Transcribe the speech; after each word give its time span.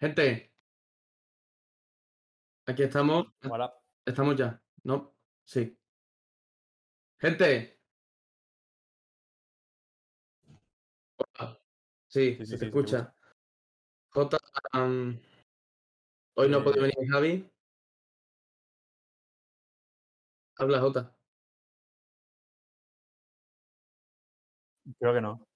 Gente, 0.00 0.50
aquí 2.66 2.82
estamos. 2.84 3.26
Hola. 3.50 3.74
Estamos 4.06 4.34
ya, 4.34 4.62
¿no? 4.84 5.14
Sí. 5.44 5.78
Gente. 7.18 7.78
Hola. 11.18 11.60
Sí, 12.08 12.36
Sí, 12.36 12.46
se 12.46 12.46
sí, 12.46 12.58
sí, 12.58 12.64
escucha. 12.64 13.14
J, 14.14 14.38
am, 14.72 15.20
hoy 16.36 16.48
no 16.48 16.64
puede 16.64 16.78
Eh, 16.78 16.82
venir 16.82 17.10
Javi. 17.12 17.50
Habla 20.56 20.80
J. 20.80 21.14
Creo 24.98 25.14
que 25.14 25.20
no. 25.20 25.46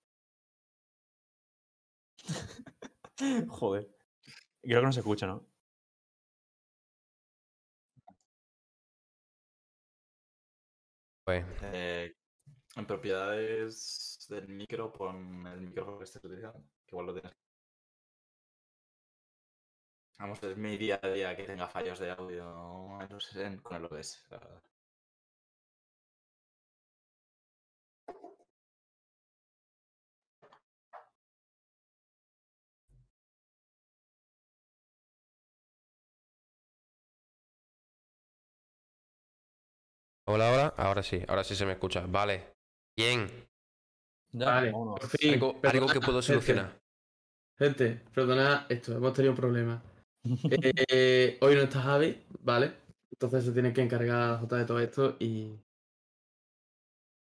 Joder. 3.48 3.93
Creo 4.64 4.80
que 4.80 4.86
no 4.86 4.92
se 4.92 5.00
escucha, 5.00 5.26
¿no? 5.26 5.46
Pues, 11.24 11.44
Eh, 11.62 12.14
en 12.76 12.86
propiedades 12.86 14.26
del 14.28 14.48
micro, 14.48 14.92
pon 14.92 15.46
el 15.46 15.60
micrófono 15.62 15.98
que 15.98 16.04
estés 16.04 16.24
utilizando, 16.24 16.60
que 16.86 16.90
igual 16.94 17.06
lo 17.06 17.14
tienes. 17.14 17.32
Vamos, 20.18 20.42
es 20.42 20.56
mi 20.56 20.76
día 20.76 20.98
a 21.02 21.08
día 21.08 21.36
que 21.36 21.44
tenga 21.44 21.68
fallos 21.68 21.98
de 21.98 22.10
audio 22.10 23.00
en 23.00 23.08
los- 23.10 23.36
en- 23.36 23.58
con 23.58 23.76
el 23.76 23.84
OBS. 23.84 24.18
la 24.30 24.38
verdad. 24.38 24.62
Hola, 40.26 40.52
hola. 40.52 40.74
Ahora 40.76 41.02
sí, 41.02 41.22
ahora 41.28 41.44
sí 41.44 41.54
se 41.54 41.66
me 41.66 41.72
escucha. 41.72 42.04
Vale. 42.06 42.54
Bien. 42.96 43.28
Ya, 44.32 44.46
Vale, 44.46 44.70
por 44.72 45.06
fin. 45.08 45.34
Algo, 45.34 45.86
que 45.86 46.00
puedo 46.00 46.20
gente, 46.20 46.22
solucionar. 46.22 46.80
Gente, 47.56 48.02
perdonad 48.12 48.66
esto, 48.70 48.96
hemos 48.96 49.12
tenido 49.12 49.32
un 49.32 49.38
problema. 49.38 49.82
Eh, 50.90 51.38
hoy 51.42 51.54
no 51.54 51.62
está 51.62 51.82
Javi, 51.82 52.24
¿vale? 52.40 52.74
Entonces 53.10 53.44
se 53.44 53.52
tiene 53.52 53.72
que 53.72 53.82
encargar 53.82 54.40
J 54.40 54.56
de 54.56 54.64
todo 54.64 54.80
esto 54.80 55.16
y. 55.20 55.58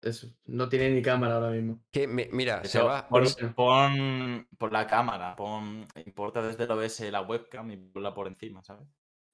Eso, 0.01 0.27
no 0.45 0.69
tiene 0.69 0.89
ni 0.89 1.01
cámara 1.01 1.35
ahora 1.35 1.51
mismo. 1.51 1.81
Que 1.91 2.07
me- 2.07 2.29
mira, 2.31 2.63
se 2.63 2.81
va. 2.81 3.07
pon, 3.07 3.25
pon 3.55 4.47
por 4.57 4.71
la 4.71 4.87
cámara, 4.87 5.35
pon, 5.35 5.85
importa 6.05 6.41
desde 6.41 6.63
el 6.63 6.71
OBS 6.71 7.11
la 7.11 7.21
webcam 7.21 7.69
y 7.71 7.77
ponla 7.77 8.13
por 8.13 8.27
encima, 8.27 8.63
¿sabes? 8.63 8.87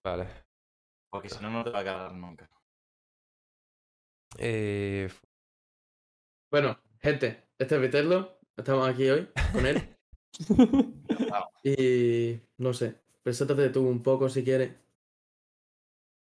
Vale. 0.03 0.27
Porque 1.11 1.29
si 1.29 1.41
no, 1.41 1.49
no 1.49 1.63
te 1.63 1.69
va 1.69 1.79
a 1.79 1.83
cargar 1.83 2.13
nunca. 2.13 2.49
Eh, 4.37 5.09
Bueno, 6.51 6.79
gente, 6.99 7.49
este 7.57 7.75
es 7.75 7.81
Viterlo, 7.81 8.39
estamos 8.55 8.87
aquí 8.87 9.09
hoy 9.09 9.29
con 9.53 9.65
él. 9.65 9.97
y 11.63 12.39
no 12.57 12.73
sé, 12.73 13.01
preséntate 13.23 13.69
tú 13.69 13.87
un 13.87 14.01
poco 14.03 14.29
si 14.29 14.43
quieres, 14.43 14.73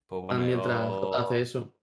Pues 0.07 0.23
bueno, 0.25 0.45
mientras 0.45 1.01
yo- 1.01 1.15
hace 1.15 1.41
eso. 1.43 1.75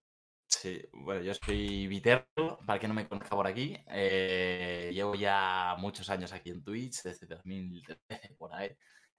Sí, 0.47 0.81
bueno, 0.94 1.22
yo 1.22 1.34
soy 1.34 1.88
Viterlo, 1.88 2.59
para 2.66 2.80
que 2.80 2.88
no 2.88 2.94
me 2.94 3.08
conozca 3.08 3.35
por 3.35 3.47
aquí. 3.47 3.78
eh, 3.88 4.91
llevo 4.94 5.16
ya 5.16 5.75
muchos 5.80 6.09
años 6.09 6.34
aquí 6.34 6.50
en 6.52 6.64
Twitch, 6.64 7.03
desde 7.03 7.28
2013 7.28 8.35
por 8.38 8.53
ahí. 8.53 8.75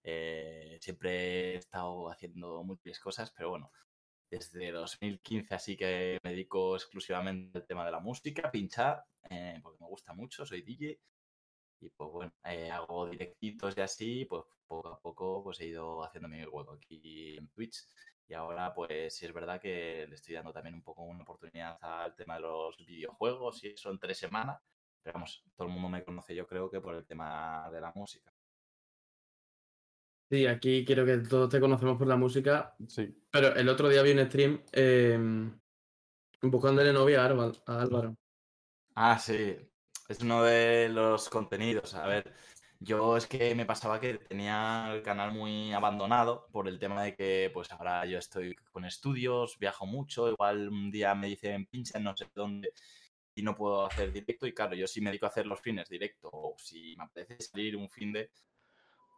eh, 0.09 0.79
siempre 0.81 1.55
he 1.55 1.57
estado 1.57 2.09
haciendo 2.11 2.63
múltiples 2.63 3.01
cosas, 3.01 3.33
pero 3.37 3.51
bueno, 3.51 3.71
desde 4.31 4.73
2015 4.73 5.55
así 5.55 5.77
que 5.77 6.19
me 6.23 6.31
dedico 6.31 6.77
exclusivamente 6.77 7.59
al 7.59 7.67
tema 7.67 7.85
de 7.85 7.93
la 7.93 8.01
música, 8.01 8.51
pinchar, 8.51 9.05
eh, 9.31 9.59
porque 9.63 9.79
me 9.83 9.89
gusta 9.89 10.13
mucho, 10.15 10.45
soy 10.47 10.63
DJ. 10.63 10.99
Y 11.81 11.91
pues 11.91 12.11
bueno, 12.11 12.33
eh, 12.45 12.71
hago 12.71 13.09
directitos 13.09 13.77
y 13.77 13.81
así, 13.81 14.25
pues 14.25 14.45
poco 14.67 14.89
a 14.89 15.01
poco 15.01 15.43
pues 15.45 15.61
he 15.61 15.67
ido 15.67 16.03
haciendo 16.05 16.29
mi 16.29 16.45
hueco 16.45 16.73
aquí 16.73 17.37
en 17.37 17.49
Twitch. 17.49 17.87
Y 18.29 18.35
ahora, 18.35 18.75
pues 18.75 19.15
sí 19.17 19.27
es 19.27 19.33
verdad 19.33 19.61
que 19.61 20.07
le 20.09 20.15
estoy 20.17 20.35
dando 20.35 20.53
también 20.53 20.75
un 20.75 20.83
poco 20.83 21.03
una 21.03 21.23
oportunidad 21.23 21.79
al 21.81 22.15
tema 22.17 22.35
de 22.35 22.41
los 22.41 22.77
videojuegos 22.79 23.63
y 23.65 23.69
eso 23.69 23.91
en 23.91 23.99
tres 23.99 24.19
semanas. 24.19 24.61
Pero 25.03 25.15
vamos, 25.15 25.45
todo 25.55 25.69
el 25.69 25.73
mundo 25.75 25.89
me 25.89 26.05
conoce 26.05 26.35
yo 26.35 26.47
creo 26.47 26.71
que 26.71 26.81
por 26.81 26.95
el 26.97 27.07
tema 27.07 27.71
de 27.71 27.81
la 27.81 27.93
música. 27.95 28.36
Sí, 30.29 30.47
aquí 30.47 30.85
quiero 30.85 31.07
que 31.07 31.19
todos 31.19 31.49
te 31.49 31.61
conocemos 31.61 31.97
por 31.99 32.09
la 32.09 32.17
música, 32.17 32.75
Sí. 32.89 33.17
pero 33.31 33.55
el 33.55 33.69
otro 33.69 33.89
día 33.89 34.03
vi 34.03 34.11
un 34.11 34.27
stream 34.27 34.61
eh, 34.73 35.19
buscándole 36.43 36.93
novia 36.93 37.23
a 37.23 37.27
Álvaro- 37.27 37.63
a 37.67 37.81
Álvaro. 37.81 38.17
Ah, 38.97 39.19
sí, 39.19 39.57
es 40.09 40.21
uno 40.21 40.43
de 40.43 40.89
los 40.89 41.29
contenidos. 41.29 41.95
A 41.95 42.07
ver, 42.09 42.35
yo 42.81 43.17
es 43.17 43.27
que 43.27 43.55
me 43.55 43.67
pasaba 43.67 44.01
que 44.01 44.15
tenía 44.15 44.93
el 44.93 45.03
canal 45.03 45.33
muy 45.33 45.73
abandonado 45.73 46.49
por 46.51 46.67
el 46.67 46.79
tema 46.79 47.05
de 47.05 47.15
que 47.15 47.51
pues 47.55 47.71
ahora 47.71 48.05
yo 48.07 48.19
estoy 48.19 48.57
con 48.73 48.85
estudios, 48.85 49.59
viajo 49.59 49.87
mucho, 49.87 50.29
igual 50.29 50.69
un 50.69 50.91
día 50.91 51.15
me 51.15 51.29
dicen 51.29 51.67
pincha 51.67 51.99
en 51.99 52.05
no 52.05 52.17
sé 52.17 52.27
dónde 52.35 52.73
y 53.35 53.43
no 53.43 53.55
puedo 53.55 53.87
hacer 53.87 54.13
directo 54.13 54.47
y 54.47 54.55
claro, 54.55 54.75
yo 54.75 54.87
sí 54.89 55.01
me 55.01 55.11
dedico 55.11 55.27
a 55.27 55.29
hacer 55.29 55.47
los 55.47 55.61
fines 55.61 55.89
directo 55.89 56.31
o 56.33 56.55
si 56.59 56.97
me 56.97 57.05
apetece 57.05 57.43
salir 57.43 57.77
un 57.77 57.89
fin 57.89 58.13
de... 58.13 58.31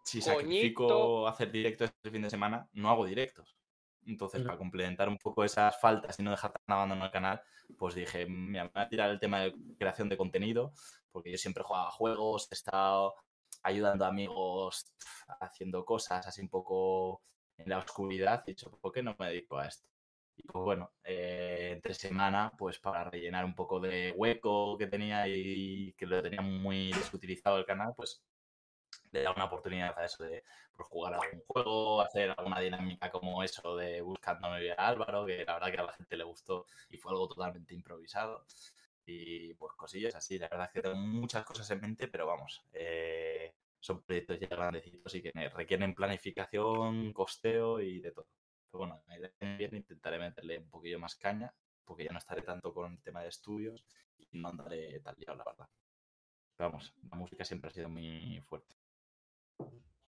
Si 0.08 0.22
sacrifico 0.22 1.28
hacer 1.28 1.52
directo 1.52 1.84
este 1.84 2.10
fin 2.10 2.22
de 2.22 2.30
semana, 2.30 2.66
no 2.72 2.88
hago 2.88 3.04
directos. 3.04 3.58
Entonces, 4.06 4.42
para 4.42 4.56
complementar 4.56 5.06
un 5.06 5.18
poco 5.18 5.44
esas 5.44 5.78
faltas 5.78 6.18
y 6.18 6.22
no 6.22 6.30
dejar 6.30 6.52
tan 6.52 6.76
abandonado 6.76 7.06
el 7.06 7.12
canal, 7.12 7.42
pues 7.76 7.94
dije, 7.94 8.24
mira, 8.24 8.64
me 8.64 8.70
voy 8.70 8.82
a 8.82 8.88
tirar 8.88 9.10
el 9.10 9.20
tema 9.20 9.40
de 9.40 9.54
creación 9.78 10.08
de 10.08 10.16
contenido, 10.16 10.72
porque 11.12 11.30
yo 11.30 11.36
siempre 11.36 11.62
jugaba 11.62 11.90
juegos, 11.90 12.48
he 12.50 12.54
estado 12.54 13.16
ayudando 13.62 14.06
a 14.06 14.08
amigos 14.08 14.94
haciendo 15.40 15.84
cosas 15.84 16.26
así 16.26 16.40
un 16.40 16.48
poco 16.48 17.22
en 17.58 17.68
la 17.68 17.78
oscuridad, 17.78 18.44
y 18.46 18.50
he 18.50 18.54
dicho, 18.54 18.70
¿por 18.80 18.92
qué 18.92 19.02
no 19.02 19.14
me 19.18 19.28
dedico 19.28 19.58
a 19.58 19.66
esto? 19.66 19.86
Y 20.36 20.42
pues 20.44 20.64
bueno, 20.64 20.92
eh, 21.04 21.72
entre 21.74 21.92
semana, 21.92 22.50
pues 22.56 22.78
para 22.78 23.04
rellenar 23.04 23.44
un 23.44 23.54
poco 23.54 23.78
de 23.78 24.14
hueco 24.16 24.78
que 24.78 24.86
tenía 24.86 25.28
y 25.28 25.92
que 25.98 26.06
lo 26.06 26.22
tenía 26.22 26.40
muy 26.40 26.92
desutilizado 26.92 27.58
el 27.58 27.66
canal, 27.66 27.92
pues 27.94 28.22
le 29.12 29.22
da 29.22 29.32
una 29.32 29.44
oportunidad 29.44 29.98
a 29.98 30.04
eso 30.04 30.24
de 30.24 30.44
pues, 30.76 30.88
jugar 30.88 31.14
algún 31.14 31.40
juego, 31.46 32.00
hacer 32.00 32.34
alguna 32.36 32.60
dinámica 32.60 33.10
como 33.10 33.42
eso 33.42 33.76
de 33.76 34.00
buscándome 34.00 34.72
a 34.72 34.88
Álvaro, 34.88 35.26
que 35.26 35.44
la 35.44 35.54
verdad 35.54 35.70
que 35.70 35.78
a 35.78 35.84
la 35.84 35.92
gente 35.92 36.16
le 36.16 36.24
gustó 36.24 36.66
y 36.90 36.98
fue 36.98 37.12
algo 37.12 37.28
totalmente 37.28 37.74
improvisado. 37.74 38.44
Y 39.04 39.54
pues 39.54 39.72
cosillas 39.74 40.14
así, 40.14 40.38
la 40.38 40.48
verdad 40.48 40.66
es 40.66 40.72
que 40.72 40.82
tengo 40.82 40.96
muchas 40.96 41.44
cosas 41.44 41.70
en 41.70 41.80
mente, 41.80 42.08
pero 42.08 42.26
vamos, 42.26 42.62
eh, 42.74 43.54
son 43.80 44.02
proyectos 44.02 44.38
ya 44.38 44.48
grandecitos 44.48 45.14
y 45.14 45.22
que 45.22 45.32
requieren 45.48 45.94
planificación, 45.94 47.12
costeo 47.12 47.80
y 47.80 48.00
de 48.00 48.12
todo. 48.12 48.28
Pero 48.70 48.80
bueno, 48.80 49.02
viene 49.40 49.78
intentaré 49.78 50.18
meterle 50.18 50.58
un 50.58 50.68
poquillo 50.68 50.98
más 50.98 51.16
caña, 51.16 51.54
porque 51.84 52.04
ya 52.04 52.12
no 52.12 52.18
estaré 52.18 52.42
tanto 52.42 52.74
con 52.74 52.92
el 52.92 53.02
tema 53.02 53.22
de 53.22 53.28
estudios 53.28 53.82
y 54.18 54.28
no 54.32 54.48
andaré 54.48 55.00
tan 55.00 55.14
liado, 55.16 55.38
la 55.38 55.44
verdad. 55.44 55.68
Vamos, 56.58 56.92
la 57.10 57.16
música 57.16 57.44
siempre 57.44 57.70
ha 57.70 57.72
sido 57.72 57.88
muy 57.88 58.40
fuerte. 58.46 58.77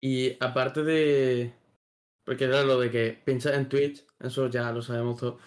Y 0.02 0.38
aparte 0.44 0.84
de. 0.84 1.54
Porque 2.26 2.46
era 2.46 2.64
lo 2.64 2.80
de 2.80 2.92
que 2.92 3.22
pinchas 3.26 3.56
en 3.56 3.70
Twitch, 3.70 4.06
eso 4.20 4.48
ya 4.48 4.72
lo 4.72 4.82
sabemos 4.82 5.20
todos. 5.20 5.42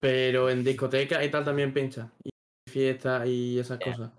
Pero 0.00 0.48
en 0.48 0.64
discoteca 0.64 1.22
y 1.24 1.30
tal 1.30 1.44
también 1.44 1.74
pincha. 1.74 2.12
Y 2.24 2.30
fiestas 2.70 3.26
y 3.26 3.58
esas 3.58 3.80
Eh, 3.80 3.84
cosas. 3.84 4.10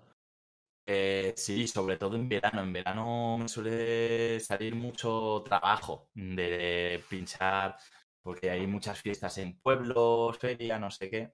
Eh, 0.86 1.32
sí, 1.36 1.66
sobre 1.66 1.96
todo 1.96 2.16
en 2.16 2.28
verano. 2.28 2.62
En 2.62 2.72
verano 2.72 3.38
me 3.38 3.48
suele 3.48 4.40
salir 4.40 4.74
mucho 4.74 5.42
trabajo 5.44 6.10
de 6.14 7.02
pinchar, 7.08 7.76
porque 8.22 8.50
hay 8.50 8.66
muchas 8.66 9.00
fiestas 9.00 9.38
en 9.38 9.58
pueblos, 9.60 10.38
feria, 10.38 10.78
no 10.78 10.90
sé 10.90 11.08
qué. 11.10 11.32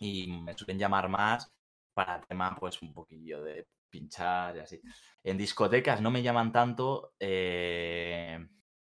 Y 0.00 0.28
me 0.28 0.56
suelen 0.56 0.78
llamar 0.78 1.08
más 1.08 1.52
para 1.94 2.20
tema, 2.20 2.54
pues, 2.58 2.80
un 2.82 2.92
poquillo 2.92 3.42
de 3.42 3.66
pinchar 3.88 4.56
y 4.56 4.60
así. 4.60 4.80
En 5.22 5.38
discotecas 5.38 6.00
no 6.00 6.10
me 6.10 6.22
llaman 6.22 6.52
tanto, 6.52 7.14
eh, 7.18 8.38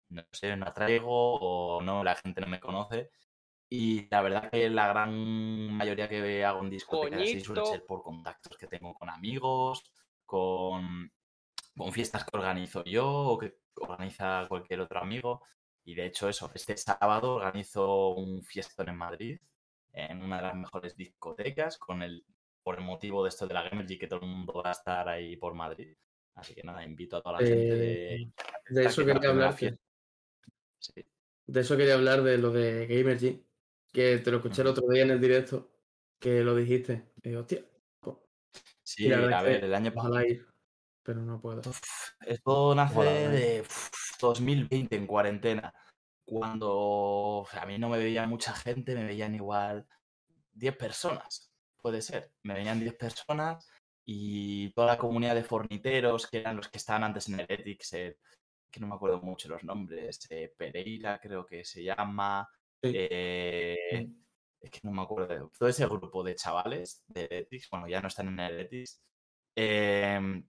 no 0.10 0.24
sé, 0.32 0.56
no 0.56 0.66
atraigo 0.68 1.36
o 1.40 1.82
no, 1.82 2.04
la 2.04 2.16
gente 2.16 2.42
no 2.42 2.48
me 2.48 2.60
conoce. 2.60 3.10
Y 3.70 4.10
la 4.10 4.22
verdad 4.22 4.50
que 4.52 4.70
la 4.70 4.88
gran 4.90 5.72
mayoría 5.72 6.10
que 6.10 6.44
hago 6.44 6.60
en 6.60 6.70
discotecas 6.70 7.22
así 7.22 7.40
suele 7.40 7.66
ser 7.66 7.86
por 7.86 8.04
contactos 8.04 8.58
que 8.58 8.68
tengo 8.68 8.94
con 8.94 9.10
amigos, 9.10 9.84
con, 10.26 11.12
con 11.78 11.92
fiestas 11.94 12.26
que 12.26 12.38
organizo 12.38 12.84
yo 12.84 13.08
o 13.08 13.38
que 13.38 13.60
organiza 13.76 14.46
cualquier 14.50 14.82
otro 14.82 15.00
amigo. 15.00 15.42
Y 15.86 15.96
de 15.96 16.08
hecho 16.08 16.28
eso, 16.28 16.52
este 16.54 16.76
sábado 16.76 17.36
organizo 17.36 18.10
un 18.10 18.44
fiestón 18.44 18.90
en 18.90 18.98
Madrid, 18.98 19.40
en 19.94 20.22
una 20.22 20.38
de 20.38 20.44
las 20.44 20.56
mejores 20.56 20.96
discotecas, 20.96 21.78
con 21.78 22.04
el, 22.04 22.26
por 22.64 22.78
el 22.78 22.84
motivo 22.84 23.24
de 23.24 23.30
esto 23.30 23.48
de 23.48 23.54
la 23.54 23.64
Gamergy, 23.64 23.98
que 23.98 24.08
todo 24.08 24.22
el 24.22 24.28
mundo 24.28 24.54
va 24.54 24.70
a 24.70 24.74
estar 24.74 25.08
ahí 25.10 25.36
por 25.36 25.54
Madrid. 25.54 25.96
Así 26.36 26.54
que 26.56 26.64
nada, 26.64 26.84
invito 26.84 27.18
a 27.18 27.22
toda 27.22 27.40
la 27.42 27.48
gente 27.48 27.76
de... 27.76 28.16
Eh, 28.16 28.32
De 28.70 28.86
eso 28.86 29.06
que 29.06 29.14
la 29.14 29.20
quería 29.20 29.30
hablar. 29.32 29.56
Sí. 30.80 31.06
De 31.46 31.60
eso 31.60 31.76
quería 31.78 31.96
hablar 31.96 32.24
de 32.24 32.38
lo 32.38 32.52
de 32.52 32.88
Gamergy. 32.88 33.46
Que 33.92 34.20
te 34.20 34.32
lo 34.32 34.38
escuché 34.38 34.62
el 34.62 34.70
otro 34.70 34.88
día 34.88 35.04
en 35.04 35.12
el 35.12 35.20
directo. 35.20 35.72
Que 36.20 36.42
lo 36.44 36.56
dijiste. 36.56 37.12
Y 37.22 37.36
hostia. 37.36 37.66
pues, 38.00 38.18
Sí, 38.84 39.06
y 39.06 39.10
la 39.10 39.18
verdad 39.18 39.40
a 39.40 39.44
ver, 39.44 39.64
el 39.66 39.74
año 39.74 39.94
pasado... 39.94 40.22
Ir. 40.22 40.48
Pero 41.04 41.22
no 41.22 41.42
puedo. 41.42 41.62
Esto 42.22 42.76
nace 42.76 42.96
Ojalá, 42.96 43.12
de 43.12 43.62
uf, 43.62 43.90
2020 44.20 44.96
en 44.96 45.08
cuarentena, 45.08 45.74
cuando 46.24 47.46
a 47.52 47.66
mí 47.66 47.80
no 47.80 47.90
me 47.90 47.98
veía 47.98 48.26
mucha 48.28 48.54
gente, 48.54 48.96
me 48.96 49.04
veían 49.04 49.34
igual 49.34 49.88
10 50.54 50.78
personas, 50.78 51.51
puede 51.82 52.02
ser. 52.02 52.32
Me 52.44 52.54
veían 52.56 52.80
10 52.80 52.96
personas 52.96 53.68
y 54.06 54.72
toda 54.74 54.88
la 54.88 54.98
comunidad 54.98 55.36
de 55.36 55.44
forniteros, 55.44 56.28
que 56.28 56.40
eran 56.40 56.58
los 56.58 56.70
que 56.70 56.78
estaban 56.78 57.04
antes 57.04 57.30
en 57.30 57.40
Heretics, 57.40 57.94
eh, 57.94 58.18
que 58.72 58.80
no 58.80 58.88
me 58.88 58.96
acuerdo 58.96 59.22
mucho 59.22 59.50
los 59.50 59.64
nombres, 59.64 60.20
eh, 60.32 60.54
Pereira 60.58 61.20
creo 61.20 61.46
que 61.46 61.66
se 61.66 61.84
llama, 61.84 62.48
Sí. 62.84 62.92
eh, 62.96 64.08
es 64.62 64.72
que 64.72 64.80
no 64.84 64.92
me 64.92 65.02
acuerdo, 65.04 65.52
todo 65.58 65.70
ese 65.70 65.86
grupo 65.88 66.24
de 66.24 66.36
chavales 66.36 67.04
de 67.08 67.26
Heretics, 67.26 67.70
bueno, 67.72 67.88
ya 67.88 68.02
no 68.02 68.08
están 68.10 68.28
en 68.30 68.40
Heretics, 68.40 69.02
em, 69.56 70.48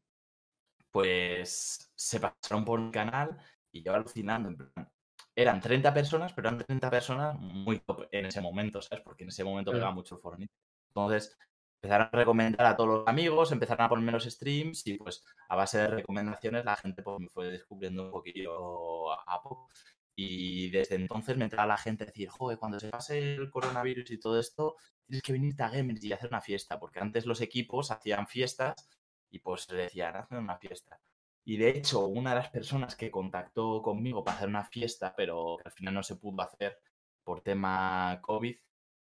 pues 0.90 1.90
se 1.96 2.20
pasaron 2.20 2.64
por 2.64 2.80
el 2.80 2.90
canal 2.90 3.38
y 3.72 3.82
yo 3.82 3.94
alucinando, 3.94 4.48
en 4.50 4.56
plan, 4.58 4.90
eran 5.36 5.60
30 5.60 5.94
personas, 5.94 6.32
pero 6.34 6.48
eran 6.48 6.64
30 6.64 6.90
personas 6.90 7.38
muy 7.40 7.80
top 7.80 8.06
en 8.12 8.26
ese 8.26 8.40
momento, 8.42 8.82
¿sabes? 8.82 9.02
Porque 9.04 9.24
en 9.24 9.30
ese 9.30 9.44
momento 9.44 9.70
Claro. 9.70 9.80
pegaba 9.80 9.94
mucho 9.94 10.16
el 10.16 10.20
Fortnite. 10.22 10.52
Entonces 10.94 11.36
empezaron 11.82 12.08
a 12.12 12.16
recomendar 12.16 12.66
a 12.66 12.76
todos 12.76 12.90
los 12.90 13.08
amigos, 13.08 13.50
empezaron 13.50 13.86
a 13.86 13.88
poner 13.88 14.12
los 14.12 14.24
streams 14.24 14.86
y 14.86 14.98
pues 14.98 15.24
a 15.48 15.56
base 15.56 15.78
de 15.78 15.88
recomendaciones 15.88 16.64
la 16.64 16.76
gente 16.76 17.02
pues 17.02 17.18
me 17.18 17.28
fue 17.28 17.50
descubriendo 17.50 18.04
un 18.04 18.10
poquillo 18.10 19.12
a, 19.12 19.42
poco. 19.42 19.68
Y 20.14 20.70
desde 20.70 20.96
entonces 20.96 21.36
me 21.36 21.44
entraba 21.44 21.66
la 21.66 21.78
gente 21.78 22.04
a 22.04 22.06
decir, 22.06 22.28
joder, 22.28 22.58
cuando 22.58 22.78
se 22.78 22.90
pase 22.90 23.34
el 23.34 23.50
coronavirus 23.50 24.10
y 24.10 24.20
todo 24.20 24.38
esto, 24.38 24.76
tienes 25.06 25.22
que 25.22 25.32
venirte 25.32 25.62
a 25.62 25.70
Gamers 25.70 26.04
y 26.04 26.12
hacer 26.12 26.28
una 26.28 26.40
fiesta, 26.42 26.78
porque 26.78 27.00
antes 27.00 27.26
los 27.26 27.40
equipos 27.40 27.90
hacían 27.90 28.26
fiestas 28.26 28.88
y 29.30 29.38
pues 29.40 29.70
le 29.72 29.84
decían, 29.84 30.16
hacen 30.16 30.38
una 30.38 30.58
fiesta. 30.58 31.00
Y 31.44 31.56
de 31.56 31.70
hecho, 31.70 32.06
una 32.06 32.30
de 32.30 32.36
las 32.36 32.50
personas 32.50 32.94
que 32.94 33.10
contactó 33.10 33.82
conmigo 33.82 34.22
para 34.22 34.36
hacer 34.36 34.48
una 34.48 34.64
fiesta, 34.64 35.14
pero 35.16 35.56
al 35.64 35.72
final 35.72 35.94
no 35.94 36.02
se 36.02 36.16
pudo 36.16 36.42
hacer 36.42 36.78
por 37.24 37.40
tema 37.40 38.20
COVID, 38.22 38.56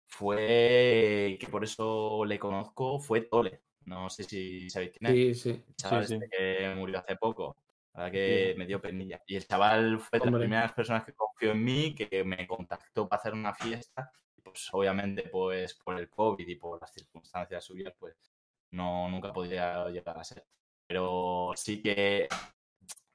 fue 0.09 1.37
que 1.39 1.47
por 1.49 1.63
eso 1.63 2.25
le 2.25 2.39
conozco, 2.39 2.99
fue 2.99 3.23
Tole. 3.23 3.61
No 3.85 4.11
sé 4.11 4.25
si 4.25 4.69
sabéis 4.69 4.93
quién 4.93 5.11
es. 5.11 5.43
Sí, 5.43 5.53
sí. 5.53 5.65
El 5.69 5.77
chaval 5.77 6.07
sí. 6.07 6.15
este 6.15 6.29
que 6.29 6.75
murió 6.75 6.99
hace 6.99 7.17
poco. 7.17 7.57
La 7.95 8.05
verdad 8.05 8.13
que 8.13 8.55
me 8.57 8.67
dio 8.67 8.81
penilla. 8.81 9.23
Y 9.27 9.37
el 9.37 9.47
chaval 9.47 9.99
fue 10.01 10.19
de 10.19 10.31
las 10.31 10.41
primeras 10.41 10.73
personas 10.73 11.05
que 11.05 11.15
confió 11.15 11.53
en 11.53 11.65
mí, 11.65 11.95
que 11.95 12.25
me 12.25 12.47
contactó 12.47 13.09
para 13.09 13.21
hacer 13.21 13.35
una 13.35 13.55
fiesta. 13.55 14.11
Y 14.37 14.41
pues 14.41 14.69
obviamente, 14.73 15.29
pues 15.31 15.75
por 15.75 15.99
el 15.99 16.09
COVID 16.09 16.47
y 16.47 16.57
por 16.57 16.81
las 16.81 16.93
circunstancias 16.93 17.65
suyas, 17.65 17.95
pues 17.99 18.17
no, 18.71 19.09
nunca 19.09 19.33
podría 19.33 19.89
llegar 19.89 20.19
a 20.19 20.25
ser. 20.25 20.45
Pero 20.87 21.53
sí 21.55 21.83
que 21.83 22.29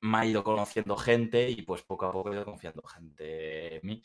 me 0.02 0.18
ha 0.18 0.26
ido 0.26 0.44
conociendo 0.44 0.96
gente 0.98 1.50
y 1.50 1.62
pues 1.62 1.82
poco 1.84 2.06
a 2.06 2.12
poco 2.12 2.32
he 2.32 2.36
ido 2.36 2.46
confiando 2.46 2.84
gente 2.84 3.76
en 3.76 3.82
mí. 3.84 4.02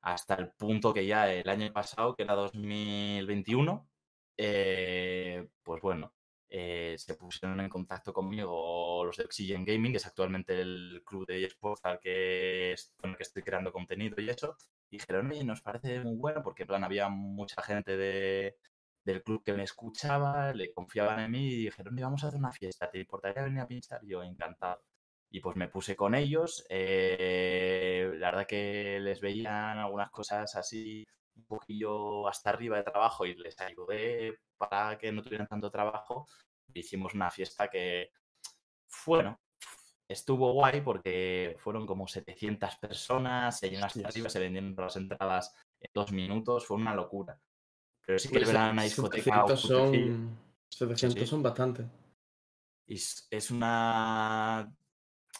Hasta 0.00 0.34
el 0.36 0.52
punto 0.52 0.94
que 0.94 1.06
ya 1.06 1.32
el 1.32 1.48
año 1.48 1.72
pasado, 1.72 2.14
que 2.14 2.22
era 2.22 2.34
2021, 2.34 3.90
eh, 4.36 5.48
pues 5.62 5.82
bueno, 5.82 6.14
eh, 6.48 6.94
se 6.98 7.14
pusieron 7.16 7.60
en 7.60 7.68
contacto 7.68 8.12
conmigo 8.12 9.04
los 9.04 9.16
de 9.16 9.24
Oxygen 9.24 9.64
Gaming, 9.64 9.92
que 9.92 9.98
es 9.98 10.06
actualmente 10.06 10.60
el 10.60 11.02
club 11.04 11.26
de 11.26 11.44
eSports 11.44 11.84
al 11.84 11.98
que, 12.00 12.74
con 12.96 13.10
el 13.10 13.16
que 13.16 13.22
estoy 13.24 13.42
creando 13.42 13.72
contenido 13.72 14.20
y 14.20 14.30
eso. 14.30 14.56
Dijeron, 14.90 15.30
oye, 15.30 15.44
nos 15.44 15.60
parece 15.62 16.00
muy 16.00 16.16
bueno, 16.16 16.42
porque 16.42 16.62
en 16.62 16.68
plan 16.68 16.84
había 16.84 17.08
mucha 17.08 17.60
gente 17.62 17.96
de, 17.96 18.56
del 19.04 19.22
club 19.22 19.42
que 19.44 19.52
me 19.54 19.64
escuchaba, 19.64 20.52
le 20.54 20.72
confiaban 20.72 21.20
en 21.20 21.30
mí 21.32 21.48
y 21.48 21.56
dijeron, 21.64 21.94
"Oye, 21.94 22.02
vamos 22.04 22.24
a 22.24 22.28
hacer 22.28 22.38
una 22.38 22.52
fiesta, 22.52 22.90
¿te 22.90 22.98
importaría 23.00 23.42
venir 23.42 23.60
a 23.60 23.66
pinchar? 23.68 24.00
Yo, 24.06 24.22
encantado. 24.22 24.82
Y 25.30 25.40
pues 25.40 25.56
me 25.56 25.68
puse 25.68 25.94
con 25.96 26.14
ellos. 26.14 26.64
eh, 26.68 28.10
la 28.16 28.30
verdad 28.30 28.46
que 28.46 28.98
les 29.00 29.20
veían 29.20 29.78
algunas 29.78 30.10
cosas 30.10 30.54
así 30.56 31.06
un 31.36 31.44
poquillo 31.44 32.26
hasta 32.28 32.50
arriba 32.50 32.78
de 32.78 32.82
trabajo 32.84 33.24
y 33.24 33.34
les 33.34 33.58
ayudé 33.60 34.40
para 34.56 34.98
que 34.98 35.12
no 35.12 35.22
tuvieran 35.22 35.46
tanto 35.46 35.70
trabajo. 35.70 36.26
Hicimos 36.74 37.14
una 37.14 37.30
fiesta 37.30 37.68
que, 37.68 38.10
bueno, 39.06 39.40
estuvo 40.08 40.52
guay 40.52 40.80
porque 40.80 41.56
fueron 41.58 41.86
como 41.86 42.06
700 42.08 42.76
personas, 42.76 43.58
se 43.58 43.70
llenó 43.70 43.86
arriba, 43.86 44.28
se 44.28 44.40
vendieron 44.40 44.74
las 44.76 44.96
entradas 44.96 45.54
en 45.80 45.90
dos 45.94 46.12
minutos, 46.12 46.66
fue 46.66 46.76
una 46.76 46.94
locura. 46.94 47.38
Pero 48.04 48.18
sí 48.18 48.28
que 48.28 48.40
Pues 48.40 48.50
en 48.50 48.56
una 48.56 48.82
discoteca 48.82 49.46
700 49.46 49.62
cutrecilla. 49.62 50.16
son. 50.16 50.38
700 50.70 51.20
sí. 51.20 51.26
son 51.26 51.42
bastante. 51.42 51.84
Y 52.86 52.94
es 52.94 53.50
una. 53.50 54.74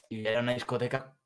Y 0.08 0.26
era 0.26 0.40
una 0.40 0.54
discoteca 0.54 1.16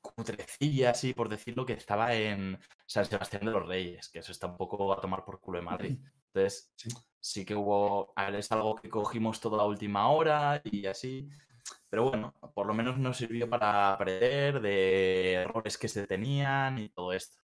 cutrecilla, 0.00 0.90
así 0.90 1.12
por 1.12 1.28
decirlo, 1.28 1.66
que 1.66 1.74
estaba 1.74 2.14
en 2.14 2.58
San 2.86 3.04
Sebastián 3.04 3.44
de 3.44 3.50
los 3.52 3.66
Reyes, 3.66 4.08
que 4.08 4.20
eso 4.20 4.32
está 4.32 4.46
un 4.46 4.56
poco 4.56 4.92
a 4.92 5.00
tomar 5.00 5.24
por 5.24 5.40
culo 5.40 5.58
de 5.58 5.64
Madrid. 5.64 5.98
Entonces, 6.32 6.72
Sí. 6.76 6.88
sí 7.20 7.44
que 7.44 7.54
hubo. 7.54 8.12
Es 8.16 8.50
algo 8.52 8.76
que 8.76 8.88
cogimos 8.88 9.40
toda 9.40 9.58
la 9.58 9.64
última 9.64 10.10
hora 10.10 10.60
y 10.64 10.86
así. 10.86 11.28
Pero 11.90 12.08
bueno, 12.08 12.32
por 12.54 12.66
lo 12.66 12.72
menos 12.74 12.98
nos 12.98 13.18
sirvió 13.18 13.48
para 13.48 13.92
aprender 13.92 14.60
de 14.60 15.34
errores 15.34 15.76
que 15.76 15.88
se 15.88 16.06
tenían 16.06 16.78
y 16.78 16.88
todo 16.88 17.12
esto. 17.12 17.40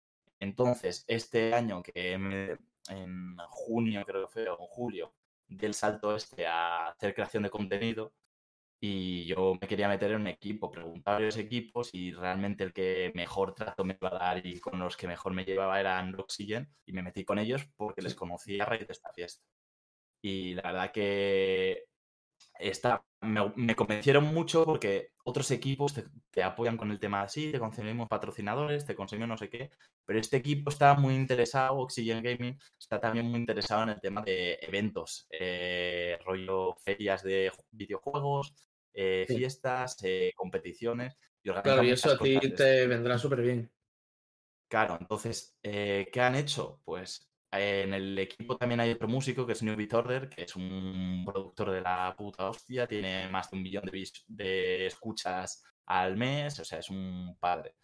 Entonces, 0.41 1.05
este 1.07 1.55
año 1.55 1.83
que 1.83 2.19
me- 2.19 2.59
en 2.89 3.37
junio, 3.51 4.05
creo 4.07 4.23
que 4.27 4.33
fue, 4.33 4.49
o 4.49 4.59
en 4.61 4.67
julio, 4.67 5.15
di 5.47 5.67
el 5.67 5.75
salto 5.75 6.17
este 6.17 6.47
a 6.47 6.89
hacer 6.89 7.15
creación 7.15 7.43
de 7.45 7.51
contenido 7.51 8.13
y 8.81 9.27
yo 9.27 9.55
me 9.61 9.69
quería 9.69 9.89
meter 9.89 10.13
en 10.13 10.23
un 10.23 10.27
equipo, 10.29 10.71
preguntar 10.71 11.15
a 11.15 11.17
varios 11.19 11.37
equipos 11.37 11.91
y 11.93 12.13
realmente 12.13 12.65
el 12.65 12.73
que 12.73 13.13
mejor 13.15 13.55
trato 13.55 13.85
me 13.85 13.97
iba 14.01 14.09
a 14.11 14.19
dar 14.19 14.47
y 14.47 14.59
con 14.61 14.79
los 14.79 14.97
que 14.97 15.07
mejor 15.09 15.35
me 15.35 15.45
llevaba 15.45 15.79
eran 15.81 16.15
Oxygen 16.19 16.69
y 16.87 16.93
me 16.93 17.03
metí 17.03 17.25
con 17.25 17.39
ellos 17.39 17.67
porque 17.77 18.03
les 18.03 18.15
conocí 18.15 18.59
a 18.61 18.65
raíz 18.65 18.87
de 18.87 18.93
esta 18.93 19.13
fiesta. 19.13 19.45
Y 20.23 20.55
la 20.55 20.63
verdad 20.63 20.93
que 20.93 21.85
esta, 22.59 23.05
me, 23.21 23.53
me 23.57 23.75
convencieron 23.77 24.25
mucho 24.35 24.65
porque 24.65 25.11
otros 25.25 25.51
equipos 25.51 25.95
te, 25.95 26.05
te 26.31 26.43
apoyan 26.43 26.77
con 26.77 26.91
el 26.91 26.99
tema 27.01 27.23
así, 27.23 27.53
te 27.53 27.59
conseguimos 27.59 28.09
patrocinadores, 28.09 28.87
te 28.87 28.95
conseguimos 28.95 29.29
no 29.29 29.37
sé 29.39 29.49
qué, 29.51 29.71
pero 30.05 30.19
este 30.21 30.37
equipo 30.39 30.71
está 30.71 30.95
muy 30.95 31.15
interesado, 31.15 31.77
Oxygen 31.79 32.23
Gaming, 32.23 32.59
está 32.79 33.01
también 33.01 33.27
muy 33.31 33.41
interesado 33.41 33.85
en 33.85 33.91
el 33.91 34.01
tema 34.01 34.23
de 34.23 34.59
eventos, 34.63 35.27
eh, 35.31 36.19
rollo 36.25 36.75
ferias 36.85 37.23
de 37.23 37.51
ju- 37.53 37.65
videojuegos, 37.71 38.55
eh, 38.93 39.25
Sí. 39.29 39.37
fiestas, 39.37 39.97
eh, 40.03 40.33
competiciones. 40.37 41.17
Y 41.43 41.51
Claro, 41.51 41.83
y 41.83 41.91
eso 41.91 42.11
a 42.13 42.19
ti 42.19 42.35
cosas 42.35 42.55
te 42.55 42.87
vendrá 42.87 43.17
súper 43.19 43.41
bien. 43.41 43.71
Claro, 44.69 44.99
entonces, 45.01 45.59
eh, 45.63 46.09
¿qué 46.13 46.21
han 46.21 46.37
hecho? 46.37 46.81
Pues 46.85 47.31
en 47.53 47.93
el 47.93 48.17
equipo 48.19 48.57
también 48.57 48.81
hay 48.81 48.93
otro 48.93 49.09
músico 49.09 49.45
que 49.45 49.53
es 49.53 49.63
New 49.63 49.77
Beat 49.77 49.93
Order, 49.95 50.29
que 50.29 50.43
es 50.43 50.55
un 50.55 51.25
productor 51.27 51.73
de 51.73 51.81
la 51.81 52.15
puta 52.17 52.49
hostia, 52.49 52.87
tiene 52.87 53.29
más 53.29 53.51
de 53.51 53.57
un 53.57 53.63
millón 53.65 53.91
de, 54.29 54.87
escuchas 54.87 55.65
al 55.87 56.17
mes, 56.17 56.61
o 56.61 56.65
sea, 56.65 56.79
es 56.79 56.89
un 56.89 57.37
padre. 57.41 57.75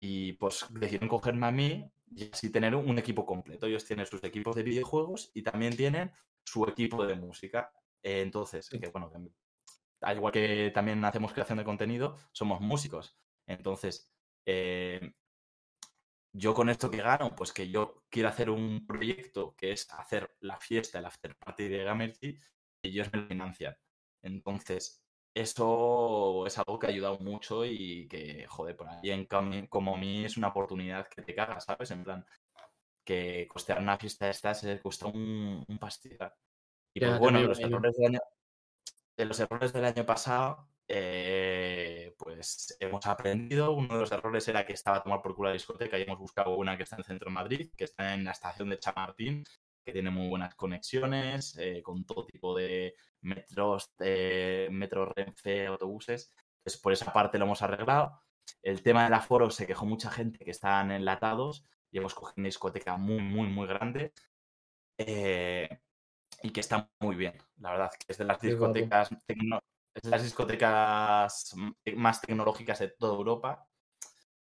Y 0.00 0.34
pues 0.34 0.66
decidieron 0.70 1.08
cogerme 1.08 1.46
a 1.46 1.50
mí 1.50 1.90
y 2.14 2.30
así 2.30 2.50
tener 2.50 2.74
un 2.74 2.98
equipo 2.98 3.24
completo. 3.24 3.66
Ellos 3.66 3.86
tienen 3.86 4.04
sus 4.04 4.22
equipos 4.24 4.54
de 4.54 4.62
videojuegos 4.62 5.30
y 5.32 5.42
también 5.42 5.74
tienen 5.74 6.12
su 6.44 6.64
equipo 6.64 7.06
de 7.06 7.14
música. 7.14 7.72
Eh, 8.02 8.20
entonces, 8.20 8.68
que 8.68 8.88
bueno, 8.88 9.10
al 10.04 10.16
igual 10.16 10.32
que 10.32 10.70
también 10.74 11.04
hacemos 11.04 11.32
creación 11.32 11.58
de 11.58 11.64
contenido, 11.64 12.16
somos 12.32 12.60
músicos. 12.60 13.18
Entonces, 13.46 14.12
eh, 14.46 15.14
yo 16.32 16.54
con 16.54 16.68
esto 16.68 16.90
que 16.90 16.98
gano, 16.98 17.34
pues 17.36 17.52
que 17.52 17.70
yo 17.70 18.04
quiero 18.10 18.28
hacer 18.28 18.50
un 18.50 18.86
proyecto 18.86 19.54
que 19.56 19.72
es 19.72 19.88
hacer 19.92 20.34
la 20.40 20.58
fiesta, 20.58 20.98
el 20.98 21.06
after 21.06 21.36
party 21.36 21.68
de 21.68 21.84
Gamergy, 21.84 22.38
y 22.82 22.88
ellos 22.88 23.12
me 23.12 23.20
lo 23.20 23.26
financian. 23.28 23.76
Entonces, 24.22 25.04
eso 25.34 26.46
es 26.46 26.58
algo 26.58 26.78
que 26.78 26.86
ha 26.86 26.90
ayudado 26.90 27.18
mucho 27.18 27.64
y 27.64 28.08
que, 28.08 28.46
joder, 28.48 28.76
por 28.76 28.88
ahí 28.88 29.10
en 29.10 29.28
cami- 29.28 29.68
como 29.68 29.94
a 29.96 29.98
mí 29.98 30.24
es 30.24 30.36
una 30.36 30.48
oportunidad 30.48 31.08
que 31.08 31.22
te 31.22 31.34
cagas, 31.34 31.64
¿sabes? 31.64 31.90
En 31.90 32.04
plan, 32.04 32.24
que 33.04 33.46
costear 33.48 33.80
una 33.80 33.98
fiesta 33.98 34.26
de 34.26 34.30
estas 34.32 34.64
eh, 34.64 34.80
cuesta 34.82 35.06
un, 35.06 35.64
un 35.68 35.78
pastizal. 35.78 36.32
Y 36.94 37.00
pues 37.00 37.18
bueno, 37.18 37.38
los 37.48 37.58
errores 37.74 37.96
del 37.96 38.06
año, 38.06 38.20
de 39.16 39.24
los 39.24 39.38
errores 39.40 39.72
del 39.72 39.84
año 39.84 40.04
pasado, 40.06 40.68
eh, 40.88 42.14
pues 42.18 42.76
hemos 42.80 43.06
aprendido. 43.06 43.72
Uno 43.72 43.94
de 43.94 44.00
los 44.00 44.12
errores 44.12 44.46
era 44.48 44.66
que 44.66 44.72
estaba 44.74 44.98
a 44.98 45.02
tomar 45.02 45.22
por 45.22 45.34
culo 45.34 45.48
la 45.48 45.54
discoteca 45.54 45.98
y 45.98 46.02
hemos 46.02 46.18
buscado 46.18 46.56
una 46.56 46.76
que 46.76 46.82
está 46.84 46.96
en 46.96 47.04
centro 47.04 47.28
de 47.30 47.34
Madrid, 47.34 47.70
que 47.76 47.84
está 47.84 48.14
en 48.14 48.24
la 48.24 48.32
estación 48.32 48.68
de 48.70 48.78
Chamartín, 48.78 49.44
que 49.84 49.92
tiene 49.92 50.10
muy 50.10 50.28
buenas 50.28 50.54
conexiones, 50.54 51.56
eh, 51.58 51.82
con 51.82 52.04
todo 52.04 52.26
tipo 52.26 52.54
de 52.56 52.94
metros, 53.22 53.94
de 53.98 54.68
metro 54.70 55.06
Renfe, 55.06 55.66
autobuses. 55.66 56.32
Entonces, 56.58 56.80
por 56.80 56.92
esa 56.92 57.12
parte 57.12 57.38
lo 57.38 57.44
hemos 57.46 57.62
arreglado. 57.62 58.20
El 58.62 58.82
tema 58.82 59.04
del 59.04 59.14
aforo 59.14 59.50
se 59.50 59.66
quejó 59.66 59.86
mucha 59.86 60.10
gente 60.10 60.44
que 60.44 60.50
estaban 60.50 60.90
enlatados 60.90 61.66
y 61.90 61.98
hemos 61.98 62.14
cogido 62.14 62.34
una 62.38 62.46
discoteca 62.48 62.96
muy, 62.96 63.20
muy, 63.22 63.48
muy 63.48 63.66
grande. 63.66 64.12
eh, 64.98 65.68
y 66.42 66.50
que 66.50 66.60
está 66.60 66.90
muy 67.00 67.16
bien, 67.16 67.34
la 67.58 67.72
verdad, 67.72 67.90
que 67.98 68.06
es 68.08 68.18
de 68.18 68.24
las 68.24 68.40
discotecas, 68.40 69.10
tecno- 69.26 69.60
es 69.94 70.02
de 70.02 70.10
las 70.10 70.22
discotecas 70.22 71.54
m- 71.54 71.74
más 71.96 72.20
tecnológicas 72.20 72.78
de 72.80 72.88
toda 72.88 73.14
Europa. 73.16 73.66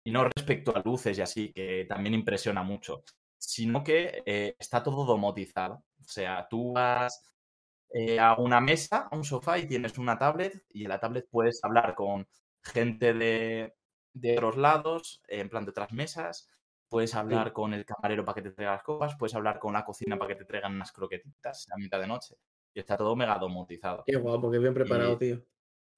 Y 0.03 0.11
no 0.11 0.23
respecto 0.25 0.75
a 0.75 0.81
luces 0.81 1.17
y 1.17 1.21
así, 1.21 1.53
que 1.53 1.85
también 1.87 2.15
impresiona 2.15 2.63
mucho, 2.63 3.03
sino 3.37 3.83
que 3.83 4.23
eh, 4.25 4.55
está 4.59 4.81
todo 4.83 5.05
domotizado. 5.05 5.75
O 5.75 6.07
sea, 6.07 6.47
tú 6.49 6.73
vas 6.73 7.23
eh, 7.93 8.19
a 8.19 8.35
una 8.35 8.59
mesa, 8.61 9.07
a 9.11 9.15
un 9.15 9.23
sofá 9.23 9.57
y 9.59 9.67
tienes 9.67 9.97
una 9.97 10.17
tablet 10.17 10.63
y 10.69 10.83
en 10.83 10.89
la 10.89 10.99
tablet 10.99 11.27
puedes 11.29 11.63
hablar 11.63 11.95
con 11.95 12.27
gente 12.63 13.13
de, 13.13 13.73
de 14.13 14.33
otros 14.37 14.57
lados, 14.57 15.21
en 15.27 15.49
plan 15.49 15.65
de 15.65 15.71
otras 15.71 15.91
mesas, 15.93 16.49
puedes 16.91 17.15
hablar 17.15 17.53
con 17.53 17.73
el 17.73 17.85
camarero 17.85 18.25
para 18.25 18.35
que 18.35 18.41
te 18.41 18.51
traiga 18.51 18.73
las 18.73 18.83
copas, 18.83 19.15
puedes 19.17 19.33
hablar 19.33 19.59
con 19.59 19.71
la 19.73 19.85
cocina 19.85 20.17
para 20.17 20.27
que 20.27 20.35
te 20.35 20.45
traigan 20.45 20.75
unas 20.75 20.91
croquetitas 20.91 21.67
a 21.71 21.77
mitad 21.77 22.01
de 22.01 22.07
noche. 22.07 22.35
Y 22.73 22.79
está 22.81 22.97
todo 22.97 23.15
mega 23.15 23.39
domotizado. 23.39 24.03
Qué 24.05 24.17
guapo, 24.17 24.51
qué 24.51 24.59
bien 24.59 24.73
preparado, 24.73 25.13
Y- 25.13 25.17
tío. 25.17 25.45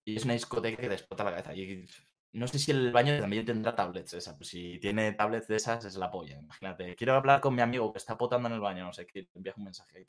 Y 0.05 0.17
es 0.17 0.25
una 0.25 0.33
discoteca 0.33 0.79
que 0.79 0.87
te 0.87 0.93
explota 0.93 1.23
la 1.23 1.31
cabeza. 1.31 1.55
Y 1.55 1.87
no 2.33 2.47
sé 2.47 2.59
si 2.59 2.71
el 2.71 2.91
baño 2.91 3.19
también 3.19 3.45
tendrá 3.45 3.73
tablets 3.75 4.13
esa. 4.13 4.37
Pues 4.37 4.49
si 4.49 4.77
tiene 4.79 5.13
tablets 5.13 5.47
de 5.47 5.55
esas, 5.55 5.83
es 5.85 5.95
la 5.95 6.11
polla. 6.11 6.37
Imagínate, 6.39 6.95
quiero 6.95 7.13
hablar 7.15 7.41
con 7.41 7.55
mi 7.55 7.61
amigo 7.61 7.91
que 7.91 7.97
está 7.97 8.15
potando 8.17 8.47
en 8.49 8.53
el 8.55 8.59
baño, 8.61 8.85
no 8.85 8.93
sé 8.93 9.07
qué, 9.07 9.23
te 9.23 9.39
envías 9.39 9.57
un 9.57 9.63
mensaje 9.63 9.97
ahí. 9.97 10.05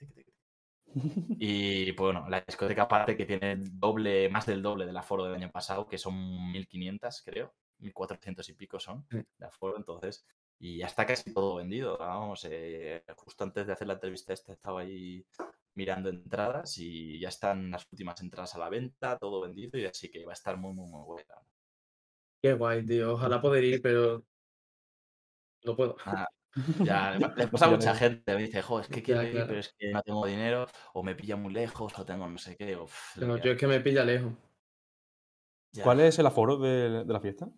Y 1.38 1.92
pues 1.92 2.12
bueno, 2.12 2.28
la 2.28 2.40
discoteca 2.46 2.82
aparte 2.82 3.16
que 3.16 3.24
tiene 3.26 3.56
doble, 3.58 4.28
más 4.28 4.46
del 4.46 4.62
doble 4.62 4.86
del 4.86 4.96
aforo 4.96 5.24
del 5.24 5.34
año 5.34 5.50
pasado, 5.50 5.86
que 5.88 5.98
son 5.98 6.14
1500, 6.52 7.22
creo, 7.24 7.54
1400 7.78 8.48
y 8.50 8.54
pico 8.54 8.78
son 8.78 9.06
de 9.10 9.46
aforo, 9.46 9.76
entonces. 9.76 10.26
Y 10.58 10.78
ya 10.78 10.86
está 10.86 11.06
casi 11.06 11.32
todo 11.34 11.56
vendido. 11.56 11.98
Vamos, 11.98 12.46
eh, 12.50 13.04
justo 13.16 13.44
antes 13.44 13.66
de 13.66 13.72
hacer 13.72 13.86
la 13.88 13.94
entrevista 13.94 14.32
esta 14.32 14.52
estaba 14.52 14.80
ahí 14.80 15.26
mirando 15.74 16.08
entradas 16.10 16.78
y 16.78 17.18
ya 17.20 17.28
están 17.28 17.70
las 17.70 17.86
últimas 17.92 18.20
entradas 18.22 18.54
a 18.54 18.58
la 18.58 18.68
venta, 18.70 19.18
todo 19.18 19.40
vendido 19.42 19.78
y 19.78 19.84
así 19.86 20.10
que 20.10 20.24
va 20.24 20.32
a 20.32 20.34
estar 20.34 20.56
muy, 20.56 20.72
muy, 20.74 20.88
muy 20.90 21.02
buena. 21.04 21.34
Qué 22.42 22.52
guay, 22.54 22.84
tío. 22.86 23.14
Ojalá 23.14 23.40
poder 23.42 23.64
ir, 23.64 23.82
pero 23.82 24.24
no 25.64 25.76
puedo. 25.76 25.96
Ah, 26.04 26.26
ya, 26.84 27.18
le- 27.18 27.34
le 27.36 27.48
pasa 27.48 27.66
a 27.66 27.70
mucha 27.70 27.94
gente, 27.94 28.34
me 28.34 28.42
dice, 28.42 28.62
jo, 28.62 28.80
es 28.80 28.88
que 28.88 29.02
quiero 29.02 29.22
Ya, 29.22 29.28
ir, 29.28 29.32
claro. 29.32 29.48
pero 29.48 29.60
es 29.60 29.74
que 29.78 29.92
no 29.92 30.02
tengo 30.02 30.26
dinero, 30.26 30.66
o 30.94 31.02
me 31.02 31.14
pilla 31.14 31.36
muy 31.36 31.52
lejos, 31.52 31.98
o 31.98 32.04
tengo 32.06 32.28
no 32.28 32.38
sé 32.38 32.56
qué, 32.56 32.76
No, 33.16 33.36
yo 33.38 33.52
es 33.52 33.58
que 33.58 33.66
me 33.66 33.80
pilla 33.80 34.04
lejos. 34.04 34.32
Ya. 35.74 35.84
¿Cuál 35.84 36.00
es 36.00 36.18
el 36.18 36.26
aforo 36.26 36.56
de, 36.56 37.04
de 37.04 37.12
la 37.12 37.20
fiesta? 37.20 37.48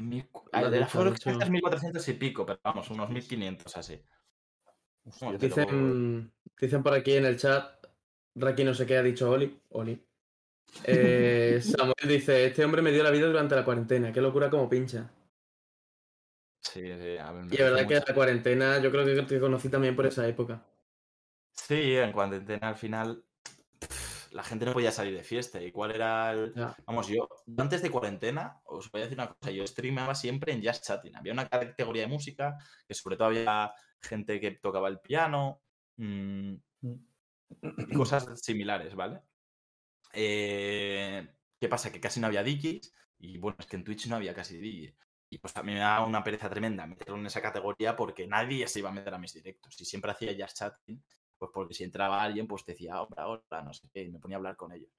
Mil 0.00 0.28
has 0.52 0.70
que 0.70 0.70
cuesta 0.70 1.04
dicho. 1.04 1.30
es 1.40 1.50
1400 1.50 2.08
y 2.08 2.12
pico, 2.14 2.46
pero 2.46 2.60
vamos, 2.62 2.90
unos 2.90 3.10
1500 3.10 3.76
así. 3.76 4.00
Hostia, 5.04 5.32
Dicen, 5.38 6.32
dicen 6.58 6.82
por 6.82 6.94
aquí 6.94 7.14
en 7.14 7.24
el 7.26 7.36
chat, 7.38 7.86
Raki 8.34 8.64
no 8.64 8.74
sé 8.74 8.86
qué 8.86 8.96
ha 8.96 9.02
dicho 9.02 9.30
Oli. 9.30 9.60
Oli. 9.70 10.06
Eh, 10.84 11.60
Samuel 11.62 11.94
dice, 12.06 12.46
este 12.46 12.64
hombre 12.64 12.82
me 12.82 12.92
dio 12.92 13.02
la 13.02 13.10
vida 13.10 13.26
durante 13.26 13.54
la 13.56 13.64
cuarentena, 13.64 14.12
qué 14.12 14.20
locura 14.20 14.50
como 14.50 14.68
pincha. 14.68 15.10
Sí, 16.62 16.80
sí, 16.82 17.16
a 17.18 17.32
ver, 17.32 17.46
Y 17.50 17.56
la 17.56 17.64
verdad 17.64 17.84
parece 17.84 17.88
que 17.88 17.94
mucho. 17.94 18.04
la 18.08 18.14
cuarentena 18.14 18.78
yo 18.82 18.90
creo 18.90 19.04
que 19.04 19.22
te 19.22 19.40
conocí 19.40 19.68
también 19.68 19.96
por 19.96 20.06
esa 20.06 20.26
época. 20.28 20.62
Sí, 21.52 21.96
en 21.96 22.12
cuarentena 22.12 22.68
al 22.70 22.76
final 22.76 23.24
la 24.30 24.42
gente 24.42 24.64
no 24.64 24.72
podía 24.72 24.92
salir 24.92 25.16
de 25.16 25.24
fiesta. 25.24 25.62
¿Y 25.62 25.72
cuál 25.72 25.92
era 25.92 26.32
el...? 26.32 26.52
Vamos, 26.86 27.08
yo 27.08 27.28
antes 27.58 27.82
de 27.82 27.90
cuarentena, 27.90 28.60
os 28.64 28.90
voy 28.90 29.00
a 29.00 29.04
decir 29.04 29.18
una 29.18 29.32
cosa, 29.32 29.50
yo 29.50 29.66
streamaba 29.66 30.14
siempre 30.14 30.52
en 30.52 30.64
Just 30.64 30.84
Chatting. 30.84 31.16
Había 31.16 31.32
una 31.32 31.48
categoría 31.48 32.02
de 32.02 32.08
música 32.08 32.56
que 32.86 32.94
sobre 32.94 33.16
todo 33.16 33.28
había 33.28 33.72
gente 34.00 34.40
que 34.40 34.52
tocaba 34.52 34.88
el 34.88 35.00
piano 35.00 35.62
mm, 35.96 36.54
cosas 37.96 38.40
similares, 38.40 38.94
¿vale? 38.94 39.20
Eh, 40.12 41.28
¿Qué 41.58 41.68
pasa? 41.68 41.92
Que 41.92 42.00
casi 42.00 42.20
no 42.20 42.26
había 42.26 42.42
DJs 42.42 42.92
y 43.18 43.38
bueno, 43.38 43.56
es 43.60 43.66
que 43.66 43.76
en 43.76 43.84
Twitch 43.84 44.06
no 44.06 44.16
había 44.16 44.34
casi 44.34 44.58
DJs. 44.58 44.96
Y 45.32 45.38
pues 45.38 45.52
también 45.52 45.78
me 45.78 45.84
da 45.84 46.04
una 46.04 46.24
pereza 46.24 46.50
tremenda 46.50 46.86
meterlo 46.86 47.16
en 47.16 47.26
esa 47.26 47.40
categoría 47.40 47.94
porque 47.94 48.26
nadie 48.26 48.66
se 48.66 48.80
iba 48.80 48.88
a 48.88 48.92
meter 48.92 49.14
a 49.14 49.18
mis 49.18 49.32
directos. 49.34 49.80
Y 49.80 49.84
siempre 49.84 50.10
hacía 50.10 50.34
Just 50.36 50.56
Chatting, 50.58 51.04
pues 51.40 51.50
porque 51.54 51.74
si 51.74 51.84
entraba 51.84 52.22
alguien, 52.22 52.46
pues 52.46 52.64
decía, 52.66 53.00
hola, 53.00 53.26
hola, 53.26 53.62
no 53.62 53.72
sé 53.72 53.88
qué, 53.92 54.02
y 54.04 54.10
me 54.10 54.18
ponía 54.18 54.36
a 54.36 54.38
hablar 54.38 54.56
con 54.56 54.72
ellos. 54.72 54.90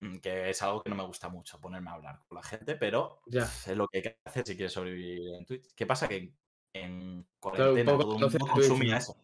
Mm, 0.00 0.18
Que 0.18 0.50
es 0.50 0.62
algo 0.62 0.80
que 0.82 0.90
no 0.90 0.96
me 0.96 1.04
gusta 1.04 1.28
mucho, 1.28 1.60
ponerme 1.60 1.90
a 1.90 1.94
hablar 1.94 2.20
con 2.28 2.36
la 2.36 2.42
gente, 2.44 2.76
pero 2.76 3.20
Ya. 3.26 3.42
es 3.42 3.76
lo 3.76 3.88
que 3.88 3.98
hay 3.98 4.02
que 4.02 4.18
hacer 4.24 4.46
si 4.46 4.54
quieres 4.54 4.72
sobrevivir 4.72 5.34
en 5.34 5.44
Twitch. 5.44 5.74
¿Qué 5.74 5.86
pasa? 5.86 6.08
Que 6.08 6.32
en 6.72 7.28
cuarentena 7.40 7.98
todo 7.98 8.14
el 8.14 8.20
mundo 8.20 8.46
consumía 8.46 8.98
eso. 8.98 9.16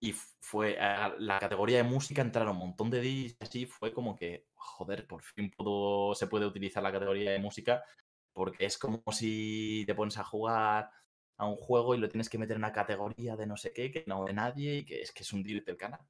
Y 0.00 0.12
fue 0.12 0.78
a 0.78 1.14
la 1.18 1.38
categoría 1.38 1.78
de 1.78 1.84
música, 1.84 2.20
entraron 2.20 2.56
un 2.56 2.58
montón 2.58 2.90
de 2.90 3.00
DJs 3.00 3.36
y 3.40 3.44
así, 3.44 3.66
fue 3.66 3.94
como 3.94 4.16
que, 4.16 4.48
joder, 4.54 5.06
por 5.06 5.22
fin 5.22 5.50
puedo, 5.50 6.14
se 6.14 6.26
puede 6.26 6.44
utilizar 6.44 6.82
la 6.82 6.92
categoría 6.92 7.30
de 7.30 7.38
música, 7.38 7.84
porque 8.34 8.66
es 8.66 8.76
como 8.78 9.02
si 9.12 9.84
te 9.86 9.94
pones 9.94 10.18
a 10.18 10.24
jugar 10.24 10.90
a 11.42 11.48
un 11.48 11.56
juego 11.56 11.94
y 11.94 11.98
lo 11.98 12.08
tienes 12.08 12.28
que 12.28 12.38
meter 12.38 12.56
en 12.56 12.62
una 12.62 12.72
categoría 12.72 13.36
de 13.36 13.46
no 13.46 13.56
sé 13.56 13.72
qué, 13.72 13.90
que 13.90 14.04
no 14.06 14.24
de 14.24 14.32
nadie 14.32 14.76
y 14.76 14.84
que 14.84 15.00
es 15.02 15.12
que 15.12 15.22
es 15.22 15.32
hundirte 15.32 15.70
el 15.70 15.76
canal. 15.76 16.00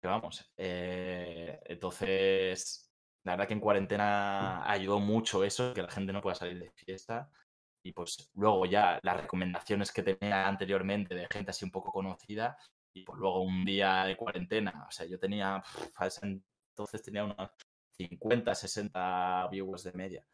Que 0.00 0.08
vamos, 0.08 0.52
eh, 0.56 1.60
entonces, 1.64 2.92
la 3.24 3.32
verdad 3.32 3.48
que 3.48 3.54
en 3.54 3.60
cuarentena 3.60 4.70
ayudó 4.70 5.00
mucho 5.00 5.44
eso, 5.44 5.72
que 5.72 5.82
la 5.82 5.90
gente 5.90 6.12
no 6.12 6.20
pueda 6.20 6.34
salir 6.34 6.58
de 6.58 6.70
fiesta. 6.72 7.30
Y 7.82 7.92
pues 7.92 8.30
luego 8.34 8.66
ya 8.66 8.98
las 9.02 9.20
recomendaciones 9.20 9.92
que 9.92 10.02
tenía 10.02 10.48
anteriormente 10.48 11.14
de 11.14 11.28
gente 11.30 11.50
así 11.50 11.64
un 11.64 11.70
poco 11.70 11.92
conocida. 11.92 12.58
Y 12.92 13.04
pues 13.04 13.18
luego 13.18 13.42
un 13.42 13.64
día 13.64 14.04
de 14.04 14.16
cuarentena, 14.16 14.86
o 14.88 14.90
sea, 14.90 15.06
yo 15.06 15.18
tenía, 15.18 15.62
entonces 16.22 17.02
tenía 17.02 17.24
unos 17.24 17.50
50, 17.96 18.54
60 18.54 19.48
viewers 19.50 19.84
de 19.84 19.92
media. 19.92 20.26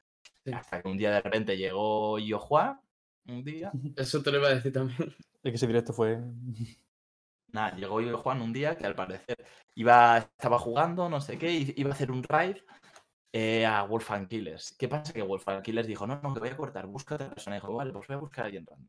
Sí. 0.44 0.52
Hasta 0.52 0.82
que 0.82 0.88
un 0.88 0.96
día 0.96 1.10
de 1.10 1.20
repente 1.20 1.56
llegó 1.56 2.18
Yo 2.18 2.38
Juan, 2.38 2.80
un 3.26 3.44
día, 3.44 3.72
Eso 3.96 4.22
te 4.22 4.30
lo 4.30 4.38
iba 4.38 4.48
a 4.48 4.54
decir 4.54 4.72
también. 4.72 4.98
Es 5.42 5.50
que 5.50 5.56
ese 5.56 5.66
directo 5.66 5.92
fue. 5.92 6.20
Nada, 7.48 7.76
llegó 7.76 8.00
yo 8.00 8.16
Juan 8.16 8.40
un 8.40 8.52
día 8.52 8.76
que 8.76 8.86
al 8.86 8.94
parecer 8.94 9.44
iba, 9.74 10.18
estaba 10.18 10.58
jugando, 10.58 11.08
no 11.08 11.20
sé 11.20 11.36
qué, 11.36 11.74
iba 11.76 11.90
a 11.90 11.94
hacer 11.94 12.12
un 12.12 12.22
raid 12.22 12.58
eh, 13.32 13.66
a 13.66 13.82
Wolfgang 13.82 14.28
Killers. 14.28 14.76
¿Qué 14.78 14.88
pasa? 14.88 15.12
Que 15.12 15.22
Wolfgang 15.22 15.62
Killers 15.62 15.88
dijo, 15.88 16.06
no, 16.06 16.20
no, 16.22 16.32
que 16.32 16.40
voy 16.40 16.50
a 16.50 16.56
cortar, 16.56 16.86
busca 16.86 17.14
a 17.14 17.16
otra 17.16 17.30
persona. 17.30 17.56
Y 17.56 17.60
dijo, 17.60 17.74
vale, 17.74 17.92
pues 17.92 18.06
voy 18.06 18.16
a 18.16 18.20
buscar 18.20 18.44
a 18.44 18.46
alguien 18.46 18.66
random. 18.66 18.88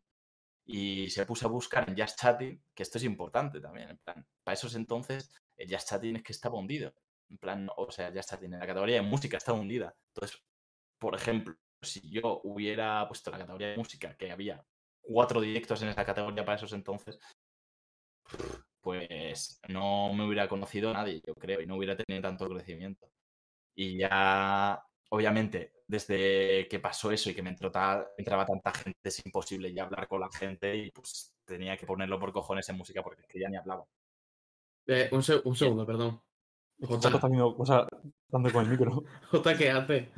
Y 0.65 1.09
se 1.09 1.25
puso 1.25 1.47
a 1.47 1.49
buscar 1.49 1.89
en 1.89 1.97
Just 1.97 2.19
Chatting, 2.19 2.61
que 2.73 2.83
esto 2.83 2.97
es 2.97 3.03
importante 3.03 3.59
también, 3.59 3.89
en 3.89 3.97
plan, 3.97 4.25
para 4.43 4.53
esos 4.53 4.75
entonces, 4.75 5.29
el 5.57 5.69
Just 5.73 5.89
Chatting 5.89 6.17
es 6.17 6.23
que 6.23 6.33
estaba 6.33 6.57
hundido. 6.57 6.93
En 7.29 7.37
plan, 7.37 7.69
o 7.75 7.91
sea, 7.91 8.11
Just 8.13 8.29
Chatting 8.29 8.53
en 8.53 8.59
la 8.59 8.67
categoría 8.67 8.97
de 8.97 9.01
música 9.01 9.37
estaba 9.37 9.59
hundida. 9.59 9.95
Entonces, 10.13 10.41
por 10.99 11.15
ejemplo, 11.15 11.55
si 11.83 12.01
yo 12.09 12.41
hubiera 12.43 13.07
puesto 13.07 13.31
la 13.31 13.39
categoría 13.39 13.69
de 13.69 13.77
música, 13.77 14.15
que 14.17 14.31
había 14.31 14.63
cuatro 15.01 15.41
directos 15.41 15.81
en 15.81 15.89
esa 15.89 16.05
categoría 16.05 16.45
para 16.45 16.55
esos 16.57 16.73
entonces, 16.73 17.19
pues 18.81 19.59
no 19.69 20.13
me 20.13 20.25
hubiera 20.25 20.47
conocido 20.47 20.93
nadie, 20.93 21.21
yo 21.25 21.33
creo, 21.35 21.61
y 21.61 21.65
no 21.65 21.77
hubiera 21.77 21.95
tenido 21.95 22.21
tanto 22.21 22.49
crecimiento. 22.49 23.09
Y 23.75 23.97
ya, 23.97 24.83
obviamente, 25.09 25.73
desde 25.87 26.67
que 26.69 26.79
pasó 26.79 27.11
eso 27.11 27.29
y 27.29 27.35
que 27.35 27.41
me 27.41 27.49
entró 27.51 27.71
ta- 27.71 28.05
entraba 28.17 28.45
tanta 28.45 28.71
gente, 28.73 28.99
es 29.03 29.25
imposible 29.25 29.73
ya 29.73 29.83
hablar 29.83 30.07
con 30.07 30.19
la 30.21 30.29
gente 30.31 30.75
y 30.75 30.91
pues 30.91 31.33
tenía 31.45 31.77
que 31.77 31.85
ponerlo 31.85 32.19
por 32.19 32.33
cojones 32.33 32.67
en 32.69 32.77
música 32.77 33.01
porque 33.01 33.21
es 33.21 33.27
que 33.27 33.39
ya 33.39 33.49
ni 33.49 33.57
hablaba. 33.57 33.85
Eh, 34.87 35.09
un, 35.11 35.23
se- 35.23 35.41
un 35.43 35.55
segundo, 35.55 35.85
perdón. 35.85 36.21
Es 36.79 36.87
que 36.89 36.95
Jota 36.95 37.07
está 37.09 37.27
haciendo 37.27 37.55
cosas 37.55 37.87
dando 38.27 38.51
con 38.51 38.65
el 38.65 38.71
micro. 38.71 39.03
Jota, 39.31 39.57
¿qué 39.57 39.69
hace? 39.71 40.09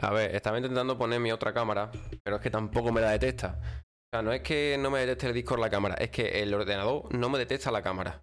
A 0.00 0.10
ver, 0.12 0.34
estaba 0.34 0.58
intentando 0.58 0.96
poner 0.96 1.18
mi 1.20 1.32
otra 1.32 1.52
cámara, 1.52 1.90
pero 2.22 2.36
es 2.36 2.42
que 2.42 2.50
tampoco 2.50 2.92
me 2.92 3.00
la 3.00 3.10
detecta. 3.10 3.58
O 3.60 4.10
sea, 4.14 4.22
no 4.22 4.32
es 4.32 4.42
que 4.42 4.76
no 4.78 4.90
me 4.90 5.00
detecte 5.00 5.26
el 5.26 5.34
Discord 5.34 5.60
la 5.60 5.70
cámara, 5.70 5.96
es 5.96 6.10
que 6.10 6.40
el 6.40 6.54
ordenador 6.54 7.12
no 7.14 7.28
me 7.28 7.38
detecta 7.38 7.70
la 7.70 7.82
cámara. 7.82 8.22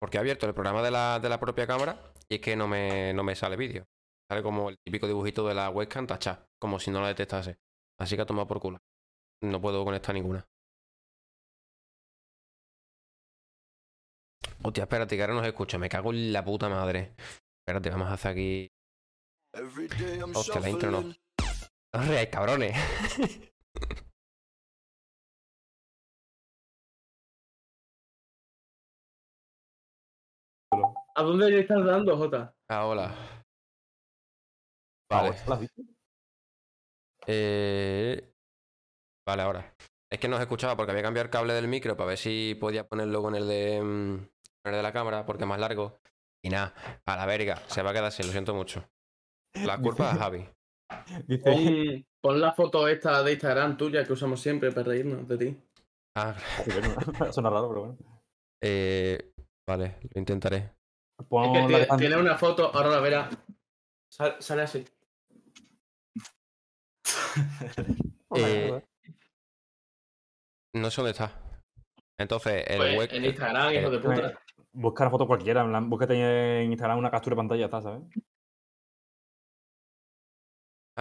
Porque 0.00 0.16
he 0.16 0.20
abierto 0.20 0.46
el 0.46 0.54
programa 0.54 0.82
de 0.82 0.90
la, 0.90 1.20
de 1.20 1.28
la 1.28 1.38
propia 1.38 1.66
cámara 1.66 2.00
y 2.28 2.36
es 2.36 2.40
que 2.40 2.56
no 2.56 2.66
me, 2.66 3.12
no 3.12 3.22
me 3.22 3.36
sale 3.36 3.56
vídeo. 3.56 3.84
Sale 4.30 4.42
como 4.42 4.70
el 4.70 4.78
típico 4.78 5.06
dibujito 5.06 5.46
de 5.46 5.54
la 5.54 5.68
webcam 5.68 6.06
tachada, 6.06 6.46
como 6.58 6.78
si 6.78 6.90
no 6.90 7.02
la 7.02 7.08
detectase. 7.08 7.58
Así 7.98 8.16
que 8.16 8.22
ha 8.22 8.26
tomado 8.26 8.46
por 8.46 8.60
culo. 8.60 8.78
No 9.42 9.60
puedo 9.60 9.84
conectar 9.84 10.14
ninguna. 10.14 10.46
Hostia, 14.62 14.84
espérate, 14.84 15.16
que 15.16 15.22
ahora 15.22 15.34
no 15.34 15.42
se 15.42 15.48
escucha. 15.48 15.78
Me 15.78 15.88
cago 15.88 16.12
en 16.12 16.32
la 16.32 16.44
puta 16.44 16.68
madre. 16.68 17.14
Espérate, 17.60 17.90
vamos 17.90 18.08
a 18.08 18.14
hacer 18.14 18.32
aquí. 18.32 18.70
Hostia, 20.34 20.60
la 20.60 20.70
intro 20.70 20.90
no. 20.90 21.02
No 21.02 22.02
reáis, 22.06 22.28
cabrones. 22.28 22.76
¿A 31.16 31.22
dónde 31.22 31.50
le 31.50 31.60
estás 31.60 31.84
dando, 31.84 32.16
Jota? 32.16 32.54
Ah, 32.68 32.86
hola. 32.86 33.44
Ah, 35.10 35.30
Vale. 35.46 35.68
Eh... 37.26 38.32
Vale, 39.26 39.42
ahora. 39.42 39.74
Es 40.10 40.18
que 40.18 40.28
no 40.28 40.36
os 40.36 40.42
escuchaba 40.42 40.76
porque 40.76 40.92
había 40.92 41.02
cambiado 41.02 41.24
el 41.26 41.30
cable 41.30 41.52
del 41.52 41.68
micro 41.68 41.96
para 41.96 42.08
ver 42.10 42.18
si 42.18 42.56
podía 42.60 42.88
ponerlo 42.88 43.22
con 43.22 43.34
el 43.34 43.46
de, 43.46 43.80
mm, 43.82 44.16
con 44.62 44.72
el 44.72 44.76
de 44.76 44.82
la 44.82 44.92
cámara 44.92 45.26
porque 45.26 45.44
es 45.44 45.48
más 45.48 45.60
largo. 45.60 46.00
Y 46.42 46.48
nada, 46.48 46.74
a 47.04 47.16
la 47.16 47.26
verga, 47.26 47.56
se 47.66 47.82
va 47.82 47.90
a 47.90 47.92
quedar 47.92 48.06
así, 48.06 48.22
lo 48.22 48.32
siento 48.32 48.54
mucho. 48.54 48.88
La 49.54 49.78
culpa 49.82 50.12
es 50.12 50.18
Javi. 50.18 50.48
Dice, 51.26 51.42
Pon, 51.44 52.06
pon 52.22 52.40
la 52.40 52.52
foto 52.52 52.88
esta 52.88 53.22
de 53.22 53.32
Instagram 53.32 53.76
tuya 53.76 54.04
que 54.04 54.12
usamos 54.12 54.40
siempre 54.40 54.72
para 54.72 54.88
reírnos 54.88 55.26
de 55.28 55.38
ti. 55.38 55.56
Ah, 56.16 56.34
Suena 57.32 57.50
raro, 57.50 57.68
pero 57.68 57.80
bueno. 57.86 57.98
eh, 58.62 59.32
vale, 59.68 59.98
lo 60.12 60.18
intentaré. 60.20 60.72
Pon 61.28 61.54
Es 61.54 61.66
que 61.66 61.86
la 61.86 61.96
tiene, 61.96 62.16
de 62.16 62.20
una 62.22 62.36
foto, 62.38 62.74
ahora 62.74 62.90
la 62.90 63.00
verás. 63.00 63.38
Sal- 64.12 64.36
sale 64.40 64.62
así. 64.62 64.84
Eh. 68.36 68.82
No 70.74 70.90
sé 70.90 71.00
dónde 71.00 71.10
está. 71.12 71.32
Entonces, 72.18 72.64
el 72.66 72.76
Pues, 72.78 72.96
web... 72.98 73.08
en 73.12 73.24
Instagram, 73.24 73.72
hijo 73.74 73.90
de 73.90 73.96
Eh, 73.96 74.00
puta. 74.00 74.40
Busca 74.72 75.04
la 75.04 75.10
foto 75.10 75.26
cualquiera, 75.26 75.62
en 75.62 75.68
plan, 75.70 75.90
búscate 75.90 76.62
en 76.62 76.70
Instagram 76.70 76.98
una 76.98 77.10
captura 77.10 77.34
de 77.34 77.38
pantalla, 77.38 77.64
está, 77.64 77.82
¿sabes? 77.82 78.02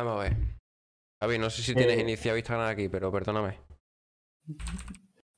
Vamos 0.04 0.20
a 0.26 0.30
ver. 0.30 0.38
Javi, 1.22 1.38
no 1.38 1.50
sé 1.50 1.62
si 1.62 1.76
tienes 1.76 1.98
Eh, 1.98 2.02
iniciado 2.02 2.38
Instagram 2.38 2.70
aquí, 2.70 2.88
pero 2.88 3.12
perdóname. 3.12 3.60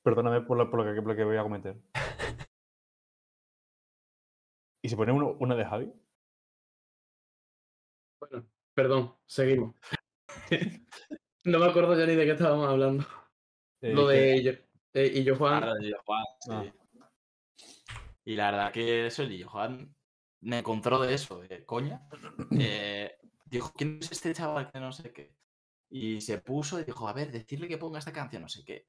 Perdóname 0.04 0.42
por 0.42 0.56
lo, 0.56 0.70
por 0.70 0.84
lo 0.84 0.94
que, 0.94 1.02
por 1.02 1.10
lo 1.10 1.16
que 1.16 1.24
voy 1.24 1.36
a 1.36 1.42
cometer. 1.42 1.76
¿Y 4.84 4.88
si 4.88 4.94
pone 4.94 5.10
uno, 5.10 5.36
una 5.40 5.56
de 5.56 5.64
Javi? 5.64 5.92
Bueno, 8.20 8.46
perdón, 8.74 9.16
seguimos. 9.26 9.74
no 11.44 11.58
me 11.58 11.66
acuerdo 11.66 11.98
ya 11.98 12.06
ni 12.06 12.14
de 12.14 12.24
qué 12.24 12.32
estábamos 12.32 12.68
hablando. 12.68 13.04
Eh, 13.80 13.92
Lo 13.94 14.06
que- 14.06 14.14
de 14.14 14.42
yo, 14.44 14.52
eh, 14.94 15.12
y 15.12 15.24
yo, 15.24 15.34
Juan. 15.36 15.60
Claro, 15.62 15.76
el 15.80 15.96
Juan, 16.04 16.24
sí. 16.38 16.50
Ah. 16.52 16.72
Y 18.24 18.36
la 18.36 18.52
verdad 18.52 18.72
que 18.72 19.06
eso, 19.08 19.24
el 19.24 19.44
Juan 19.44 19.92
me 20.40 20.60
encontró 20.60 21.00
de 21.00 21.14
eso, 21.14 21.40
de 21.40 21.64
coña. 21.64 22.06
Eh, 22.60 23.18
dijo, 23.56 23.72
¿quién 23.76 23.98
es 24.00 24.12
este 24.12 24.34
chaval 24.34 24.70
que 24.70 24.80
no 24.80 24.92
sé 24.92 25.12
qué? 25.12 25.34
Y 25.90 26.20
se 26.20 26.38
puso 26.38 26.80
y 26.80 26.84
dijo, 26.84 27.08
a 27.08 27.12
ver, 27.12 27.30
decirle 27.30 27.68
que 27.68 27.78
ponga 27.78 27.98
esta 27.98 28.12
canción, 28.12 28.42
no 28.42 28.48
sé 28.48 28.64
qué. 28.64 28.86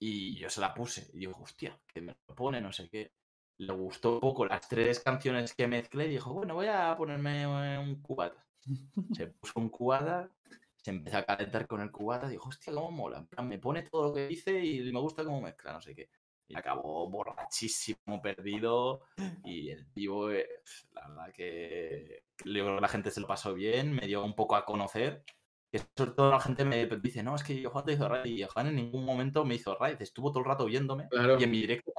Y 0.00 0.36
yo 0.38 0.50
se 0.50 0.60
la 0.60 0.74
puse. 0.74 1.10
Y 1.14 1.20
digo, 1.20 1.36
hostia, 1.40 1.80
que 1.86 2.00
me 2.00 2.16
lo 2.28 2.34
pone, 2.34 2.60
no 2.60 2.72
sé 2.72 2.88
qué. 2.88 3.12
Le 3.58 3.72
gustó 3.74 4.14
un 4.14 4.20
poco 4.20 4.46
las 4.46 4.68
tres 4.68 5.00
canciones 5.00 5.54
que 5.54 5.68
mezclé 5.68 6.06
y 6.06 6.10
dijo, 6.10 6.32
bueno, 6.32 6.54
voy 6.54 6.66
a 6.66 6.96
ponerme 6.96 7.42
eh, 7.42 7.78
un 7.78 8.00
cubata. 8.02 8.46
Se 9.14 9.28
puso 9.28 9.60
un 9.60 9.68
cubata, 9.68 10.30
se 10.76 10.90
empezó 10.90 11.18
a 11.18 11.24
calentar 11.24 11.66
con 11.66 11.80
el 11.80 11.90
cubata, 11.90 12.28
dijo, 12.28 12.48
hostia, 12.48 12.72
cómo 12.74 12.90
mola. 12.90 13.18
En 13.18 13.26
plan, 13.26 13.48
me 13.48 13.58
pone 13.58 13.82
todo 13.82 14.08
lo 14.08 14.14
que 14.14 14.26
dice 14.28 14.58
y 14.64 14.92
me 14.92 15.00
gusta 15.00 15.24
cómo 15.24 15.40
mezcla, 15.40 15.72
no 15.72 15.80
sé 15.80 15.94
qué. 15.94 16.10
Y 16.48 16.56
acabó 16.56 17.08
borrachísimo, 17.08 18.20
perdido. 18.22 19.02
Y 19.44 19.70
el 19.70 19.90
tío, 19.92 20.30
eh, 20.30 20.46
la 20.92 21.08
verdad 21.08 21.32
que 21.34 22.24
yo 22.44 22.52
creo 22.64 22.74
que 22.76 22.80
la 22.80 22.88
gente 22.88 23.10
se 23.10 23.20
lo 23.20 23.26
pasó 23.26 23.54
bien, 23.54 23.92
me 23.94 24.06
dio 24.06 24.24
un 24.24 24.34
poco 24.34 24.56
a 24.56 24.64
conocer. 24.64 25.24
Que 25.72 25.80
sobre 25.96 26.12
todo 26.12 26.30
la 26.30 26.40
gente 26.40 26.64
me 26.64 26.86
dice, 26.86 27.22
no, 27.22 27.34
es 27.34 27.42
que 27.42 27.64
Johan 27.64 27.84
te 27.84 27.92
hizo 27.94 28.08
raid. 28.08 28.26
Y 28.26 28.44
Johan 28.44 28.68
en 28.68 28.76
ningún 28.76 29.04
momento 29.04 29.44
me 29.44 29.54
hizo 29.56 29.74
raid, 29.76 30.00
estuvo 30.00 30.30
todo 30.30 30.40
el 30.40 30.48
rato 30.48 30.66
viéndome. 30.66 31.08
Claro. 31.08 31.38
Y 31.40 31.44
en 31.44 31.50
mi 31.50 31.60
directo, 31.62 31.92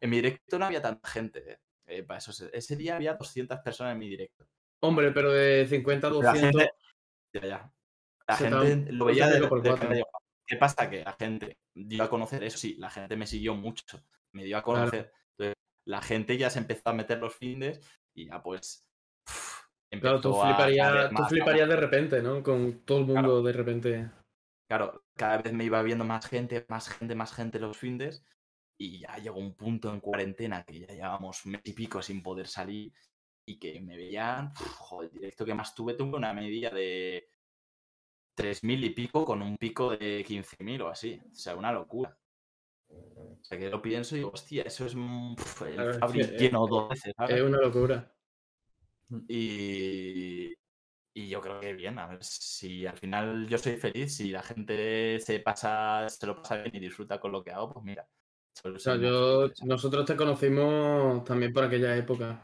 en 0.00 0.10
mi 0.10 0.16
directo 0.16 0.58
no 0.58 0.64
había 0.66 0.82
tanta 0.82 1.08
gente. 1.08 1.52
eh. 1.52 1.58
Eh, 1.86 2.02
para 2.04 2.18
eso, 2.18 2.32
se- 2.32 2.50
ese 2.56 2.76
día 2.76 2.96
había 2.96 3.14
200 3.14 3.58
personas 3.60 3.92
en 3.94 3.98
mi 3.98 4.08
directo. 4.08 4.46
Hombre, 4.80 5.10
pero 5.12 5.32
de 5.32 5.66
50 5.68 6.06
a 6.06 6.10
La 6.10 6.16
200. 6.32 6.40
gente, 6.62 6.72
ya, 7.34 7.46
ya. 7.46 7.72
La 8.28 8.36
gente 8.36 8.76
te- 8.86 8.92
lo 8.92 9.04
veía 9.06 9.26
de, 9.28 9.46
por 9.48 9.60
de 9.60 9.70
¿Qué 10.50 10.56
pasa? 10.56 10.90
Que 10.90 11.04
la 11.04 11.12
gente 11.12 11.58
dio 11.72 12.02
a 12.02 12.10
conocer, 12.10 12.42
eso 12.42 12.58
sí, 12.58 12.74
la 12.76 12.90
gente 12.90 13.16
me 13.16 13.28
siguió 13.28 13.54
mucho, 13.54 14.02
me 14.32 14.42
dio 14.42 14.58
a 14.58 14.62
conocer. 14.62 15.12
Entonces, 15.38 15.54
la 15.86 16.02
gente 16.02 16.36
ya 16.36 16.50
se 16.50 16.58
empezó 16.58 16.90
a 16.90 16.92
meter 16.92 17.18
los 17.18 17.36
findes 17.36 17.80
y 18.16 18.26
ya 18.26 18.42
pues. 18.42 18.84
Claro, 20.00 20.20
tú 20.20 20.34
fliparías, 20.34 21.10
fliparías 21.28 21.68
de 21.68 21.76
repente, 21.76 22.20
¿no? 22.20 22.42
Con 22.42 22.84
todo 22.84 22.98
el 22.98 23.04
mundo 23.06 23.20
Claro. 23.20 23.42
de 23.42 23.52
repente. 23.52 24.10
Claro, 24.68 25.04
cada 25.16 25.38
vez 25.38 25.52
me 25.52 25.64
iba 25.64 25.80
viendo 25.82 26.04
más 26.04 26.26
gente, 26.26 26.66
más 26.68 26.88
gente, 26.88 27.14
más 27.14 27.32
gente 27.32 27.60
los 27.60 27.76
findes. 27.76 28.24
Y 28.76 29.00
ya 29.00 29.18
llegó 29.18 29.38
un 29.38 29.54
punto 29.54 29.92
en 29.92 30.00
cuarentena 30.00 30.64
que 30.64 30.80
ya 30.80 30.86
llevábamos 30.88 31.44
un 31.44 31.52
mes 31.52 31.60
y 31.64 31.72
pico 31.74 32.02
sin 32.02 32.22
poder 32.24 32.48
salir. 32.48 32.92
Y 33.46 33.56
que 33.58 33.80
me 33.80 33.96
veían. 33.96 34.52
joder, 34.54 35.10
el 35.12 35.18
directo 35.20 35.44
que 35.44 35.54
más 35.54 35.74
tuve, 35.76 35.94
tuve 35.94 36.16
una 36.16 36.32
media 36.34 36.70
de 36.70 37.28
3.000 38.34 38.84
y 38.84 38.90
pico 38.90 39.24
con 39.24 39.42
un 39.42 39.56
pico 39.56 39.90
de 39.90 40.24
15.000 40.24 40.82
o 40.82 40.88
así. 40.88 41.20
O 41.30 41.34
sea, 41.34 41.56
una 41.56 41.72
locura. 41.72 42.16
O 42.88 43.38
sea, 43.42 43.58
que 43.58 43.70
lo 43.70 43.80
pienso 43.80 44.14
y 44.14 44.18
digo, 44.18 44.30
hostia, 44.32 44.62
eso 44.62 44.86
es 44.86 44.94
pf, 44.94 45.68
el 45.68 45.74
Claro, 45.74 45.90
es 45.90 45.98
Fabri 45.98 46.20
que, 46.20 46.38
lleno 46.38 46.66
dos 46.66 46.88
veces, 46.88 47.14
¿sabes? 47.16 47.36
Es 47.36 47.42
una 47.42 47.58
locura. 47.58 48.12
Y, 49.28 50.52
y 51.14 51.28
yo 51.28 51.40
creo 51.40 51.60
que 51.60 51.72
bien, 51.74 51.98
a 51.98 52.06
ver 52.06 52.22
si 52.22 52.86
al 52.86 52.96
final 52.96 53.48
yo 53.48 53.58
soy 53.58 53.76
feliz, 53.76 54.16
si 54.16 54.30
la 54.30 54.42
gente 54.42 55.18
se 55.20 55.40
pasa, 55.40 56.08
se 56.08 56.26
lo 56.26 56.36
pasa 56.36 56.56
bien 56.62 56.76
y 56.76 56.80
disfruta 56.80 57.18
con 57.18 57.32
lo 57.32 57.42
que 57.42 57.50
hago, 57.50 57.72
pues 57.72 57.84
mira. 57.84 58.08
O 58.64 58.78
sea, 58.78 58.96
yo, 58.96 59.48
nosotros 59.64 60.04
te 60.04 60.16
conocimos 60.16 61.24
también 61.24 61.52
por 61.52 61.64
aquella 61.64 61.96
época. 61.96 62.40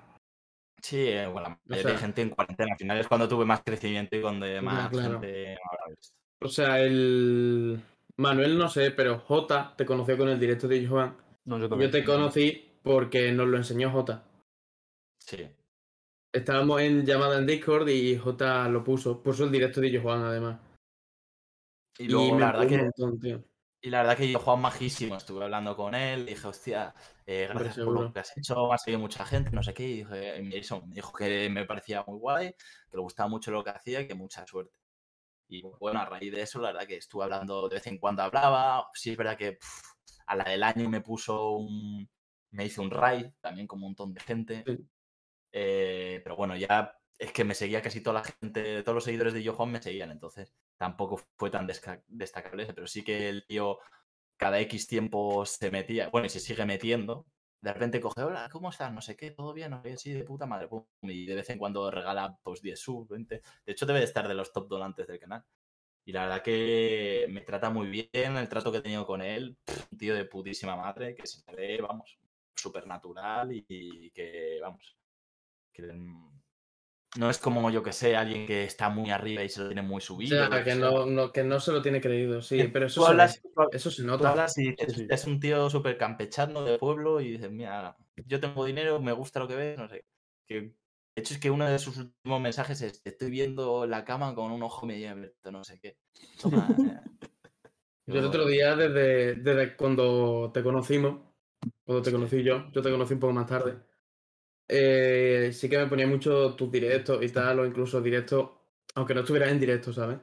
Sí, 0.83 1.09
eh, 1.09 1.27
bueno, 1.27 1.49
la 1.49 1.61
mayoría 1.65 1.93
de 1.93 1.99
sea- 1.99 2.07
gente 2.07 2.23
en 2.23 2.31
cuarentena, 2.31 2.73
al 2.73 2.79
final 2.79 2.99
es 2.99 3.09
cuando 3.09 3.29
tuve 3.29 3.45
más 3.45 3.63
crecimiento 3.65 4.17
y 4.17 4.21
cuando 4.21 4.47
más 4.63 4.91
claro. 4.91 5.21
gente. 5.21 5.59
O 6.41 6.49
sea, 6.49 6.81
el. 6.81 7.81
Manuel 8.19 8.57
no 8.57 8.69
sé, 8.69 8.93
pero 8.93 9.19
J 9.19 9.75
te 9.77 9.85
conoció 9.85 10.17
con 10.17 10.29
el 10.29 10.41
directo 10.41 10.69
de 10.69 10.87
Joan. 10.87 11.17
No, 11.45 11.59
yo 11.59 11.91
te 11.91 12.05
conocí 12.05 12.73
porque 12.83 13.33
nos 13.33 13.47
lo 13.49 13.57
enseñó 13.57 13.91
J. 13.91 14.23
Sí, 15.19 15.49
Estábamos 16.33 16.81
en 16.83 17.05
llamada 17.05 17.39
en 17.39 17.47
Discord 17.47 17.89
y 17.89 18.17
J 18.17 18.69
lo 18.69 18.85
puso. 18.85 19.23
Puso 19.23 19.45
el 19.45 19.51
directo 19.53 19.81
de 19.81 19.99
Joan 19.99 20.23
además. 20.23 20.61
y 21.99 22.05
Y, 22.05 22.09
luego 22.09 22.39
la 22.39 22.53
verdad 22.53 22.69
que 22.69 22.91
montón. 22.99 23.47
Y 23.83 23.91
la 23.91 23.99
verdad 24.03 24.17
que 24.17 24.33
yo, 24.33 24.39
Juan, 24.39 24.61
majísimo, 24.61 25.17
estuve 25.17 25.45
hablando 25.45 25.77
con 25.77 25.95
él, 25.95 26.27
dije, 26.27 26.47
hostia, 26.47 26.95
eh, 27.27 27.49
gracias 27.51 27.79
por 27.79 27.95
lo 27.95 28.13
que 28.13 28.21
has 28.21 28.37
hecho, 28.37 28.73
ha 28.73 28.79
seguido 28.79 29.01
mucha 29.01 29.25
gente, 29.27 29.51
no 29.53 29.63
sé 29.63 29.75
qué, 29.75 29.85
y 29.85 29.97
dije- 30.05 30.43
me, 30.43 30.57
eso, 30.59 30.87
me 30.87 30.95
dijo 30.95 31.13
que 31.13 31.49
me 31.51 31.65
parecía 31.67 32.05
muy 32.07 32.19
guay, 32.19 32.53
que 32.53 32.97
le 32.97 33.01
gustaba 33.03 33.29
mucho 33.29 33.51
lo 33.51 33.65
que 33.65 33.71
hacía 33.71 34.01
y 34.01 34.09
que 34.09 34.15
mucha 34.15 34.47
suerte. 34.47 34.77
Y 35.49 35.63
bueno, 35.81 36.01
a 36.01 36.07
raíz 36.07 36.33
de 36.33 36.43
eso, 36.43 36.61
la 36.61 36.73
verdad 36.73 36.89
que 36.89 36.97
estuve 36.97 37.25
hablando, 37.25 37.69
de 37.69 37.77
vez 37.77 37.87
en 37.89 37.99
cuando 37.99 38.23
hablaba, 38.23 38.89
sí 38.95 39.13
es 39.13 39.17
verdad 39.17 39.37
que 39.39 39.59
a 40.27 40.37
la 40.37 40.45
del 40.45 40.63
año 40.63 40.89
me 40.91 41.01
puso 41.03 41.53
un, 41.59 42.09
me 42.51 42.67
hizo 42.67 42.83
un 42.83 42.91
raid, 42.91 43.27
también 43.41 43.67
con 43.67 43.79
un 43.79 43.85
montón 43.85 44.15
de 44.15 44.21
gente, 44.21 44.65
Sí. 44.67 44.77
Eh, 45.53 46.21
pero 46.23 46.37
bueno, 46.37 46.57
ya 46.57 46.93
es 47.19 47.33
que 47.33 47.45
me 47.45 47.55
seguía 47.55 47.81
casi 47.83 48.03
toda 48.03 48.21
la 48.21 48.25
gente, 48.25 48.83
todos 48.83 48.95
los 48.95 49.05
seguidores 49.05 49.33
de 49.33 49.43
Yo 49.43 49.55
Juan 49.55 49.73
me 49.73 49.83
seguían, 49.83 50.11
entonces 50.11 50.55
tampoco 50.77 51.19
fue 51.37 51.51
tan 51.51 51.67
destacable 52.09 52.65
ese, 52.65 52.75
pero 52.75 52.87
sí 52.87 53.03
que 53.05 53.29
el 53.29 53.47
tío 53.47 53.79
cada 54.37 54.61
X 54.61 54.87
tiempo 54.87 55.45
se 55.47 55.71
metía, 55.71 56.09
bueno, 56.09 56.27
y 56.27 56.31
se 56.31 56.41
sigue 56.41 56.65
metiendo, 56.65 57.27
de 57.61 57.73
repente 57.73 58.01
coge, 58.01 58.23
hola, 58.23 58.49
¿cómo 58.53 58.71
estás? 58.71 58.93
No 58.93 59.01
sé 59.01 59.17
qué, 59.17 59.31
todo 59.31 59.53
bien, 59.53 59.71
no 59.71 59.83
sí, 59.97 60.13
de 60.13 60.25
puta 60.25 60.47
madre, 60.47 60.69
pum, 60.69 60.85
y 61.03 61.27
de 61.27 61.35
vez 61.35 61.51
en 61.51 61.59
cuando 61.59 61.91
regala 61.91 62.39
pues 62.43 62.63
10 62.63 62.79
subs, 62.79 63.09
20, 63.09 63.43
de 63.65 63.73
hecho 63.73 63.87
debe 63.87 64.01
de 64.01 64.05
estar 64.05 64.29
de 64.29 64.35
los 64.35 64.53
top 64.53 64.69
donantes 64.69 65.07
del 65.07 65.19
canal. 65.19 65.45
Y 66.05 66.13
la 66.13 66.23
verdad 66.23 66.43
que 66.43 67.27
me 67.31 67.41
trata 67.41 67.69
muy 67.71 67.89
bien 67.89 68.37
el 68.37 68.49
trato 68.49 68.71
que 68.71 68.79
he 68.79 68.83
tenido 68.83 69.05
con 69.05 69.23
él, 69.23 69.57
un 69.91 69.99
tío 69.99 70.15
de 70.15 70.25
putísima 70.25 70.77
madre, 70.77 71.17
que 71.17 71.27
se 71.27 71.43
ve, 71.53 71.81
vamos, 71.83 72.17
súper 72.55 72.87
natural 72.87 73.53
y, 73.53 73.65
y 73.69 74.11
que, 74.13 74.59
vamos, 74.63 74.97
que 75.73 75.83
mm, 75.83 76.37
No 77.19 77.31
es 77.31 77.39
como, 77.39 77.71
yo 77.71 77.83
que 77.83 77.93
sé, 77.93 78.15
alguien 78.17 78.47
que 78.47 78.65
está 78.65 78.89
muy 78.91 79.11
arriba 79.11 79.43
y 79.43 79.49
se 79.49 79.61
lo 79.63 79.69
tiene 79.69 79.83
muy 79.83 79.99
O 79.99 80.01
subido. 80.01 80.37
sea, 80.37 80.49
lo 80.59 80.65
que 80.65 80.71
sea. 80.71 80.91
no, 80.91 81.07
no- 81.07 81.33
que 81.33 81.45
no 81.45 81.61
se 81.61 81.73
lo 81.73 81.81
tiene 81.83 82.01
creído, 82.01 82.43
sí, 82.43 82.59
Que 82.59 82.69
pero 82.69 82.87
eso 82.87 83.03
se, 83.03 83.09
hablas, 83.09 83.41
eso 83.73 83.91
se 83.91 84.03
tú 84.03 84.09
nota. 84.09 84.31
hablas 84.31 84.59
y 84.59 84.75
es 85.09 85.27
un 85.27 85.41
tío 85.41 85.71
súper 85.71 85.97
campechano 85.97 86.63
de 86.65 86.79
pueblo 86.79 87.21
y 87.21 87.33
dices, 87.33 87.51
mira, 87.51 87.97
yo 88.27 88.41
tengo 88.41 88.65
dinero, 88.65 89.01
me 89.01 89.13
gusta 89.13 89.41
lo 89.41 89.49
que 89.49 89.57
ves, 89.57 89.79
no 89.79 89.89
sé. 89.89 90.05
Que, 90.47 90.61
de 90.61 90.75
hecho, 91.23 91.33
es 91.35 91.41
que 91.41 91.51
uno 91.51 91.67
de 91.67 91.79
sus 91.79 91.97
últimos 91.97 92.41
mensajes 92.41 92.83
es, 92.83 93.01
estoy 93.05 93.31
viendo 93.31 93.85
en 93.85 93.91
la 93.91 94.05
cama 94.05 94.35
con 94.35 94.53
un 94.53 94.63
ojo 94.63 94.85
medio 94.87 95.11
abierto, 95.11 95.51
no 95.51 95.65
sé 95.65 95.79
qué. 95.81 95.97
Toma. 96.41 96.77
Yo 98.07 98.21
el 98.21 98.25
otro 98.27 98.47
día, 98.47 98.77
desde, 98.77 99.35
desde 99.37 99.77
cuando 99.77 100.51
te 100.53 100.63
conocimos, 100.63 101.21
cuando 101.85 102.03
te 102.03 102.13
conocí 102.13 102.43
yo, 102.45 102.71
yo 102.73 102.83
te 102.83 102.91
conocí 102.91 103.15
un 103.15 103.21
poco 103.21 103.33
más 103.33 103.47
tarde, 103.47 103.79
eh, 104.69 105.51
sí 105.53 105.69
que 105.69 105.79
me 105.79 105.87
ponía 105.87 106.07
mucho 106.07 106.55
tus 106.55 106.71
directos 106.71 107.23
y 107.23 107.29
tal, 107.29 107.61
o 107.61 107.67
incluso 107.67 108.01
directos, 108.01 108.51
aunque 108.95 109.15
no 109.15 109.21
estuvieras 109.21 109.51
en 109.51 109.61
directo, 109.61 109.93
¿sabes? 109.93 110.19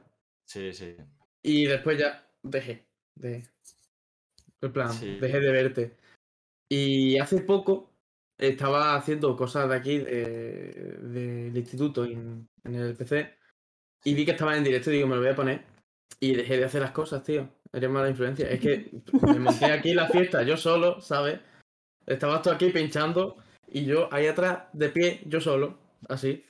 Sí, 0.46 0.72
sí. 0.72 0.96
Y 1.42 1.66
después 1.66 1.98
ya 1.98 2.26
dejé, 2.42 2.86
dejé. 3.14 3.48
En 4.60 4.72
plan, 4.72 4.92
Sí. 4.92 5.18
dejé 5.20 5.40
de 5.40 5.50
verte. 5.52 5.96
Y 6.68 7.18
hace 7.18 7.40
poco 7.42 7.92
estaba 8.38 8.96
haciendo 8.96 9.36
cosas 9.36 9.68
de 9.68 9.76
aquí, 9.76 9.98
de- 9.98 10.98
del 11.02 11.56
instituto, 11.56 12.04
en, 12.04 12.48
en 12.64 12.74
el 12.74 12.96
PC, 12.96 13.34
y 14.04 14.14
vi 14.14 14.24
que 14.24 14.32
estaba 14.32 14.56
en 14.56 14.64
directo 14.64 14.90
y 14.90 14.94
digo, 14.96 15.08
me 15.08 15.16
lo 15.16 15.22
voy 15.22 15.30
a 15.30 15.36
poner. 15.36 15.62
Y 16.20 16.34
dejé 16.34 16.56
de 16.58 16.64
hacer 16.64 16.80
las 16.82 16.92
cosas, 16.92 17.22
tío. 17.22 17.48
Eres 17.72 17.90
mala 17.90 18.08
influencia. 18.08 18.48
Es 18.48 18.60
que 18.60 18.90
me 19.22 19.38
monté 19.38 19.66
aquí 19.66 19.94
la 19.94 20.08
fiesta, 20.08 20.42
yo 20.42 20.56
solo, 20.56 21.00
¿sabes? 21.00 21.40
Estabas 22.06 22.42
tú 22.42 22.50
aquí 22.50 22.70
pinchando 22.70 23.36
y 23.74 23.84
yo 23.84 24.08
ahí 24.12 24.26
atrás, 24.26 24.68
de 24.72 24.88
pie, 24.88 25.22
yo 25.26 25.40
solo, 25.40 25.78
así. 26.08 26.44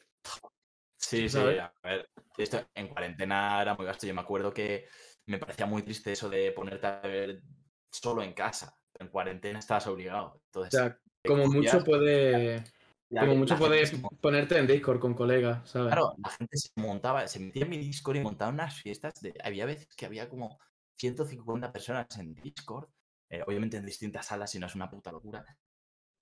Sí, 0.96 1.28
sí, 1.28 1.38
a 1.38 1.72
ver, 1.82 2.08
esto 2.38 2.66
en 2.74 2.88
cuarentena 2.88 3.60
era 3.62 3.74
muy 3.74 3.86
gasto. 3.86 4.06
Yo 4.06 4.14
me 4.14 4.20
acuerdo 4.22 4.52
que 4.52 4.86
me 5.26 5.38
parecía 5.38 5.66
muy 5.66 5.82
triste 5.82 6.12
eso 6.12 6.28
de 6.28 6.52
ponerte 6.52 6.86
a 6.86 7.00
ver 7.00 7.42
solo 7.90 8.22
en 8.22 8.32
casa. 8.32 8.76
En 8.98 9.08
cuarentena 9.08 9.58
estabas 9.58 9.86
obligado. 9.86 10.34
O 10.34 10.40
Entonces, 10.46 10.80
sea, 10.80 10.98
te 11.22 11.28
como 11.28 11.46
mucho 11.46 11.82
puede. 11.84 12.64
la- 13.10 13.20
Como 13.20 13.36
mucho 13.36 13.56
puedes 13.58 13.92
ponerte 14.20 14.58
en 14.58 14.66
Discord 14.66 14.98
con 15.00 15.14
colegas, 15.14 15.68
¿sabes? 15.70 15.92
Claro, 15.94 16.14
la 16.24 16.30
gente 16.30 16.56
se 16.56 16.70
montaba, 16.76 17.28
se 17.28 17.38
metía 17.40 17.64
en 17.64 17.70
mi 17.70 17.78
Discord 17.78 18.16
y 18.16 18.20
montaba 18.20 18.50
unas 18.50 18.80
fiestas. 18.80 19.14
De, 19.20 19.34
había 19.42 19.66
veces 19.66 19.88
que 19.96 20.06
había 20.06 20.28
como 20.28 20.58
150 20.96 21.72
personas 21.72 22.06
en 22.18 22.34
Discord, 22.34 22.88
eh, 23.30 23.42
obviamente 23.46 23.76
en 23.76 23.86
distintas 23.86 24.26
salas, 24.26 24.54
y 24.54 24.58
no 24.58 24.66
es 24.66 24.74
una 24.74 24.90
puta 24.90 25.12
locura. 25.12 25.44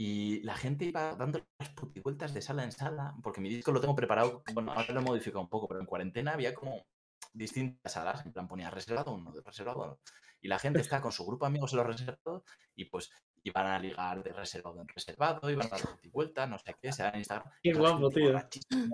Y 0.05 0.41
la 0.41 0.57
gente 0.57 0.85
iba 0.85 1.15
dando 1.15 1.47
las 1.61 1.69
putivueltas 1.69 2.35
de 2.35 2.43
sala 2.43 2.65
en 2.65 2.73
sala, 2.73 3.15
porque 3.23 3.41
mi 3.41 3.49
Discord 3.49 3.75
lo 3.75 3.81
tengo 3.81 3.95
preparado, 3.95 4.43
bueno, 4.53 4.73
ahora 4.73 4.93
lo 4.93 4.99
he 4.99 5.05
modificado 5.05 5.41
un 5.41 5.49
poco, 5.49 5.69
pero 5.69 5.79
en 5.79 5.87
cuarentena 5.87 6.33
había 6.33 6.53
como 6.53 6.89
distintas 7.33 7.93
salas, 7.93 8.27
en 8.27 8.33
plan 8.33 8.49
ponía 8.49 8.69
reservado 8.69 9.15
uno, 9.15 9.31
de 9.31 9.43
reservado 9.43 9.85
uno. 9.85 10.01
Y 10.41 10.49
la 10.49 10.59
gente 10.59 10.81
está 10.81 11.01
con 11.01 11.13
su 11.13 11.25
grupo 11.25 11.45
de 11.45 11.51
amigos 11.51 11.73
en 11.73 11.77
los 11.77 11.87
reservados 11.87 12.43
y 12.75 12.87
pues 12.87 13.13
iban 13.45 13.67
a 13.67 13.79
ligar 13.79 14.25
de 14.25 14.33
reservado 14.33 14.81
en 14.81 14.89
reservado, 14.89 15.49
iban 15.49 15.69
a 15.69 15.71
dar 15.71 15.83
putivueltas, 15.83 16.49
no 16.49 16.59
sé 16.59 16.75
qué, 16.83 16.91
se 16.91 17.05
dan 17.05 17.15
en 17.15 17.21
Instagram. 17.21 17.53
Qué 17.63 17.73
guapo, 17.73 18.11
tío. 18.11 18.37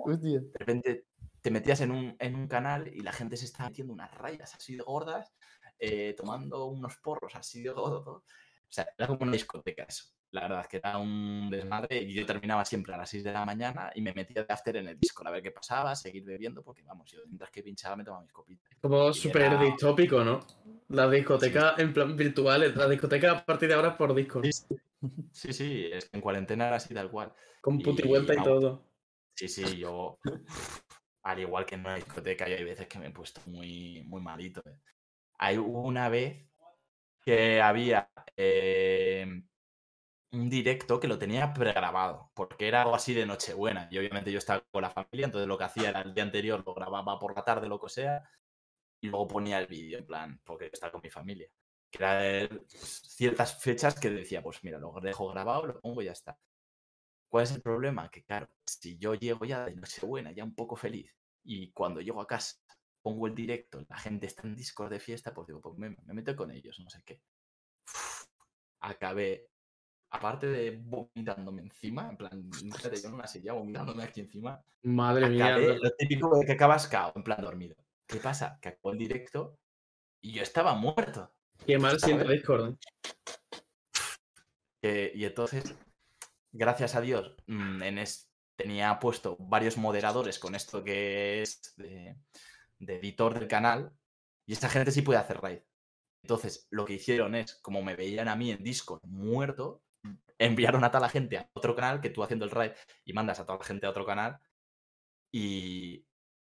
Hostia. 0.05 0.41
de 0.41 0.59
repente 0.59 1.05
te 1.41 1.49
metías 1.49 1.81
en 1.81 1.89
un, 1.89 2.15
en 2.19 2.35
un 2.35 2.47
canal 2.47 2.87
y 2.87 2.99
la 2.99 3.13
gente 3.13 3.35
se 3.35 3.45
estaba 3.45 3.69
metiendo 3.69 3.93
unas 3.93 4.13
rayas 4.13 4.53
así 4.53 4.75
de 4.75 4.83
gordas, 4.83 5.33
eh, 5.79 6.13
tomando 6.15 6.67
unos 6.67 6.97
porros 6.97 7.35
así 7.35 7.63
de 7.63 7.71
gordos. 7.71 8.05
O 8.05 8.71
sea, 8.71 8.87
era 8.95 9.07
como 9.07 9.23
una 9.23 9.31
discoteca 9.31 9.85
eso. 9.85 10.05
La 10.31 10.41
verdad 10.41 10.61
es 10.61 10.67
que 10.67 10.77
era 10.77 10.97
un 10.99 11.49
desmadre 11.49 12.03
y 12.03 12.13
yo 12.13 12.23
terminaba 12.25 12.63
siempre 12.63 12.93
a 12.93 12.97
las 12.97 13.09
6 13.09 13.23
de 13.23 13.31
la 13.33 13.45
mañana 13.45 13.91
y 13.95 14.01
me 14.01 14.13
metía 14.13 14.43
de 14.43 14.53
after 14.53 14.75
en 14.77 14.87
el 14.87 14.99
Discord 14.99 15.27
a 15.27 15.31
ver 15.31 15.41
qué 15.41 15.51
pasaba, 15.51 15.95
seguir 15.95 16.23
bebiendo, 16.23 16.61
porque 16.63 16.83
vamos, 16.83 17.11
yo 17.11 17.19
mientras 17.25 17.49
que 17.49 17.63
pinchaba 17.63 17.95
me 17.95 18.03
tomaba 18.03 18.21
mis 18.23 18.31
copitas. 18.31 18.69
Como 18.79 19.11
súper 19.11 19.41
era- 19.43 19.59
distópico, 19.59 20.23
¿no? 20.23 20.39
La 20.89 21.09
discoteca 21.09 21.73
en 21.77 21.93
plan 21.93 22.15
virtual, 22.15 22.73
la 22.75 22.87
discoteca 22.87 23.31
a 23.31 23.45
partir 23.45 23.69
de 23.69 23.75
ahora 23.75 23.97
por 23.97 24.13
Discord. 24.13 24.45
Sí, 25.31 25.53
sí, 25.53 25.89
es 25.91 26.05
que 26.09 26.17
en 26.17 26.21
cuarentena 26.21 26.67
era 26.67 26.75
así 26.75 26.93
tal 26.93 27.09
cual. 27.09 27.33
Con 27.61 27.79
puti 27.79 28.07
vuelta 28.07 28.33
y 28.35 28.43
todo. 28.43 28.85
Sí, 29.33 29.47
sí, 29.47 29.77
yo. 29.77 30.19
Al 31.23 31.39
igual 31.39 31.65
que 31.65 31.75
en 31.75 31.81
una 31.81 31.95
discoteca, 31.95 32.47
yo 32.47 32.55
hay 32.55 32.63
veces 32.63 32.87
que 32.87 32.99
me 32.99 33.07
he 33.07 33.11
puesto 33.11 33.41
muy, 33.47 34.03
muy 34.05 34.21
malito. 34.21 34.61
eh. 34.65 34.77
Hay 35.37 35.57
una 35.57 36.09
vez 36.09 36.45
que 37.21 37.61
había 37.61 38.09
eh, 38.35 39.43
un 40.31 40.49
directo 40.49 40.99
que 40.99 41.07
lo 41.07 41.17
tenía 41.17 41.53
pregrabado, 41.53 42.31
porque 42.35 42.67
era 42.67 42.83
algo 42.83 42.95
así 42.95 43.13
de 43.13 43.25
Nochebuena. 43.25 43.87
Y 43.91 43.97
obviamente 43.97 44.31
yo 44.31 44.37
estaba 44.39 44.63
con 44.71 44.81
la 44.81 44.91
familia, 44.91 45.25
entonces 45.25 45.47
lo 45.47 45.57
que 45.57 45.63
hacía 45.63 45.89
era 45.89 46.01
el 46.01 46.13
día 46.13 46.23
anterior, 46.23 46.63
lo 46.65 46.73
grababa 46.73 47.19
por 47.19 47.35
la 47.35 47.43
tarde, 47.43 47.67
lo 47.67 47.79
que 47.79 47.89
sea, 47.89 48.29
y 49.01 49.09
luego 49.09 49.27
ponía 49.27 49.59
el 49.59 49.67
vídeo, 49.67 49.99
en 49.99 50.05
plan, 50.05 50.41
porque 50.45 50.69
estaba 50.71 50.91
con 50.91 51.01
mi 51.03 51.09
familia. 51.09 51.49
Que 51.91 52.03
era 52.03 52.49
ciertas 52.67 53.61
fechas 53.61 53.99
que 53.99 54.09
decía, 54.09 54.43
pues 54.43 54.63
mira, 54.63 54.79
lo 54.79 54.93
dejo 55.01 55.29
grabado, 55.29 55.65
lo 55.67 55.79
pongo 55.81 56.01
y 56.01 56.05
ya 56.05 56.11
está. 56.11 56.37
¿Cuál 57.29 57.43
es 57.45 57.51
el 57.51 57.61
problema? 57.61 58.09
Que 58.09 58.23
claro, 58.23 58.49
si 58.65 58.97
yo 58.97 59.15
llego 59.15 59.45
ya 59.45 59.65
de 59.65 59.75
Nochebuena, 59.75 60.31
ya 60.31 60.43
un 60.43 60.55
poco 60.55 60.75
feliz, 60.75 61.15
y 61.43 61.71
cuando 61.71 62.01
llego 62.01 62.21
a 62.21 62.27
casa 62.27 62.57
pongo 63.01 63.27
el 63.27 63.35
directo, 63.35 63.85
la 63.87 63.97
gente 63.97 64.27
está 64.27 64.47
en 64.47 64.55
Discord 64.55 64.91
de 64.91 64.99
fiesta, 64.99 65.33
pues 65.33 65.47
digo, 65.47 65.61
pues 65.61 65.77
me, 65.77 65.89
me 65.89 66.13
meto 66.13 66.35
con 66.35 66.51
ellos, 66.51 66.79
no 66.79 66.89
sé 66.89 67.01
qué. 67.05 67.21
Uf, 67.87 68.25
acabé, 68.81 69.47
aparte 70.11 70.47
de 70.47 70.77
vomitándome 70.77 71.61
encima, 71.61 72.09
en 72.09 72.17
plan, 72.17 72.49
fíjate, 72.51 73.01
yo 73.01 73.09
en 73.09 73.13
una 73.15 73.27
silla 73.27 73.53
vomitándome 73.53 74.03
aquí 74.03 74.21
encima, 74.21 74.63
Madre 74.83 75.29
mía. 75.29 75.47
acabé 75.55 75.77
lo 75.77 75.91
típico 75.91 76.37
de 76.37 76.45
que 76.45 76.51
acabas 76.53 76.87
cao, 76.87 77.11
en 77.15 77.23
plan 77.23 77.41
dormido. 77.41 77.75
¿Qué 78.07 78.17
pasa? 78.17 78.57
Que 78.61 78.69
acabó 78.69 78.91
el 78.93 78.97
directo 78.97 79.59
y 80.21 80.33
yo 80.33 80.41
estaba 80.41 80.73
muerto. 80.75 81.31
Qué 81.65 81.77
mal 81.77 81.99
siento. 81.99 82.27
Discord. 82.27 82.75
¿eh? 84.81 85.11
Y 85.15 85.25
entonces, 85.25 85.75
gracias 86.51 86.95
a 86.95 87.01
Dios, 87.01 87.35
mm, 87.47 87.83
en 87.83 87.97
es- 87.99 88.29
tenía 88.55 88.99
puesto 88.99 89.37
varios 89.39 89.77
moderadores 89.77 90.37
con 90.39 90.53
esto 90.55 90.83
que 90.83 91.41
es 91.41 91.73
de, 91.77 92.17
de 92.79 92.95
editor 92.97 93.37
del 93.37 93.47
canal, 93.47 93.93
y 94.45 94.53
esa 94.53 94.69
gente 94.69 94.91
sí 94.91 95.01
puede 95.01 95.19
hacer 95.19 95.39
raid. 95.39 95.59
Entonces, 96.23 96.67
lo 96.69 96.83
que 96.85 96.93
hicieron 96.93 97.35
es, 97.35 97.55
como 97.61 97.81
me 97.81 97.95
veían 97.95 98.27
a 98.27 98.35
mí 98.35 98.51
en 98.51 98.61
Discord 98.63 99.01
muerto, 99.05 99.81
enviaron 100.39 100.83
a 100.83 100.89
toda 100.91 101.01
la 101.01 101.09
gente 101.09 101.37
a 101.37 101.49
otro 101.53 101.75
canal, 101.75 102.01
que 102.01 102.09
tú 102.11 102.23
haciendo 102.23 102.45
el 102.45 102.51
raid 102.51 102.71
y 103.05 103.13
mandas 103.13 103.39
a 103.39 103.45
toda 103.45 103.59
la 103.59 103.65
gente 103.65 103.87
a 103.87 103.91
otro 103.91 104.05
canal, 104.05 104.39
y, 105.31 106.05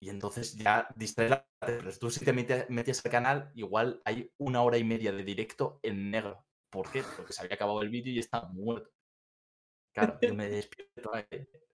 y 0.00 0.08
entonces 0.10 0.56
ya 0.56 0.88
distraes 0.96 1.42
pero 1.60 1.92
tú 1.98 2.10
si 2.10 2.24
te 2.24 2.32
metías 2.32 3.04
al 3.04 3.10
canal, 3.12 3.52
igual 3.54 4.02
hay 4.04 4.32
una 4.38 4.62
hora 4.62 4.78
y 4.78 4.84
media 4.84 5.12
de 5.12 5.24
directo 5.24 5.80
en 5.82 6.10
negro. 6.10 6.46
¿Por 6.70 6.90
qué? 6.90 7.04
Porque 7.16 7.32
se 7.32 7.42
había 7.42 7.54
acabado 7.56 7.82
el 7.82 7.90
vídeo 7.90 8.12
y 8.12 8.18
estaba 8.18 8.48
muerto. 8.48 8.90
Claro, 9.94 10.18
yo 10.24 10.34
me 10.34 10.48
despierto 10.48 11.14
ahí, 11.14 11.26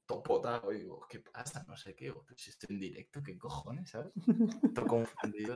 topotado 0.06 0.72
y 0.74 0.80
digo, 0.80 1.06
¿qué 1.10 1.20
pasa? 1.20 1.64
No 1.68 1.78
sé 1.78 1.96
qué. 1.96 2.12
"Pero 2.14 2.38
si 2.38 2.50
estoy 2.50 2.74
en 2.76 2.80
directo, 2.80 3.22
¿qué 3.24 3.38
cojones? 3.38 3.90
¿Sabes? 3.92 4.14
Todo 4.74 4.88
confundido. 4.88 5.56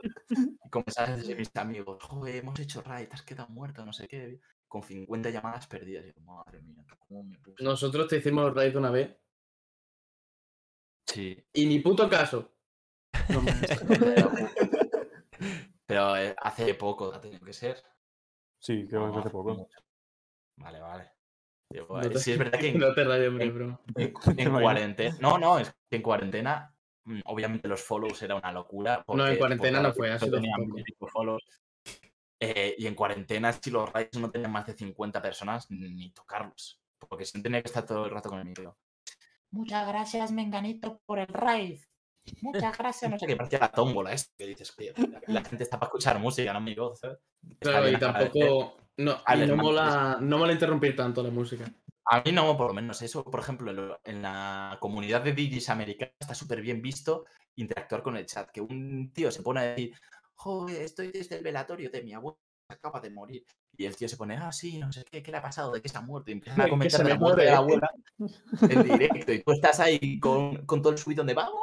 Y 0.64 0.70
con 0.70 0.84
mensajes 0.86 1.26
de 1.26 1.36
mis 1.36 1.50
amigos, 1.56 2.02
joder, 2.04 2.36
hemos 2.36 2.58
hecho 2.60 2.82
raid, 2.82 3.08
te 3.08 3.14
has 3.16 3.22
quedado 3.22 3.48
muerto, 3.50 3.84
no 3.86 3.92
sé 3.92 4.08
qué. 4.08 4.40
Con 4.72 4.82
50 4.82 5.28
llamadas 5.28 5.66
perdidas. 5.66 6.06
Yo, 6.06 6.18
madre 6.22 6.62
mía, 6.62 6.82
¿cómo 6.98 7.24
me 7.24 7.38
puse? 7.40 7.62
Nosotros 7.62 8.08
te 8.08 8.16
hicimos 8.16 8.54
raid 8.54 8.74
una 8.74 8.90
vez 8.90 9.14
Sí. 11.06 11.44
y 11.52 11.66
ni 11.66 11.80
puto 11.80 12.08
caso. 12.08 12.50
No 13.28 13.42
me 13.42 13.52
Pero 15.84 16.16
eh, 16.16 16.34
hace 16.40 16.72
poco 16.72 17.12
ha 17.12 17.20
tenido 17.20 17.44
que 17.44 17.52
ser. 17.52 17.82
Sí, 18.58 18.86
creo 18.88 19.08
que 19.08 19.12
No, 19.12 19.18
hace 19.20 19.28
poco. 19.28 19.54
mucho. 19.54 19.78
Vale, 20.56 20.80
vale. 20.80 21.10
Digo, 21.68 22.00
No 22.00 22.06
eh, 22.06 22.08
te, 22.08 22.18
sí, 22.18 22.32
es 22.32 22.38
verdad 22.38 22.58
que 22.58 22.68
en, 22.70 22.78
no 22.80 22.94
te 22.94 23.04
rayes, 23.04 23.28
hombre, 23.28 23.44
en- 23.44 23.54
bro. 23.54 23.80
en- 23.96 24.14
en 24.26 24.32
imaginas? 24.32 24.62
cuarentena. 24.62 25.16
No, 25.20 25.36
no, 25.36 25.58
es 25.58 25.70
que 25.90 25.96
en 25.96 26.02
cuarentena. 26.02 26.74
mm, 27.04 27.20
Obviamente 27.26 27.68
los 27.68 27.82
follows 27.82 28.22
era 28.22 28.36
una 28.36 28.50
locura. 28.52 29.04
No, 29.06 29.12
en 29.12 29.18
porque, 29.18 29.38
cuarentena 29.38 29.82
no 29.82 29.92
fue, 29.92 30.08
yo 30.18 30.26
Eh, 32.44 32.74
y 32.76 32.88
en 32.88 32.96
cuarentena, 32.96 33.52
si 33.52 33.70
los 33.70 33.92
raids 33.92 34.18
no 34.18 34.28
tenían 34.28 34.50
más 34.50 34.66
de 34.66 34.74
50 34.74 35.22
personas, 35.22 35.70
ni 35.70 36.10
tocarlos. 36.10 36.80
Porque 36.98 37.24
si 37.24 37.38
no 37.38 37.42
tenía 37.44 37.62
que 37.62 37.68
estar 37.68 37.86
todo 37.86 38.04
el 38.04 38.10
rato 38.10 38.30
con 38.30 38.40
el 38.40 38.46
micro. 38.46 38.76
Muchas 39.52 39.86
gracias, 39.86 40.32
Menganito, 40.32 41.00
por 41.06 41.20
el 41.20 41.28
raid. 41.28 41.78
Muchas 42.40 42.76
gracias. 42.76 43.10
No 43.12 43.18
sé 43.18 43.26
qué 43.28 43.36
parecía 43.36 43.60
la 43.60 43.70
tómbola 43.70 44.12
esto 44.12 44.32
que 44.36 44.46
dices, 44.46 44.74
"Oye, 44.76 44.92
la 45.28 45.44
gente 45.44 45.62
está 45.62 45.78
para 45.78 45.88
escuchar 45.88 46.18
música, 46.18 46.52
no 46.52 46.60
mi 46.60 46.74
voz. 46.74 47.00
Claro, 47.60 47.88
y 47.88 47.96
tampoco. 47.96 48.76
No, 48.96 49.22
y 49.34 49.46
no 49.46 49.56
mola, 49.56 50.18
no 50.20 50.38
mola 50.38 50.52
interrumpir 50.52 50.96
tanto 50.96 51.22
la 51.22 51.30
música. 51.30 51.64
A 52.06 52.22
mí 52.22 52.32
no, 52.32 52.56
por 52.56 52.68
lo 52.68 52.74
menos 52.74 53.00
eso, 53.02 53.22
por 53.24 53.38
ejemplo, 53.38 54.00
en, 54.04 54.22
la 54.22 54.76
comunidad 54.80 55.22
de 55.22 55.32
DJs 55.32 55.68
americana 55.68 56.12
está 56.18 56.34
súper 56.34 56.60
bien 56.60 56.82
visto 56.82 57.24
interactuar 57.54 58.02
con 58.02 58.16
el 58.16 58.26
chat. 58.26 58.50
Que 58.50 58.60
un 58.60 59.12
tío 59.12 59.30
se 59.30 59.42
pone 59.42 59.60
a 59.60 59.62
decir, 59.64 59.94
joder, 60.42 60.82
estoy 60.82 61.12
desde 61.12 61.36
el 61.36 61.44
velatorio 61.44 61.88
de 61.88 62.02
mi 62.02 62.12
abuelo, 62.12 62.38
acaba 62.68 63.00
de 63.00 63.10
morir. 63.10 63.46
Y 63.76 63.84
el 63.84 63.96
tío 63.96 64.08
se 64.08 64.16
pone, 64.16 64.36
ah, 64.36 64.50
sí, 64.50 64.78
no 64.78 64.92
sé 64.92 65.04
qué, 65.08 65.22
¿qué 65.22 65.30
le 65.30 65.38
ha 65.38 65.42
pasado? 65.42 65.72
¿De 65.72 65.80
qué 65.80 65.88
se 65.88 65.96
ha 65.96 66.00
muerto? 66.00 66.30
Y 66.30 66.34
empiezan 66.34 66.60
a 66.60 66.68
comentar 66.68 67.06
la 67.06 67.16
muerte 67.16 67.42
de 67.42 67.50
la 67.50 67.58
abuela 67.58 67.90
en 68.62 68.82
directo. 68.82 69.32
Y 69.32 69.42
tú 69.42 69.52
estás 69.52 69.78
ahí 69.78 70.18
con, 70.18 70.66
con 70.66 70.82
todo 70.82 70.92
el 70.92 70.98
subidón 70.98 71.28
de 71.28 71.34
vamos. 71.34 71.60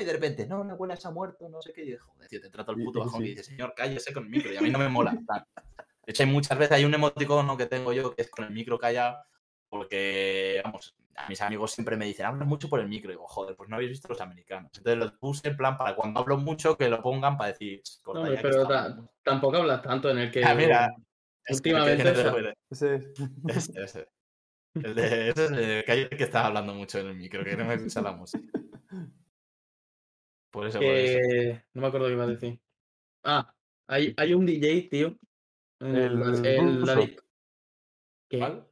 Y 0.00 0.04
de 0.04 0.12
repente, 0.12 0.46
no, 0.46 0.62
la 0.62 0.74
abuela 0.74 0.96
se 0.96 1.08
ha 1.08 1.10
muerto, 1.10 1.48
no 1.48 1.60
sé 1.60 1.72
qué. 1.72 1.84
Y 1.84 1.96
joder, 1.96 2.28
tío, 2.28 2.40
te 2.40 2.50
trato 2.50 2.72
el 2.72 2.84
puto 2.84 3.00
y 3.00 3.02
bajón. 3.02 3.20
sí. 3.20 3.26
Y 3.26 3.30
dice, 3.30 3.42
señor, 3.42 3.74
cállese 3.76 4.12
con 4.12 4.24
el 4.24 4.30
micro. 4.30 4.52
Y 4.52 4.56
a 4.56 4.60
mí 4.60 4.70
no 4.70 4.78
me 4.78 4.88
mola. 4.88 5.10
De 5.12 6.12
hecho, 6.12 6.22
hay 6.22 6.30
muchas 6.30 6.56
veces, 6.56 6.76
hay 6.76 6.84
un 6.84 6.94
emoticono 6.94 7.56
que 7.56 7.66
tengo 7.66 7.92
yo 7.92 8.14
que 8.14 8.22
es 8.22 8.30
con 8.30 8.44
el 8.44 8.52
micro 8.52 8.78
callado. 8.78 9.18
Porque, 9.70 10.60
vamos, 10.64 10.94
a 11.16 11.28
mis 11.28 11.40
amigos 11.40 11.70
siempre 11.70 11.96
me 11.96 12.04
dicen, 12.04 12.26
hablas 12.26 12.46
mucho 12.46 12.68
por 12.68 12.80
el 12.80 12.88
micro. 12.88 13.10
Y 13.10 13.14
digo, 13.14 13.26
joder, 13.28 13.54
pues 13.56 13.70
no 13.70 13.76
habéis 13.76 13.90
visto 13.92 14.08
los 14.08 14.20
americanos. 14.20 14.70
Entonces 14.76 14.98
los 14.98 15.12
puse 15.12 15.48
en 15.48 15.56
plan 15.56 15.76
para 15.78 15.94
cuando 15.94 16.20
hablo 16.20 16.36
mucho 16.36 16.76
que 16.76 16.88
lo 16.88 17.00
pongan 17.00 17.36
para 17.38 17.52
decir, 17.52 17.80
"Ch, 17.82 18.02
corta 18.02 18.20
Hombre, 18.20 18.34
ya 18.34 18.42
que 18.42 18.48
pero 18.48 18.62
está 18.62 18.68
ta- 18.68 18.78
hablando 18.80 19.02
mucho". 19.02 19.14
tampoco 19.22 19.56
hablas 19.56 19.82
tanto 19.82 20.10
en 20.10 20.18
el 20.18 20.30
que. 20.30 20.42
Ah, 20.52 20.54
mira, 20.54 20.94
Es 21.46 21.60
que- 21.62 21.70
últimamente 21.72 22.04
no 22.04 22.10
Ese 22.70 22.94
es. 22.96 23.12
Ese, 23.48 23.82
ese. 23.82 24.08
El 24.74 24.94
de, 24.94 25.28
ese 25.30 25.44
es 25.46 25.50
el 25.52 25.84
que, 25.84 25.92
hay- 25.92 26.08
que 26.08 26.24
está 26.24 26.46
hablando 26.46 26.74
mucho 26.74 26.98
en 26.98 27.06
el 27.08 27.14
micro, 27.16 27.44
que 27.44 27.56
no 27.56 27.64
me 27.64 27.74
escucha 27.74 28.02
la 28.02 28.12
música. 28.12 28.46
Por 30.50 30.66
eso, 30.66 30.80
por 30.80 30.94
eso. 30.96 31.60
No 31.74 31.82
me 31.82 31.86
acuerdo 31.88 32.06
qué 32.08 32.12
iba 32.12 32.24
a 32.24 32.26
decir. 32.26 32.60
Ah, 33.24 33.54
hay, 33.86 34.14
hay 34.16 34.34
un 34.34 34.44
DJ, 34.46 34.88
tío. 34.90 35.16
El 35.80 36.42
¿Qué? 36.42 38.38
¿Cuál? 38.38 38.66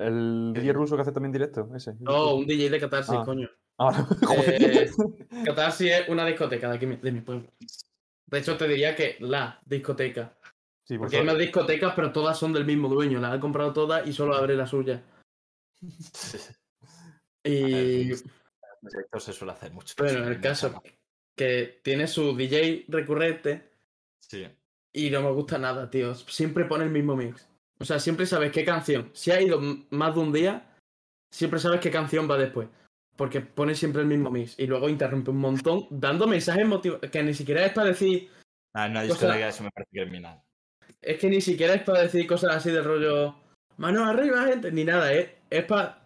El 0.00 0.52
¿Qué 0.54 0.60
DJ 0.60 0.72
dices? 0.72 0.74
ruso 0.76 0.96
que 0.96 1.02
hace 1.02 1.12
también 1.12 1.32
directo, 1.32 1.68
ese. 1.76 1.94
No, 2.00 2.34
un 2.36 2.46
DJ 2.46 2.70
de 2.70 2.80
Catarsis, 2.80 3.14
Ah. 3.18 3.22
coño. 3.24 3.48
Ah, 3.78 4.08
Eh. 4.46 4.90
Catarsis 5.44 5.90
es 5.90 6.08
una 6.08 6.24
discoteca 6.26 6.68
de 6.70 6.76
aquí 6.76 6.86
mi- 6.86 6.96
de 6.96 7.12
mi 7.12 7.20
pueblo. 7.20 7.48
De 8.26 8.38
hecho, 8.38 8.56
te 8.56 8.66
diría 8.68 8.94
que 8.94 9.16
la 9.20 9.60
discoteca. 9.66 10.36
Sí, 10.84 10.94
por 10.96 11.06
Porque 11.06 11.18
hay 11.18 11.24
más 11.24 11.38
discotecas, 11.38 11.92
pero 11.94 12.12
todas 12.12 12.38
son 12.38 12.52
del 12.52 12.64
mismo 12.64 12.88
dueño. 12.88 13.20
Las 13.20 13.34
ha 13.34 13.40
comprado 13.40 13.72
todas 13.72 14.06
y 14.06 14.12
solo 14.12 14.34
abre 14.34 14.56
la 14.56 14.66
suya. 14.66 15.02
Y 17.44 18.10
En 18.12 18.16
sector 18.90 19.20
se 19.20 19.32
suele 19.32 19.52
hacer 19.52 19.72
mucho. 19.72 19.94
bueno, 19.98 20.18
eso, 20.20 20.28
el 20.28 20.40
caso 20.40 20.82
que 21.36 21.80
tiene 21.82 22.06
su 22.06 22.36
DJ 22.36 22.84
recurrente 22.88 23.70
Sí. 24.20 24.46
y 24.92 25.10
no 25.10 25.22
me 25.22 25.32
gusta 25.32 25.58
nada, 25.58 25.88
tío. 25.90 26.14
Siempre 26.14 26.66
pone 26.66 26.84
el 26.84 26.90
mismo 26.90 27.16
mix. 27.16 27.48
O 27.80 27.84
sea, 27.84 27.98
siempre 27.98 28.26
sabes 28.26 28.52
qué 28.52 28.64
canción. 28.64 29.10
Si 29.14 29.30
ha 29.30 29.40
ido 29.40 29.60
más 29.90 30.14
de 30.14 30.20
un 30.20 30.32
día, 30.32 30.76
siempre 31.32 31.58
sabes 31.58 31.80
qué 31.80 31.90
canción 31.90 32.30
va 32.30 32.36
después. 32.36 32.68
Porque 33.16 33.40
pone 33.40 33.74
siempre 33.74 34.02
el 34.02 34.08
mismo 34.08 34.30
mix. 34.30 34.58
Y 34.58 34.66
luego 34.66 34.88
interrumpe 34.88 35.30
un 35.30 35.38
montón, 35.38 35.86
dando 35.90 36.26
mensajes 36.26 36.66
motivados. 36.66 37.10
Que 37.10 37.22
ni 37.22 37.34
siquiera 37.34 37.64
es 37.66 37.72
para 37.72 37.88
decir. 37.88 38.30
Ah, 38.74 38.88
Cosa- 38.88 39.02
discoteca 39.02 39.48
eso 39.48 39.64
me 39.64 39.70
parece 39.70 39.90
criminal. 39.90 40.40
Es 41.02 41.18
que 41.18 41.28
ni 41.30 41.40
siquiera 41.40 41.74
es 41.74 41.82
para 41.82 42.02
decir 42.02 42.26
cosas 42.26 42.56
así 42.56 42.70
del 42.70 42.84
rollo. 42.84 43.34
Manos 43.78 44.06
arriba, 44.06 44.44
gente. 44.46 44.70
Ni 44.70 44.84
nada, 44.84 45.12
¿eh? 45.14 45.38
Es 45.48 45.64
para. 45.64 46.02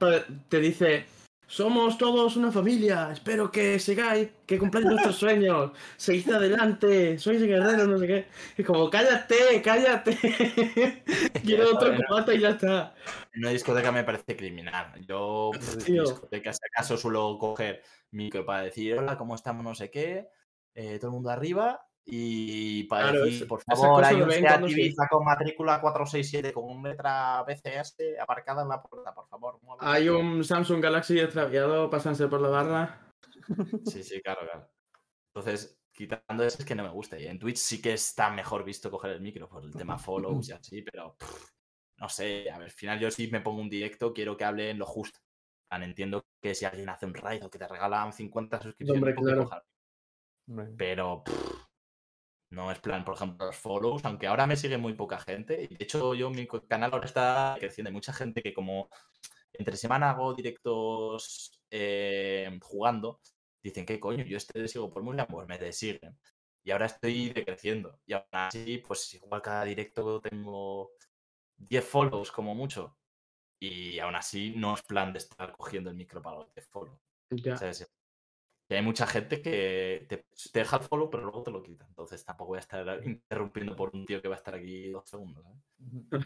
te 0.48 0.60
dice. 0.60 1.06
Somos 1.54 1.96
todos 1.98 2.36
una 2.36 2.50
familia. 2.50 3.10
Espero 3.12 3.48
que 3.52 3.78
sigáis, 3.78 4.28
que 4.44 4.58
cumpláis 4.58 4.86
vuestros 4.86 5.14
sueños. 5.24 5.70
Seguid 5.96 6.32
adelante. 6.32 7.16
Sois 7.16 7.40
guerreros, 7.40 7.86
no 7.86 7.96
sé 7.96 8.06
qué. 8.08 8.26
Es 8.56 8.66
como, 8.66 8.90
cállate, 8.90 9.62
cállate. 9.62 10.18
Quiero 11.44 11.74
otro 11.76 11.94
combate 11.94 12.34
y 12.34 12.40
ya 12.40 12.48
está. 12.50 12.92
En 13.32 13.42
una 13.42 13.50
discoteca 13.50 13.92
me 13.92 14.02
parece 14.02 14.34
criminal. 14.34 15.00
Yo, 15.06 15.52
pff, 15.54 15.74
en 15.74 15.78
Tío. 15.84 16.02
discotecas, 16.02 16.56
si 16.56 16.66
acaso, 16.66 16.96
suelo 16.96 17.38
coger 17.38 17.84
micro 18.10 18.44
para 18.44 18.62
decir, 18.62 18.98
hola, 18.98 19.16
¿cómo 19.16 19.36
estamos? 19.36 19.62
No 19.62 19.76
sé 19.76 19.92
qué. 19.92 20.26
eh, 20.74 20.98
todo 20.98 21.10
el 21.10 21.14
mundo 21.14 21.30
arriba. 21.30 21.86
Y 22.06 22.84
para 22.84 23.10
Claro, 23.10 23.24
decir, 23.24 23.48
por 23.48 23.62
favor, 23.62 24.04
hay 24.04 24.20
un 24.20 24.30
Seat. 24.30 24.68
Ibiza 24.68 25.08
con 25.08 25.24
matrícula 25.24 25.80
467 25.80 26.52
con 26.52 26.82
letra 26.82 27.42
BCS 27.44 28.18
aparcada 28.20 28.62
en 28.62 28.68
la 28.68 28.82
puerta, 28.82 29.14
por 29.14 29.26
favor. 29.28 29.58
muévete". 29.62 29.86
Hay 29.86 30.08
un 30.10 30.44
Samsung 30.44 30.82
Galaxy 30.82 31.18
extraviado, 31.18 31.88
pásanse 31.88 32.28
por 32.28 32.40
la 32.40 32.48
barra. 32.48 33.10
Sí, 33.86 34.02
sí, 34.02 34.20
claro, 34.22 34.40
claro. 34.42 34.70
Entonces, 35.34 35.78
quitando 35.92 36.44
eso 36.44 36.58
es 36.58 36.64
que 36.64 36.74
no 36.74 36.82
me 36.82 36.90
gusta. 36.90 37.18
Y 37.18 37.26
en 37.26 37.38
Twitch 37.38 37.56
sí 37.58 37.80
que 37.82 37.92
está 37.94 38.30
mejor 38.30 38.64
visto 38.64 38.90
coger 38.90 39.12
el 39.12 39.20
micro 39.20 39.48
por 39.48 39.64
el 39.64 39.72
tema 39.74 39.98
follows 39.98 40.48
y 40.48 40.52
así, 40.52 40.82
pero 40.82 41.16
pff, 41.18 41.50
no 41.98 42.08
sé. 42.08 42.50
A 42.50 42.58
ver, 42.58 42.66
al 42.66 42.70
final 42.70 42.98
yo 43.00 43.10
sí 43.10 43.28
me 43.30 43.40
pongo 43.40 43.60
un 43.60 43.68
directo, 43.70 44.12
quiero 44.12 44.36
que 44.36 44.44
hable 44.44 44.70
en 44.70 44.78
lo 44.78 44.86
justo. 44.86 45.18
Entiendo 45.70 46.24
que 46.40 46.54
si 46.54 46.64
alguien 46.66 46.88
hace 46.88 47.04
un 47.06 47.14
raid 47.14 47.44
o 47.44 47.50
que 47.50 47.58
te 47.58 47.66
regalan 47.66 48.12
50 48.12 48.60
suscripciones, 48.60 49.02
Hombre, 49.02 49.14
pues 49.14 49.26
que 49.26 49.34
claro. 49.34 49.62
Hombre. 50.48 50.66
pero 50.76 51.24
pff, 51.24 51.63
no 52.54 52.70
es 52.70 52.78
plan, 52.78 53.04
por 53.04 53.14
ejemplo, 53.14 53.46
los 53.46 53.56
follows, 53.56 54.04
aunque 54.04 54.26
ahora 54.26 54.46
me 54.46 54.56
sigue 54.56 54.78
muy 54.78 54.94
poca 54.94 55.18
gente. 55.18 55.68
Y 55.70 55.76
de 55.76 55.84
hecho, 55.84 56.14
yo 56.14 56.30
mi 56.30 56.46
canal 56.68 56.92
ahora 56.92 57.06
está 57.06 57.56
creciendo. 57.58 57.88
Hay 57.88 57.94
mucha 57.94 58.12
gente 58.12 58.42
que 58.42 58.54
como 58.54 58.88
entre 59.52 59.76
semana 59.76 60.10
hago 60.10 60.34
directos 60.34 61.60
eh, 61.70 62.58
jugando, 62.62 63.20
dicen, 63.62 63.86
¿qué 63.86 64.00
coño? 64.00 64.24
Yo 64.24 64.36
este 64.36 64.58
le 64.58 64.68
sigo 64.68 64.90
por 64.90 65.02
muy 65.02 65.16
pues 65.28 65.48
me 65.48 65.58
desiguen. 65.58 66.18
Y 66.62 66.70
ahora 66.70 66.86
estoy 66.86 67.30
decreciendo. 67.30 68.00
Y 68.06 68.14
aún 68.14 68.24
así, 68.32 68.78
pues 68.78 69.14
igual 69.14 69.42
cada 69.42 69.64
directo 69.64 70.20
tengo 70.20 70.92
10 71.56 71.84
follows 71.84 72.32
como 72.32 72.54
mucho. 72.54 72.96
Y 73.60 73.98
aún 73.98 74.14
así 74.14 74.54
no 74.56 74.74
es 74.74 74.82
plan 74.82 75.12
de 75.12 75.18
estar 75.18 75.52
cogiendo 75.52 75.90
el 75.90 75.96
micro 75.96 76.22
para 76.22 76.38
los 76.38 76.54
10 76.54 76.68
follows. 76.68 77.00
Ya. 77.30 77.56
¿sabes? 77.56 77.90
Y 78.68 78.74
hay 78.74 78.82
mucha 78.82 79.06
gente 79.06 79.42
que 79.42 80.06
te, 80.08 80.24
te 80.52 80.58
deja 80.60 80.78
el 80.78 80.82
follow, 80.84 81.10
pero 81.10 81.24
luego 81.24 81.42
te 81.42 81.50
lo 81.50 81.62
quita. 81.62 81.84
Entonces 81.86 82.24
tampoco 82.24 82.48
voy 82.50 82.56
a 82.58 82.60
estar 82.60 83.00
interrumpiendo 83.04 83.76
por 83.76 83.90
un 83.94 84.06
tío 84.06 84.22
que 84.22 84.28
va 84.28 84.34
a 84.36 84.38
estar 84.38 84.54
aquí 84.54 84.90
dos 84.90 85.08
segundos. 85.08 85.44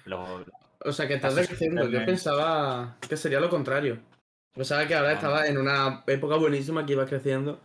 Lo- 0.04 0.44
O 0.84 0.92
sea, 0.92 1.08
que 1.08 1.14
estás 1.14 1.34
decreciendo. 1.34 1.88
Yo 1.88 2.04
pensaba 2.06 2.96
que 3.08 3.16
sería 3.16 3.40
lo 3.40 3.50
contrario. 3.50 4.00
Pensaba 4.52 4.86
que 4.86 4.94
ahora 4.94 5.08
No, 5.10 5.14
estaba 5.14 5.46
en 5.46 5.58
una 5.58 6.04
época 6.06 6.36
buenísima 6.36 6.86
que 6.86 6.92
iba 6.92 7.06
creciendo. 7.06 7.60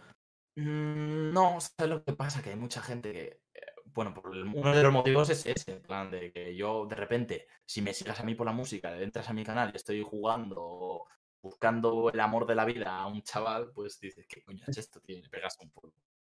Mm, 0.56 1.32
No, 1.34 1.58
¿sabes 1.60 1.90
lo 1.90 2.04
que 2.04 2.14
pasa? 2.14 2.42
Que 2.42 2.52
hay 2.52 2.56
mucha 2.56 2.82
gente 2.82 3.12
que. 3.14 3.24
eh, 3.54 3.62
Bueno, 3.86 4.12
por 4.14 4.36
el- 4.36 4.48
uno 4.56 4.76
de 4.76 4.82
los 4.82 4.92
motivos 4.92 5.30
es 5.30 5.46
ese, 5.46 5.74
en 5.74 5.82
plan 5.84 6.10
de 6.10 6.32
que 6.32 6.56
yo 6.56 6.88
de 6.88 6.96
repente, 6.96 7.46
si 7.64 7.80
me 7.84 7.94
sigas 7.94 8.20
a 8.20 8.24
mí 8.24 8.34
por 8.34 8.48
la 8.48 8.52
música, 8.54 9.00
entras 9.00 9.30
a 9.30 9.34
mi 9.34 9.44
canal 9.44 9.70
y 9.72 9.78
estoy 9.78 10.02
jugando 10.02 10.56
o 10.60 11.08
buscando 11.44 12.10
el 12.10 12.20
amor 12.22 12.48
de 12.48 12.56
la 12.56 12.66
vida 12.66 12.98
a 12.98 13.06
un 13.08 13.22
chaval, 13.22 13.72
pues 13.74 14.00
dices, 14.00 14.26
¿qué 14.28 14.42
coño 14.42 14.64
es 14.66 14.78
esto, 14.78 15.02
tío? 15.02 15.18
Y 15.18 15.22
le 15.22 15.30
pegas 15.30 15.58
un 15.60 15.70
poco. 15.70 15.94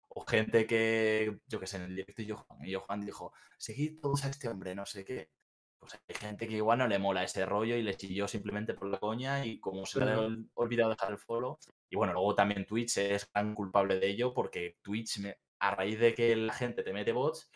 O 0.09 0.27
gente 0.27 0.67
que, 0.67 1.39
yo 1.47 1.61
que 1.61 1.67
sé, 1.67 1.77
en 1.77 1.85
el 1.85 1.97
directo 1.97 2.23
y 2.23 2.31
Johan, 2.31 2.67
y 2.67 2.75
Johan 2.75 3.07
dijo, 3.07 3.33
seguid 3.57 4.01
todos 4.01 4.25
a 4.25 4.29
este 4.29 4.49
hombre, 4.49 4.75
no 4.75 4.85
sé 4.85 5.05
qué. 5.05 5.31
Pues 5.79 5.95
hay 6.09 6.15
gente 6.17 6.49
que 6.49 6.57
igual 6.57 6.79
no 6.79 6.89
le 6.89 6.99
mola 6.99 7.23
ese 7.23 7.47
rollo 7.47 7.77
y 7.77 7.83
le 7.83 7.93
siguió 7.93 8.27
simplemente 8.27 8.75
por 8.75 8.89
la 8.89 8.99
coña 8.99 9.47
y 9.47 9.61
como 9.61 9.87
se 9.87 10.05
le 10.05 10.13
ha 10.13 10.29
olvidado 10.55 10.91
dejar 10.91 11.13
el 11.13 11.19
follow. 11.19 11.59
Y 11.89 11.97
bueno, 11.97 12.13
luego 12.13 12.35
también 12.35 12.67
Twitch 12.67 12.97
es 12.99 13.31
gran 13.33 13.55
culpable 13.55 14.01
de 14.01 14.09
ello 14.09 14.35
porque 14.35 14.79
Twitch, 14.83 15.21
a 15.61 15.71
raíz 15.71 16.01
de 16.01 16.15
que 16.15 16.35
la 16.35 16.53
gente 16.53 16.83
te 16.83 16.93
mete 16.93 17.13
bots, 17.13 17.49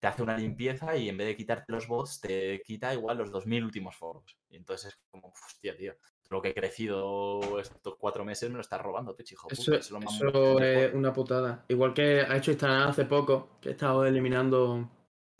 te 0.00 0.06
hace 0.08 0.22
una 0.22 0.36
limpieza 0.36 0.96
y 0.96 1.08
en 1.08 1.16
vez 1.16 1.28
de 1.28 1.36
quitarte 1.36 1.70
los 1.70 1.86
bots, 1.86 2.20
te 2.20 2.60
quita 2.62 2.92
igual 2.94 3.18
los 3.18 3.30
2000 3.30 3.64
últimos 3.64 3.94
foros. 3.94 4.36
Y 4.48 4.56
entonces 4.56 4.94
es 4.94 5.00
como, 5.10 5.28
hostia, 5.28 5.76
tío, 5.76 5.94
lo 6.30 6.42
que 6.42 6.48
he 6.48 6.54
crecido 6.54 7.58
estos 7.58 7.96
cuatro 7.96 8.24
meses 8.24 8.50
me 8.50 8.56
lo 8.56 8.60
estás 8.60 8.82
robando, 8.82 9.14
Twitch, 9.14 9.32
hijo. 9.32 9.48
Eso, 9.50 9.64
puta, 9.64 9.78
eso 9.78 9.94
lo 9.94 10.00
mamo 10.00 10.16
eso 10.16 10.58
gente 10.58 10.84
es 10.86 10.94
una 10.94 11.12
putada. 11.12 11.64
Igual 11.68 11.94
que 11.94 12.20
ha 12.20 12.36
hecho 12.36 12.50
Instagram 12.50 12.88
hace 12.88 13.04
poco, 13.06 13.58
que 13.60 13.70
ha 13.70 13.72
estado 13.72 14.04
eliminando 14.04 14.90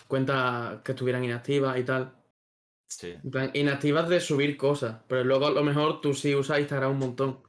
cuentas 0.07 0.81
que 0.83 0.93
estuvieran 0.93 1.25
inactivas 1.25 1.79
y 1.79 1.85
tal. 1.85 2.15
Sí, 2.91 3.15
En 3.23 3.31
plan, 3.31 3.51
inactivas 3.53 4.09
de 4.09 4.19
subir 4.19 4.57
cosas, 4.57 5.03
pero 5.07 5.23
luego 5.23 5.47
a 5.47 5.51
lo 5.51 5.63
mejor 5.63 6.01
tú 6.01 6.15
sí 6.15 6.35
usas 6.35 6.61
Instagram 6.61 6.93
un 6.93 6.99
montón. 6.99 7.43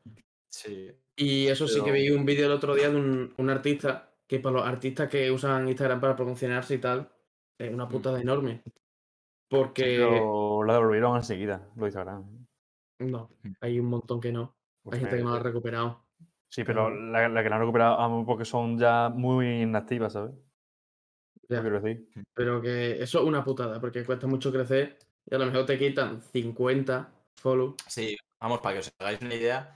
sí. 0.50 0.92
Y 1.16 1.48
eso 1.48 1.68
sí 1.68 1.82
que 1.84 1.92
vi 1.92 2.10
un 2.12 2.26
vídeo 2.26 2.46
el 2.46 2.54
otro 2.54 2.76
día 2.76 2.90
de 2.90 2.96
un, 2.96 3.34
un 3.36 3.50
artista, 3.50 4.14
que 4.26 4.40
para 4.40 4.56
los 4.56 4.66
artistas 4.66 5.10
que 5.10 5.30
usan 5.30 5.68
Instagram 5.68 6.00
para 6.00 6.16
promocionarse 6.16 6.76
y 6.76 6.78
tal, 6.78 7.12
es 7.58 7.74
una 7.74 7.90
putada 7.90 8.22
enorme. 8.22 8.64
Porque 9.50 9.98
Pero 9.98 10.64
la 10.64 10.76
devolvieron 10.76 11.18
enseguida, 11.18 11.68
lo 11.76 11.88
Instagram. 11.88 12.39
No, 13.00 13.30
hay 13.62 13.80
un 13.80 13.88
montón 13.88 14.20
que 14.20 14.32
no. 14.32 14.56
Hay 14.92 15.00
gente 15.00 15.18
que 15.18 15.24
no 15.24 15.32
lo 15.32 15.36
ha 15.36 15.44
recuperado. 15.44 16.06
Sí, 16.50 16.64
pero 16.64 16.90
la, 16.90 17.30
la 17.30 17.44
que 17.44 17.50
la 17.50 17.56
han 17.56 17.62
recuperado 17.62 18.26
porque 18.26 18.46
son 18.46 18.78
ya 18.78 19.10
muy 19.10 19.62
inactivas, 19.62 20.14
¿sabes? 20.14 20.34
Ya. 21.48 21.62
Quiero 21.62 21.82
decir. 21.82 22.08
Pero 22.34 22.62
que 22.62 23.02
eso 23.02 23.20
es 23.20 23.26
una 23.26 23.44
putada, 23.44 23.80
porque 23.80 24.04
cuesta 24.04 24.28
mucho 24.28 24.52
crecer 24.52 24.98
y 25.26 25.36
a 25.36 25.38
lo 25.38 25.46
mejor 25.46 25.66
te 25.66 25.78
quitan 25.78 26.22
50 26.22 27.12
follow. 27.36 27.76
Sí, 27.88 28.16
vamos, 28.40 28.62
para 28.62 28.76
que 28.76 28.80
os 28.80 28.94
hagáis 29.00 29.22
una 29.22 29.36
idea. 29.36 29.76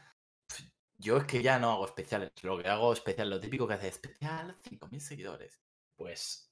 Yo 0.98 1.18
es 1.18 1.26
que 1.26 1.42
ya 1.42 1.60
no 1.60 1.72
hago 1.72 1.86
especiales. 1.86 2.32
Lo 2.44 2.58
que 2.58 2.70
hago 2.70 2.94
especial, 2.94 3.30
lo 3.30 3.40
típico 3.40 3.68
que 3.68 3.74
hace 3.74 3.88
especial, 3.88 4.56
5.000 4.56 5.00
seguidores. 5.00 5.62
Pues 5.96 6.52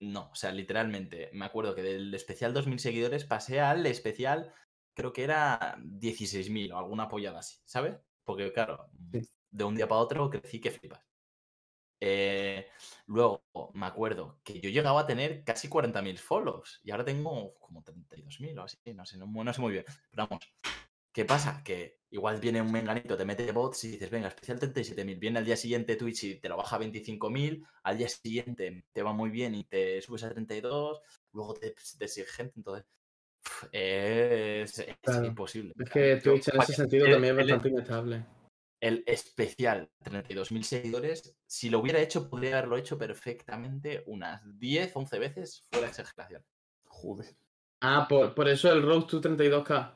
no, 0.00 0.30
o 0.30 0.34
sea, 0.34 0.52
literalmente, 0.52 1.30
me 1.32 1.44
acuerdo 1.44 1.74
que 1.74 1.82
del 1.82 2.12
especial 2.14 2.54
2.000 2.54 2.78
seguidores 2.78 3.24
pasé 3.24 3.60
al 3.60 3.84
especial, 3.86 4.52
creo 4.94 5.12
que 5.12 5.24
era 5.24 5.76
16.000 5.82 6.72
o 6.72 6.78
alguna 6.78 7.04
apoyada 7.04 7.40
así, 7.40 7.58
¿sabes? 7.64 7.96
Porque 8.24 8.52
claro, 8.52 8.90
Sí. 9.12 9.20
de 9.50 9.64
un 9.64 9.74
día 9.76 9.88
para 9.88 10.00
otro 10.00 10.30
crecí 10.30 10.60
que 10.60 10.70
flipas. 10.70 11.02
Eh, 12.02 12.66
luego, 13.06 13.44
me 13.74 13.86
acuerdo 13.86 14.40
que 14.42 14.58
yo 14.60 14.70
llegaba 14.70 15.00
a 15.02 15.06
tener 15.06 15.44
casi 15.44 15.68
40.000 15.68 16.18
follows 16.18 16.80
y 16.82 16.90
ahora 16.92 17.04
tengo 17.04 17.54
como 17.58 17.82
32.000 17.82 18.58
o 18.58 18.62
así, 18.64 18.78
no 18.94 19.04
sé, 19.04 19.18
no, 19.18 19.26
no 19.26 19.52
sé 19.52 19.60
muy 19.60 19.72
bien. 19.72 19.84
Pero 20.10 20.26
vamos, 20.28 20.44
¿qué 21.12 21.24
pasa? 21.24 21.62
Que 21.64 22.00
igual 22.10 22.40
viene 22.40 22.62
un 22.62 22.72
menganito, 22.72 23.16
te 23.16 23.24
mete 23.24 23.52
bots 23.52 23.84
y 23.84 23.92
dices, 23.92 24.10
venga, 24.10 24.28
especial 24.28 24.58
37.000. 24.58 25.18
Viene 25.18 25.38
al 25.40 25.44
día 25.44 25.56
siguiente 25.56 25.96
Twitch 25.96 26.24
y 26.24 26.40
te 26.40 26.48
lo 26.48 26.56
baja 26.56 26.76
a 26.76 26.78
25.000. 26.80 27.64
Al 27.82 27.98
día 27.98 28.08
siguiente 28.08 28.86
te 28.92 29.02
va 29.02 29.12
muy 29.12 29.30
bien 29.30 29.54
y 29.54 29.64
te 29.64 30.00
subes 30.02 30.24
a 30.24 30.30
32. 30.30 31.00
Luego 31.32 31.54
te, 31.54 31.74
te 31.98 32.08
sigue 32.08 32.26
gente. 32.26 32.54
Entonces, 32.56 32.86
es, 33.72 34.78
es 34.78 34.96
Claro. 35.02 35.26
imposible. 35.26 35.72
Es 35.78 35.90
que 35.90 36.16
Twitch 36.16 36.48
en 36.48 36.60
ese 36.62 36.72
sentido 36.74 37.06
el- 37.06 37.12
también 37.12 37.34
es 37.34 37.40
el- 37.40 37.46
bastante 37.52 37.68
inestable. 37.68 38.24
el 38.82 39.04
especial 39.06 39.90
32.000 40.02 40.64
seguidores, 40.64 41.36
si 41.46 41.68
lo 41.70 41.80
hubiera 41.80 42.00
hecho, 42.00 42.30
podría 42.30 42.52
haberlo 42.58 42.76
hecho 42.78 42.96
perfectamente 42.98 44.02
unas 44.06 44.40
10, 44.58 44.92
11 44.94 45.18
veces 45.18 45.64
fuera 45.70 45.86
de 45.86 45.90
exageración. 45.90 46.42
Joder. 46.86 47.34
Ah, 47.82 48.06
por, 48.08 48.34
por 48.34 48.48
eso 48.48 48.72
el 48.72 48.82
Road 48.82 49.04
to 49.04 49.20
32K. 49.20 49.94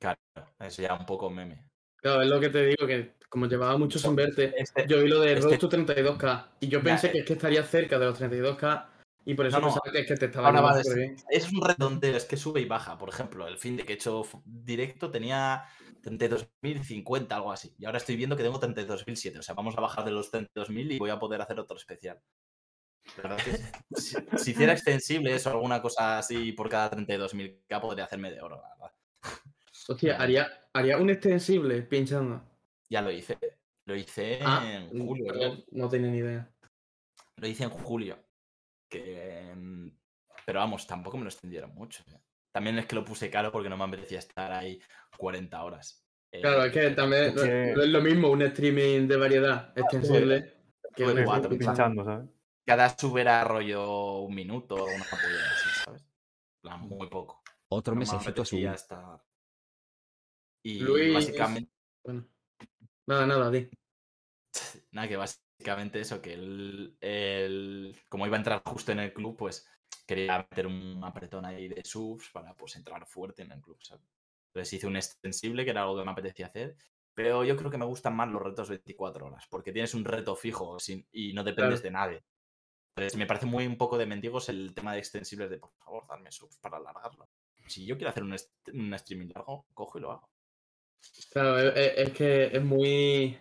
Claro, 0.00 0.18
eso 0.60 0.82
ya 0.82 0.94
un 0.94 1.06
poco 1.06 1.30
meme. 1.30 1.68
Claro, 2.00 2.22
es 2.22 2.28
lo 2.28 2.38
que 2.40 2.48
te 2.50 2.64
digo, 2.66 2.86
que 2.86 3.14
como 3.28 3.46
llevaba 3.46 3.76
mucho 3.76 3.98
sin 3.98 4.14
verte, 4.14 4.54
Este- 4.56 4.86
yo 4.86 5.02
vi 5.02 5.08
lo 5.08 5.20
de 5.20 5.34
Road 5.36 5.52
este- 5.54 5.58
to 5.58 5.68
32K. 5.68 6.48
Y 6.60 6.68
yo 6.68 6.80
pensé 6.82 7.08
eh. 7.08 7.12
que 7.12 7.18
es 7.20 7.24
que 7.24 7.32
estaría 7.32 7.62
cerca 7.64 7.98
de 7.98 8.06
los 8.06 8.18
32K. 8.18 8.88
Y 9.28 9.34
por 9.34 9.44
eso 9.46 9.60
No, 9.60 9.66
no, 9.68 9.80
que 9.92 10.02
te 10.04 10.26
estaba 10.26 10.46
Ahora 10.48 10.60
va. 10.60 10.80
Es 11.30 11.52
un 11.52 11.60
redondeo, 11.60 12.16
es 12.16 12.24
que 12.24 12.36
sube 12.36 12.60
y 12.60 12.64
baja. 12.64 12.96
Por 12.96 13.08
ejemplo, 13.08 13.46
el 13.48 13.58
fin 13.58 13.76
de 13.76 13.84
que 13.84 13.92
he 13.92 13.96
hecho 13.96 14.22
directo 14.44 15.10
tenía 15.10 15.64
32.050, 16.02 17.32
algo 17.32 17.50
así. 17.50 17.74
Y 17.76 17.86
ahora 17.86 17.98
estoy 17.98 18.14
viendo 18.16 18.36
que 18.36 18.44
tengo 18.44 18.60
32.007. 18.60 19.40
O 19.40 19.42
sea, 19.42 19.56
vamos 19.56 19.76
a 19.76 19.80
bajar 19.80 20.04
de 20.04 20.12
los 20.12 20.32
32.000 20.32 20.92
y 20.92 20.98
voy 20.98 21.10
a 21.10 21.18
poder 21.18 21.42
hacer 21.42 21.58
otro 21.58 21.76
especial. 21.76 22.20
La 23.16 23.22
verdad 23.24 23.44
que 23.44 23.50
si, 24.00 24.16
si 24.38 24.50
hiciera 24.52 24.72
extensible 24.72 25.34
eso, 25.34 25.50
alguna 25.50 25.82
cosa 25.82 26.18
así 26.18 26.52
por 26.52 26.68
cada 26.68 26.92
32.000k, 26.92 27.80
podría 27.80 28.04
hacerme 28.04 28.30
de 28.30 28.40
oro, 28.40 28.62
la 28.62 28.68
verdad. 28.68 28.96
Hostia, 29.88 30.16
haría, 30.22 30.68
haría 30.72 30.98
un 30.98 31.10
extensible 31.10 31.82
pinchando. 31.82 32.42
Ya 32.88 33.02
lo 33.02 33.10
hice. 33.10 33.38
Lo 33.86 33.96
hice 33.96 34.38
Ah, 34.44 34.64
en 34.64 34.88
julio. 35.04 35.26
perdón, 35.26 35.64
no 35.72 35.88
tenía 35.88 36.10
ni 36.12 36.18
idea. 36.18 36.48
Lo 37.36 37.46
hice 37.48 37.64
en 37.64 37.70
julio. 37.70 38.18
Que, 38.88 39.52
mm, 39.54 39.88
pero 40.44 40.60
vamos, 40.60 40.86
tampoco 40.86 41.16
me 41.16 41.24
lo 41.24 41.30
extendieron 41.30 41.74
mucho. 41.74 42.02
eh. 42.12 42.20
También 42.52 42.78
es 42.78 42.86
que 42.86 42.94
lo 42.94 43.04
puse 43.04 43.28
caro 43.30 43.52
porque 43.52 43.68
no 43.68 43.76
me 43.76 43.84
apetecía 43.84 44.18
estar 44.18 44.52
ahí 44.52 44.80
40 45.18 45.62
horas. 45.62 46.06
Eh, 46.32 46.40
Claro, 46.40 46.64
es 46.64 46.72
que 46.72 46.90
también 46.90 47.34
no, 47.34 47.42
que- 47.42 47.72
no 47.76 47.82
es 47.82 47.88
lo 47.88 48.00
mismo 48.00 48.30
un 48.30 48.42
streaming 48.42 49.06
de 49.08 49.16
variedad 49.16 49.72
extensible 49.78 50.54
que 50.94 51.04
un 51.04 51.24
cuatro, 51.24 51.50
Pinchando, 51.50 52.04
¿sabes? 52.04 52.28
Cada 52.64 52.88
sub 52.96 53.16
era 53.18 53.44
rollo 53.44 54.20
un 54.20 54.34
minuto 54.34 54.74
o 54.74 54.84
una 54.86 55.04
polla 55.04 55.50
así, 55.52 55.68
¿sabes? 55.84 56.04
Plan, 56.62 56.80
muy 56.80 57.08
poco. 57.08 57.42
Otro 57.68 57.94
No 57.94 58.00
me 58.00 58.06
mesecito 58.06 58.44
sin. 58.44 58.66
estar. 58.68 59.22
Y 60.64 60.80
Luis- 60.80 61.14
básicamente, 61.14 61.70
Bueno. 62.04 62.26
Nada, 63.06 63.26
nada, 63.26 63.50
di. 63.50 63.68
nada, 64.92 65.06
que 65.08 65.16
básicamente 65.16 65.45
eso, 65.94 66.20
que 66.22 66.34
él, 66.34 66.96
él- 67.00 67.96
como 68.08 68.26
iba 68.26 68.36
a 68.36 68.38
entrar 68.38 68.62
justo 68.64 68.92
en 68.92 69.00
el 69.00 69.12
club, 69.12 69.36
pues 69.36 69.66
quería 70.06 70.38
meter 70.50 70.66
un 70.66 71.02
apretón 71.04 71.44
ahí 71.44 71.68
de 71.68 71.82
subs 71.84 72.30
para 72.30 72.54
pues 72.54 72.76
entrar 72.76 73.04
fuerte 73.06 73.42
en 73.42 73.52
el 73.52 73.60
club, 73.60 73.78
¿sabes? 73.82 74.04
Entonces 74.48 74.72
hice 74.74 74.86
un 74.86 74.96
extensible, 74.96 75.64
que 75.64 75.70
era 75.70 75.82
algo 75.82 75.98
que 75.98 76.04
me 76.04 76.12
apetecía 76.12 76.46
hacer, 76.46 76.76
pero 77.14 77.44
yo 77.44 77.56
creo 77.56 77.70
que 77.70 77.78
me 77.78 77.84
gustan 77.84 78.14
más 78.14 78.28
los 78.28 78.42
retos 78.42 78.68
24 78.68 79.26
horas, 79.26 79.44
porque 79.50 79.72
tienes 79.72 79.94
un 79.94 80.04
reto 80.04 80.36
fijo 80.36 80.78
sin- 80.78 81.06
y 81.12 81.32
no 81.32 81.42
dependes 81.44 81.80
Claro. 81.80 81.82
de 81.82 81.90
nadie. 81.90 82.24
Entonces 82.94 83.18
me 83.18 83.26
parece 83.26 83.46
muy 83.46 83.66
un 83.66 83.76
poco 83.76 83.98
de 83.98 84.06
mendigos 84.06 84.48
el 84.48 84.72
tema 84.74 84.92
de 84.92 85.00
extensibles 85.00 85.50
de, 85.50 85.58
por 85.58 85.72
favor, 85.84 86.06
darme 86.08 86.30
subs 86.32 86.56
para 86.58 86.78
alargarlo. 86.78 87.28
Si 87.66 87.84
yo 87.84 87.96
quiero 87.96 88.10
hacer 88.10 88.22
un, 88.22 88.34
un 88.74 88.94
streaming 88.94 89.28
largo, 89.34 89.66
cojo 89.74 89.98
y 89.98 90.02
lo 90.02 90.12
hago. 90.12 90.30
Claro, 91.30 91.58
es, 91.58 91.76
es- 91.76 92.08
es 92.08 92.10
que 92.12 92.46
es 92.56 92.62
muy. 92.62 93.36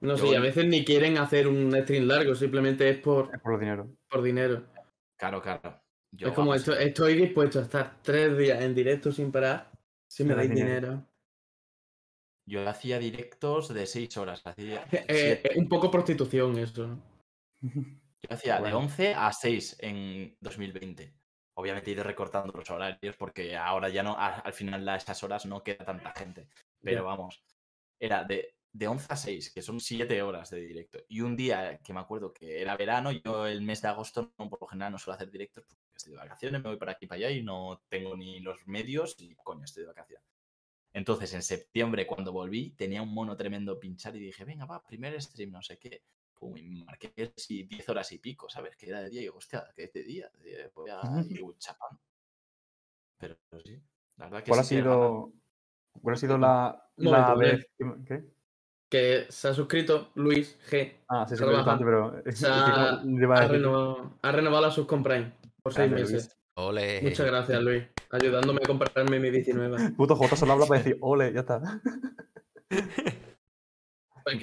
No 0.00 0.16
sé, 0.16 0.36
a 0.36 0.40
veces 0.40 0.66
ni 0.66 0.84
quieren 0.84 1.16
hacer 1.18 1.48
un 1.48 1.72
stream 1.82 2.06
largo, 2.06 2.34
simplemente 2.34 2.88
es 2.88 2.98
por, 2.98 3.34
Es 3.34 3.40
por 3.40 3.58
dinero. 3.58 3.88
por 4.10 4.22
dinero. 4.22 4.66
Claro, 5.18 5.40
claro. 5.40 5.82
Yo, 6.12 6.28
es 6.28 6.34
como 6.34 6.54
esto, 6.54 6.76
estoy 6.76 7.14
dispuesto 7.16 7.58
a 7.58 7.62
estar 7.62 8.02
tres 8.02 8.36
días 8.38 8.60
en 8.62 8.74
directo 8.74 9.10
sin 9.12 9.32
parar 9.32 9.70
si 10.08 10.24
me 10.24 10.34
dais 10.34 10.48
dinero. 10.50 10.68
dinero. 10.88 11.06
Yo 12.48 12.68
hacía 12.68 12.98
directos 12.98 13.72
de 13.74 13.86
6 13.86 14.16
horas. 14.18 14.42
Hacía, 14.46 14.84
Eh, 15.08 15.40
es 15.42 15.56
un 15.56 15.68
poco 15.68 15.90
prostitución 15.90 16.56
eso, 16.58 16.86
¿no? 16.86 17.02
Yo 18.22 18.30
hacía 18.30 18.54
de 18.56 18.60
bueno. 18.60 18.78
11 18.78 19.14
a 19.14 19.32
6 19.32 19.76
en 19.80 20.36
2020. 20.40 21.12
Obviamente 21.58 21.90
he 21.90 21.94
ido 21.94 22.04
recortando 22.04 22.52
los 22.52 22.70
horarios 22.70 23.16
porque 23.16 23.56
ahora 23.56 23.88
ya 23.88 24.02
no, 24.02 24.12
a- 24.16 24.40
al 24.40 24.52
final 24.52 24.86
a 24.88 24.96
esas 24.96 25.22
horas 25.24 25.46
no 25.46 25.62
queda 25.62 25.84
tanta 25.84 26.12
gente. 26.12 26.48
Pero 26.82 27.04
vamos, 27.04 27.42
era 28.00 28.24
de, 28.24 28.55
de 28.78 28.88
11 28.88 29.06
a 29.10 29.16
6, 29.16 29.52
que 29.52 29.62
son 29.62 29.80
7 29.80 30.20
horas 30.22 30.50
de 30.50 30.60
directo. 30.60 30.98
Y 31.08 31.22
un 31.22 31.34
día 31.34 31.78
que 31.78 31.94
me 31.94 32.00
acuerdo 32.00 32.32
que 32.32 32.60
era 32.60 32.76
verano, 32.76 33.10
yo 33.10 33.46
el 33.46 33.62
mes 33.62 33.80
de 33.80 33.88
agosto 33.88 34.34
no, 34.38 34.50
por 34.50 34.60
lo 34.60 34.66
general 34.66 34.92
no 34.92 34.98
suelo 34.98 35.14
hacer 35.16 35.30
directos 35.30 35.64
porque 35.66 35.82
estoy 35.96 36.12
de 36.12 36.18
vacaciones, 36.18 36.62
me 36.62 36.68
voy 36.68 36.76
para 36.78 36.92
aquí 36.92 37.06
para 37.06 37.16
allá 37.26 37.30
y 37.30 37.42
no 37.42 37.82
tengo 37.88 38.16
ni 38.16 38.40
los 38.40 38.66
medios 38.66 39.16
y 39.18 39.34
coño, 39.36 39.64
estoy 39.64 39.82
de 39.84 39.88
vacaciones. 39.88 40.26
Entonces 40.92 41.32
en 41.34 41.42
septiembre 41.42 42.06
cuando 42.06 42.32
volví 42.32 42.70
tenía 42.72 43.00
un 43.02 43.12
mono 43.14 43.34
tremendo 43.36 43.80
pinchar 43.80 44.14
y 44.16 44.20
dije, 44.20 44.44
venga, 44.44 44.66
va, 44.66 44.82
primer 44.84 45.20
stream, 45.22 45.52
no 45.52 45.62
sé 45.62 45.78
qué. 45.78 46.02
Pum, 46.38 46.54
y 46.58 46.84
marqué 46.84 47.32
así 47.34 47.62
10 47.62 47.88
horas 47.88 48.12
y 48.12 48.18
pico, 48.18 48.50
¿sabes? 48.50 48.76
Que 48.76 48.88
era 48.90 49.00
de 49.00 49.08
día 49.08 49.20
y 49.20 49.24
digo, 49.24 49.36
hostia, 49.38 49.72
que 49.74 49.84
es 49.84 49.92
de 49.94 50.02
día, 50.02 50.30
eh, 50.44 50.70
voy 50.74 50.90
a 50.90 51.00
ir 51.26 51.40
chapando. 51.58 51.98
Pero, 53.18 53.38
sí, 53.64 53.80
la 54.18 54.26
verdad 54.26 54.42
que 54.42 54.50
¿Cuál 54.50 54.60
ha 54.60 54.64
sí 54.64 54.74
ganas. 54.76 54.92
sido, 54.92 55.32
cuál 56.02 56.14
ha 56.14 56.18
sido 56.18 56.36
la, 56.36 56.90
la 56.96 57.34
momento, 57.34 57.38
vez 57.38 57.66
que- 57.78 58.04
¿Qué? 58.06 58.35
Que 58.88 59.26
se 59.28 59.48
ha 59.48 59.54
suscrito 59.54 60.10
Luis 60.14 60.58
G. 60.70 60.92
Ah, 61.08 61.26
sí, 61.28 61.36
sí, 61.36 61.44
bastante, 61.44 61.84
pero. 61.84 62.22
Se 62.30 62.46
ha, 62.46 63.00
ha 63.00 63.48
renovado, 63.48 64.12
ha 64.22 64.32
renovado 64.32 64.62
la 64.66 64.70
subcomprime 64.70 65.32
por 65.62 65.72
seis 65.74 65.90
Grande, 65.90 66.02
Luis. 66.02 66.12
meses. 66.12 66.36
Ole. 66.58 67.00
Muchas 67.02 67.26
gracias, 67.26 67.62
Luis. 67.62 67.84
Ayudándome 68.12 68.60
a 68.62 68.66
comprarme 68.66 69.18
mi 69.18 69.30
19. 69.30 69.90
Puto 69.96 70.14
J 70.16 70.36
solo 70.36 70.52
habla 70.52 70.66
para 70.66 70.78
decir, 70.78 70.96
ole, 71.00 71.32
ya 71.32 71.40
está. 71.40 71.60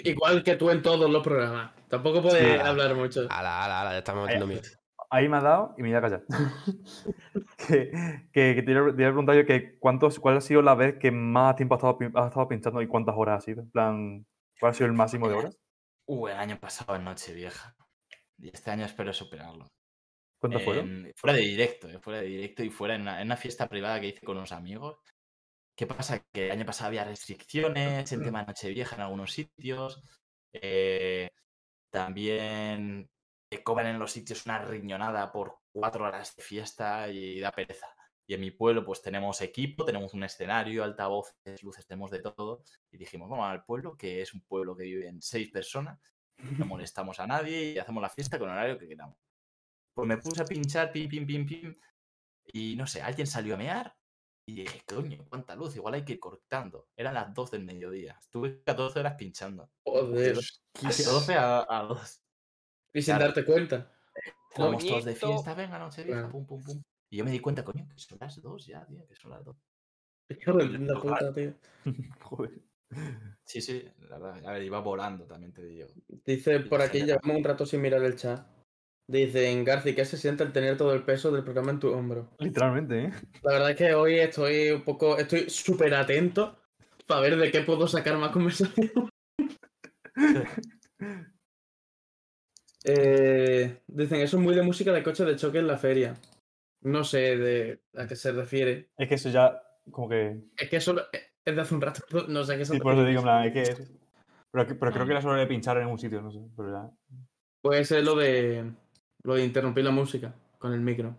Igual 0.03 0.43
que 0.43 0.55
tú 0.55 0.69
en 0.69 0.81
todos 0.81 1.09
los 1.09 1.23
programas. 1.23 1.71
Tampoco 1.89 2.21
puedes 2.21 2.41
Sí. 2.41 2.59
hablar 2.59 2.95
mucho. 2.95 3.21
Ala, 3.29 3.65
ala, 3.65 3.81
ala, 3.81 3.91
ya 3.91 3.97
estamos 3.99 4.23
metiendo 4.23 4.47
miedo. 4.47 4.61
Ahí 5.09 5.27
me 5.29 5.37
ha 5.37 5.41
dado 5.41 5.75
y 5.77 5.83
me 5.83 5.89
voy 5.89 5.97
a 5.97 6.01
callar. 6.01 6.23
que, 7.67 7.91
que, 8.31 8.55
que 8.55 8.63
te 8.63 8.71
iba 8.71 8.87
a 8.89 8.93
preguntar 8.93 9.35
yo 9.35 9.45
que 9.45 9.77
cuántos, 9.79 10.19
cuál 10.19 10.37
ha 10.37 10.41
sido 10.41 10.61
la 10.61 10.73
vez 10.75 10.95
que 10.99 11.11
más 11.11 11.55
tiempo 11.55 11.75
has 11.75 11.79
estado, 11.79 11.97
has 12.15 12.27
estado 12.29 12.47
pinchando 12.47 12.81
y 12.81 12.87
cuántas 12.87 13.15
horas 13.17 13.37
ha 13.37 13.41
sido. 13.45 13.61
En 13.61 13.69
plan, 13.71 14.25
¿cuál 14.59 14.71
ha 14.71 14.73
sido 14.73 14.87
el 14.87 14.93
máximo 14.93 15.27
de 15.29 15.35
horas? 15.35 15.57
Uh, 16.05 16.27
el 16.27 16.37
año 16.37 16.59
pasado 16.59 16.95
en 16.95 17.03
Nochevieja. 17.05 17.75
Y 18.37 18.49
este 18.49 18.71
año 18.71 18.85
espero 18.85 19.13
superarlo. 19.13 19.67
¿Cuántas 20.39 20.63
fueron? 20.63 21.05
En- 21.05 21.13
fuera 21.15 21.35
de 21.37 21.43
directo, 21.43 21.89
eh, 21.89 21.99
fuera 21.99 22.19
de 22.21 22.27
directo 22.27 22.63
y 22.63 22.69
fuera 22.69 22.95
en 22.95 23.01
una, 23.01 23.21
en 23.21 23.27
una 23.27 23.37
fiesta 23.37 23.67
privada 23.67 23.99
que 23.99 24.07
hice 24.07 24.25
con 24.25 24.37
unos 24.37 24.51
amigos. 24.51 24.97
¿Qué 25.77 25.87
pasa? 25.87 26.23
Que 26.33 26.45
el 26.47 26.51
año 26.51 26.65
pasado 26.65 26.89
había 26.89 27.03
restricciones 27.05 28.11
en 28.11 28.23
tema 28.23 28.41
de 28.41 28.47
Nochevieja 28.47 28.95
en 28.95 29.01
algunos 29.03 29.31
sitios. 29.31 30.01
eh, 30.53 31.29
también 31.91 33.09
te 33.49 33.63
cobran 33.63 33.87
en 33.87 33.99
los 33.99 34.11
sitios 34.11 34.45
una 34.45 34.59
riñonada 34.59 35.31
por 35.31 35.59
cuatro 35.71 36.05
horas 36.05 36.35
de 36.35 36.43
fiesta 36.43 37.07
y 37.09 37.39
da 37.39 37.51
pereza. 37.51 37.87
Y 38.25 38.33
en 38.35 38.41
mi 38.41 38.51
pueblo 38.51 38.85
pues 38.85 39.01
tenemos 39.01 39.41
equipo, 39.41 39.83
tenemos 39.85 40.13
un 40.13 40.23
escenario, 40.23 40.83
altavoces, 40.83 41.61
luces, 41.63 41.85
tenemos 41.85 42.09
de 42.11 42.21
todo. 42.21 42.63
Y 42.91 42.97
dijimos, 42.97 43.29
vamos 43.29 43.45
al 43.47 43.65
pueblo, 43.65 43.97
que 43.97 44.21
es 44.21 44.33
un 44.33 44.41
pueblo 44.41 44.75
que 44.75 44.83
viven 44.83 45.21
seis 45.21 45.49
personas, 45.51 45.99
no 46.37 46.37
molestamos 46.65 47.19
a 47.19 47.27
nadie 47.27 47.71
y 47.73 47.77
hacemos 47.79 48.01
la 48.01 48.09
fiesta 48.09 48.39
con 48.39 48.49
el 48.49 48.55
horario 48.55 48.77
que 48.77 48.87
queramos. 48.87 49.17
Pues 49.93 50.07
me 50.07 50.17
puse 50.17 50.41
a 50.41 50.45
pinchar, 50.45 50.91
pim, 50.91 51.07
pim, 51.09 51.25
pim, 51.27 51.45
pim. 51.45 51.75
Y 52.45 52.75
no 52.75 52.87
sé, 52.87 53.01
alguien 53.01 53.27
salió 53.27 53.55
a 53.55 53.57
mear. 53.57 53.95
Y 54.45 54.55
dije, 54.55 54.81
coño, 54.85 55.25
cuánta 55.29 55.55
luz, 55.55 55.75
igual 55.75 55.93
hay 55.93 56.03
que 56.03 56.13
ir 56.13 56.19
cortando. 56.19 56.89
Eran 56.97 57.13
las 57.13 57.33
2 57.33 57.51
del 57.51 57.63
mediodía. 57.63 58.17
Estuve 58.19 58.61
14 58.63 58.99
horas 58.99 59.15
pinchando. 59.15 59.69
Joder. 59.85 60.35
De 60.35 61.03
12 61.05 61.33
a, 61.35 61.65
a 61.69 61.83
2. 61.83 62.21
Y 62.93 63.01
sin 63.01 63.15
Claro. 63.15 63.25
darte 63.25 63.45
cuenta. 63.45 63.93
Estábamos 64.49 64.85
todos 64.85 65.05
de 65.05 65.15
fiesta, 65.15 65.53
venga, 65.53 65.79
noche 65.79 66.03
vieja, 66.03 66.19
Claro. 66.21 66.31
pum, 66.31 66.45
pum, 66.45 66.61
pum. 66.63 66.83
Y 67.13 67.17
yo 67.17 67.25
me 67.25 67.29
di 67.29 67.39
cuenta, 67.39 67.63
coño, 67.63 67.87
que 67.87 67.99
son 67.99 68.17
las 68.19 68.41
2 68.41 68.65
ya, 68.65 68.83
tío, 68.87 69.05
que 69.05 69.15
son 69.15 69.29
las 69.29 69.45
2. 69.45 69.55
Hijo 70.29 70.53
de 70.53 70.79
la 70.79 70.99
puta, 70.99 71.31
tío. 71.31 71.53
Joder. 72.21 72.59
Sí, 73.45 73.61
sí, 73.61 73.87
la 74.09 74.17
verdad. 74.17 74.43
A 74.47 74.53
ver, 74.53 74.63
iba 74.63 74.79
volando, 74.79 75.25
también 75.25 75.53
te 75.53 75.63
digo. 75.63 75.89
Dice 76.25 76.61
por 76.61 76.81
aquí, 76.81 77.03
llevamos 77.03 77.37
un 77.37 77.43
rato 77.43 77.67
sin 77.67 77.81
mirar 77.81 78.03
el 78.03 78.15
chat. 78.15 78.47
Dicen, 79.07 79.63
Garci, 79.63 79.93
¿qué 79.93 80.05
se 80.05 80.17
siente 80.17 80.43
el 80.43 80.51
tener 80.51 80.75
todo 80.75 80.91
el 80.91 81.03
peso 81.03 81.31
del 81.31 81.43
programa 81.43 81.69
en 81.69 81.79
tu 81.79 81.89
hombro? 81.89 82.31
Literalmente, 82.39 83.03
¿eh? 83.03 83.11
La 83.43 83.51
verdad 83.53 83.69
es 83.69 83.77
que 83.77 83.93
hoy 83.93 84.17
estoy 84.17 84.71
un 84.71 84.81
poco, 84.81 85.19
estoy 85.19 85.51
súper 85.51 85.93
atento 85.93 86.57
para 87.05 87.21
ver 87.21 87.37
de 87.37 87.51
qué 87.51 87.61
puedo 87.61 87.87
sacar 87.87 88.17
más 88.17 88.31
conversación. 88.31 88.89
Eh, 92.85 93.81
dicen, 93.87 94.19
eso 94.19 94.35
es 94.35 94.43
muy 94.43 94.53
de 94.53 94.61
música 94.61 94.91
de 94.91 95.03
coche 95.03 95.23
de 95.23 95.37
choque 95.37 95.59
en 95.59 95.67
la 95.67 95.77
feria. 95.77 96.15
No 96.83 97.03
sé 97.03 97.37
de 97.37 97.81
a 97.97 98.07
qué 98.07 98.15
se 98.15 98.31
refiere. 98.31 98.89
Es 98.97 99.07
que 99.07 99.15
eso 99.15 99.29
ya, 99.29 99.61
como 99.91 100.09
que. 100.09 100.39
Es 100.57 100.69
que 100.69 100.77
eso 100.77 100.95
es 101.45 101.55
de 101.55 101.61
hace 101.61 101.75
un 101.75 101.81
rato. 101.81 102.01
No 102.29 102.43
sé 102.43 102.53
a 102.53 102.57
qué 102.57 102.65
se 102.65 102.73
Sí, 102.73 102.79
por 102.79 102.93
eso 102.93 103.01
refiere. 103.03 103.09
digo, 103.09 103.19
en 103.21 103.23
plan, 103.23 103.43
es 103.45 103.53
que 103.53 103.61
es. 103.83 103.91
Pero, 104.51 104.67
pero 104.79 104.91
creo 104.91 105.03
Ah. 105.03 105.05
que 105.05 105.11
era 105.11 105.21
solo 105.21 105.35
de 105.35 105.47
pinchar 105.47 105.77
en 105.77 105.87
un 105.87 105.97
sitio, 105.97 106.21
no 106.21 106.31
sé. 106.31 106.39
Pero 106.55 106.71
ya. 106.71 106.89
Puede 107.61 107.85
ser 107.85 108.03
lo 108.03 108.15
de 108.15 108.71
lo 109.23 109.35
de 109.35 109.45
interrumpir 109.45 109.83
la 109.85 109.91
música 109.91 110.33
con 110.59 110.73
el 110.73 110.81
micro. 110.81 111.15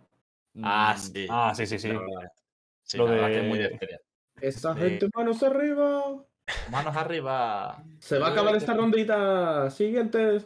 Ah, 0.63 0.95
Mm, 0.97 1.01
sí. 1.01 1.27
Ah, 1.31 1.53
sí, 1.55 1.67
sí, 1.67 1.79
sí. 1.79 1.89
Lo 1.89 3.07
la 3.07 3.11
verdad 3.13 3.29
que 3.29 3.39
es 3.41 3.45
muy 3.49 3.59
de- 3.59 3.69
de. 3.71 4.01
Esa 4.41 4.75
Sí. 4.75 4.81
gente, 4.81 5.09
manos 5.15 5.43
arriba. 5.43 6.23
Manos 6.71 6.95
arriba. 6.97 7.83
Se 7.99 8.19
va 8.19 8.29
a 8.29 8.31
acabar 8.33 8.55
esta 8.55 8.75
rondita. 8.75 9.71
Siguiente. 9.71 10.43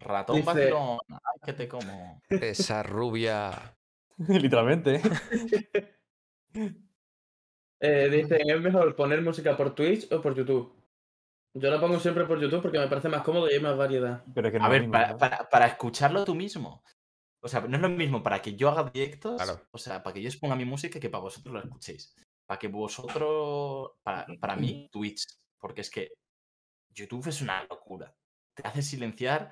Ratón 0.00 0.36
Dice- 0.36 0.46
vacilón. 0.46 0.98
Ay, 1.10 1.40
que 1.44 1.52
te 1.52 1.68
como. 1.68 2.20
Esa 2.30 2.82
rubia. 2.82 3.52
Literalmente. 4.28 4.96
¿eh? 4.96 5.02
Eh, 7.84 8.08
dicen, 8.10 8.48
¿es 8.48 8.60
mejor 8.60 8.94
poner 8.94 9.20
música 9.22 9.56
por 9.56 9.74
Twitch 9.74 10.06
o 10.12 10.20
por 10.22 10.36
YouTube? 10.36 10.72
Yo 11.54 11.68
la 11.68 11.80
pongo 11.80 11.98
siempre 11.98 12.24
por 12.26 12.40
YouTube 12.40 12.62
porque 12.62 12.78
me 12.78 12.86
parece 12.86 13.08
más 13.08 13.22
cómodo 13.22 13.50
y 13.50 13.54
hay 13.54 13.60
más 13.60 13.76
variedad. 13.76 14.22
Pero 14.32 14.46
es 14.46 14.52
que 14.52 14.58
no 14.60 14.66
A 14.66 14.68
ver, 14.68 14.82
mismo, 14.82 14.92
para, 14.92 15.08
¿no? 15.12 15.18
para- 15.18 15.48
para 15.50 15.66
escucharlo 15.66 16.24
tú 16.24 16.34
mismo. 16.36 16.84
O 17.42 17.48
sea, 17.48 17.60
no 17.62 17.74
es 17.76 17.82
lo 17.82 17.88
mismo 17.88 18.22
para 18.22 18.40
que 18.40 18.54
yo 18.54 18.68
haga 18.68 18.88
directos, 18.88 19.34
Claro. 19.42 19.60
o 19.72 19.78
sea, 19.78 20.00
para 20.00 20.14
que 20.14 20.22
yo 20.22 20.28
exponga 20.28 20.54
mi 20.54 20.64
música 20.64 21.00
que 21.00 21.10
para 21.10 21.22
vosotros 21.22 21.52
lo 21.54 21.60
escuchéis. 21.60 22.14
Para 22.46 22.58
que 22.60 22.68
vosotros, 22.68 23.90
para, 24.04 24.26
para 24.40 24.54
mí, 24.54 24.88
Twitch, 24.92 25.26
porque 25.58 25.80
es 25.80 25.90
que 25.90 26.12
YouTube 26.94 27.26
es 27.26 27.42
una 27.42 27.64
locura. 27.64 28.14
Te 28.54 28.62
hace 28.68 28.82
silenciar, 28.82 29.50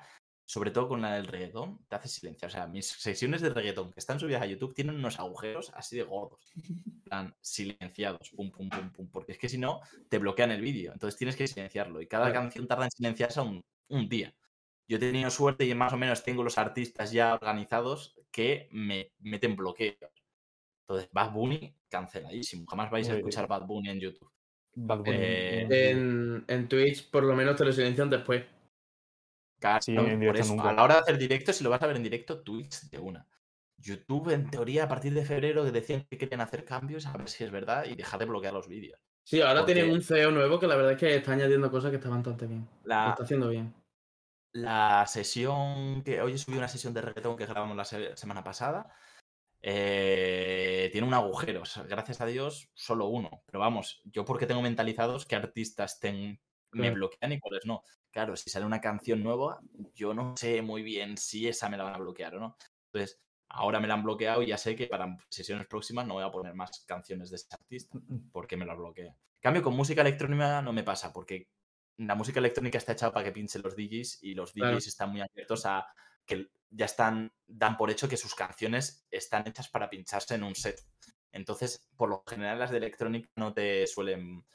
sobre 0.51 0.71
todo 0.71 0.89
con 0.89 1.01
la 1.01 1.13
del 1.15 1.27
reggaetón, 1.27 1.79
te 1.87 1.95
hace 1.95 2.09
silenciar. 2.09 2.49
O 2.49 2.53
sea, 2.53 2.67
mis 2.67 2.85
sesiones 2.85 3.39
de 3.39 3.51
reggaetón 3.51 3.93
que 3.93 4.01
están 4.01 4.19
subidas 4.19 4.41
a 4.41 4.45
YouTube 4.47 4.73
tienen 4.73 4.95
unos 4.95 5.17
agujeros 5.17 5.71
así 5.73 5.95
de 5.95 6.03
gordos. 6.03 6.51
Plan, 7.05 7.33
silenciados, 7.39 8.31
pum, 8.35 8.51
pum, 8.51 8.69
pum, 8.69 8.91
pum. 8.91 9.09
Porque 9.09 9.31
es 9.31 9.37
que 9.37 9.47
si 9.47 9.57
no, 9.57 9.79
te 10.09 10.17
bloquean 10.17 10.51
el 10.51 10.59
vídeo. 10.59 10.91
Entonces 10.91 11.17
tienes 11.17 11.37
que 11.37 11.47
silenciarlo. 11.47 12.01
Y 12.01 12.07
cada 12.07 12.25
Claro. 12.25 12.41
canción 12.41 12.67
tarda 12.67 12.83
en 12.83 12.91
silenciarse 12.91 13.39
un, 13.39 13.63
un 13.87 14.09
día. 14.09 14.35
Yo 14.89 14.97
he 14.97 14.99
tenido 14.99 15.29
suerte 15.29 15.63
y 15.65 15.73
más 15.73 15.93
o 15.93 15.97
menos 15.97 16.21
tengo 16.21 16.43
los 16.43 16.57
artistas 16.57 17.13
ya 17.13 17.33
organizados 17.33 18.19
que 18.29 18.67
me 18.73 19.13
meten 19.19 19.55
bloqueos. 19.55 19.95
Entonces, 20.81 21.07
Bad 21.13 21.31
Bunny, 21.31 21.73
canceladísimo. 21.87 22.65
Jamás 22.67 22.91
vais 22.91 23.07
a 23.07 23.15
escuchar 23.15 23.47
Bad 23.47 23.65
Bunny 23.67 23.89
en 23.89 23.99
YouTube. 24.01 24.29
Bad 24.73 24.97
Bunny, 24.97 25.11
Eh, 25.17 25.67
eh, 25.71 25.89
En, 25.91 26.43
en 26.45 26.67
Twitch 26.67 27.09
por 27.09 27.23
lo 27.23 27.37
menos 27.37 27.55
te 27.55 27.63
lo 27.63 27.71
silencian 27.71 28.09
después. 28.09 28.43
Claro, 29.61 29.81
Sí, 29.81 29.95
por 29.95 30.09
en 30.09 30.19
directo 30.19 30.41
eso, 30.41 30.55
nunca. 30.55 30.69
A 30.69 30.73
la 30.73 30.83
hora 30.83 30.95
de 30.95 30.99
hacer 31.01 31.17
directo, 31.17 31.53
si 31.53 31.63
lo 31.63 31.69
vas 31.69 31.81
a 31.81 31.87
ver 31.87 31.95
en 31.95 32.03
directo, 32.03 32.41
Twitch 32.43 32.89
de 32.89 32.97
una. 32.99 33.25
YouTube, 33.77 34.29
en 34.31 34.49
teoría, 34.49 34.83
a 34.83 34.87
partir 34.87 35.13
de 35.13 35.23
febrero, 35.23 35.63
que 35.63 35.71
decían 35.71 36.05
que 36.09 36.17
querían 36.17 36.41
hacer 36.41 36.65
cambios, 36.65 37.05
a 37.05 37.15
ver 37.15 37.29
si 37.29 37.43
es 37.43 37.51
verdad, 37.51 37.85
y 37.85 37.95
dejar 37.95 38.19
de 38.19 38.25
bloquear 38.25 38.53
los 38.53 38.67
vídeos. 38.67 38.99
Sí, 39.23 39.39
ahora 39.41 39.61
Porque- 39.61 39.73
tienen 39.75 39.93
un 39.93 40.01
CEO 40.01 40.31
nuevo 40.31 40.59
que 40.59 40.67
la 40.67 40.75
verdad 40.75 40.93
es 40.93 40.97
que 40.99 41.15
está 41.15 41.31
añadiendo 41.33 41.69
cosas 41.71 41.91
que 41.91 41.97
están 41.97 42.11
bastante 42.11 42.47
bien. 42.47 42.67
Lo 42.83 42.87
La, 42.89 43.09
está 43.11 43.23
haciendo 43.23 43.49
bien. 43.49 43.73
la 44.53 45.05
sesión 45.07 46.03
que 46.03 46.21
hoy 46.21 46.33
he 46.33 46.37
subido 46.37 46.59
una 46.59 46.67
sesión 46.67 46.93
de 46.93 47.01
reggaetón 47.01 47.37
que 47.37 47.45
grabamos 47.45 47.77
la 47.77 47.85
se- 47.85 48.17
semana 48.17 48.43
pasada. 48.43 48.93
eh, 49.63 50.89
tiene 50.91 51.05
un 51.07 51.13
agujero. 51.13 51.61
o 51.61 51.65
sea, 51.65 51.83
gracias 51.83 52.19
a 52.21 52.25
Dios, 52.25 52.69
solo 52.73 53.05
uno. 53.07 53.43
Pero 53.45 53.59
vamos, 53.59 54.01
yo 54.05 54.25
porque 54.25 54.47
tengo 54.47 54.61
mentalizados 54.63 55.25
que 55.27 55.35
artistas 55.35 55.99
ten- 55.99 56.39
me 56.71 56.89
bloquean 56.91 57.33
y 57.33 57.39
cuáles 57.39 57.65
no. 57.65 57.83
Claro, 58.11 58.35
si 58.35 58.49
sale 58.49 58.65
una 58.65 58.81
canción 58.81 59.23
nueva, 59.23 59.59
yo 59.95 60.13
no 60.13 60.35
sé 60.37 60.61
muy 60.61 60.83
bien 60.83 61.17
si 61.17 61.47
esa 61.47 61.69
me 61.69 61.77
la 61.77 61.85
van 61.85 61.95
a 61.95 61.99
bloquear 61.99 62.35
o 62.35 62.39
no. 62.39 62.57
Entonces, 62.91 63.21
ahora 63.47 63.79
me 63.79 63.87
la 63.87 63.95
han 63.95 64.03
bloqueado 64.03 64.41
y 64.43 64.47
ya 64.47 64.57
sé 64.57 64.75
que 64.75 64.87
para 64.87 65.17
sesiones 65.29 65.67
próximas 65.67 66.05
no 66.05 66.15
voy 66.15 66.23
a 66.23 66.31
poner 66.31 66.53
más 66.53 66.83
canciones 66.85 67.29
de 67.29 67.37
ese 67.37 67.47
artista 67.51 67.97
mm, 67.97 68.29
porque 68.31 68.57
me 68.57 68.65
las 68.65 68.77
bloquea. 68.77 69.15
Cambio, 69.39 69.63
con 69.63 69.75
música 69.75 70.01
electrónica 70.01 70.61
no 70.61 70.73
me 70.73 70.83
pasa, 70.83 71.11
porque 71.11 71.47
la 71.97 72.15
música 72.15 72.39
electrónica 72.39 72.77
está 72.77 72.93
hecha 72.93 73.11
para 73.11 73.25
que 73.25 73.31
pinchen 73.31 73.61
los 73.61 73.75
DJs 73.75 74.23
y 74.23 74.35
los 74.35 74.53
DJs 74.53 74.61
Claro. 74.61 74.77
están 74.77 75.11
muy 75.11 75.21
abiertos 75.21 75.65
a 75.65 75.87
que 76.25 76.47
ya 76.69 76.85
están, 76.85 77.33
dan 77.47 77.77
por 77.77 77.91
hecho 77.91 78.07
que 78.07 78.17
sus 78.17 78.35
canciones 78.35 79.05
están 79.11 79.47
hechas 79.47 79.69
para 79.69 79.89
pincharse 79.89 80.35
en 80.35 80.43
un 80.43 80.55
set. 80.55 80.81
Entonces, 81.31 81.87
por 81.95 82.09
lo 82.09 82.23
general, 82.27 82.59
las 82.59 82.71
de 82.71 82.77
electrónica 82.77 83.29
no 83.35 83.53
te 83.53 83.87
suelen. 83.87 84.45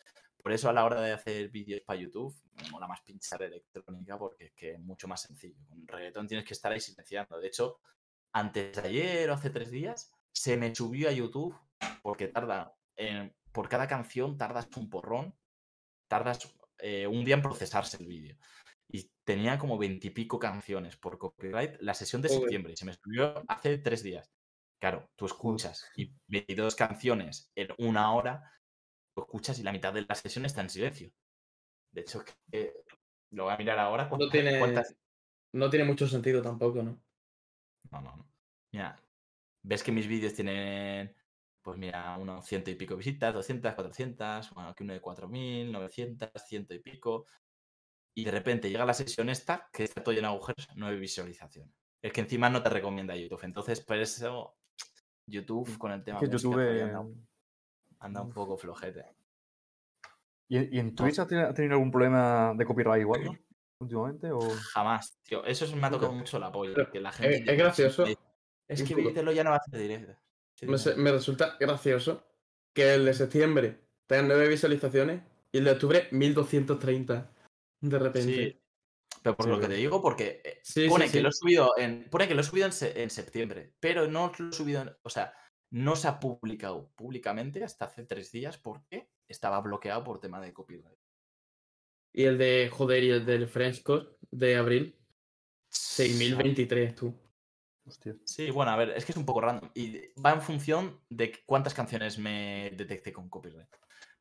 Por 0.46 0.52
eso, 0.52 0.68
a 0.68 0.72
la 0.72 0.84
hora 0.84 1.00
de 1.00 1.10
hacer 1.10 1.48
vídeos 1.48 1.80
para 1.80 1.98
YouTube, 1.98 2.32
me 2.62 2.70
mola 2.70 2.86
más 2.86 3.00
pinchar 3.00 3.42
electrónica 3.42 4.16
porque 4.16 4.44
es 4.44 4.52
que 4.52 4.70
es 4.74 4.78
mucho 4.78 5.08
más 5.08 5.22
sencillo. 5.22 5.56
Con 5.68 5.84
reggaetón 5.88 6.28
tienes 6.28 6.46
que 6.46 6.54
estar 6.54 6.70
ahí 6.70 6.78
silenciando. 6.78 7.40
De 7.40 7.48
hecho, 7.48 7.80
antes 8.32 8.76
de 8.80 8.88
ayer 8.88 9.28
o 9.28 9.32
hace 9.34 9.50
tres 9.50 9.72
días, 9.72 10.12
se 10.30 10.56
me 10.56 10.72
subió 10.72 11.08
a 11.08 11.10
YouTube 11.12 11.58
porque 12.00 12.28
tarda, 12.28 12.76
en- 12.94 13.34
por 13.50 13.68
cada 13.68 13.88
canción 13.88 14.38
tardas 14.38 14.68
un 14.76 14.88
porrón, 14.88 15.34
tardas 16.06 16.54
eh, 16.78 17.08
un 17.08 17.24
día 17.24 17.34
en 17.34 17.42
procesarse 17.42 17.96
el 17.96 18.06
vídeo. 18.06 18.36
Y 18.88 19.10
tenía 19.24 19.58
como 19.58 19.76
veintipico 19.78 20.38
canciones 20.38 20.96
por 20.96 21.18
copyright 21.18 21.74
la 21.80 21.92
sesión 21.94 22.22
de 22.22 22.28
septiembre 22.28 22.72
y 22.74 22.76
se 22.76 22.84
me 22.84 22.92
subió 22.94 23.42
hace 23.48 23.78
tres 23.78 24.00
días. 24.04 24.30
Claro, 24.80 25.10
tú 25.16 25.26
escuchas 25.26 25.90
y 25.96 26.14
22 26.28 26.76
canciones 26.76 27.50
en 27.56 27.66
una 27.78 28.12
hora, 28.14 28.48
escuchas 29.22 29.58
y 29.58 29.62
la 29.62 29.72
mitad 29.72 29.92
de 29.92 30.02
la 30.02 30.14
sesión 30.14 30.44
está 30.44 30.60
en 30.60 30.70
silencio. 30.70 31.10
De 31.92 32.02
hecho, 32.02 32.22
que, 32.50 32.74
lo 33.30 33.44
voy 33.44 33.54
a 33.54 33.56
mirar 33.56 33.78
ahora. 33.78 34.08
No 34.18 34.28
tiene, 34.28 34.58
cuántas- 34.58 34.94
no 35.52 35.70
tiene 35.70 35.84
mucho 35.84 36.06
sentido 36.06 36.42
tampoco, 36.42 36.82
¿no? 36.82 37.02
No, 37.90 38.00
no, 38.00 38.16
no. 38.16 38.28
Mira, 38.72 39.00
ves 39.62 39.82
que 39.82 39.92
mis 39.92 40.06
vídeos 40.06 40.34
tienen, 40.34 41.14
pues 41.62 41.78
mira, 41.78 42.16
unos 42.18 42.44
ciento 42.46 42.70
y 42.70 42.74
pico 42.74 42.96
visitas, 42.96 43.32
200, 43.32 43.74
400, 43.74 44.50
bueno, 44.50 44.70
aquí 44.70 44.84
uno 44.84 44.92
de 44.92 45.00
4.000, 45.00 45.70
900, 45.70 46.30
ciento 46.46 46.74
y 46.74 46.80
pico. 46.80 47.26
Y 48.14 48.24
de 48.24 48.30
repente 48.30 48.70
llega 48.70 48.84
la 48.84 48.94
sesión 48.94 49.28
esta, 49.28 49.68
que 49.72 49.84
está 49.84 50.02
todo 50.02 50.14
lleno 50.14 50.28
de 50.28 50.34
agujeros, 50.34 50.68
nueve 50.74 50.98
visualizaciones. 50.98 51.74
Es 52.02 52.12
que 52.12 52.20
encima 52.20 52.48
no 52.48 52.62
te 52.62 52.70
recomienda 52.70 53.16
YouTube. 53.16 53.44
Entonces, 53.44 53.80
por 53.80 53.98
eso, 53.98 54.56
YouTube 55.26 55.76
con 55.78 55.92
el 55.92 56.02
tema 56.04 56.20
que 56.20 56.28
música 56.28 56.50
YouTube. 56.50 57.26
Eh, 57.96 58.06
anda, 58.06 58.22
un 58.22 58.32
poco 58.32 58.56
flojete. 58.56 59.04
¿Y, 60.48 60.76
y 60.76 60.78
en 60.78 60.94
Twitch 60.94 61.18
has 61.18 61.26
tenido, 61.28 61.48
has 61.48 61.54
tenido 61.54 61.74
algún 61.74 61.90
problema 61.90 62.54
de 62.56 62.64
copyright 62.64 63.00
igual, 63.00 63.24
no? 63.24 63.38
Últimamente, 63.80 64.30
o. 64.30 64.40
Jamás, 64.72 65.18
tío. 65.24 65.44
Eso 65.44 65.64
es- 65.64 65.74
me 65.74 65.86
ha 65.86 65.90
tocado 65.90 66.12
mucho 66.12 66.38
la 66.38 66.50
polla. 66.52 66.72
Pero 66.74 66.90
Que 66.90 67.00
la 67.00 67.10
es- 67.10 67.16
gente 67.16 67.34
es 67.36 67.40
dice, 67.42 67.56
gracioso, 67.56 68.04
Es 68.68 68.82
que 68.82 68.94
poco. 68.96 69.08
Vítelo 69.08 69.32
ya 69.32 69.44
no 69.44 69.50
va 69.50 69.56
a 69.56 69.58
hacer 69.58 69.80
directo. 69.80 70.12
Sí, 70.54 70.66
Me, 70.66 70.72
dime. 70.72 70.78
se- 70.78 70.96
me 70.96 71.12
resulta 71.12 71.56
gracioso 71.60 72.24
que 72.72 72.94
el 72.94 73.04
de 73.04 73.14
septiembre 73.14 73.80
tenga 74.06 74.22
nueve 74.28 74.48
visualizaciones 74.48 75.22
y 75.52 75.58
el 75.58 75.64
de 75.64 75.70
octubre 75.72 76.08
1230. 76.10 77.30
De 77.80 77.98
repente. 77.98 78.32
Sí, 78.52 78.62
pero 79.22 79.36
por 79.36 79.44
Sí, 79.46 79.50
lo 79.52 79.60
que 79.60 79.68
te 79.68 79.74
digo, 79.74 80.00
porque 80.00 80.40
eh, 80.44 80.60
sí, 80.62 80.88
pone 80.88 81.06
sí. 81.06 81.12
que 81.18 81.20
lo 81.22 81.28
he 81.28 81.32
subido 81.32 81.76
en. 81.76 82.08
Pone 82.08 82.26
que 82.28 82.34
lo 82.34 82.40
he 82.40 82.44
subido 82.44 82.66
en, 82.66 82.72
se- 82.72 83.02
en 83.02 83.10
septiembre, 83.10 83.74
pero 83.80 84.06
no 84.08 84.32
lo 84.38 84.48
he 84.48 84.52
subido 84.52 84.82
en- 84.82 84.96
O 85.02 85.10
sea, 85.10 85.34
no 85.70 85.96
se 85.96 86.08
ha 86.08 86.20
publicado 86.20 86.90
públicamente 86.94 87.64
hasta 87.64 87.86
hace 87.86 88.04
tres 88.04 88.32
días 88.32 88.58
porque 88.58 89.10
estaba 89.28 89.60
bloqueado 89.60 90.04
por 90.04 90.20
tema 90.20 90.40
de 90.40 90.52
copyright. 90.52 90.98
Y 92.12 92.24
el 92.24 92.38
de, 92.38 92.70
joder, 92.72 93.04
y 93.04 93.10
el 93.10 93.26
del 93.26 93.48
French 93.48 93.82
Code 93.82 94.16
de 94.30 94.56
abril, 94.56 94.96
6023, 95.68 96.94
tú. 96.94 97.14
Hostia. 97.86 98.16
Sí, 98.24 98.50
bueno, 98.50 98.72
a 98.72 98.76
ver, 98.76 98.90
es 98.90 99.04
que 99.04 99.12
es 99.12 99.18
un 99.18 99.26
poco 99.26 99.40
random. 99.40 99.70
Y 99.74 100.00
va 100.20 100.32
en 100.32 100.42
función 100.42 101.00
de 101.08 101.44
cuántas 101.44 101.74
canciones 101.74 102.18
me 102.18 102.72
detecte 102.74 103.12
con 103.12 103.28
copyright. 103.28 103.68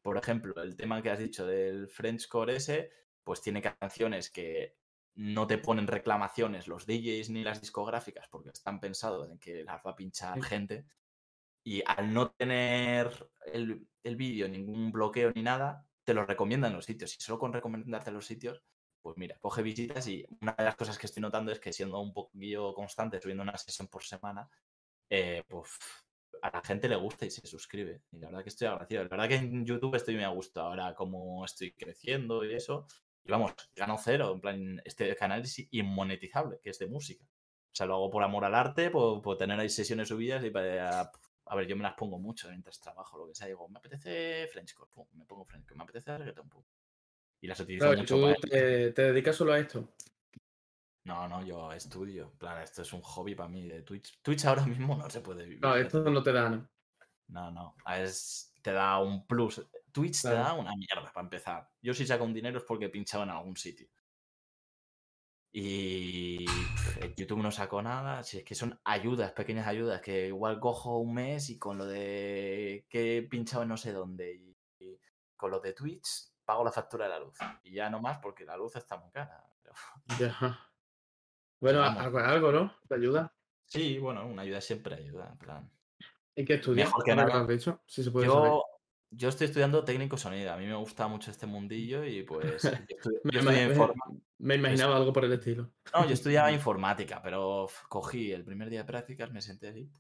Por 0.02 0.18
ejemplo, 0.18 0.62
el 0.62 0.76
tema 0.76 1.02
que 1.02 1.10
has 1.10 1.20
dicho 1.20 1.48
del 1.48 1.88
French 1.88 2.28
Core 2.28 2.58
ese, 2.58 2.92
pues 3.24 3.42
tiene 3.42 3.62
canciones 3.62 4.30
que 4.30 4.78
no 5.16 5.48
te 5.48 5.58
ponen 5.58 5.88
reclamaciones 5.88 6.68
los 6.68 6.86
DJs 6.86 7.30
ni 7.30 7.44
las 7.44 7.62
discográficas 7.62 8.28
porque 8.28 8.50
están 8.50 8.80
pensados 8.80 9.32
en 9.32 9.40
que 9.40 9.64
las 9.64 9.82
va 9.86 9.92
a 9.92 9.96
pinchar 9.96 10.36
Sí. 10.36 10.42
gente. 10.42 10.86
Y 11.66 11.82
al 11.86 12.14
no 12.14 12.32
tener 12.32 13.30
el, 13.52 13.86
el 14.04 14.16
vídeo 14.16 14.48
ningún 14.48 14.92
bloqueo 14.92 15.32
ni 15.34 15.42
nada, 15.42 15.86
te 16.04 16.14
lo 16.14 16.26
recomiendan 16.26 16.74
los 16.74 16.86
sitios. 16.86 17.18
Y 17.18 17.22
solo 17.22 17.40
con 17.40 17.52
recomendarte 17.52 18.12
los 18.12 18.26
sitios, 18.26 18.62
pues 19.02 19.18
mira, 19.18 19.38
coge 19.40 19.62
visitas 19.62 20.08
y 20.08 20.26
una 20.42 20.54
de 20.54 20.64
las 20.64 20.76
cosas 20.76 20.98
que 20.98 21.08
estoy 21.08 21.22
notando 21.22 21.52
es 21.52 21.60
que 21.60 21.74
siendo 21.74 22.00
un 22.00 22.14
poquillo 22.14 22.74
constante, 22.74 23.20
subiendo 23.20 23.44
una 23.44 23.58
sesión 23.58 23.88
por 23.88 24.04
semana, 24.04 24.48
eh, 25.10 25.44
pues 25.48 25.72
a 26.42 26.52
la 26.52 26.62
gente 26.62 26.88
le 26.88 26.96
gusta 26.96 27.26
y 27.26 27.32
se 27.32 27.46
suscribe. 27.48 28.04
Y 28.12 28.20
la 28.20 28.28
verdad 28.28 28.44
que 28.44 28.50
estoy 28.50 28.68
agradecido. 28.68 29.04
La 29.04 29.10
verdad 29.10 29.28
que 29.28 29.36
en 29.36 29.66
YouTube 29.66 29.96
estoy 29.96 30.16
muy 30.16 30.24
a 30.24 30.30
gusto 30.30 30.62
ahora 30.62 30.94
como 30.94 31.44
estoy 31.44 31.74
creciendo 31.74 32.46
y 32.46 32.54
eso. 32.54 32.88
Y 33.24 33.32
vamos, 33.32 33.54
gano 33.76 33.98
cero. 33.98 34.34
En 34.36 34.42
plan, 34.42 34.82
este 34.86 35.16
canal 35.16 35.42
es 35.42 35.68
inmonetizable, 35.72 36.60
que 36.62 36.70
es 36.70 36.80
de 36.80 36.88
música. 36.88 37.26
O 37.26 37.76
sea, 37.76 37.88
lo 37.88 37.96
hago 37.96 38.10
por 38.12 38.24
amor 38.24 38.46
al 38.46 38.56
arte, 38.56 38.92
por, 38.92 39.22
por 39.22 39.38
tener 39.38 39.60
ahí 39.60 39.70
sesiones 39.70 40.08
subidas 40.10 40.44
y 40.46 40.52
para... 40.52 41.12
A 41.48 41.56
ver, 41.56 41.68
yo 41.68 41.76
me 41.76 41.84
las 41.84 41.94
pongo 41.94 42.18
mucho 42.18 42.50
mientras 42.50 42.80
trabajo, 42.80 43.18
lo 43.18 43.28
que 43.28 43.36
sea. 43.36 43.48
Digo, 43.48 43.68
me 43.70 43.78
apetece 43.80 44.48
Frenchcore, 44.52 44.90
pum, 44.92 45.08
me 45.14 45.26
pongo 45.26 45.46
Frenchcore, 45.46 45.78
me 45.78 45.84
apetece 45.84 46.18
reggaeton, 46.18 46.50
pum. 46.50 46.64
Y 47.42 47.48
las 47.48 47.60
utilizo 47.60 47.86
Claro, 47.86 48.00
mucho 48.00 48.16
tú 48.16 48.22
para... 48.22 48.36
te, 48.36 48.92
te 48.92 49.02
dedicas 49.04 49.36
solo 49.36 49.54
a 49.54 49.60
esto. 49.60 49.88
No, 51.04 51.28
no, 51.28 51.46
yo 51.46 51.72
estudio. 51.72 52.32
Plan, 52.32 52.64
esto 52.64 52.82
es 52.82 52.92
un 52.94 53.02
hobby 53.02 53.36
para 53.36 53.48
mí 53.50 53.68
de 53.68 53.84
Twitch. 53.84 54.20
Twitch 54.24 54.46
ahora 54.46 54.66
mismo 54.66 54.96
no 54.96 55.08
se 55.10 55.22
puede 55.22 55.44
vivir. 55.44 55.62
No, 55.62 55.76
esto 55.76 56.00
no 56.10 56.24
te 56.24 56.32
da, 56.34 56.50
¿no? 56.50 56.68
No, 57.28 57.52
no. 57.52 57.76
Es, 57.96 58.54
te 58.64 58.72
da 58.72 59.00
un 59.00 59.28
plus. 59.28 59.62
Twitch 59.92 60.24
te 60.24 60.30
Claro. 60.30 60.44
da 60.44 60.54
una 60.54 60.72
mierda 60.76 61.12
para 61.14 61.24
empezar. 61.26 61.70
Yo 61.82 61.94
si 61.94 62.08
saco 62.08 62.24
un 62.24 62.34
dinero 62.34 62.58
es 62.58 62.64
porque 62.64 62.86
he 62.86 62.90
pinchado 62.90 63.24
en 63.24 63.30
algún 63.30 63.56
sitio. 63.56 63.88
Y 65.58 66.46
pff, 66.46 66.98
en 67.02 67.16
YouTube 67.16 67.42
no 67.42 67.50
saco 67.50 67.82
nada. 67.82 68.24
Si 68.24 68.40
es 68.40 68.44
que 68.44 68.56
son 68.56 68.78
ayudas, 68.84 69.32
pequeñas 69.32 69.68
ayudas, 69.68 70.02
que 70.02 70.28
igual 70.28 70.60
cojo 70.60 71.00
un 71.00 71.14
mes 71.14 71.50
y 71.50 71.58
con 71.58 71.78
lo 71.78 71.86
de 71.86 72.86
que 72.90 73.18
he 73.18 73.22
pinchado 73.24 73.64
en 73.64 73.70
no 73.70 73.78
sé 73.78 73.94
dónde 73.94 74.34
y, 74.36 74.58
y 74.80 75.00
con 75.38 75.52
lo 75.52 75.62
de 75.62 75.72
Twitch 75.72 76.08
pago 76.44 76.64
la 76.66 76.74
factura 76.74 77.06
de 77.06 77.12
la 77.12 77.20
luz. 77.20 77.38
Y 77.64 77.72
ya 77.72 77.90
no 77.90 78.02
más 78.02 78.18
porque 78.20 78.44
la 78.44 78.58
luz 78.58 78.76
está 78.76 78.98
muy 78.98 79.10
cara. 79.12 79.46
pero- 79.64 79.76
Ya. 80.20 80.60
Bueno, 81.62 81.82
algo, 81.84 82.20
algo, 82.20 82.52
¿no? 82.52 82.74
¿Te 82.90 82.96
ayuda? 82.96 83.34
Sí, 83.66 83.98
bueno, 83.98 84.26
una 84.28 84.42
ayuda 84.42 84.60
siempre 84.60 84.96
ayuda. 84.96 85.30
En 85.32 85.38
plan. 85.38 85.72
¿Y 86.36 86.44
qué 86.44 86.56
estudias? 86.56 86.90
Mejor 86.90 87.04
que 87.06 87.16
nada. 87.16 87.48
dicho, 87.48 87.82
si 87.88 88.04
se 88.04 88.12
puede 88.12 88.28
saber. 88.28 88.52
Yo, 89.12 89.30
estoy 89.30 89.46
estudiando 89.46 89.86
técnico 89.86 90.18
sonido. 90.18 90.52
A 90.52 90.58
mí 90.58 90.66
me 90.66 90.76
gusta 90.76 91.08
mucho 91.08 91.32
este 91.32 91.46
mundillo 91.46 92.04
y 92.04 92.24
pues 92.24 92.62
yo 92.92 93.10
Me, 93.24 93.32
yo 93.32 93.40
estudié 93.40 93.68
me- 93.68 93.74
informa- 93.74 93.94
me 94.46 94.56
imaginaba 94.56 94.96
algo 94.98 95.14
por 95.14 95.26
el 95.26 95.34
estilo. 95.34 95.72
No, 95.94 96.06
yo 96.06 96.14
estudiaba 96.14 96.52
informática, 96.52 97.22
pero 97.22 97.68
cogí 97.90 98.32
el 98.32 98.44
primer 98.46 98.70
día 98.70 98.80
de 98.80 98.86
prácticas, 98.86 99.32
me 99.32 99.42
senté 99.42 99.70
en 99.70 99.92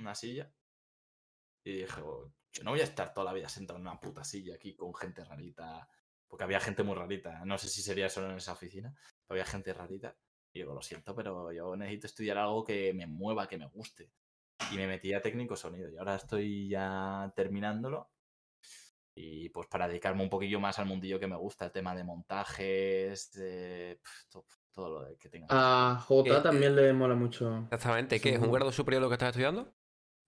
una 0.00 0.14
silla, 0.14 0.52
y 1.64 1.72
dije, 1.78 2.00
"Oh, 2.02 2.32
yo 2.52 2.62
no 2.64 2.70
voy 2.70 2.80
a 2.80 2.84
estar 2.84 3.12
toda 3.12 3.24
la 3.26 3.32
vida 3.32 3.48
sentado 3.48 3.78
en 3.78 3.86
una 3.86 3.98
puta 4.00 4.22
silla 4.24 4.54
aquí 4.54 4.74
con 4.76 4.94
gente 4.94 5.24
rarita, 5.24 5.88
porque 6.28 6.44
había 6.44 6.60
gente 6.60 6.82
muy 6.82 6.94
rarita. 6.94 7.44
No 7.44 7.58
sé 7.58 7.68
si 7.68 7.82
sería 7.82 8.08
solo 8.08 8.30
en 8.30 8.36
esa 8.36 8.52
oficina, 8.52 8.94
pero 9.26 9.40
había 9.40 9.46
gente 9.50 9.72
rarita. 9.72 10.16
Y 10.52 10.60
digo, 10.60 10.74
lo 10.74 10.82
siento, 10.82 11.14
pero 11.16 11.52
yo 11.52 11.74
necesito 11.76 12.06
estudiar 12.06 12.38
algo 12.38 12.64
que 12.64 12.92
me 12.94 13.06
mueva, 13.06 13.48
que 13.48 13.58
me 13.58 13.66
guste. 13.68 14.12
Y 14.72 14.76
me 14.76 14.86
metí 14.86 15.12
a 15.12 15.20
técnico 15.22 15.56
sonido, 15.56 15.90
y 15.90 15.96
ahora 15.96 16.14
estoy 16.16 16.68
ya 16.68 17.32
terminándolo. 17.36 18.13
Y 19.16 19.48
pues 19.50 19.68
para 19.68 19.86
dedicarme 19.86 20.22
un 20.22 20.30
poquillo 20.30 20.58
más 20.58 20.78
al 20.78 20.86
mundillo 20.86 21.20
que 21.20 21.26
me 21.28 21.36
gusta, 21.36 21.66
el 21.66 21.72
tema 21.72 21.94
de 21.94 22.02
montajes, 22.04 23.30
de 23.32 24.00
pf, 24.02 24.28
to- 24.30 24.46
todo, 24.72 24.88
lo 25.02 25.04
de 25.08 25.16
que 25.16 25.28
tenga. 25.28 25.46
A 25.50 26.00
J 26.00 26.38
Eh, 26.38 26.40
también 26.42 26.74
le 26.74 26.92
mola 26.92 27.14
mucho. 27.14 27.60
Exactamente. 27.70 28.20
¿Qué? 28.20 28.30
¿Es 28.34 28.40
un 28.40 28.50
grado 28.50 28.72
superior 28.72 29.00
lo 29.02 29.08
que 29.08 29.14
estás 29.14 29.28
estudiando? 29.28 29.72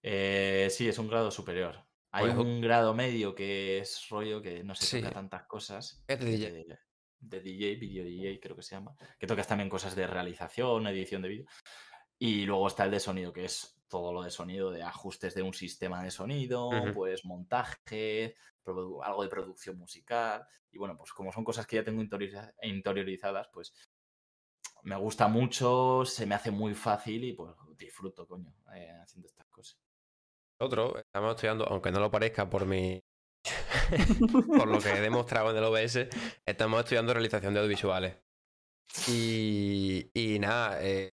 Eh, 0.02 0.68
sí, 0.70 0.88
es 0.88 0.98
un 0.98 1.08
grado 1.08 1.32
superior. 1.32 1.84
Hay 2.12 2.26
Pues, 2.26 2.36
un 2.38 2.60
grado 2.60 2.94
medio 2.94 3.34
que 3.34 3.78
es 3.78 4.08
rollo 4.08 4.40
que 4.40 4.62
no 4.62 4.74
se 4.76 4.86
Sí. 4.86 5.00
toca 5.02 5.12
tantas 5.14 5.42
cosas. 5.46 6.04
Es 6.06 6.20
de 6.20 6.24
DJ. 6.26 6.52
De, 6.52 6.78
de 7.18 7.40
DJ, 7.40 7.74
video 7.80 8.04
DJ 8.04 8.38
creo 8.40 8.54
que 8.54 8.62
se 8.62 8.76
llama. 8.76 8.94
Que 9.18 9.26
tocas 9.26 9.48
también 9.48 9.68
cosas 9.68 9.96
de 9.96 10.06
realización, 10.06 10.86
edición 10.86 11.22
de 11.22 11.28
vídeo. 11.28 11.46
Y 12.18 12.44
luego 12.46 12.68
está 12.68 12.84
el 12.84 12.92
de 12.92 13.00
sonido, 13.00 13.32
que 13.32 13.44
es 13.46 13.82
todo 13.88 14.12
lo 14.12 14.22
de 14.22 14.30
sonido, 14.30 14.70
de 14.70 14.82
ajustes 14.84 15.34
de 15.34 15.42
un 15.42 15.52
sistema 15.54 16.02
de 16.04 16.10
sonido, 16.12 16.70
pues 16.94 17.24
montaje, 17.24 18.36
algo 19.04 19.22
de 19.22 19.28
producción 19.28 19.78
musical. 19.78 20.46
Y 20.70 20.78
bueno, 20.78 20.96
pues 20.96 21.12
como 21.12 21.32
son 21.32 21.44
cosas 21.44 21.66
que 21.66 21.76
ya 21.76 21.84
tengo 21.84 22.02
interioriza- 22.02 22.54
interiorizadas, 22.62 23.48
pues 23.52 23.74
me 24.82 24.96
gusta 24.96 25.28
mucho, 25.28 26.04
se 26.04 26.26
me 26.26 26.34
hace 26.34 26.50
muy 26.50 26.74
fácil 26.74 27.24
y 27.24 27.32
pues 27.32 27.52
disfruto, 27.76 28.26
coño, 28.26 28.54
eh, 28.74 28.92
haciendo 29.02 29.28
estas 29.28 29.46
cosas. 29.48 29.78
Nosotros 30.60 30.94
estamos 30.96 31.34
estudiando, 31.34 31.66
aunque 31.68 31.90
no 31.90 32.00
lo 32.00 32.10
parezca 32.10 32.48
por 32.48 32.66
mi. 32.66 33.00
por 34.58 34.66
lo 34.68 34.78
que 34.78 34.90
he 34.90 35.00
demostrado 35.00 35.50
en 35.50 35.56
el 35.56 35.64
OBS, 35.64 36.08
estamos 36.46 36.80
estudiando 36.80 37.12
realización 37.12 37.54
de 37.54 37.60
audiovisuales. 37.60 38.16
Y, 39.08 40.10
y 40.14 40.38
nada, 40.38 40.82
eh, 40.82 41.10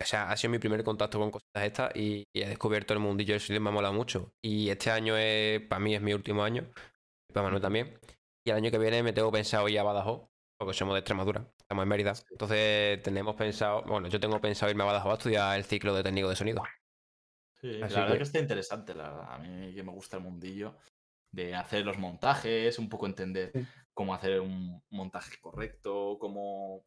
o 0.00 0.04
sea, 0.04 0.30
ha 0.30 0.36
sido 0.36 0.50
mi 0.50 0.58
primer 0.58 0.82
contacto 0.84 1.18
con 1.18 1.30
cosas 1.30 1.48
estas 1.62 1.94
y, 1.96 2.24
y 2.34 2.42
he 2.42 2.48
descubierto 2.48 2.92
el 2.94 3.00
mundillo 3.00 3.34
del 3.34 3.40
sonido 3.40 3.60
y 3.60 3.64
me 3.64 3.70
ha 3.70 3.72
molado 3.72 3.94
mucho. 3.94 4.32
Y 4.42 4.68
este 4.70 4.90
año 4.90 5.16
es, 5.16 5.60
para 5.62 5.80
mí 5.80 5.94
es 5.94 6.00
mi 6.02 6.12
último 6.12 6.42
año, 6.44 6.70
para 7.32 7.44
Manuel 7.44 7.62
también. 7.62 7.98
Y 8.46 8.50
el 8.50 8.56
año 8.56 8.70
que 8.70 8.78
viene 8.78 9.02
me 9.02 9.12
tengo 9.12 9.32
pensado 9.32 9.68
ir 9.68 9.78
a 9.78 9.82
Badajoz, 9.82 10.28
porque 10.58 10.74
somos 10.74 10.94
de 10.94 11.00
Extremadura, 11.00 11.46
estamos 11.58 11.82
en 11.82 11.88
Mérida. 11.88 12.12
Entonces 12.30 13.02
tenemos 13.02 13.34
pensado, 13.36 13.82
bueno, 13.84 14.08
yo 14.08 14.20
tengo 14.20 14.40
pensado 14.40 14.70
irme 14.70 14.82
a 14.82 14.86
Badajoz 14.86 15.12
a 15.12 15.14
estudiar 15.14 15.56
el 15.58 15.64
ciclo 15.64 15.94
de 15.94 16.02
técnico 16.02 16.28
de 16.28 16.36
sonido. 16.36 16.62
Sí, 17.60 17.80
Así 17.82 17.94
la 17.94 18.00
verdad 18.00 18.12
que- 18.12 18.18
que 18.18 18.22
está 18.24 18.38
interesante, 18.38 18.94
la 18.94 19.10
verdad. 19.10 19.32
A 19.32 19.38
mí 19.38 19.74
que 19.74 19.82
me 19.82 19.92
gusta 19.92 20.18
el 20.18 20.22
mundillo 20.22 20.76
de 21.32 21.54
hacer 21.54 21.84
los 21.84 21.98
montajes, 21.98 22.78
un 22.78 22.88
poco 22.88 23.06
entender 23.06 23.50
Sí. 23.52 23.66
cómo 23.94 24.14
hacer 24.14 24.40
un 24.40 24.82
montaje 24.90 25.36
correcto, 25.40 26.18
cómo 26.20 26.82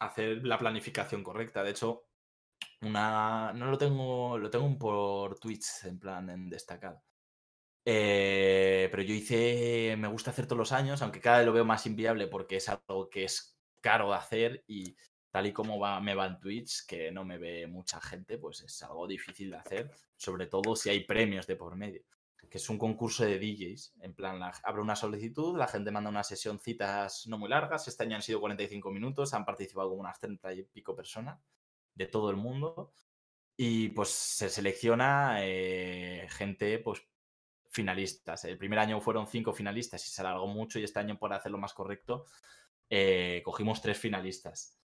hacer 0.00 0.44
la 0.46 0.58
planificación 0.58 1.22
correcta. 1.22 1.62
De 1.62 1.70
hecho, 1.70 2.02
una 2.82 3.52
no 3.54 3.66
lo 3.70 3.78
tengo, 3.78 4.38
lo 4.38 4.50
tengo 4.50 4.78
por 4.78 5.38
Twitch 5.38 5.84
en 5.84 5.98
plan 5.98 6.28
en 6.30 6.48
destacado. 6.48 7.02
Eh, 7.86 8.88
pero 8.90 9.02
yo 9.02 9.14
hice, 9.14 9.96
me 9.98 10.08
gusta 10.08 10.30
hacer 10.30 10.46
todos 10.46 10.58
los 10.58 10.72
años, 10.72 11.02
aunque 11.02 11.20
cada 11.20 11.38
vez 11.38 11.46
lo 11.46 11.52
veo 11.52 11.64
más 11.66 11.86
inviable 11.86 12.26
porque 12.28 12.56
es 12.56 12.68
algo 12.68 13.10
que 13.10 13.24
es 13.24 13.58
caro 13.82 14.10
de 14.10 14.16
hacer 14.16 14.64
y 14.66 14.96
tal 15.30 15.46
y 15.46 15.52
como 15.52 15.78
va, 15.78 16.00
me 16.00 16.14
va 16.14 16.26
en 16.26 16.40
Twitch, 16.40 16.86
que 16.86 17.10
no 17.12 17.24
me 17.24 17.38
ve 17.38 17.66
mucha 17.66 18.00
gente, 18.00 18.38
pues 18.38 18.62
es 18.62 18.82
algo 18.82 19.06
difícil 19.06 19.50
de 19.50 19.56
hacer, 19.58 19.90
sobre 20.16 20.46
todo 20.46 20.76
si 20.76 20.88
hay 20.90 21.04
premios 21.04 21.46
de 21.46 21.56
por 21.56 21.76
medio, 21.76 22.02
que 22.50 22.58
es 22.58 22.68
un 22.70 22.78
concurso 22.78 23.24
de 23.24 23.38
DJs, 23.38 23.94
en 24.00 24.14
plan, 24.14 24.38
la- 24.38 24.52
abre 24.62 24.80
una 24.82 24.96
solicitud, 24.96 25.58
la 25.58 25.66
gente 25.68 25.90
manda 25.90 26.08
una 26.10 26.22
sesión, 26.24 26.58
citas 26.60 27.26
no 27.26 27.36
muy 27.38 27.48
largas, 27.50 27.88
este 27.88 28.04
año 28.04 28.16
han 28.16 28.22
sido 28.22 28.40
45 28.40 28.90
minutos, 28.92 29.34
han 29.34 29.44
participado 29.44 29.88
como 29.90 30.00
unas 30.02 30.18
30 30.20 30.52
y 30.54 30.62
pico 30.62 30.94
personas 30.94 31.40
de 31.94 32.06
todo 32.06 32.30
el 32.30 32.36
mundo, 32.36 32.92
y 33.56 33.90
pues 33.90 34.10
se 34.10 34.48
selecciona 34.50 35.38
eh, 35.40 36.26
gente, 36.30 36.78
pues 36.80 37.02
finalistas. 37.70 38.44
El 38.44 38.58
primer 38.58 38.78
año 38.78 39.00
fueron 39.00 39.26
cinco 39.26 39.52
finalistas 39.52 40.06
y 40.06 40.10
se 40.10 40.20
alargó 40.22 40.46
mucho 40.46 40.78
y 40.78 40.84
este 40.84 41.00
año, 41.00 41.18
por 41.18 41.32
hacerlo 41.32 41.58
más 41.58 41.74
correcto, 41.74 42.26
eh, 42.90 43.42
cogimos 43.44 43.82
tres 43.82 43.98
finalistas. 43.98 44.78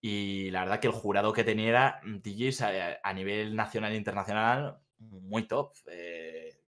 Y 0.00 0.50
la 0.52 0.60
verdad 0.62 0.80
que 0.80 0.88
el 0.88 0.92
jurado 0.92 1.32
que 1.32 1.44
tenía 1.44 1.68
era 1.68 2.00
DJs 2.04 2.62
a, 2.62 2.98
a 3.02 3.12
nivel 3.12 3.56
nacional 3.56 3.92
e 3.92 3.96
internacional 3.96 4.78
muy 4.98 5.46
top. 5.48 5.74
Eh, 5.86 6.60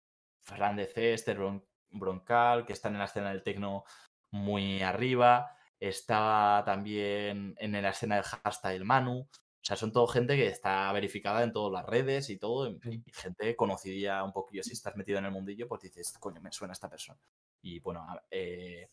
Ferran 0.42 0.76
de 0.78 0.88
C, 0.88 1.14
Esther 1.14 1.38
Bron- 1.40 1.66
Broncal, 1.92 2.66
que 2.66 2.74
están 2.74 2.94
en 2.94 3.00
la 3.00 3.06
escena 3.06 3.30
del 3.30 3.44
tecno 3.44 3.84
muy 4.32 4.82
arriba. 4.82 5.56
Está 5.80 6.64
también 6.66 7.56
en 7.60 7.72
la 7.74 7.90
escena 7.90 8.16
del 8.16 8.26
hashtag 8.26 8.84
Manu. 8.84 9.28
O 9.62 9.66
sea, 9.66 9.76
son 9.76 9.92
todo 9.92 10.08
gente 10.08 10.36
que 10.36 10.48
está 10.48 10.92
verificada 10.94 11.44
en 11.44 11.52
todas 11.54 11.72
las 11.72 11.86
redes 11.86 12.30
y 12.30 12.38
todo. 12.38 12.68
y-. 12.70 13.04
Y 13.06 13.12
gente 13.12 13.56
conocida 13.56 14.24
un 14.24 14.34
poquillo. 14.34 14.64
Si 14.64 14.74
estás 14.74 14.96
metido 14.96 15.20
en 15.20 15.26
el 15.26 15.32
mundillo, 15.32 15.68
pues 15.68 15.82
dices, 15.82 16.18
coño, 16.20 16.42
me 16.42 16.52
suena 16.52 16.74
esta 16.74 16.90
persona. 16.90 17.20
Y 17.62 17.80
bueno, 17.80 18.06
eh, 18.32 18.90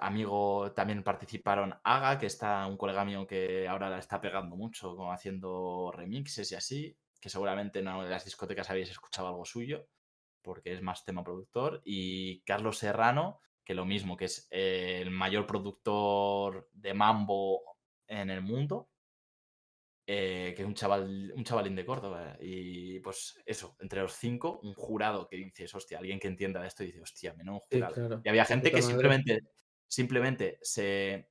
amigo 0.00 0.72
también 0.72 1.02
participaron 1.02 1.74
Aga, 1.82 2.18
que 2.18 2.26
está 2.26 2.66
un 2.66 2.76
colega 2.76 3.04
mío 3.04 3.26
que 3.26 3.66
ahora 3.68 3.90
la 3.90 3.98
está 3.98 4.20
pegando 4.20 4.56
mucho, 4.56 4.94
como 4.96 5.12
haciendo 5.12 5.92
remixes 5.92 6.52
y 6.52 6.54
así, 6.54 6.96
que 7.20 7.28
seguramente 7.28 7.80
en 7.80 7.88
una 7.88 8.04
de 8.04 8.10
las 8.10 8.24
discotecas 8.24 8.70
habéis 8.70 8.90
escuchado 8.90 9.28
algo 9.28 9.44
suyo, 9.44 9.86
porque 10.42 10.72
es 10.72 10.82
más 10.82 11.04
tema 11.04 11.24
productor. 11.24 11.82
Y 11.84 12.42
Carlos 12.42 12.78
Serrano, 12.78 13.40
que 13.64 13.74
lo 13.74 13.84
mismo, 13.84 14.16
que 14.16 14.26
es 14.26 14.48
eh, 14.50 15.00
el 15.02 15.10
mayor 15.10 15.46
productor 15.46 16.68
de 16.72 16.94
mambo 16.94 17.62
en 18.06 18.30
el 18.30 18.42
mundo. 18.42 18.88
Eh, 20.12 20.54
que 20.56 20.62
es 20.62 20.68
un 20.68 20.74
chaval, 20.74 21.32
un 21.36 21.44
chavalín 21.44 21.76
de 21.76 21.84
Córdoba. 21.86 22.36
Y 22.40 22.98
pues 23.00 23.40
eso, 23.46 23.76
entre 23.80 24.00
los 24.02 24.12
cinco, 24.14 24.60
un 24.62 24.74
jurado 24.74 25.28
que 25.28 25.36
dices, 25.36 25.74
hostia, 25.74 25.98
alguien 25.98 26.18
que 26.18 26.28
entienda 26.28 26.60
de 26.60 26.68
esto 26.68 26.82
dice, 26.82 27.00
hostia, 27.00 27.34
menos 27.34 27.62
Sí, 27.70 27.76
jurado. 27.76 27.94
claro. 27.94 28.20
Y 28.24 28.28
había 28.28 28.44
gente 28.44 28.72
que 28.72 28.82
simplemente, 28.82 29.40
simplemente 29.86 30.58
se, 30.62 31.30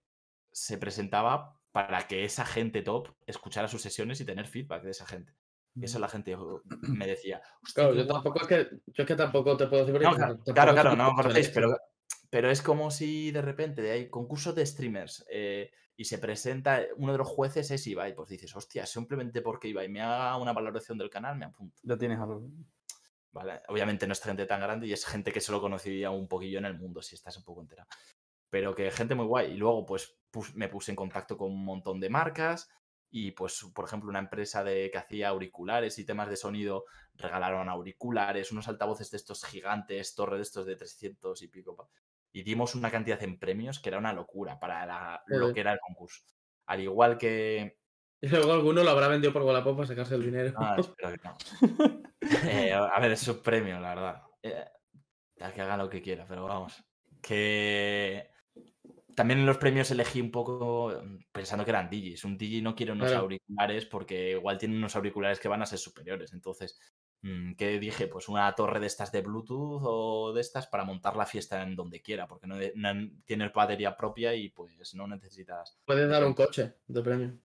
se 0.52 0.78
presentaba 0.78 1.60
para 1.72 2.08
que 2.08 2.24
esa 2.26 2.46
gente 2.46 2.82
top 2.82 3.10
escuchara 3.28 3.68
sus 3.68 3.82
sesiones 3.82 4.22
y 4.22 4.26
tener 4.26 4.48
feedback 4.48 4.84
de 4.84 4.92
esa 4.92 5.06
gente. 5.06 5.34
Y 5.76 5.86
eso 5.86 6.00
la 6.00 6.08
gente 6.10 6.36
oh, 6.36 6.62
me 6.82 7.06
decía. 7.08 7.42
"Hostia, 7.64 7.74
Claro, 7.84 7.96
yo 7.96 8.06
guapo". 8.06 8.14
tampoco 8.14 8.42
es 8.42 8.48
que, 8.48 8.70
yo 8.88 9.04
es 9.04 9.08
que 9.08 9.16
tampoco 9.16 9.58
te 9.58 9.68
puedo 9.68 9.86
decir 9.86 10.02
No, 10.02 10.16
claro, 10.16 10.40
claro, 10.54 10.74
claro, 10.74 10.96
no 10.96 11.10
en 11.10 11.16
conocéis, 11.16 11.50
pero, 11.50 11.76
pero 12.30 12.50
es 12.52 12.62
como 12.62 12.92
si 12.92 13.32
de 13.32 13.42
repente 13.42 13.90
hay 13.92 14.10
concursos 14.10 14.56
de 14.56 14.66
streamers 14.66 15.26
eh, 15.32 15.72
y 15.96 16.06
se 16.06 16.18
presenta 16.20 16.82
uno 16.98 17.12
de 17.12 17.18
los 17.18 17.28
jueces 17.28 17.72
es 17.72 17.86
Ibai, 17.88 18.16
pues 18.16 18.30
dices, 18.30 18.56
hostia, 18.56 18.86
simplemente 18.86 19.42
porque 19.42 19.68
Ibai 19.70 19.90
me 19.90 20.02
haga 20.02 20.38
una 20.38 20.54
valoración 20.54 20.98
del 20.98 21.10
canal, 21.10 21.38
me 21.38 21.46
apunto. 21.46 21.82
Ya 21.84 21.98
tienes 21.98 22.20
algo. 22.20 22.44
¿vale? 23.32 23.62
Obviamente 23.68 24.08
no 24.08 24.14
es 24.14 24.22
gente 24.22 24.46
tan 24.46 24.62
grande 24.62 24.88
y 24.88 24.94
es 24.94 25.06
gente 25.06 25.32
que 25.32 25.42
solo 25.42 25.62
conocía 25.62 26.12
un 26.12 26.28
poquillo 26.28 26.60
en 26.60 26.66
el 26.66 26.78
mundo, 26.78 27.02
si 27.02 27.16
estás 27.16 27.38
un 27.38 27.44
poco 27.44 27.62
enterado. 27.62 27.88
Pero 28.50 28.76
que 28.76 28.92
gente 28.92 29.16
muy 29.16 29.26
guay. 29.26 29.54
Y 29.54 29.58
luego, 29.58 29.86
pues, 29.86 30.18
pus- 30.32 30.56
me 30.56 30.70
puse 30.70 30.92
en 30.92 30.96
contacto 30.96 31.38
con 31.38 31.52
un 31.52 31.64
montón 31.66 32.00
de 32.00 32.10
marcas 32.10 32.70
y, 33.12 33.32
pues, 33.32 33.64
por 33.74 33.86
ejemplo, 33.86 34.10
una 34.10 34.20
empresa 34.20 34.64
de, 34.64 34.90
que 34.92 34.98
hacía 34.98 35.30
auriculares 35.30 35.98
y 36.00 36.06
temas 36.06 36.30
de 36.30 36.38
sonido 36.38 36.86
regalaron 37.16 37.70
auriculares, 37.70 38.52
unos 38.52 38.68
altavoces 38.68 39.12
de 39.12 39.18
estos 39.18 39.44
gigantes, 39.46 40.16
torre 40.16 40.38
de 40.38 40.44
estos 40.44 40.66
de 40.66 40.76
300 40.76 41.42
y 41.44 41.48
pico. 41.48 41.90
Y 42.32 42.44
dimos 42.44 42.76
una 42.76 42.92
cantidad 42.92 43.22
en 43.24 43.40
premios 43.40 43.80
que 43.80 43.90
era 43.90 43.98
una 43.98 44.14
locura 44.14 44.60
para 44.60 44.86
la- 44.86 45.24
lo 45.28 45.54
que 45.54 45.60
era 45.62 45.74
el 45.74 45.80
concurso. 45.80 46.24
Al 46.68 46.82
igual 46.82 47.18
que... 47.18 47.78
Y 48.22 48.28
luego 48.28 48.52
alguno 48.52 48.84
lo 48.84 48.90
habrá 48.90 49.08
vendido 49.08 49.32
por 49.32 49.44
Wallapop 49.44 49.78
para 49.78 49.88
sacarse 49.88 50.16
el 50.16 50.24
dinero. 50.24 50.54
Ah, 50.58 50.76
espero 50.80 51.14
que 51.14 51.22
no. 51.24 51.38
Eh, 52.50 52.74
a 52.74 53.00
ver, 53.00 53.12
es 53.14 53.26
un 53.30 53.42
premio, 53.42 53.80
la 53.80 53.96
verdad. 53.96 54.24
Eh, 54.44 54.66
que 55.56 55.62
haga 55.62 55.78
lo 55.78 55.90
que 55.90 56.02
quiera, 56.02 56.26
pero 56.28 56.44
vamos. 56.44 56.84
Que 57.22 58.30
también 59.16 59.40
en 59.40 59.46
los 59.46 59.58
premios 59.58 59.90
elegí 59.92 60.20
un 60.20 60.32
poco 60.32 60.92
mm, 61.02 61.18
pensando 61.32 61.64
que 61.64 61.72
eran 61.72 61.90
digis. 61.90 62.26
Un 62.26 62.38
digi 62.38 62.62
no 62.62 62.76
quiere 62.76 62.92
unos 62.92 63.08
Claro. 63.08 63.22
auriculares 63.24 63.86
porque 63.86 64.32
igual 64.32 64.58
tiene 64.58 64.76
unos 64.78 64.96
auriculares 64.98 65.40
que 65.40 65.48
van 65.48 65.62
a 65.62 65.66
ser 65.66 65.80
superiores. 65.80 66.34
Entonces, 66.34 66.78
mm, 67.22 67.54
¿qué 67.54 67.80
dije? 67.80 68.08
Pues 68.08 68.30
una 68.30 68.54
torre 68.56 68.80
de 68.80 68.88
estas 68.88 69.12
de 69.12 69.22
Bluetooth 69.22 69.82
o 69.84 70.34
de 70.34 70.42
estas 70.42 70.68
para 70.68 70.84
montar 70.84 71.16
la 71.16 71.26
fiesta 71.26 71.62
en 71.64 71.76
donde 71.76 72.02
quiera, 72.02 72.28
porque 72.28 72.48
no, 72.48 72.56
no 72.76 73.10
tienes 73.26 73.54
batería 73.54 73.96
propia 73.96 74.34
y 74.36 74.50
pues 74.50 74.94
no 74.96 75.08
necesitas 75.08 75.80
Puedes 75.86 76.10
dar 76.10 76.26
un 76.26 76.34
coche 76.34 76.76
de 76.88 77.02
premio. 77.02 77.38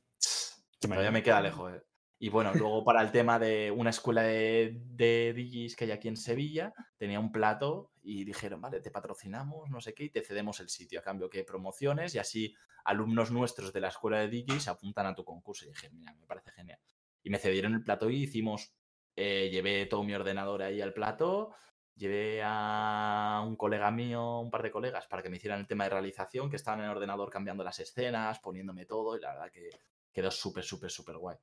Todavía 0.81 1.11
me 1.11 1.23
queda 1.23 1.41
lejos. 1.41 1.73
eh. 1.73 1.83
Y 2.19 2.29
bueno, 2.31 2.55
luego 2.55 2.85
para 2.85 3.03
el 3.03 3.11
tema 3.11 3.39
de 3.39 3.71
una 3.71 3.91
escuela 3.91 4.23
de, 4.23 4.81
de 4.87 5.35
DJs 5.37 5.77
que 5.77 5.85
hay 5.85 5.91
aquí 5.91 6.09
en 6.09 6.17
Sevilla, 6.17 6.73
tenía 6.97 7.21
un 7.21 7.33
plato 7.33 7.91
y 8.03 8.25
dijeron, 8.25 8.61
vale, 8.61 8.81
te 8.81 8.91
patrocinamos, 8.91 9.69
no 9.69 9.81
sé 9.81 9.95
qué, 9.95 10.05
y 10.05 10.11
te 10.11 10.23
cedemos 10.23 10.61
el 10.61 10.69
sitio 10.69 11.01
a 11.01 11.03
cambio 11.03 11.29
que 11.29 11.45
promociones 11.45 12.15
y 12.15 12.19
así 12.19 12.55
alumnos 12.85 13.31
nuestros 13.31 13.73
de 13.73 13.81
la 13.81 13.89
escuela 13.89 14.19
de 14.21 14.29
DJs 14.29 14.69
apuntan 14.69 15.07
a 15.07 15.15
tu 15.15 15.25
concurso. 15.25 15.65
Y 15.65 15.69
dije, 15.69 15.91
mira, 15.91 16.15
me 16.15 16.27
parece 16.27 16.51
genial. 16.53 16.79
Y 17.23 17.31
me 17.31 17.39
cedieron 17.39 17.75
el 17.75 17.83
plato 17.83 18.09
y 18.09 18.23
hicimos, 18.23 18.73
eh, 19.17 19.49
llevé 19.51 19.87
todo 19.87 20.03
mi 20.03 20.15
ordenador 20.15 20.63
ahí 20.63 20.81
al 20.81 20.93
plato, 20.93 21.55
llevé 21.95 22.43
a 22.45 23.43
un 23.47 23.57
colega 23.57 23.91
mío, 23.91 24.41
un 24.41 24.51
par 24.51 24.63
de 24.63 24.71
colegas, 24.71 25.07
para 25.07 25.23
que 25.23 25.29
me 25.29 25.37
hicieran 25.37 25.61
el 25.61 25.67
tema 25.67 25.85
de 25.85 25.91
realización, 25.91 26.51
que 26.51 26.57
estaban 26.57 26.81
en 26.81 26.87
el 26.87 26.93
ordenador 26.93 27.31
cambiando 27.31 27.65
las 27.65 27.79
escenas, 27.79 28.41
poniéndome 28.41 28.87
todo, 28.87 29.17
y 29.17 29.21
la 29.21 29.35
verdad 29.35 29.51
que 29.53 29.71
quedó 30.13 30.31
súper, 30.31 30.65
súper, 30.65 30.91
súper 30.91 31.17
guay. 31.19 31.37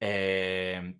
Eh, 0.00 0.94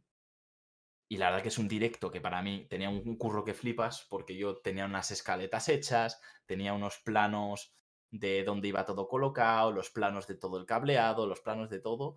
y 1.09 1.19
la 1.19 1.29
verdad 1.29 1.43
que 1.43 1.49
es 1.49 1.59
un 1.59 1.69
directo 1.69 2.11
que 2.11 2.23
para 2.23 2.41
mí 2.41 2.67
tenía 2.71 2.89
un 2.89 3.17
curro 3.19 3.45
que 3.45 3.53
flipas, 3.53 4.07
porque 4.09 4.35
yo 4.35 4.57
tenía 4.57 4.87
unas 4.87 5.11
escaletas 5.11 5.69
hechas, 5.69 6.21
tenía 6.47 6.73
unos 6.73 7.01
planos 7.05 7.75
de 8.11 8.45
dónde 8.45 8.69
iba 8.69 8.87
todo 8.87 9.09
colocado, 9.09 9.73
los 9.73 9.91
planos 9.91 10.27
de 10.27 10.37
todo 10.37 10.59
el 10.59 10.65
cableado, 10.65 11.27
los 11.27 11.41
planos 11.41 11.69
de 11.69 11.81
todo, 11.81 12.17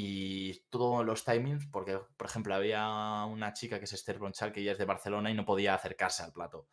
y 0.00 0.60
todos 0.70 1.04
los 1.04 1.24
timings, 1.24 1.66
porque, 1.72 1.98
por 2.16 2.28
ejemplo, 2.28 2.54
había 2.54 3.24
una 3.24 3.52
chica 3.52 3.80
que 3.80 3.84
es 3.86 3.92
Esther 3.92 4.20
Bronchal, 4.20 4.52
que 4.52 4.60
ella 4.60 4.70
es 4.70 4.78
de 4.78 4.84
Barcelona 4.84 5.28
y 5.28 5.34
no 5.34 5.44
podía 5.44 5.74
acercarse 5.74 6.22
al 6.22 6.32
plato. 6.32 6.68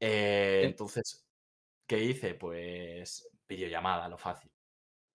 Eh, 0.00 0.62
entonces, 0.64 1.28
¿qué 1.86 2.02
hice? 2.02 2.34
Pues 2.34 3.30
videollamada, 3.48 4.08
lo 4.08 4.18
fácil. 4.18 4.50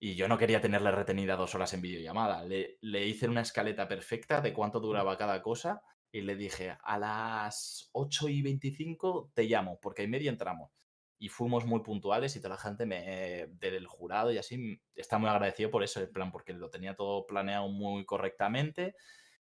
Y 0.00 0.14
yo 0.14 0.28
no 0.28 0.38
quería 0.38 0.62
tenerle 0.62 0.92
retenida 0.92 1.36
dos 1.36 1.54
horas 1.54 1.74
en 1.74 1.82
videollamada. 1.82 2.42
Le, 2.44 2.78
le 2.80 3.06
hice 3.06 3.28
una 3.28 3.42
escaleta 3.42 3.86
perfecta 3.86 4.40
de 4.40 4.54
cuánto 4.54 4.80
duraba 4.80 5.18
cada 5.18 5.42
cosa 5.42 5.82
y 6.10 6.22
le 6.22 6.36
dije, 6.36 6.78
a 6.82 6.98
las 6.98 7.90
8 7.92 8.30
y 8.30 8.40
25 8.40 9.32
te 9.34 9.44
llamo, 9.44 9.78
porque 9.78 10.04
en 10.04 10.10
media 10.10 10.30
entramos. 10.30 10.79
Y 11.20 11.28
fuimos 11.28 11.66
muy 11.66 11.80
puntuales 11.80 12.34
y 12.34 12.40
toda 12.40 12.56
la 12.56 12.60
gente 12.60 12.84
me, 12.86 13.46
del 13.60 13.86
jurado 13.86 14.32
y 14.32 14.38
así 14.38 14.80
está 14.96 15.18
muy 15.18 15.28
agradecido 15.28 15.70
por 15.70 15.84
eso, 15.84 16.00
el 16.00 16.08
plan, 16.08 16.32
porque 16.32 16.52
lo 16.52 16.70
tenía 16.70 16.96
todo 16.96 17.26
planeado 17.26 17.68
muy 17.68 18.04
correctamente 18.04 18.96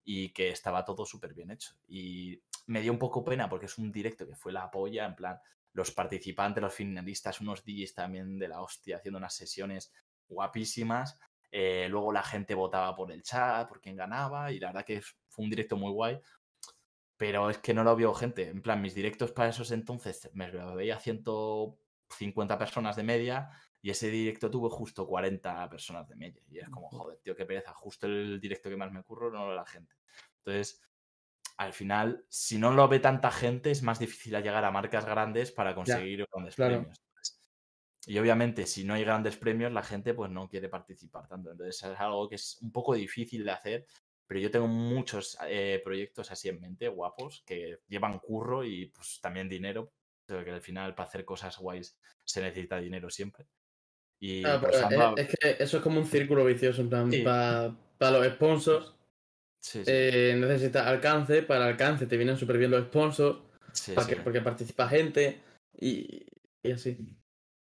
y 0.04 0.30
que 0.30 0.50
estaba 0.50 0.84
todo 0.84 1.04
súper 1.04 1.34
bien 1.34 1.50
hecho. 1.50 1.74
Y 1.88 2.40
me 2.66 2.80
dio 2.80 2.92
un 2.92 2.98
poco 2.98 3.24
pena 3.24 3.48
porque 3.48 3.66
es 3.66 3.76
un 3.76 3.90
directo 3.90 4.26
que 4.26 4.36
fue 4.36 4.52
la 4.52 4.70
polla, 4.70 5.04
en 5.04 5.16
plan, 5.16 5.38
los 5.72 5.90
participantes, 5.90 6.62
los 6.62 6.72
finalistas, 6.72 7.40
unos 7.40 7.64
DJs 7.64 7.94
también 7.94 8.38
de 8.38 8.48
la 8.48 8.62
hostia, 8.62 8.96
haciendo 8.96 9.18
unas 9.18 9.34
sesiones 9.34 9.92
guapísimas. 10.28 11.18
Eh, 11.50 11.88
luego 11.90 12.12
la 12.12 12.22
gente 12.22 12.54
votaba 12.54 12.94
por 12.94 13.10
el 13.10 13.22
chat, 13.22 13.68
por 13.68 13.80
quién 13.80 13.96
ganaba, 13.96 14.52
y 14.52 14.60
la 14.60 14.68
verdad 14.68 14.84
que 14.84 15.02
fue 15.28 15.44
un 15.44 15.50
directo 15.50 15.76
muy 15.76 15.90
guay. 15.90 16.20
Pero 17.26 17.48
es 17.48 17.56
que 17.56 17.72
no 17.72 17.84
lo 17.84 17.96
vio 17.96 18.12
gente. 18.12 18.50
En 18.50 18.60
plan, 18.60 18.82
mis 18.82 18.94
directos 18.94 19.32
para 19.32 19.48
esos 19.48 19.70
entonces 19.70 20.28
me 20.34 20.50
veía 20.50 21.00
150 21.00 22.58
personas 22.58 22.96
de 22.96 23.02
media 23.02 23.50
y 23.80 23.88
ese 23.88 24.10
directo 24.10 24.50
tuvo 24.50 24.68
justo 24.68 25.06
40 25.06 25.70
personas 25.70 26.06
de 26.06 26.16
media. 26.16 26.42
Y 26.50 26.58
es 26.58 26.68
como, 26.68 26.90
joder, 26.90 27.16
tío, 27.20 27.34
qué 27.34 27.46
pereza. 27.46 27.72
Justo 27.72 28.06
el 28.06 28.38
directo 28.38 28.68
que 28.68 28.76
más 28.76 28.92
me 28.92 29.02
curro 29.02 29.30
no 29.30 29.44
lo 29.44 29.48
ve 29.48 29.54
la 29.54 29.64
gente. 29.64 29.94
Entonces, 30.36 30.82
al 31.56 31.72
final, 31.72 32.26
si 32.28 32.58
no 32.58 32.74
lo 32.74 32.88
ve 32.88 33.00
tanta 33.00 33.30
gente, 33.30 33.70
es 33.70 33.82
más 33.82 33.98
difícil 33.98 34.34
llegar 34.34 34.62
a 34.62 34.70
marcas 34.70 35.06
grandes 35.06 35.50
para 35.50 35.74
conseguir 35.74 36.26
grandes 36.30 36.56
claro. 36.56 36.80
premios. 36.80 37.02
Y 38.06 38.18
obviamente, 38.18 38.66
si 38.66 38.84
no 38.84 38.92
hay 38.92 39.04
grandes 39.04 39.38
premios, 39.38 39.72
la 39.72 39.82
gente 39.82 40.12
pues 40.12 40.30
no 40.30 40.46
quiere 40.46 40.68
participar 40.68 41.26
tanto. 41.26 41.50
Entonces, 41.52 41.82
es 41.82 41.98
algo 41.98 42.28
que 42.28 42.34
es 42.34 42.58
un 42.60 42.70
poco 42.70 42.92
difícil 42.92 43.46
de 43.46 43.50
hacer, 43.50 43.86
pero 44.26 44.40
yo 44.40 44.50
tengo 44.50 44.66
muchos 44.66 45.36
eh, 45.46 45.80
proyectos 45.84 46.30
así 46.30 46.48
en 46.48 46.60
mente, 46.60 46.88
guapos, 46.88 47.42
que 47.46 47.80
llevan 47.88 48.18
curro 48.18 48.64
y 48.64 48.86
pues 48.86 49.20
también 49.20 49.48
dinero, 49.48 49.92
que 50.26 50.50
al 50.50 50.62
final 50.62 50.94
para 50.94 51.08
hacer 51.08 51.24
cosas 51.24 51.58
guays 51.58 51.98
se 52.24 52.40
necesita 52.40 52.78
dinero 52.80 53.10
siempre. 53.10 53.46
Y 54.20 54.42
pues, 54.42 54.76
es, 55.16 55.28
que 55.28 55.62
eso 55.62 55.76
es 55.76 55.82
como 55.82 55.98
un 55.98 56.06
círculo 56.06 56.44
vicioso, 56.44 56.80
en 56.80 56.88
plan, 56.88 57.10
Sí. 57.10 57.22
para 57.22 58.18
los 58.18 58.26
sponsors 58.34 58.94
sí, 59.60 59.84
sí, 59.84 59.90
eh, 59.92 60.34
necesitas 60.38 60.86
alcance, 60.86 61.42
para 61.42 61.66
alcance 61.66 62.06
te 62.06 62.16
vienen 62.16 62.36
súper 62.38 62.58
bien 62.58 62.70
los 62.70 62.84
sponsors, 62.86 63.38
para 63.94 64.06
que- 64.06 64.16
porque 64.16 64.40
participa 64.40 64.88
gente 64.88 65.42
y, 65.78 66.26
y 66.62 66.72
así. 66.72 66.96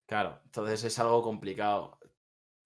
Claro, 0.08 0.40
entonces 0.44 0.84
es 0.84 0.98
algo 0.98 1.22
complicado. 1.22 1.98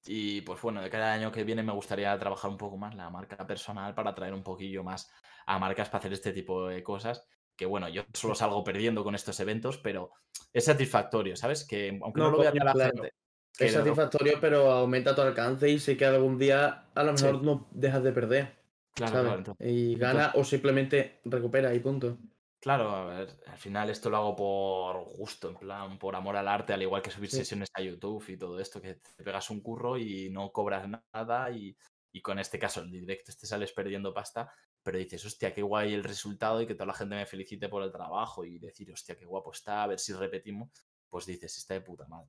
Y 0.07 0.41
pues 0.43 0.61
bueno, 0.63 0.81
de 0.83 0.91
cada 0.91 1.13
año 1.13 1.31
que 1.31 1.45
viene 1.45 1.63
me 1.63 1.73
gustaría 1.73 2.19
trabajar 2.19 2.51
un 2.51 2.57
poco 2.57 2.77
más 2.77 2.95
la 2.95 3.11
marca 3.11 3.47
personal 3.47 3.95
para 3.95 4.11
atraer 4.11 4.33
un 4.35 4.43
poquillo 4.43 4.83
más 4.83 5.11
a 5.47 5.59
marcas 5.59 5.89
para 5.89 5.99
hacer 6.01 6.13
este 6.13 6.33
tipo 6.33 6.67
de 6.69 6.83
cosas. 6.83 7.27
Que 7.57 7.67
bueno, 7.67 7.89
yo 7.89 8.03
solo 8.15 8.35
salgo 8.35 8.65
perdiendo 8.65 9.05
con 9.05 9.15
estos 9.15 9.39
eventos, 9.41 9.77
pero 9.79 10.13
es 10.53 10.65
satisfactorio, 10.65 11.37
¿sabes? 11.37 11.67
Que 11.67 11.99
aunque 12.03 12.21
no, 12.21 12.27
No, 12.31 12.37
lo 12.37 12.39
vea 12.39 12.51
coño, 12.51 12.63
toda 12.63 12.75
la 12.75 12.91
claro. 12.91 13.03
gente. 13.03 13.15
Es 13.59 13.73
satisfactorio, 13.75 14.39
pero 14.41 14.71
aumenta 14.73 15.15
tu 15.15 15.21
alcance 15.21 15.69
y 15.69 15.79
sé 15.79 15.97
que 15.97 16.07
algún 16.07 16.39
día 16.39 16.87
a 16.95 17.03
lo 17.03 17.17
Sí. 17.19 17.25
mejor 17.27 17.43
no 17.43 17.69
dejas 17.73 18.03
de 18.03 18.13
perder, 18.13 18.59
Claro, 18.95 19.13
¿sabes? 19.13 19.25
claro, 19.27 19.39
entonces- 19.39 19.67
y 19.69 19.95
gana 19.97 20.33
o 20.35 20.45
simplemente 20.45 21.21
recupera 21.27 21.75
y 21.75 21.81
punto. 21.81 22.17
Claro, 22.61 22.91
a 22.91 23.05
ver, 23.07 23.41
al 23.47 23.57
final 23.57 23.89
esto 23.89 24.11
lo 24.11 24.19
hago 24.19 24.37
por 24.37 25.05
gusto, 25.17 25.49
en 25.49 25.57
plan, 25.57 25.99
por 25.99 26.15
amor 26.15 26.37
al 26.37 26.47
arte, 26.47 26.75
al 26.75 26.83
igual 26.83 27.01
que 27.01 27.11
subir 27.11 27.31
Sí. 27.31 27.39
sesiones 27.39 27.71
a 27.73 27.81
YouTube 27.81 28.23
y 28.29 28.37
todo 28.37 28.61
esto, 28.61 28.83
que 28.83 28.97
te 28.97 29.25
pegas 29.25 29.49
un 29.49 29.63
curro 29.63 29.97
y 29.97 30.29
no 30.29 30.53
cobras 30.53 30.87
nada 30.87 31.51
y, 31.53 31.75
y 32.13 32.21
con 32.21 32.39
este 32.39 32.59
caso, 32.59 32.83
el 32.83 32.91
directo 32.91 33.33
te 33.39 33.47
sales 33.47 33.73
perdiendo 33.73 34.13
pasta, 34.13 34.53
pero 34.83 34.99
dices, 34.99 35.25
hostia, 35.25 35.55
qué 35.55 35.63
guay 35.63 35.95
el 35.95 36.05
resultado 36.05 36.61
y 36.61 36.67
que 36.67 36.75
toda 36.75 36.85
la 36.87 36.93
gente 36.95 37.15
me 37.17 37.25
felicite 37.25 37.71
por 37.71 37.83
el 37.83 37.91
trabajo 37.93 38.45
y 38.45 38.59
decir, 38.59 38.93
hostia, 38.93 39.17
qué 39.17 39.25
guapo 39.25 39.53
está, 39.53 39.83
a 39.83 39.87
ver 39.87 39.99
si 39.99 40.13
repetimos, 40.13 40.71
pues 41.09 41.25
dices, 41.25 41.57
está 41.57 41.73
de 41.75 41.81
puta 41.81 42.07
madre. 42.09 42.29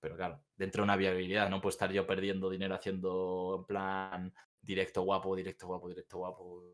Pero 0.00 0.16
claro, 0.16 0.42
dentro 0.56 0.80
de 0.82 0.84
una 0.84 0.96
viabilidad, 0.96 1.50
no 1.50 1.60
puedo 1.60 1.70
estar 1.72 1.92
yo 1.92 2.06
perdiendo 2.06 2.48
dinero 2.48 2.74
haciendo 2.74 3.56
en 3.60 3.66
plan 3.66 4.34
directo 4.60 5.02
guapo, 5.02 5.36
directo 5.36 5.66
guapo, 5.66 5.88
directo 5.90 6.16
guapo. 6.18 6.64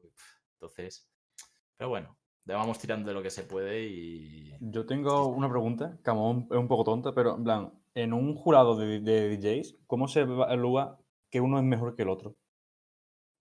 Entonces, 0.55 1.11
pero 1.77 1.91
bueno, 1.91 2.19
vamos 2.47 2.79
tirando 2.79 3.09
de 3.09 3.15
lo 3.15 3.23
que 3.23 3.31
se 3.31 3.43
puede 3.45 3.85
y. 3.85 4.53
Yo 4.61 4.87
tengo 4.87 5.27
una 5.27 5.49
pregunta, 5.49 5.99
que 6.05 6.11
es 6.11 6.17
un 6.17 6.69
poco 6.69 6.85
tonta, 6.85 7.13
pero 7.15 7.37
en 7.37 7.45
plan, 7.45 7.73
en 7.95 8.13
un 8.13 8.35
jurado 8.35 8.77
de, 8.77 9.01
de 9.01 9.37
DJs, 9.37 9.77
¿cómo 9.87 10.09
se 10.09 10.21
evalúa 10.21 10.99
que 11.31 11.41
uno 11.41 11.59
es 11.59 11.65
mejor 11.65 11.95
que 11.97 12.03
el 12.03 12.09
otro? 12.11 12.37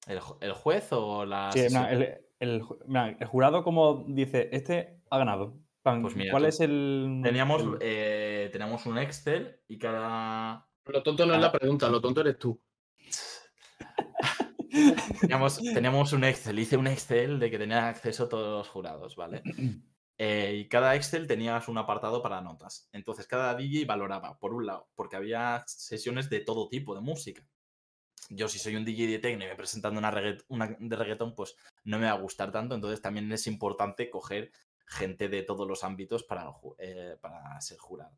¿El, 0.07 0.19
el 0.41 0.53
juez 0.53 0.87
o 0.91 1.25
la.? 1.25 1.51
Sí, 1.51 1.59
en 1.59 1.67
plan, 1.69 1.89
sesión? 1.89 2.01
el, 2.39 2.49
el 2.51 2.61
ju- 2.63 2.77
en 2.81 2.87
plan, 2.91 3.17
el 3.19 3.27
jurado 3.27 3.63
como 3.63 4.03
dice, 4.07 4.49
este 4.51 4.99
ha 5.09 5.17
ganado. 5.17 5.57
Plan, 5.83 6.01
Pues 6.01 6.15
mira, 6.15 6.31
¿Cuál 6.31 6.43
tú- 6.43 6.49
es 6.49 6.59
el...? 6.59 7.21
Teníamos, 7.23 7.61
el- 7.63 7.77
eh, 7.81 8.49
teníamos 8.51 8.85
un 8.85 8.97
Excel 8.99 9.59
y 9.67 9.77
cada. 9.79 10.67
Lo 10.85 11.03
tonto 11.03 11.25
no 11.25 11.33
es 11.35 11.41
la 11.41 11.51
pregunta, 11.51 11.89
lo 11.89 12.01
tonto 12.01 12.21
eres 12.21 12.37
tú. 12.39 12.59
Teníamos, 15.19 15.57
teníamos 15.57 16.13
un 16.13 16.23
Excel, 16.23 16.59
hice 16.59 16.77
un 16.77 16.87
Excel 16.87 17.39
de 17.39 17.51
que 17.51 17.57
tenían 17.59 17.83
acceso 17.85 18.27
todos 18.29 18.57
los 18.59 18.67
jurados, 18.69 19.15
¿vale? 19.15 19.41
Eh, 20.23 20.53
y 20.55 20.69
cada 20.69 20.95
Excel 20.95 21.25
tenías 21.25 21.67
un 21.67 21.79
apartado 21.79 22.21
para 22.21 22.41
notas. 22.41 22.87
Entonces 22.91 23.25
cada 23.25 23.55
DJ 23.55 23.85
valoraba, 23.85 24.37
por 24.37 24.53
un 24.53 24.67
lado, 24.67 24.87
porque 24.93 25.15
había 25.15 25.63
sesiones 25.65 26.29
de 26.29 26.41
todo 26.41 26.69
tipo 26.69 26.93
de 26.93 27.01
música. 27.01 27.43
Yo 28.29 28.47
si 28.47 28.59
soy 28.59 28.75
un 28.75 28.85
DJ 28.85 29.07
de 29.07 29.17
techno 29.17 29.45
y 29.45 29.47
me 29.47 29.55
presentando 29.55 29.97
una, 29.97 30.11
regga- 30.11 30.43
una 30.47 30.77
de 30.79 30.95
reggaetón, 30.95 31.33
pues 31.33 31.55
no 31.85 31.97
me 31.97 32.05
va 32.05 32.11
a 32.11 32.21
gustar 32.21 32.51
tanto. 32.51 32.75
Entonces 32.75 33.01
también 33.01 33.31
es 33.31 33.47
importante 33.47 34.11
coger 34.11 34.51
gente 34.85 35.27
de 35.27 35.41
todos 35.41 35.67
los 35.67 35.83
ámbitos 35.83 36.21
para, 36.23 36.53
eh, 36.77 37.17
para 37.19 37.59
ser 37.59 37.79
jurado. 37.79 38.15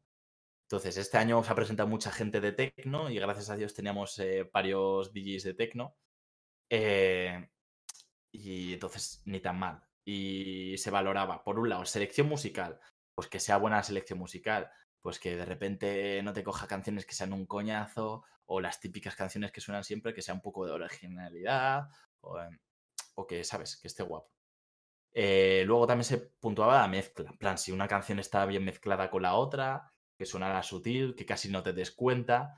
Entonces, 0.63 0.97
este 0.97 1.17
año 1.17 1.41
se 1.41 1.51
ha 1.51 1.55
presentado 1.55 1.87
mucha 1.87 2.11
gente 2.11 2.41
de 2.41 2.51
techno 2.51 3.09
y 3.11 3.15
gracias 3.15 3.49
a 3.49 3.55
Dios 3.55 3.73
teníamos 3.73 4.19
eh, 4.19 4.49
varios 4.51 5.13
DJs 5.13 5.43
de 5.43 5.53
techno. 5.53 5.95
Eh, 6.69 7.49
y 8.31 8.73
entonces, 8.73 9.21
ni 9.25 9.39
tan 9.39 9.59
mal. 9.59 9.83
Y 10.05 10.77
se 10.77 10.91
valoraba, 10.91 11.43
por 11.43 11.59
un 11.59 11.69
lado, 11.69 11.85
selección 11.85 12.27
musical, 12.27 12.79
pues 13.15 13.27
que 13.27 13.39
sea 13.39 13.57
buena 13.57 13.77
la 13.77 13.83
selección 13.83 14.19
musical, 14.19 14.69
pues 15.01 15.19
que 15.19 15.35
de 15.37 15.45
repente 15.45 16.21
no 16.23 16.33
te 16.33 16.43
coja 16.43 16.67
canciones 16.67 17.05
que 17.05 17.15
sean 17.15 17.33
un 17.33 17.45
coñazo, 17.45 18.23
o 18.45 18.59
las 18.61 18.79
típicas 18.79 19.15
canciones 19.15 19.51
que 19.51 19.61
suenan 19.61 19.83
siempre, 19.83 20.13
que 20.13 20.21
sea 20.21 20.33
un 20.33 20.41
poco 20.41 20.65
de 20.65 20.73
originalidad, 20.73 21.87
o, 22.21 22.39
em, 22.39 22.59
que, 23.27 23.43
¿sabes? 23.43 23.77
Que 23.77 23.87
esté 23.87 24.03
guapo. 24.03 24.31
Eh, 25.13 25.63
luego 25.67 25.87
también 25.87 26.05
se 26.05 26.17
puntuaba 26.17 26.81
la 26.81 26.87
mezcla. 26.87 27.29
En 27.29 27.37
plan, 27.37 27.57
si 27.57 27.71
una 27.71 27.87
canción 27.87 28.19
está 28.19 28.45
bien 28.45 28.65
mezclada 28.65 29.09
con 29.09 29.21
la 29.23 29.35
otra, 29.35 29.91
que 30.17 30.25
sonara 30.25 30.63
sutil, 30.63 31.15
que 31.15 31.25
casi 31.25 31.49
no 31.49 31.63
te 31.63 31.73
des 31.73 31.91
cuenta, 31.91 32.57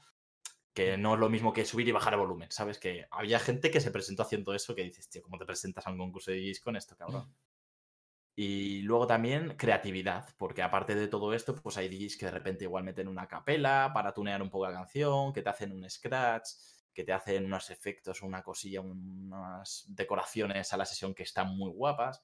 que 0.76 0.97
no 0.97 1.13
es 1.13 1.19
lo 1.21 1.30
mismo 1.30 1.53
que 1.53 1.63
subir 1.63 1.88
y 1.88 1.93
bajar 1.93 2.13
el 2.13 2.19
volumen, 2.19 2.51
¿sabes? 2.51 2.78
Que 2.78 3.07
había 3.09 3.39
gente 3.39 3.71
que 3.71 3.80
se 3.80 3.91
presentó 3.91 4.23
haciendo 4.23 4.53
eso 4.53 4.76
que 4.76 4.84
dices, 4.84 5.09
tío, 5.09 5.21
¿cómo 5.23 5.38
te 5.38 5.45
presentas 5.45 5.88
a 5.88 5.89
un 5.89 5.97
concurso 5.97 6.32
de 6.32 6.38
DJs 6.38 6.59
con 6.59 6.76
esto, 6.76 6.97
cabrón? 6.97 7.34
Y 8.36 8.82
luego 8.82 9.07
también 9.07 9.55
creatividad, 9.55 10.28
porque 10.38 10.61
aparte 10.61 10.93
de 10.93 11.07
todo 11.07 11.34
esto, 11.34 11.55
pues 11.55 11.78
hay 11.78 11.88
DJs 11.88 12.17
que 12.17 12.26
de 12.26 12.32
repente 12.32 12.65
igual 12.65 12.84
meten 12.84 13.07
una 13.07 13.26
capela 13.26 13.91
para 13.93 14.13
tunear 14.13 14.41
un 14.41 14.49
poco 14.49 14.67
la 14.67 14.73
canción, 14.73 15.32
que 15.32 15.41
te 15.41 15.49
hacen 15.49 15.71
un 15.71 15.89
scratch, 15.89 16.49
que 16.93 17.05
te 17.05 17.13
hacen 17.13 17.45
unos 17.45 17.69
efectos, 17.69 18.21
una 18.21 18.43
cosilla, 18.43 18.82
unas 18.82 19.86
decoraciones 19.88 20.73
a 20.73 20.78
la 20.78 20.86
sesión 20.86 21.15
que 21.15 21.23
están 21.23 21.55
muy 21.55 21.71
guapas. 21.71 22.21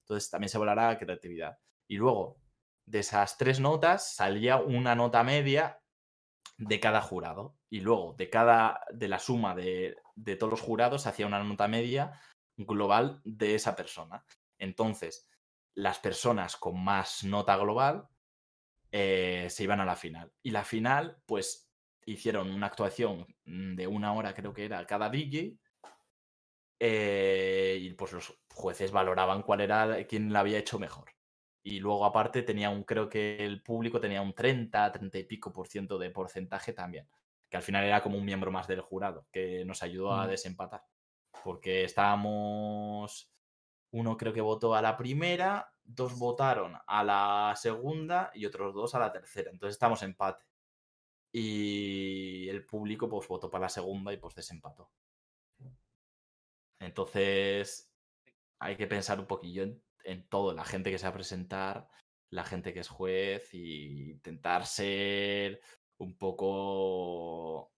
Entonces 0.00 0.28
también 0.28 0.48
se 0.48 0.58
volará 0.58 0.98
creatividad. 0.98 1.58
Y 1.86 1.96
luego, 1.96 2.40
de 2.86 2.98
esas 2.98 3.38
tres 3.38 3.60
notas, 3.60 4.16
salía 4.16 4.56
una 4.56 4.96
nota 4.96 5.22
media 5.22 5.80
de 6.58 6.80
cada 6.80 7.00
jurado. 7.00 7.56
Y 7.74 7.80
luego, 7.80 8.14
de 8.16 8.30
cada, 8.30 8.80
de 8.92 9.08
la 9.08 9.18
suma 9.18 9.54
de, 9.54 9.96
de 10.14 10.36
todos 10.36 10.52
los 10.52 10.60
jurados, 10.60 11.06
hacía 11.08 11.26
una 11.26 11.42
nota 11.42 11.66
media 11.66 12.20
global 12.56 13.20
de 13.24 13.56
esa 13.56 13.74
persona. 13.74 14.24
Entonces, 14.58 15.28
las 15.74 15.98
personas 15.98 16.56
con 16.56 16.82
más 16.84 17.24
nota 17.24 17.56
global 17.56 18.08
eh, 18.92 19.48
se 19.50 19.64
iban 19.64 19.80
a 19.80 19.86
la 19.86 19.96
final. 19.96 20.32
Y 20.42 20.50
la 20.52 20.64
final, 20.64 21.18
pues 21.26 21.70
hicieron 22.06 22.50
una 22.52 22.66
actuación 22.68 23.26
de 23.44 23.86
una 23.88 24.12
hora, 24.14 24.34
creo 24.34 24.54
que 24.54 24.66
era, 24.66 24.86
cada 24.86 25.10
DJ. 25.10 25.58
eh, 26.80 27.78
y 27.80 27.92
pues 27.94 28.12
los 28.12 28.38
jueces 28.50 28.92
valoraban 28.92 29.42
cuál 29.42 29.60
era, 29.62 30.04
quién 30.06 30.32
la 30.32 30.40
había 30.40 30.58
hecho 30.58 30.78
mejor. 30.78 31.10
Y 31.62 31.80
luego, 31.80 32.04
aparte, 32.04 32.42
tenía 32.42 32.70
un, 32.70 32.84
creo 32.84 33.08
que 33.08 33.44
el 33.44 33.62
público 33.62 34.00
tenía 34.00 34.22
un 34.22 34.34
30, 34.34 34.92
30 34.92 35.18
y 35.18 35.24
pico 35.24 35.52
por 35.52 35.66
ciento 35.68 35.98
de 35.98 36.10
porcentaje 36.10 36.72
también. 36.72 37.08
Que 37.54 37.58
al 37.58 37.62
final 37.62 37.84
era 37.84 38.02
como 38.02 38.18
un 38.18 38.24
miembro 38.24 38.50
más 38.50 38.66
del 38.66 38.80
jurado, 38.80 39.28
que 39.30 39.64
nos 39.64 39.80
ayudó 39.84 40.12
a 40.12 40.26
Mm. 40.26 40.30
desempatar. 40.30 40.82
Porque 41.44 41.84
estábamos 41.84 43.32
uno 43.92 44.16
creo 44.16 44.32
que 44.32 44.40
votó 44.40 44.74
a 44.74 44.82
la 44.82 44.96
primera, 44.96 45.72
dos 45.84 46.18
votaron 46.18 46.76
a 46.84 47.04
la 47.04 47.54
segunda 47.56 48.32
y 48.34 48.44
otros 48.46 48.74
dos 48.74 48.96
a 48.96 48.98
la 48.98 49.12
tercera. 49.12 49.52
Entonces 49.52 49.76
estamos 49.76 50.02
empate. 50.02 50.42
Y 51.30 52.48
el 52.48 52.66
público 52.66 53.08
pues 53.08 53.28
votó 53.28 53.48
para 53.48 53.66
la 53.66 53.68
segunda 53.68 54.12
y 54.12 54.16
pues 54.16 54.34
desempató. 54.34 54.90
Entonces 56.80 57.88
hay 58.58 58.76
que 58.76 58.88
pensar 58.88 59.20
un 59.20 59.26
poquillo 59.26 59.62
en, 59.62 59.80
en 60.02 60.26
todo, 60.28 60.52
la 60.54 60.64
gente 60.64 60.90
que 60.90 60.98
se 60.98 61.04
va 61.06 61.10
a 61.10 61.14
presentar, 61.14 61.88
la 62.30 62.42
gente 62.42 62.74
que 62.74 62.80
es 62.80 62.88
juez 62.88 63.54
y 63.54 64.10
intentar 64.10 64.66
ser 64.66 65.60
un 65.98 66.16
poco 66.16 67.72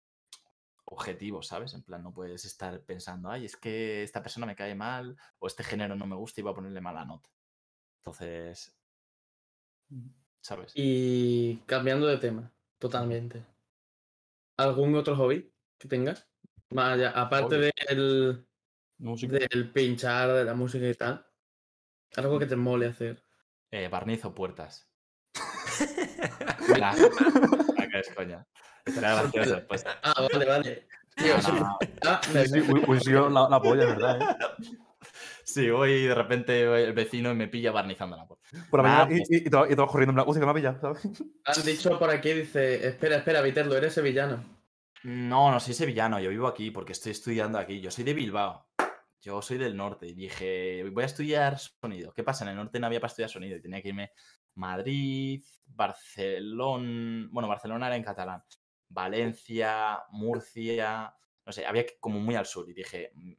objetivo, 0.86 1.42
¿sabes? 1.42 1.74
En 1.74 1.82
plan, 1.82 2.02
no 2.02 2.12
puedes 2.12 2.44
estar 2.44 2.80
pensando, 2.82 3.30
ay, 3.30 3.44
es 3.44 3.56
que 3.56 4.02
esta 4.02 4.22
persona 4.22 4.46
me 4.46 4.56
cae 4.56 4.74
mal 4.74 5.16
o 5.38 5.46
este 5.46 5.64
género 5.64 5.96
no 5.96 6.06
me 6.06 6.16
gusta 6.16 6.40
y 6.40 6.44
voy 6.44 6.52
a 6.52 6.56
ponerle 6.56 6.80
mala 6.80 7.04
nota. 7.04 7.28
Entonces, 7.98 8.76
¿sabes? 10.40 10.72
Y 10.74 11.56
cambiando 11.66 12.06
de 12.06 12.18
tema, 12.18 12.52
totalmente. 12.78 13.44
¿Algún 14.56 14.94
otro 14.94 15.16
hobby 15.16 15.52
que 15.78 15.88
tengas? 15.88 16.28
Más 16.70 16.94
allá, 16.94 17.10
aparte 17.10 17.72
del, 17.88 18.46
Música. 18.98 19.38
del 19.38 19.70
pinchar, 19.72 20.32
de 20.32 20.44
la 20.44 20.54
música 20.54 20.88
y 20.88 20.94
tal. 20.94 21.26
Algo 22.16 22.38
que 22.38 22.46
te 22.46 22.56
mole 22.56 22.86
hacer. 22.86 23.22
Eh, 23.70 23.88
barnizo 23.88 24.34
puertas. 24.34 24.88
La, 26.78 26.94
la 26.94 26.94
que 26.94 27.55
es 27.98 28.08
coña. 28.10 28.46
Gracioso. 28.84 29.62
Pues, 29.66 29.84
Ah, 30.02 30.28
vale, 30.32 30.46
vale. 30.46 30.88
Tío, 31.16 31.36
no, 31.38 31.78
ah, 32.06 32.20
me- 32.32 32.46
Sí, 33.00 33.10
la, 33.10 33.48
la 33.50 33.60
polla, 33.60 33.86
¿verdad? 33.86 34.20
eh? 34.20 34.26
Sí, 35.44 35.70
voy 35.70 35.90
y 35.92 36.06
de 36.08 36.14
repente 36.14 36.84
el 36.84 36.92
vecino 36.92 37.32
me 37.34 37.46
pilla 37.46 37.70
barnizando 37.70 38.16
la 38.16 38.26
puerta. 38.26 38.44
Por 38.68 38.82
la 38.82 38.88
Nah, 38.88 39.04
mañana 39.06 39.24
y, 39.30 39.36
y, 39.36 39.36
y 39.38 39.44
te 39.44 39.56
vas 39.56 39.66
y 39.70 39.70
te 39.70 39.80
vas 39.80 39.90
corriendo 39.90 40.10
en 40.10 40.16
plan, 40.16 40.26
uy, 40.28 40.38
que 40.38 40.44
me 40.44 40.50
ha 40.50 40.54
pillado, 40.54 40.80
¿sabes? 40.80 41.22
Han 41.44 41.64
dicho 41.64 41.98
por 41.98 42.10
aquí, 42.10 42.32
dice, 42.32 42.86
espera, 42.88 43.16
espera, 43.18 43.40
Viterlo, 43.42 43.76
eres 43.76 43.94
sevillano. 43.94 44.44
No, 45.04 45.52
no 45.52 45.60
soy 45.60 45.72
sevillano, 45.74 46.18
yo 46.18 46.30
vivo 46.30 46.48
aquí 46.48 46.72
porque 46.72 46.92
estoy 46.92 47.12
estudiando 47.12 47.58
aquí. 47.58 47.80
Yo 47.80 47.90
soy 47.92 48.02
de 48.04 48.14
Bilbao. 48.14 48.66
Yo 49.20 49.40
soy 49.40 49.56
del 49.58 49.76
norte 49.76 50.06
y 50.08 50.14
dije, 50.14 50.84
voy 50.90 51.02
a 51.04 51.06
estudiar 51.06 51.58
sonido. 51.58 52.12
¿Qué 52.12 52.22
pasa? 52.24 52.44
En 52.44 52.50
el 52.50 52.56
norte 52.56 52.78
no 52.80 52.86
había 52.86 53.00
para 53.00 53.08
estudiar 53.10 53.30
sonido 53.30 53.56
y 53.56 53.62
tenía 53.62 53.80
que 53.82 53.88
irme 53.88 54.10
Madrid, 54.56 55.42
Barcelona. 55.66 57.28
Bueno, 57.30 57.48
Barcelona 57.48 57.86
era 57.86 57.96
en 57.96 58.02
catalán. 58.02 58.42
Valencia, 58.88 60.02
Murcia. 60.10 61.14
No 61.44 61.52
sé, 61.52 61.64
había 61.66 61.86
que 61.86 61.98
como 62.00 62.20
muy 62.20 62.34
al 62.34 62.46
sur 62.46 62.68
y 62.68 62.74
dije, 62.74 63.12
"Mm, 63.14 63.32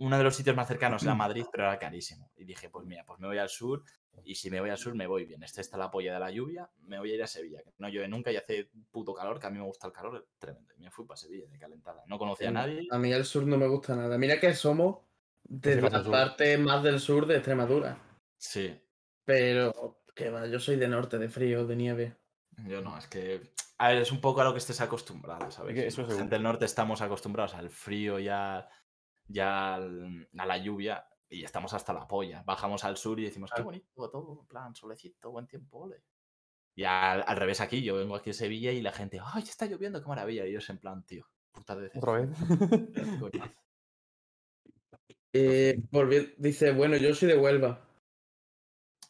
uno 0.00 0.16
de 0.16 0.24
los 0.24 0.34
sitios 0.34 0.56
más 0.56 0.66
cercanos 0.66 1.02
era 1.02 1.14
Madrid, 1.14 1.44
pero 1.52 1.64
era 1.64 1.78
carísimo. 1.78 2.30
Y 2.36 2.44
dije, 2.44 2.70
pues 2.70 2.86
mira, 2.86 3.04
pues 3.04 3.18
me 3.20 3.26
voy 3.26 3.36
al 3.36 3.50
sur 3.50 3.84
y 4.24 4.34
si 4.34 4.50
me 4.50 4.58
voy 4.60 4.70
al 4.70 4.78
sur 4.78 4.94
me 4.94 5.06
voy 5.06 5.26
bien. 5.26 5.42
Este 5.42 5.60
está 5.60 5.76
la 5.76 5.90
polla 5.90 6.14
de 6.14 6.20
la 6.20 6.30
lluvia, 6.30 6.70
me 6.84 6.98
voy 6.98 7.12
a 7.12 7.14
ir 7.16 7.22
a 7.22 7.26
Sevilla. 7.26 7.62
Que 7.62 7.70
no 7.78 7.88
llueve 7.88 8.08
nunca 8.08 8.32
y 8.32 8.36
hace 8.36 8.70
puto 8.90 9.12
calor, 9.12 9.38
que 9.38 9.46
a 9.46 9.50
mí 9.50 9.58
me 9.58 9.64
gusta 9.64 9.86
el 9.86 9.92
calor 9.92 10.26
tremendo. 10.38 10.72
Y 10.78 10.80
me 10.80 10.90
fui 10.90 11.04
para 11.04 11.18
Sevilla 11.18 11.46
de 11.48 11.58
calentada. 11.58 12.02
No 12.06 12.18
conocía 12.18 12.48
a 12.48 12.52
nadie. 12.52 12.88
A 12.90 12.98
mí 12.98 13.12
el 13.12 13.26
sur 13.26 13.46
no 13.46 13.58
me 13.58 13.66
gusta 13.68 13.94
nada. 13.94 14.16
Mira 14.16 14.40
que 14.40 14.54
somos 14.54 15.00
de 15.44 15.82
la 15.82 16.02
parte 16.02 16.56
más 16.56 16.82
del 16.82 16.98
sur 16.98 17.26
de 17.26 17.36
Extremadura. 17.36 17.98
Sí, 18.38 18.80
Pero, 19.26 19.99
que 20.14 20.30
va, 20.30 20.46
yo 20.46 20.58
soy 20.60 20.76
de 20.76 20.88
norte, 20.88 21.18
de 21.18 21.28
frío, 21.28 21.66
de 21.66 21.76
nieve. 21.76 22.16
yo 22.66 22.80
no, 22.80 22.96
es 22.98 23.06
que. 23.06 23.52
A 23.78 23.88
ver, 23.88 23.98
es 24.02 24.12
un 24.12 24.20
poco 24.20 24.40
a 24.42 24.44
lo 24.44 24.52
que 24.52 24.58
estés 24.58 24.80
acostumbrado, 24.82 25.50
¿sabes? 25.50 25.74
que 25.74 25.86
eso 25.86 26.02
seguro. 26.02 26.16
gente 26.18 26.34
del 26.34 26.42
norte 26.42 26.66
estamos 26.66 27.00
acostumbrados 27.00 27.54
al 27.54 27.70
frío 27.70 28.18
y 28.18 28.28
a, 28.28 28.68
ya 29.26 29.74
al- 29.76 30.28
a 30.36 30.46
la 30.46 30.58
lluvia 30.58 31.06
y 31.30 31.44
estamos 31.44 31.72
hasta 31.72 31.92
la 31.94 32.06
polla. 32.06 32.42
Bajamos 32.44 32.84
al 32.84 32.96
sur 32.98 33.18
y 33.20 33.24
decimos, 33.24 33.50
qué 33.54 33.62
bonito 33.62 34.10
todo, 34.10 34.40
en 34.42 34.46
plan, 34.46 34.74
solecito, 34.74 35.30
buen 35.30 35.46
tiempo, 35.46 35.78
ole. 35.78 36.02
Y 36.74 36.84
al, 36.84 37.24
al 37.26 37.36
revés 37.36 37.60
aquí, 37.62 37.82
yo 37.82 37.96
vengo 37.96 38.14
aquí 38.16 38.30
a 38.30 38.34
Sevilla 38.34 38.70
y 38.72 38.82
la 38.82 38.92
gente, 38.92 39.18
ay, 39.24 39.42
está 39.44 39.64
lloviendo, 39.66 40.02
qué 40.02 40.08
maravilla. 40.08 40.46
Y 40.46 40.52
yo 40.52 40.58
es 40.58 40.68
en 40.70 40.78
plan, 40.78 41.04
tío, 41.06 41.26
puta 41.50 41.74
de 41.76 41.90
Otra 41.94 42.12
vez. 42.12 42.30
Eh, 45.32 45.80
dice, 46.38 46.72
bueno, 46.72 46.96
yo 46.96 47.14
soy 47.14 47.28
de 47.28 47.38
Huelva. 47.38 47.86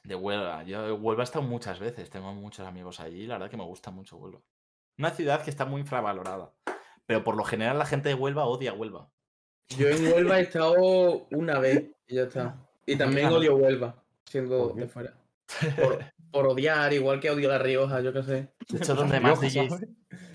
De 0.05 0.14
Huelva. 0.14 0.62
Yo 0.64 0.94
Huelva 0.96 1.22
he 1.22 1.24
estado 1.24 1.44
muchas 1.44 1.78
veces, 1.78 2.09
tengo 2.11 2.32
muchos 2.34 2.66
amigos 2.66 3.01
allí, 3.01 3.26
la 3.26 3.34
verdad 3.34 3.51
que 3.51 3.57
me 3.57 3.64
gusta 3.64 3.90
mucho 3.90 4.16
Huelva. 4.16 4.40
Una 4.98 5.11
ciudad 5.11 5.42
que 5.42 5.51
está 5.51 5.64
muy 5.64 5.80
infravalorada. 5.80 6.53
Pero 7.07 7.24
por 7.24 7.36
lo 7.36 7.44
general 7.44 7.78
la 7.78 7.86
gente 7.86 8.09
de 8.09 8.14
Huelva 8.14 8.46
odia 8.46 8.72
Huelva. 8.72 9.11
Yo 9.68 9.88
en 9.88 10.12
Huelva 10.12 10.38
he 10.38 10.42
estado 10.42 11.26
una 11.30 11.59
vez 11.59 11.90
y 12.07 12.16
ya 12.16 12.22
está. 12.22 12.57
Y 12.86 12.96
también 12.98 13.28
odio 13.28 13.57
Huelva, 13.57 14.03
siendo 14.24 14.70
de 14.70 14.86
fuera. 14.86 15.14
Por, 15.76 15.98
por 16.30 16.46
odiar, 16.46 16.92
igual 16.92 17.20
que 17.20 17.30
odio 17.30 17.48
La 17.48 17.59
Rioja, 17.59 18.01
yo 18.01 18.12
qué 18.12 18.22
sé. 18.22 18.53
De 18.68 18.78
hecho, 18.78 18.94
donde 18.94 19.20
más 19.20 19.40
DJs, 19.40 19.80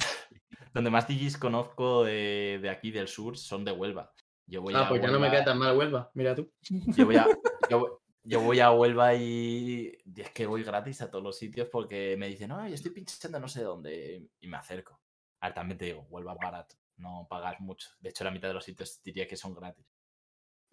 donde 0.73 0.89
más 0.89 1.07
DJs 1.07 1.37
conozco 1.37 2.03
de, 2.03 2.59
de 2.61 2.69
aquí 2.69 2.91
del 2.91 3.07
sur 3.07 3.37
son 3.37 3.63
de 3.65 3.71
Huelva. 3.71 4.11
Yo 4.47 4.61
voy 4.61 4.73
Ah, 4.75 4.81
a 4.81 4.89
pues 4.89 5.01
ya 5.01 5.09
no 5.09 5.19
me 5.19 5.31
cae 5.31 5.43
tan 5.43 5.57
mal 5.57 5.75
Huelva, 5.77 6.11
mira 6.13 6.35
tú. 6.35 6.51
Yo 6.61 7.05
voy 7.05 7.15
a, 7.15 7.25
yo, 7.69 8.01
yo 8.25 8.41
voy 8.41 8.59
a 8.59 8.71
Huelva 8.71 9.13
y, 9.15 9.97
y 10.03 10.21
es 10.21 10.31
que 10.31 10.45
voy 10.45 10.63
gratis 10.63 11.01
a 11.01 11.09
todos 11.09 11.23
los 11.23 11.37
sitios 11.37 11.67
porque 11.71 12.15
me 12.17 12.27
dicen, 12.27 12.49
no, 12.49 12.67
yo 12.67 12.73
estoy 12.75 12.91
pinchando 12.91 13.39
no 13.39 13.47
sé 13.47 13.61
dónde 13.63 14.27
y 14.41 14.47
me 14.47 14.57
acerco. 14.57 14.99
A 15.39 15.47
ver, 15.47 15.53
también 15.53 15.77
te 15.77 15.85
digo, 15.85 16.05
Huelva 16.09 16.33
es 16.33 16.39
barato, 16.39 16.75
no 16.97 17.27
pagas 17.29 17.59
mucho. 17.59 17.89
De 17.99 18.09
hecho, 18.09 18.23
la 18.23 18.31
mitad 18.31 18.47
de 18.47 18.53
los 18.55 18.63
sitios 18.65 19.01
diría 19.03 19.27
que 19.27 19.37
son 19.37 19.53
gratis. 19.53 19.85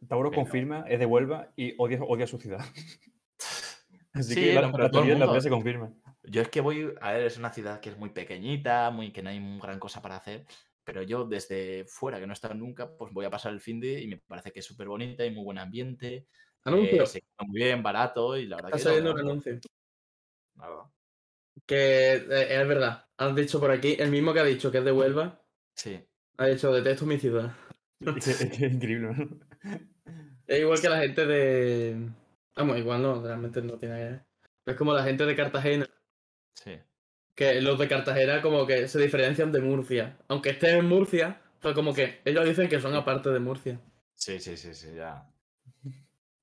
Tauro 0.09 0.31
Pero- 0.31 0.43
confirma, 0.43 0.85
es 0.89 0.99
de 0.99 1.07
Huelva 1.07 1.53
y 1.57 1.75
odia, 1.79 2.01
odia 2.03 2.27
su 2.27 2.39
ciudad. 2.39 2.61
Así 4.15 4.35
Sí, 4.35 4.41
que 4.41 4.55
la, 4.55 4.63
no, 4.63 4.73
pero 4.73 4.85
la 4.85 4.91
todo 4.91 5.05
el 5.05 5.19
la 5.19 5.41
se 5.41 5.49
confirma. 5.49 5.93
Yo 6.25 6.43
es 6.43 6.49
que 6.49 6.61
voy, 6.61 6.93
a 7.01 7.13
ver, 7.13 7.23
es 7.23 7.39
una 7.39 7.53
ciudad 7.53 7.81
que 7.81 7.91
es 7.91 7.97
muy 7.97 8.11
pequeñita, 8.11 8.91
muy 8.91 9.11
que 9.13 9.23
no 9.23 9.31
hay 9.31 9.59
gran 9.59 9.79
cosa 9.79 10.03
para 10.03 10.17
hacer, 10.17 10.47
pero 10.85 11.03
yo 11.03 11.25
desde 11.25 11.85
fuera, 11.87 12.21
que 12.21 12.27
no 12.27 12.33
he 12.33 12.35
estado 12.35 12.55
nunca, 12.55 12.97
pues 12.97 13.13
voy 13.13 13.25
a 13.25 13.31
pasar 13.31 13.53
el 13.53 13.61
fin 13.61 13.81
de 13.81 14.01
y 14.03 14.07
me 14.09 14.19
parece 14.19 14.53
que 14.53 14.61
es 14.61 14.67
súper 14.67 14.89
bonita 14.89 15.25
y 15.25 15.31
muy 15.31 15.45
buen 15.45 15.59
ambiente. 15.59 16.27
Anuncio. 16.65 17.03
eh, 17.03 17.07
se 17.07 17.23
muy 17.47 17.61
bien, 17.61 17.83
barato 17.83 18.37
y 18.37 18.47
la 18.47 18.57
verdad 18.57 18.71
Está 18.75 18.79
que... 18.79 18.83
saliendo 18.97 19.13
un 19.13 19.19
anuncio. 19.21 19.59
Que 21.67 22.15
eh, 22.15 22.61
es 22.61 22.69
verdad. 22.69 23.07
Has 23.17 23.35
dicho 23.35 23.61
por 23.61 23.71
aquí, 23.71 23.97
el 23.99 24.11
mismo 24.11 24.33
que 24.33 24.41
ha 24.41 24.45
dicho 24.45 24.71
que 24.71 24.79
es 24.79 24.85
de 24.85 24.93
Huelva, 24.93 25.41
Sí. 25.75 26.01
ha 26.39 26.47
dicho 26.47 26.73
detesto 26.73 27.07
mi 27.07 27.19
ciudad. 27.19 27.53
Es 28.17 28.41
increíble, 28.63 28.99
¿no? 28.99 29.39
Es 30.47 30.59
igual 30.61 30.81
que 30.81 30.89
la 30.89 31.01
gente 31.01 31.25
de. 31.25 32.11
Vamos, 32.57 32.77
igual 32.77 33.01
no, 33.01 33.23
realmente 33.23 33.63
no 33.63 33.79
tiene 33.79 33.97
que 33.97 34.05
ver. 34.05 34.25
Es 34.67 34.77
como 34.77 34.93
la 34.93 35.05
gente 35.05 35.25
de 35.25 35.37
Cartagena, 35.37 35.87
Sí. 36.55 36.79
Que 37.35 37.61
los 37.63 37.79
de 37.79 37.89
Cartagena 37.89 38.43
como 38.43 38.67
que 38.67 38.89
se 38.89 39.01
diferencian 39.01 39.53
de 39.53 39.61
Murcia. 39.61 40.19
Aunque 40.29 40.51
estén 40.51 40.79
en 40.81 40.87
Murcia, 40.89 41.41
pero 41.61 41.75
como 41.75 41.95
que 41.95 42.21
ellos 42.25 42.45
dicen 42.45 42.69
que 42.69 42.81
son 42.81 42.95
aparte 42.95 43.31
de 43.31 43.39
Murcia. 43.39 43.81
Sí, 44.15 44.39
sí, 44.41 44.57
sí, 44.57 44.75
sí, 44.75 44.89
ya. 44.97 45.27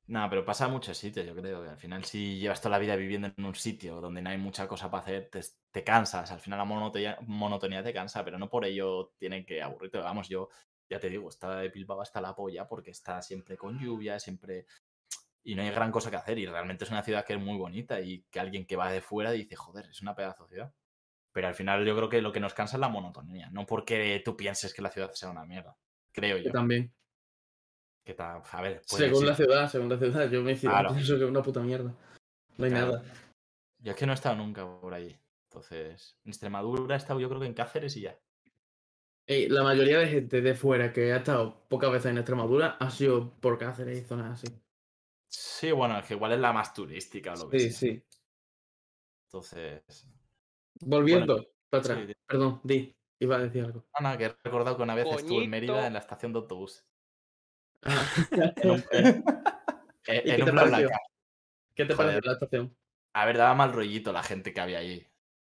No, 0.10 0.28
pero 0.28 0.44
pasa 0.44 0.66
en 0.66 0.72
muchos 0.72 0.98
sitios, 0.98 1.24
yo 1.28 1.36
creo. 1.36 1.62
Que 1.62 1.70
al 1.70 1.78
final, 1.78 2.04
si 2.04 2.40
llevas 2.40 2.60
toda 2.60 2.72
la 2.72 2.80
vida 2.80 2.96
viviendo 2.96 3.28
en 3.28 3.46
un 3.46 3.54
sitio 3.54 4.02
donde 4.02 4.24
no 4.24 4.32
hay 4.32 4.40
mucha 4.40 4.68
cosa 4.68 4.90
para 4.90 5.04
hacer, 5.04 5.30
te, 5.30 5.40
te 5.70 5.84
cansas. 5.84 6.32
Al 6.32 6.40
final, 6.40 6.58
la 6.58 6.66
monotonía, 6.66 7.20
monotonía 7.28 7.84
te 7.84 7.94
cansa, 7.94 8.26
pero 8.26 8.40
no 8.40 8.50
por 8.50 8.66
ello 8.66 9.14
tienen 9.20 9.46
que 9.46 9.62
aburrirte. 9.62 10.00
Vamos, 10.00 10.28
yo 10.28 10.50
ya 10.90 11.00
te 11.00 11.10
digo, 11.10 11.30
está 11.30 11.58
de 11.58 11.70
Bilbao 11.70 12.02
hasta 12.02 12.22
la 12.22 12.36
polla 12.36 12.68
porque 12.68 12.90
está 12.90 13.22
siempre 13.22 13.56
con 13.56 13.78
lluvia, 13.78 14.20
siempre. 14.20 14.66
Y 15.44 15.54
no 15.54 15.62
hay 15.62 15.70
gran 15.70 15.92
cosa 15.92 16.10
que 16.10 16.18
hacer. 16.18 16.40
Y 16.40 16.48
realmente 16.48 16.86
es 16.86 16.90
una 16.90 17.04
ciudad 17.04 17.24
que 17.24 17.34
es 17.34 17.40
muy 17.40 17.58
bonita 17.60 18.02
y 18.02 18.24
que 18.32 18.40
alguien 18.40 18.66
que 18.66 18.76
va 18.78 18.92
de 18.92 19.02
fuera 19.02 19.30
dice, 19.32 19.56
joder, 19.56 19.90
es 19.92 20.02
una 20.02 20.16
pedazo 20.16 20.46
de 20.46 20.50
ciudad. 20.50 20.74
Pero 21.32 21.48
al 21.48 21.54
final, 21.56 21.86
yo 21.86 21.96
creo 21.96 22.10
que 22.10 22.24
lo 22.24 22.32
que 22.32 22.40
nos 22.40 22.56
cansa 22.56 22.78
es 22.78 22.82
la 22.82 22.90
monotonía, 22.90 23.52
no 23.52 23.68
porque 23.68 24.24
tú 24.26 24.36
pienses 24.36 24.74
que 24.74 24.82
la 24.82 24.90
ciudad 24.90 25.12
sea 25.14 25.30
una 25.30 25.46
mierda. 25.46 25.78
Creo 26.12 26.38
Yo 26.38 26.46
yo. 26.46 26.52
también. 26.52 26.92
Que 28.10 28.16
ta- 28.16 28.38
a 28.52 28.62
ver, 28.64 28.82
Según 28.86 29.24
la 29.28 29.36
ciudad, 29.36 29.70
según 29.70 29.88
la 29.88 29.98
ciudad. 30.00 30.28
Yo 30.32 30.42
me 30.42 30.58
Claro. 30.58 30.90
pienso 30.96 31.16
que 31.16 31.26
es 31.26 31.30
una 31.30 31.44
puta 31.44 31.60
mierda. 31.60 31.94
No 32.58 32.66
hay 32.66 32.72
Claro. 32.72 32.94
nada. 32.94 33.04
Yo 33.78 33.92
es 33.92 33.96
que 34.00 34.08
no 34.08 34.14
he 34.14 34.16
estado 34.16 34.36
nunca 34.36 34.66
por 34.82 34.96
allí. 34.96 35.16
Entonces, 35.44 36.18
en 36.24 36.30
Extremadura 36.32 36.96
he 36.96 36.98
estado 36.98 37.20
yo 37.20 37.30
creo 37.30 37.40
que 37.42 37.46
en 37.46 37.54
Cáceres 37.54 37.96
y 37.98 38.02
ya. 38.02 38.20
Ey, 39.28 39.48
la 39.48 39.62
mayoría 39.62 40.00
de 40.00 40.08
gente 40.08 40.42
de 40.42 40.56
fuera 40.56 40.92
que 40.92 41.14
ha 41.14 41.18
estado 41.18 41.68
pocas 41.70 41.92
veces 41.92 42.08
en 42.10 42.18
Extremadura 42.18 42.78
ha 42.80 42.90
sido 42.90 43.30
por 43.40 43.60
Cáceres 43.60 44.00
y 44.00 44.04
zonas 44.04 44.42
así. 44.44 44.60
Sí, 45.32 45.72
bueno, 45.72 46.00
es 46.00 46.06
que 46.08 46.16
igual 46.16 46.32
es 46.32 46.40
la 46.40 46.52
más 46.52 46.74
turística 46.74 47.34
o 47.34 47.36
lo 47.36 47.48
que 47.48 47.60
Sí, 47.60 47.70
sea. 47.70 47.80
sí. 47.92 48.04
Entonces, 49.28 50.08
Volviendo 50.82 51.46
para 51.70 51.82
atrás. 51.84 52.00
sí, 52.00 52.06
di- 52.08 52.14
Perdón, 52.26 52.60
di. 52.64 52.92
Iba 53.20 53.36
a 53.36 53.40
decir 53.42 53.66
algo. 53.66 53.86
Ana, 53.94 54.18
que 54.18 54.26
he 54.26 54.36
recordado 54.44 54.78
que 54.78 54.82
una 54.82 54.96
vez 54.96 55.06
estuve 55.12 55.44
en 55.44 55.50
Mérida 55.52 55.86
en 55.86 55.94
la 55.94 56.00
estación 56.00 56.34
de 56.34 56.40
autobús. 56.40 56.84
En 58.62 58.72
un, 58.72 58.84
en- 58.92 59.24
en- 60.08 60.28
¿Y 60.28 60.30
en 60.32 60.36
qué 60.36 60.44
un 60.44 60.46
te 60.46 60.54
pareció? 60.54 60.90
¿Qué 61.76 61.86
te 61.86 61.94
Joder. 61.94 62.12
pareció 62.12 62.22
la 62.22 62.34
estación? 62.34 62.78
A 63.14 63.26
ver, 63.26 63.38
daba 63.38 63.54
mal 63.56 63.74
rollito 63.74 64.12
la 64.12 64.24
gente 64.24 64.54
que 64.54 64.62
había 64.62 64.80
allí, 64.80 65.06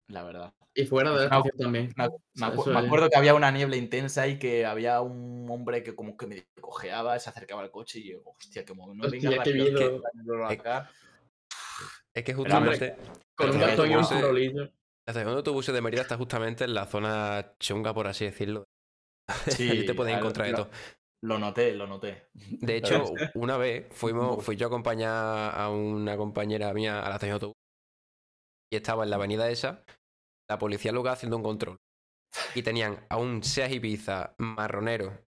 la 0.08 0.24
verdad. 0.24 0.54
Y 0.74 0.86
fuera 0.86 1.10
de 1.12 1.16
la 1.16 1.30
No, 1.30 1.38
estación 1.40 1.58
también. 1.58 1.94
Me, 1.96 2.04
acu- 2.06 2.22
me 2.36 2.46
acu- 2.48 2.86
acuerdo 2.86 3.10
que 3.10 3.18
había 3.18 3.34
una 3.34 3.50
niebla 3.52 3.78
intensa 3.78 4.28
y 4.28 4.38
que 4.38 4.66
había 4.66 5.02
un 5.02 5.48
hombre 5.50 5.82
que 5.84 5.96
como 5.96 6.16
que 6.18 6.28
me 6.28 6.48
cojeaba, 6.62 7.18
se 7.20 7.30
acercaba 7.30 7.62
al 7.62 7.72
coche 7.72 8.00
y 8.00 8.12
yo, 8.12 8.20
hostia, 8.26 8.64
que 8.64 8.70
como 8.76 8.94
no 8.94 9.06
Hostia, 9.06 9.30
venga 9.30 9.44
qué 9.44 9.52
que 9.54 9.58
miedo. 9.58 10.02
Blablacar. 10.14 10.90
Es 12.14 12.24
que 12.24 12.34
justamente. 12.34 12.96
Con 13.36 13.52
un 13.52 13.60
cartón 13.60 13.92
y 13.92 13.96
un 13.96 14.06
farolillo. 14.06 14.64
La 14.64 15.12
estación 15.12 15.28
de 15.32 15.38
autobuses 15.38 15.74
de 15.74 15.82
Mérida 15.82 16.02
está 16.02 16.18
justamente 16.18 16.66
en 16.66 16.74
la 16.74 16.86
zona 16.86 17.54
chunga, 17.60 17.94
por 17.94 18.08
así 18.08 18.26
decirlo. 18.26 18.66
Sí, 19.48 19.70
Allí 19.72 19.86
te 19.86 19.94
puedes 19.94 20.16
encontrar 20.16 20.48
de 20.48 20.54
todo. 20.54 20.70
Lo 21.24 21.40
noté, 21.40 21.74
lo 21.74 21.88
noté. 21.88 22.30
De 22.34 22.78
hecho, 22.78 23.06
una 23.36 23.58
vez 23.58 23.88
fuimos, 23.92 24.44
fui 24.44 24.56
yo 24.56 24.68
a 24.68 24.70
acompañar 24.70 25.54
a 25.56 25.70
una 25.70 26.16
compañera 26.16 26.74
mía 26.74 27.00
a 27.00 27.10
la 27.10 27.16
estación 27.16 27.30
de 27.30 27.34
autobús 27.34 27.56
y 28.72 28.76
estaba 28.76 29.04
en 29.04 29.10
la 29.10 29.16
avenida 29.16 29.50
esa, 29.50 29.84
la 30.50 30.58
policía 30.58 30.92
local 30.92 31.14
haciendo 31.14 31.38
un 31.38 31.44
control. 31.44 31.78
Y 32.54 32.62
tenían 32.62 33.06
a 33.10 33.18
un 33.18 33.44
Seat 33.44 33.72
Ibiza 33.72 34.36
marronero, 34.38 35.26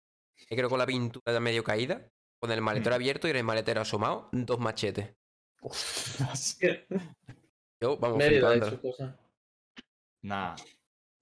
que 0.48 0.56
creo 0.56 0.68
con 0.68 0.78
la 0.78 0.86
pintura 0.86 1.32
ya 1.32 1.40
medio 1.40 1.62
caída, 1.62 2.10
con 2.40 2.50
el 2.50 2.60
maletero 2.60 2.94
abierto 2.94 3.26
y 3.28 3.30
en 3.30 3.36
el 3.38 3.44
maletero 3.44 3.80
asomado, 3.80 4.28
dos 4.32 4.58
machetes. 4.58 5.14
Yo, 7.80 7.96
vamos, 7.96 8.18
Mérida 8.18 8.56
y 8.56 8.60
flipando. 8.60 8.70
sus 8.70 8.80
cosas. 8.80 9.14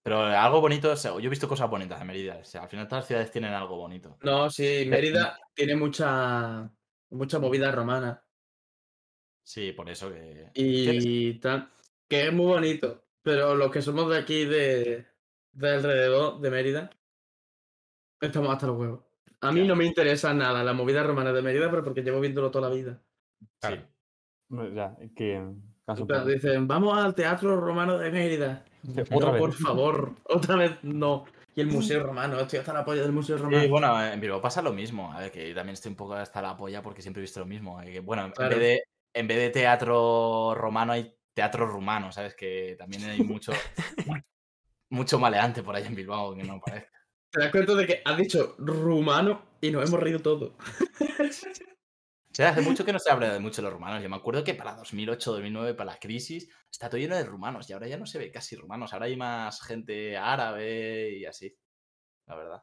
Pero 0.06 0.20
algo 0.20 0.60
bonito, 0.60 0.92
o 0.92 0.96
sea, 0.96 1.10
yo 1.14 1.18
he 1.18 1.28
visto 1.28 1.48
cosas 1.48 1.68
bonitas 1.68 2.00
en 2.00 2.06
Mérida. 2.06 2.38
O 2.40 2.44
sea, 2.44 2.62
al 2.62 2.68
final 2.68 2.86
todas 2.86 3.02
las 3.02 3.08
ciudades 3.08 3.30
tienen 3.32 3.52
algo 3.52 3.76
bonito. 3.76 4.16
No, 4.22 4.48
sí, 4.48 4.84
Mérida 4.86 5.36
tiene 5.52 5.74
mucha, 5.74 6.70
mucha 7.10 7.40
movida 7.40 7.72
romana. 7.72 8.24
Sí, 9.42 9.72
por 9.72 9.90
eso 9.90 10.08
que. 10.12 10.52
Y 10.54 11.40
tal. 11.40 11.68
Que 12.08 12.28
es 12.28 12.32
muy 12.32 12.46
bonito. 12.46 13.04
Pero 13.20 13.56
los 13.56 13.68
que 13.72 13.82
somos 13.82 14.08
de 14.08 14.18
aquí, 14.18 14.44
de, 14.44 15.06
de 15.50 15.70
alrededor 15.70 16.40
de 16.40 16.50
Mérida, 16.52 16.90
estamos 18.20 18.50
hasta 18.50 18.68
los 18.68 18.78
huevos. 18.78 19.00
A 19.40 19.50
mí 19.50 19.62
Claro. 19.62 19.68
no 19.70 19.74
me 19.76 19.86
interesa 19.86 20.32
nada 20.32 20.62
la 20.62 20.72
movida 20.72 21.02
romana 21.02 21.32
de 21.32 21.42
Mérida, 21.42 21.68
pero 21.68 21.82
porque 21.82 22.02
llevo 22.02 22.20
viéndolo 22.20 22.52
toda 22.52 22.68
la 22.68 22.74
vida. 22.76 23.02
Sí. 23.60 23.74
Ya, 24.72 24.96
que 25.16 25.42
dicen, 26.26 26.68
vamos 26.68 26.96
al 26.96 27.12
Teatro 27.12 27.56
Romano 27.56 27.98
de 27.98 28.12
Mérida. 28.12 28.64
Otra 28.88 29.04
No, 29.18 29.32
vez. 29.32 29.40
por 29.40 29.52
favor, 29.54 30.14
otra 30.24 30.56
vez 30.56 30.72
no. 30.82 31.24
Y 31.54 31.62
el 31.62 31.68
Museo 31.68 32.02
Romano, 32.02 32.38
estoy 32.38 32.58
hasta 32.58 32.74
la 32.74 32.84
polla 32.84 33.00
del 33.02 33.12
Museo 33.12 33.38
Romano. 33.38 33.64
Y 33.64 33.68
bueno, 33.68 34.04
en 34.04 34.20
Bilbao 34.20 34.42
pasa 34.42 34.60
lo 34.60 34.72
mismo. 34.74 35.10
A 35.12 35.20
ver, 35.20 35.32
que 35.32 35.54
también 35.54 35.72
estoy 35.74 35.90
un 35.90 35.96
poco 35.96 36.12
hasta 36.14 36.42
la 36.42 36.54
polla 36.56 36.82
porque 36.82 37.00
siempre 37.00 37.20
he 37.20 37.24
visto 37.24 37.40
lo 37.40 37.46
mismo. 37.46 37.80
eh, 37.80 37.92
que, 37.92 38.00
bueno, 38.00 38.26
en, 38.26 38.48
vez 38.50 38.58
de, 38.58 38.82
en 39.14 39.26
vez 39.26 39.38
de 39.38 39.50
teatro 39.50 40.54
romano 40.54 40.92
hay 40.92 41.14
teatro 41.32 41.66
rumano, 41.66 42.12
¿sabes? 42.12 42.34
Que 42.34 42.76
también 42.78 43.04
hay 43.04 43.22
mucho, 43.22 43.52
mucho 44.90 45.18
maleante 45.18 45.62
por 45.62 45.74
ahí 45.76 45.84
en 45.86 45.94
Bilbao, 45.94 46.34
que 46.34 46.44
no 46.44 46.60
parece. 46.60 46.88
Te 47.30 47.40
das 47.40 47.50
cuenta 47.50 47.74
de 47.74 47.86
que 47.86 48.02
has 48.04 48.16
dicho 48.18 48.54
rumano 48.58 49.42
y 49.60 49.70
nos 49.70 49.88
hemos 49.88 50.00
reído 50.00 50.20
todo. 50.20 50.56
O 52.36 52.42
sea, 52.42 52.50
hace 52.50 52.60
mucho 52.60 52.84
que 52.84 52.92
no 52.92 52.98
se 52.98 53.10
habla 53.10 53.32
de 53.32 53.40
mucho 53.40 53.62
de 53.62 53.68
los 53.68 53.72
rumanos. 53.72 54.02
Yo 54.02 54.10
me 54.10 54.16
acuerdo 54.16 54.44
que 54.44 54.52
para 54.52 54.74
2008, 54.74 55.32
2009, 55.32 55.72
para 55.72 55.92
la 55.92 55.98
crisis, 55.98 56.50
está 56.70 56.90
todo 56.90 57.00
lleno 57.00 57.16
de 57.16 57.24
rumanos 57.24 57.70
y 57.70 57.72
ahora 57.72 57.88
ya 57.88 57.96
no 57.96 58.04
se 58.04 58.18
ve 58.18 58.30
casi 58.30 58.56
rumanos. 58.56 58.92
Ahora 58.92 59.06
hay 59.06 59.16
más 59.16 59.62
gente 59.62 60.18
árabe 60.18 61.16
y 61.16 61.24
así. 61.24 61.56
La 62.26 62.36
verdad. 62.36 62.62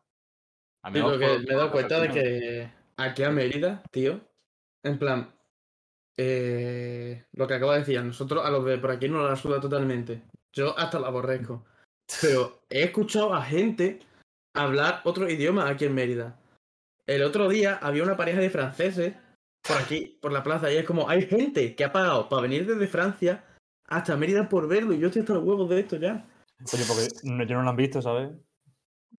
A 0.84 0.92
Sí, 0.92 1.02
que 1.02 1.40
me 1.40 1.54
he 1.54 1.56
dado 1.56 1.72
cuenta 1.72 2.00
de 2.02 2.10
que 2.10 2.72
aquí 2.98 3.24
a 3.24 3.32
Mérida, 3.32 3.82
tío, 3.90 4.22
en 4.84 5.00
plan, 5.00 5.34
eh, 6.18 7.26
lo 7.32 7.48
que 7.48 7.56
acabo 7.56 7.72
de 7.72 7.80
decir, 7.80 7.98
a 7.98 8.04
nosotros, 8.04 8.46
a 8.46 8.52
los 8.52 8.64
de 8.66 8.78
por 8.78 8.92
aquí 8.92 9.10
no 9.10 9.28
la 9.28 9.36
suda 9.36 9.60
totalmente. 9.60 10.22
Yo 10.52 10.78
hasta 10.78 11.00
la 11.00 11.08
aborrezco. 11.08 11.66
Pero 12.22 12.64
he 12.70 12.84
escuchado 12.84 13.34
a 13.34 13.42
gente 13.42 14.02
hablar 14.54 15.02
otro 15.04 15.28
idioma 15.28 15.68
aquí 15.68 15.86
en 15.86 15.96
Mérida. 15.96 16.40
El 17.08 17.24
otro 17.24 17.50
día 17.50 17.80
había 17.82 18.04
una 18.04 18.16
pareja 18.16 18.40
de 18.40 18.52
franceses 18.52 19.16
por 19.66 19.78
aquí, 19.78 20.18
por 20.22 20.32
la 20.32 20.44
plaza, 20.44 20.72
y 20.72 20.78
es 20.78 20.86
como, 20.86 21.10
hay 21.10 21.24
gente 21.26 21.76
que 21.76 21.84
ha 21.84 21.92
pagado 21.92 22.28
para 22.30 22.42
venir 22.42 22.66
desde 22.68 22.88
Francia 22.88 23.44
hasta 23.88 24.16
Mérida 24.18 24.50
por 24.50 24.68
verlo, 24.68 24.94
y 24.94 25.00
yo 25.00 25.08
estoy 25.08 25.22
hasta 25.22 25.34
los 25.34 25.44
huevos 25.44 25.70
de 25.70 25.80
esto 25.80 25.96
ya. 25.98 26.28
Oye, 26.74 26.84
porque 26.88 27.10
no- 27.24 27.44
yo 27.46 27.56
no 27.56 27.64
lo 27.64 27.70
han 27.70 27.76
visto, 27.76 28.02
¿sabes? 28.02 28.32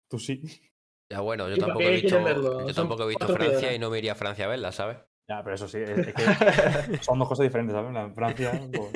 Tú 0.09 0.19
sí. 0.19 0.43
Ya 1.11 1.21
bueno, 1.21 1.49
yo 1.49 1.57
¿Y 1.57 1.61
para 1.61 1.67
tampoco 1.73 1.89
he 1.89 1.93
visto, 2.01 2.23
verlo? 2.23 2.67
yo 2.67 2.75
tampoco 2.75 3.03
he 3.05 3.09
visto 3.09 3.27
Francia 3.27 3.51
piedras. 3.59 3.75
y 3.77 3.79
no 3.79 3.91
me 3.91 3.99
iría 3.99 4.13
a 4.13 4.17
Francia 4.17 4.45
a 4.47 4.49
verla, 4.49 4.73
¿sabes? 4.73 4.99
Ya, 5.29 5.43
pero 5.43 5.55
eso 5.55 5.69
sí, 5.69 5.79
es, 5.79 5.89
es 6.09 6.15
que 6.15 7.03
son 7.03 7.19
dos 7.19 7.29
cosas 7.29 7.45
diferentes, 7.45 7.75
¿sabes? 7.75 7.93
La 7.93 8.11
Francia, 8.11 8.53
pues, 8.73 8.93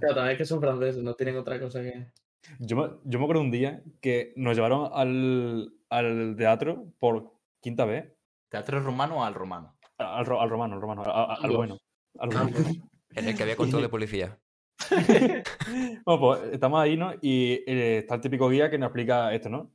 Pero 0.00 0.14
también 0.14 0.32
es 0.32 0.38
que 0.38 0.44
son 0.44 0.60
franceses, 0.60 1.02
no 1.02 1.14
tienen 1.14 1.36
otra 1.36 1.58
cosa 1.60 1.80
que... 1.82 2.12
Yo 2.58 2.76
me, 2.76 2.90
yo 3.04 3.18
me 3.18 3.24
acuerdo 3.24 3.40
un 3.42 3.50
día 3.52 3.82
que 4.00 4.32
nos 4.36 4.54
llevaron 4.56 4.90
al, 4.92 5.72
al 5.88 6.34
teatro 6.36 6.86
por 6.98 7.32
quinta 7.60 7.84
vez. 7.84 8.12
¿Teatro 8.52 8.78
rumano 8.80 9.16
o 9.20 9.24
al 9.24 9.34
romano? 9.34 9.76
Al, 9.98 10.24
ro- 10.26 10.40
al 10.40 10.48
romano, 10.50 10.74
al 10.74 10.80
romano, 10.80 11.02
a- 11.02 11.32
a- 11.32 11.34
al 11.42 11.50
bueno. 11.56 11.78
Al 12.18 12.28
bueno. 12.28 12.50
En 13.14 13.28
el 13.28 13.36
que 13.36 13.42
había 13.42 13.56
control 13.56 13.82
de 13.82 13.88
policía. 13.88 14.38
Bueno, 16.04 16.20
pues 16.20 16.42
estamos 16.52 16.80
ahí, 16.80 16.96
¿no? 16.96 17.12
Y 17.20 17.62
eh, 17.66 17.98
está 17.98 18.14
el 18.16 18.20
típico 18.20 18.48
guía 18.48 18.70
que 18.70 18.78
nos 18.78 18.88
explica 18.88 19.32
esto, 19.34 19.48
¿no? 19.48 19.70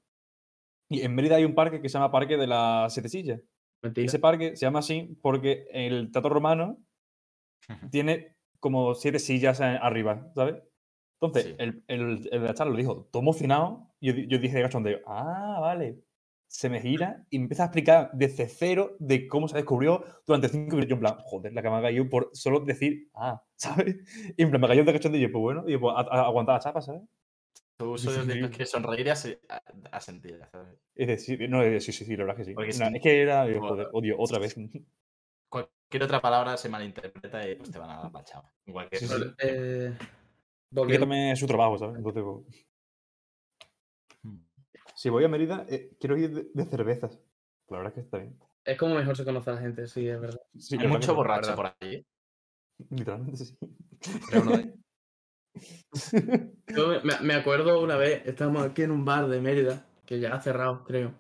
Y 0.90 1.02
en 1.02 1.14
Mérida 1.16 1.36
hay 1.36 1.46
un 1.46 1.54
parque 1.56 1.82
que 1.82 1.90
se 1.90 1.94
llama 1.98 2.12
Parque 2.12 2.38
de 2.38 2.48
las 2.48 2.94
Siete 2.94 3.10
Sillas. 3.10 3.40
Y 3.40 3.46
Mentira. 3.84 4.06
ese 4.08 4.20
parque 4.20 4.56
se 4.56 4.66
llama 4.66 4.80
así 4.80 5.18
porque 5.22 5.66
el 5.72 6.12
teatro 6.12 6.30
romano 6.34 6.78
tiene 7.92 8.36
como 8.60 8.96
siete 8.96 9.20
sillas 9.20 9.60
arriba, 9.62 10.32
¿sabes? 10.36 10.56
Entonces, 11.22 11.52
Sí. 11.52 11.56
el, 11.60 11.84
el, 11.88 12.02
el 12.32 12.42
de 12.42 12.48
la 12.48 12.54
charla 12.54 12.72
lo 12.72 12.78
dijo 12.78 13.08
todo 13.12 13.22
emocionado. 13.22 13.92
Y 14.00 14.08
yo, 14.08 14.14
yo 14.28 14.40
dije 14.40 14.56
de 14.58 14.64
cachondeo, 14.64 15.00
ah, 15.08 15.58
vale. 15.62 16.00
Se 16.50 16.70
me 16.70 16.80
gira 16.82 17.26
y 17.30 17.40
me 17.40 17.44
empieza 17.46 17.64
a 17.64 17.66
explicar 17.68 18.10
desde 18.14 18.48
cero 18.48 18.96
de 19.00 19.28
cómo 19.28 19.48
se 19.50 19.56
descubrió 19.58 20.04
durante 20.26 20.48
cinco 20.50 20.76
minutos. 20.78 20.90
Yo, 20.90 20.96
en 20.96 21.00
plan, 21.02 21.16
joder, 21.20 21.54
la 21.54 21.62
que 21.62 21.70
me 21.70 21.76
ha 21.76 21.82
caído 21.82 22.10
por 22.10 22.30
solo 22.34 22.62
decir, 22.62 23.10
ah, 23.16 23.44
¿sabes? 23.56 23.98
Y 24.38 24.44
en 24.44 24.50
plan, 24.50 24.62
me 24.62 24.68
cayó 24.68 24.86
de 24.86 24.94
cachondeo 24.94 25.20
y 25.20 25.24
yo, 25.24 25.32
pues 25.32 25.42
bueno, 25.42 25.64
y 25.68 25.74
yo, 25.74 25.80
pues 25.82 25.94
a, 25.96 26.00
a- 26.02 26.26
aguantar 26.28 26.56
la 26.56 26.60
chapa, 26.60 26.82
¿sabes? 26.82 27.02
Tú 27.78 27.98
Sí, 27.98 28.06
solo 28.08 28.22
sí, 28.22 28.32
tienes 28.32 28.52
sí. 28.52 28.58
que 28.58 28.66
sonreír 28.66 29.08
y 29.08 29.10
ase- 29.10 29.42
a, 29.50 29.62
a 29.92 30.00
sentir. 30.02 30.40
¿sabes? 30.52 30.80
Y 30.96 31.06
decir, 31.06 31.50
no, 31.50 31.62
eh, 31.62 31.80
sí, 31.80 31.92
sí, 31.92 32.06
sí, 32.06 32.16
la 32.16 32.24
verdad 32.26 32.40
es 32.42 32.46
que 32.48 32.52
sí. 32.52 32.56
Porque 32.56 32.74
No, 32.74 32.90
sí. 32.90 32.96
Es 32.96 33.04
que 33.04 33.22
era, 33.22 33.48
yo, 33.48 33.62
joder, 33.62 33.88
odio, 33.94 34.16
otra 34.18 34.40
vez. 34.40 34.56
Cualquier 35.50 36.04
otra 36.04 36.22
palabra 36.22 36.58
se 36.58 36.70
malinterpreta 36.70 37.48
y 37.48 37.56
pues 37.56 37.72
te 37.72 37.80
van 37.80 37.90
a 37.90 37.98
dar 37.98 38.12
la 38.12 38.24
chava. 38.24 38.52
Igual 38.66 38.90
que 38.90 38.98
Sí, 38.98 39.06
Vale, 39.08 39.34
eh, 39.40 39.94
Es 40.90 41.00
también 41.00 41.32
es 41.32 41.40
su 41.40 41.48
trabajo, 41.48 41.78
¿sabes? 41.78 41.98
Entonces, 41.98 42.24
pues. 42.24 42.67
Si 44.98 45.10
voy 45.10 45.24
a 45.24 45.28
Mérida, 45.28 45.66
eh, 45.70 45.96
quiero 46.00 46.18
ir 46.18 46.32
de, 46.34 46.48
de 46.54 46.66
cervezas. 46.66 47.20
La 47.70 47.78
verdad 47.78 47.92
es 47.92 47.96
que 47.96 48.02
está 48.02 48.18
bien. 48.18 48.38
Es 48.66 48.78
como 48.78 48.96
mejor 48.96 49.16
se 49.16 49.24
conoce 49.24 49.50
a 49.50 49.54
la 49.54 49.62
gente, 49.62 49.88
sí, 49.88 50.08
es 50.08 50.20
verdad. 50.20 50.42
Sí, 50.58 50.76
Hay 50.80 50.88
mucho 50.88 51.16
borracho 51.16 51.56
por 51.56 51.74
allí. 51.80 52.06
Literalmente 52.90 53.38
sí. 53.46 53.58
Pero 54.30 54.42
uno 54.42 54.58
de- 54.58 54.74
Yo 56.76 57.02
me, 57.04 57.20
me 57.22 57.34
acuerdo 57.34 57.82
una 57.82 57.96
vez, 57.98 58.22
estábamos 58.26 58.64
aquí 58.64 58.82
en 58.84 58.92
un 58.92 59.06
bar 59.06 59.28
de 59.28 59.40
Mérida, 59.42 59.86
que 60.06 60.20
ya 60.20 60.34
ha 60.36 60.42
cerrado, 60.42 60.84
creo. 60.84 61.14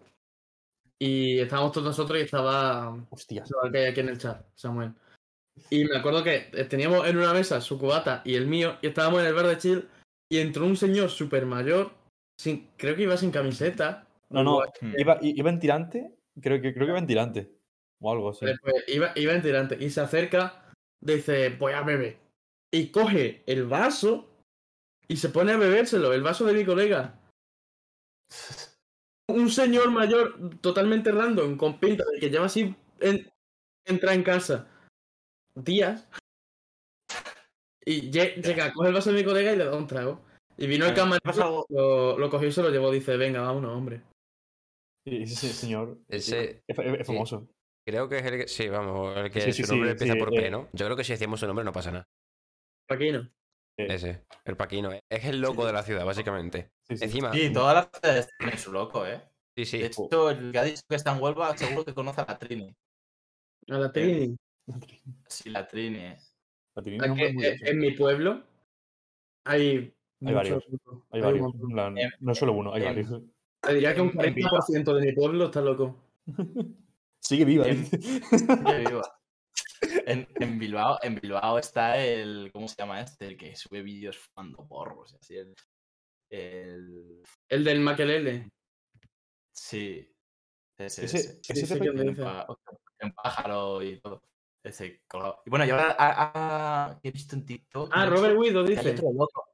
Y 1.00 1.40
estábamos 1.40 1.72
todos 1.72 1.88
nosotros 1.88 2.20
y 2.20 2.24
estaba 2.24 2.96
Hostias. 3.12 3.50
que 3.72 3.78
hay 3.78 3.86
aquí 3.86 4.00
en 4.02 4.10
el 4.10 4.18
chat, 4.18 4.46
Samuel. 4.56 4.94
Y 5.70 5.86
me 5.86 5.98
acuerdo 5.98 6.24
que 6.24 6.50
eh, 6.54 6.66
teníamos 6.66 7.08
en 7.08 7.18
una 7.18 7.34
mesa 7.34 7.62
su 7.62 7.80
cubata 7.80 8.22
y 8.26 8.36
el 8.36 8.48
mío, 8.48 8.78
y 8.82 8.88
estábamos 8.88 9.22
en 9.22 9.28
el 9.28 9.34
bar 9.34 9.48
de 9.48 9.58
chill, 9.58 9.88
y 10.30 10.40
entró 10.40 10.66
un 10.66 10.76
señor 10.78 11.10
súper 11.10 11.46
mayor, 11.46 11.92
sin, 12.40 12.70
creo 12.78 12.96
que 12.96 13.04
iba 13.04 13.18
sin 13.18 13.32
camiseta. 13.32 14.08
No, 14.30 14.44
no, 14.44 14.60
Hmm. 14.82 14.94
iba, 14.98 15.20
en 15.22 15.60
tirante. 15.60 16.12
Creo 16.42 16.62
que, 16.62 16.74
creo 16.74 16.86
que 16.86 16.92
iba 16.92 17.00
en 17.00 17.08
tirante. 17.08 17.52
O 18.00 18.12
algo 18.12 18.30
así. 18.30 18.46
Después 18.46 18.84
iba, 18.88 19.12
iba 19.16 19.34
en 19.34 19.42
tirante 19.42 19.78
y 19.80 19.90
se 19.90 20.02
acerca, 20.02 20.72
dice, 21.02 21.50
voy 21.50 21.74
a 21.74 21.82
beber. 21.82 22.18
Y 22.72 22.90
coge 22.92 23.44
el 23.48 23.66
vaso 23.66 24.30
y 25.08 25.18
se 25.18 25.30
pone 25.30 25.54
a 25.54 25.58
bebérselo, 25.58 26.14
el 26.14 26.22
vaso 26.22 26.46
de 26.46 26.54
mi 26.54 26.66
colega. 26.66 27.20
Un 29.30 29.50
señor 29.50 29.90
mayor 29.92 30.60
totalmente 30.62 31.12
random, 31.12 31.58
con 31.58 31.80
pinta 31.80 32.04
de 32.06 32.20
que 32.20 32.30
lleva 32.30 32.46
así, 32.46 32.76
en, 33.00 33.30
entra 33.86 34.14
en 34.14 34.24
casa 34.24 34.68
días. 35.56 36.08
Y 37.86 38.12
lle- 38.12 38.36
llega, 38.44 38.72
coge 38.74 38.90
el 38.90 38.94
vaso 38.94 39.12
de 39.12 39.18
mi 39.18 39.24
colega 39.26 39.54
y 39.54 39.58
le 39.58 39.66
da 39.66 39.76
un 39.76 39.88
trago. 39.88 40.22
Y 40.58 40.68
vino 40.68 40.86
el 40.86 40.94
camarero, 40.96 41.66
lo, 41.70 42.18
lo 42.18 42.30
cogió 42.30 42.48
y 42.48 42.52
se 42.52 42.64
lo 42.64 42.70
llevó, 42.70 42.92
dice, 42.92 43.16
venga, 43.18 43.42
vámonos, 43.42 43.76
hombre. 43.76 44.02
Y 45.06 45.24
ese 45.24 45.50
señor 45.54 46.00
Ese- 46.10 46.64
es, 46.68 46.78
es- 46.78 46.80
es 46.80 46.98
sí. 46.98 47.14
famoso. 47.14 47.48
Creo 47.88 48.10
que 48.10 48.18
es 48.18 48.26
el 48.26 48.38
que. 48.42 48.48
Sí, 48.48 48.68
vamos, 48.68 49.16
el 49.16 49.32
que 49.32 49.40
Sí, 49.42 49.54
sí, 49.54 49.64
su 49.64 49.72
nombre 49.72 49.90
sí, 49.90 49.92
empieza 49.94 50.14
sí, 50.14 50.20
por 50.20 50.34
eh. 50.34 50.42
P, 50.42 50.50
¿no? 50.52 50.68
Yo 50.74 50.86
creo 50.86 50.98
que 50.98 51.04
si 51.06 51.14
decimos 51.14 51.40
su 51.40 51.48
nombre 51.48 51.64
no 51.64 51.72
pasa 51.72 51.92
nada. 51.92 52.08
Paquino. 52.88 53.30
Ese, 53.78 54.26
el 54.44 54.58
Paquino. 54.58 54.92
eh. 54.92 55.00
Es 55.10 55.24
el 55.26 55.40
loco 55.40 55.66
de 55.66 55.72
la 55.74 55.84
ciudad, 55.84 56.04
básicamente. 56.04 56.72
Sí, 56.88 56.98
sí. 56.98 57.04
Encima. 57.06 57.32
Sí, 57.32 57.54
todas 57.54 57.76
las 57.76 57.90
ciudades 58.02 58.30
tienen 58.38 58.58
su 58.58 58.72
loco, 58.74 59.06
¿eh? 59.06 59.22
Sí, 59.56 59.66
sí. 59.66 59.78
De 59.78 59.86
hecho, 59.86 60.30
el 60.32 60.52
que 60.52 60.58
ha 60.60 60.64
dicho 60.64 60.82
que 60.90 60.96
está 60.96 61.16
en 61.16 61.22
Huelva 61.22 61.56
seguro 61.56 61.86
que 61.86 61.94
conoce 61.94 62.22
a 62.22 62.26
la 62.28 62.38
Trini. 62.40 62.76
A 63.70 63.78
la 63.78 63.92
Trini. 63.92 64.36
Sí, 65.30 65.50
la 65.50 65.68
Trini. 65.68 66.00
La 66.00 67.08
eh, 67.08 67.34
gracioso. 67.34 67.66
en 67.66 67.80
mi 67.80 67.92
pueblo 67.92 68.44
hay, 69.46 69.96
muchos 70.20 70.36
varios, 70.36 70.64
Hay 71.12 71.20
un 71.22 71.26
varios. 71.26 71.54
en 71.92 71.98
Em, 71.98 72.12
no 72.20 72.36
solo 72.36 72.54
uno, 72.54 72.74
hay 72.74 72.82
em, 72.84 72.88
varios. 72.88 73.22
Te 73.62 73.74
diría 73.74 73.94
que 73.96 74.02
un 74.02 74.10
en- 74.20 74.26
en 74.26 74.34
Bilbao. 74.36 74.52
40% 74.60 74.94
de 74.96 75.06
mi 75.06 75.12
pueblo 75.14 75.46
está 75.46 75.62
loco. 75.62 76.04
Sigue 77.20 77.46
viva. 77.46 77.66
Dice. 77.66 78.00
Qué 78.00 78.78
viva. 78.80 79.02
En, 80.08 80.28
en 80.40 80.58
Bilbao, 80.58 80.98
en 81.04 81.16
Bilbao 81.22 81.60
está 81.60 81.98
el. 82.04 82.50
¿Cómo 82.52 82.68
se 82.68 82.76
llama 82.78 83.00
este? 83.02 83.28
El 83.28 83.38
que 83.38 83.56
sube 83.56 83.84
vídeos 83.84 84.18
fumando 84.18 84.66
porros 84.68 85.14
y 85.14 85.16
así. 85.18 85.36
El, 85.38 85.54
el- 86.30 87.24
El 87.48 87.64
del 87.64 87.80
Maquelele. 87.82 88.50
sí. 89.52 90.08
Ese, 90.80 91.06
Ese- 91.06 91.40
ese. 91.42 91.62
ese 91.64 91.76
pe- 91.78 91.82
que 91.92 92.02
En, 92.02 92.16
pá- 92.16 92.48
en 93.00 93.12
pájaro 93.14 93.84
y 93.84 94.00
todo. 94.00 94.24
Ese 94.64 95.02
colgado. 95.08 95.42
Y 95.46 95.50
bueno, 95.50 95.66
yo 95.66 95.76
ahora 95.76 95.96
ah, 96.00 96.32
ah, 96.36 97.00
he 97.04 97.12
visto 97.12 97.36
en 97.36 97.46
TikTok. 97.46 97.90
Ah, 97.94 98.06
Robert 98.08 98.36
hay 98.40 98.76
dice. 98.76 98.92
otro 98.92 99.12
loco. 99.14 99.48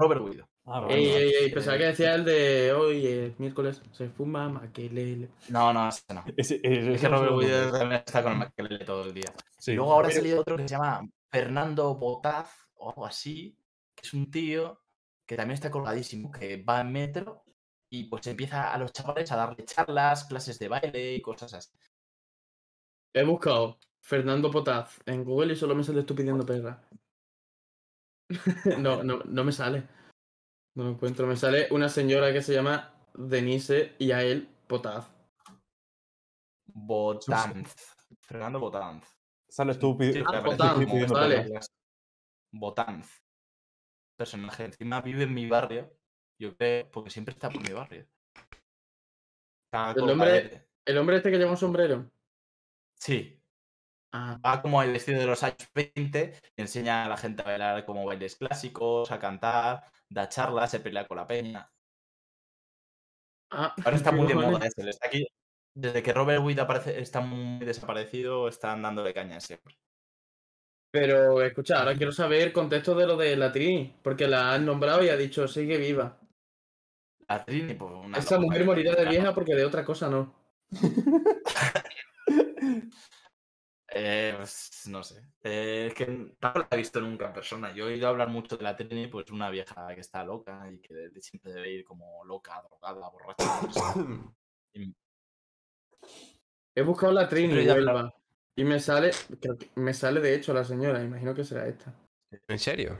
Robert 0.00 0.22
Widow. 0.22 0.46
Ah, 0.64 0.86
Ey, 0.88 1.04
ey, 1.06 1.32
ey, 1.42 1.50
pensaba 1.52 1.76
que 1.78 1.84
decía 1.84 2.14
el 2.14 2.24
de 2.24 2.72
hoy, 2.72 3.06
el 3.06 3.34
miércoles, 3.38 3.82
se 3.92 4.08
fuma 4.08 4.48
Maquelele. 4.48 5.28
No, 5.48 5.72
no, 5.72 5.88
ese 5.88 6.02
no. 6.14 6.24
Es 6.36 6.48
que 6.48 7.08
Robert 7.08 7.32
dónde. 7.32 7.78
también 7.78 8.02
está 8.06 8.22
con 8.22 8.32
el 8.32 8.38
Makelele 8.38 8.84
todo 8.84 9.04
el 9.04 9.14
día. 9.14 9.32
Sí. 9.58 9.74
Luego 9.74 9.92
ahora 9.92 10.08
ha 10.08 10.12
salido 10.12 10.40
otro 10.40 10.56
que 10.56 10.62
se 10.62 10.68
llama 10.68 11.06
Fernando 11.30 11.94
Botaz 11.96 12.50
o 12.76 12.90
algo 12.90 13.04
así, 13.06 13.56
que 13.94 14.06
es 14.06 14.14
un 14.14 14.30
tío 14.30 14.80
que 15.26 15.36
también 15.36 15.54
está 15.54 15.70
colgadísimo, 15.70 16.30
que 16.30 16.62
va 16.62 16.80
en 16.80 16.92
metro 16.92 17.44
y 17.90 18.04
pues 18.04 18.26
empieza 18.26 18.72
a 18.72 18.78
los 18.78 18.92
chavales 18.92 19.30
a 19.32 19.36
darle 19.36 19.64
charlas, 19.64 20.24
clases 20.24 20.58
de 20.58 20.68
baile 20.68 21.14
y 21.14 21.20
cosas 21.20 21.52
así. 21.54 21.70
He 23.12 23.24
buscado 23.24 23.78
Fernando 24.00 24.50
Potaz 24.50 24.98
en 25.06 25.24
Google 25.24 25.52
y 25.52 25.56
solo 25.56 25.74
me 25.74 25.82
sale 25.84 26.00
estupidiendo 26.00 26.46
perra. 26.46 26.80
No, 28.78 29.02
no, 29.02 29.20
no 29.24 29.44
me 29.44 29.52
sale. 29.52 29.86
No 30.74 30.84
lo 30.84 30.90
encuentro. 30.90 31.26
Me 31.26 31.36
sale 31.36 31.68
una 31.70 31.88
señora 31.88 32.32
que 32.32 32.42
se 32.42 32.54
llama 32.54 32.94
Denise 33.14 33.94
y 33.98 34.12
a 34.12 34.22
él 34.22 34.48
Potaz. 34.66 35.10
Botanz. 36.66 37.74
Fernando 38.20 38.60
Botanz. 38.60 39.06
Sales 39.48 39.78
tú 39.78 39.96
Sí, 40.00 40.22
Botanz, 40.22 40.78
pidiendo 40.78 41.14
perlas. 41.14 41.70
Botanz. 42.52 43.20
Personaje. 44.16 44.64
Encima 44.66 45.00
vive 45.00 45.24
en 45.24 45.34
mi 45.34 45.48
barrio. 45.48 45.92
Yo 46.38 46.56
creo, 46.56 46.90
porque 46.90 47.10
siempre 47.10 47.32
está 47.32 47.50
por 47.50 47.66
mi 47.66 47.74
barrio. 47.74 48.06
Está 49.66 49.92
El 49.92 50.08
hombre-. 50.08 50.68
El 50.84 50.98
hombre 50.98 51.16
este 51.16 51.30
que 51.30 51.38
lleva 51.38 51.50
un 51.50 51.56
sombrero. 51.56 52.10
Sí, 52.94 53.39
Ah, 54.12 54.38
va 54.44 54.60
como 54.60 54.82
el 54.82 54.92
vestido 54.92 55.20
de 55.20 55.26
los 55.26 55.42
años 55.42 55.68
20 55.74 56.34
y 56.56 56.60
enseña 56.60 57.04
a 57.04 57.08
la 57.08 57.16
gente 57.16 57.42
a 57.42 57.44
bailar 57.44 57.84
como 57.84 58.04
bailes 58.04 58.36
clásicos, 58.36 59.10
a 59.12 59.18
cantar, 59.20 59.84
da 60.08 60.28
charlas, 60.28 60.70
se 60.70 60.80
pelea 60.80 61.06
con 61.06 61.16
la 61.18 61.26
peña. 61.26 61.70
ah, 63.50 63.74
Ahora 63.84 63.96
está 63.96 64.12
muy 64.12 64.26
de 64.26 64.34
moda 64.34 64.66
ese. 64.66 64.88
Está 64.88 65.06
aquí. 65.08 65.26
Desde 65.74 66.02
que 66.02 66.12
Robert 66.12 66.42
Witt 66.42 66.58
aparece, 66.58 67.00
está 67.00 67.20
muy 67.20 67.64
desaparecido, 67.64 68.48
están 68.48 68.82
dándole 68.82 69.14
caña 69.14 69.38
siempre. 69.40 69.76
Pero 70.92 71.40
escucha, 71.42 71.78
ahora 71.78 71.96
quiero 71.96 72.10
saber 72.10 72.42
el 72.42 72.52
contexto 72.52 72.96
de 72.96 73.06
lo 73.06 73.16
de 73.16 73.36
la 73.36 73.52
Trini, 73.52 73.94
porque 74.02 74.26
la 74.26 74.52
han 74.52 74.66
nombrado 74.66 75.04
y 75.04 75.08
ha 75.08 75.16
dicho 75.16 75.46
sigue 75.46 75.78
viva. 75.78 76.18
La 77.28 77.44
Trini, 77.44 77.74
pues 77.74 77.92
una 77.92 78.18
Esa 78.18 78.40
mujer 78.40 78.64
morirá 78.64 78.96
de 78.96 79.04
vieja 79.04 79.32
porque 79.32 79.54
de 79.54 79.64
otra 79.64 79.84
cosa 79.84 80.10
no. 80.10 80.34
Eh, 83.92 84.34
pues, 84.36 84.82
no 84.86 85.02
sé. 85.02 85.20
Eh, 85.42 85.86
es 85.88 85.94
que 85.94 86.06
no 86.06 86.36
la 86.40 86.68
he 86.70 86.76
visto 86.76 87.00
nunca 87.00 87.26
en 87.26 87.32
persona. 87.32 87.72
Yo 87.74 87.88
he 87.88 87.94
oído 87.94 88.06
hablar 88.08 88.28
mucho 88.28 88.56
de 88.56 88.62
la 88.62 88.76
Trini, 88.76 89.08
pues 89.08 89.30
una 89.30 89.50
vieja 89.50 89.94
que 89.94 90.00
está 90.00 90.24
loca 90.24 90.70
y 90.70 90.78
que 90.78 90.94
de- 90.94 91.20
siempre 91.20 91.52
debe 91.52 91.70
ir 91.72 91.84
como 91.84 92.24
loca, 92.24 92.62
drogada, 92.62 93.08
borracha. 93.10 93.44
Y- 94.74 94.94
He 96.76 96.82
buscado 96.82 97.12
la 97.12 97.28
Trini 97.28 97.66
Huelva 97.68 98.14
y 98.56 98.62
me 98.64 98.78
sale, 98.78 99.10
creo 99.40 99.58
que 99.58 99.70
me 99.74 99.92
sale 99.92 100.20
de 100.20 100.34
hecho 100.36 100.54
la 100.54 100.64
señora, 100.64 101.02
imagino 101.02 101.34
que 101.34 101.44
será 101.44 101.66
esta. 101.66 101.92
¿En 102.46 102.58
serio? 102.60 102.96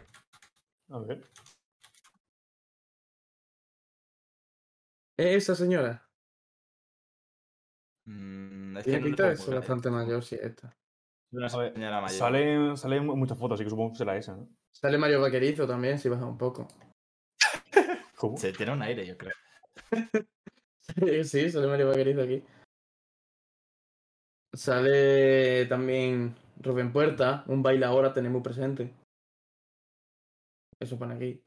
A 0.89 0.99
ver. 0.99 1.23
¿Es 5.17 5.45
esa 5.45 5.55
señora? 5.55 6.05
Mm, 8.07 8.77
es 8.79 8.85
que 8.85 8.91
Tiene 8.91 8.99
no 9.01 9.07
pinta 9.07 9.29
de 9.29 9.37
ser 9.37 9.55
bastante 9.55 9.91
mayor, 9.91 10.25
sí, 10.25 10.37
esta. 10.41 10.77
Señora 11.31 12.01
mayor. 12.01 13.03
Muchas 13.03 13.39
fotos, 13.39 13.55
así 13.55 13.65
que 13.65 13.71
supongo 13.71 13.93
que 13.93 13.99
será 13.99 14.17
esa, 14.17 14.37
¿no? 14.37 14.49
Sale 14.73 14.99
Mario 14.99 15.21
Vaquerizo 15.21 15.67
también, 15.67 15.99
si 15.99 16.09
baja 16.09 16.27
un 16.27 16.39
poco. 16.39 16.67
¿Cómo? 18.17 18.37
Se 18.37 18.53
tiene 18.53 18.73
un 18.73 18.83
aire, 18.83 19.07
yo 19.07 19.17
creo. 19.17 19.33
Sí, 20.81 21.25
sí, 21.25 21.51
sale 21.51 21.67
Mario 21.67 21.89
Vaquerizo 21.89 22.23
aquí. 22.23 22.43
Sale 24.53 25.67
también 25.67 26.35
Rubén 26.57 26.93
Puerta, 26.93 27.45
un 27.47 27.63
baile 27.63 27.87
ahora 27.87 28.13
tenemos 28.13 28.43
presente. 28.43 28.93
Eso 30.81 30.99
pone 30.99 31.15
aquí. 31.15 31.45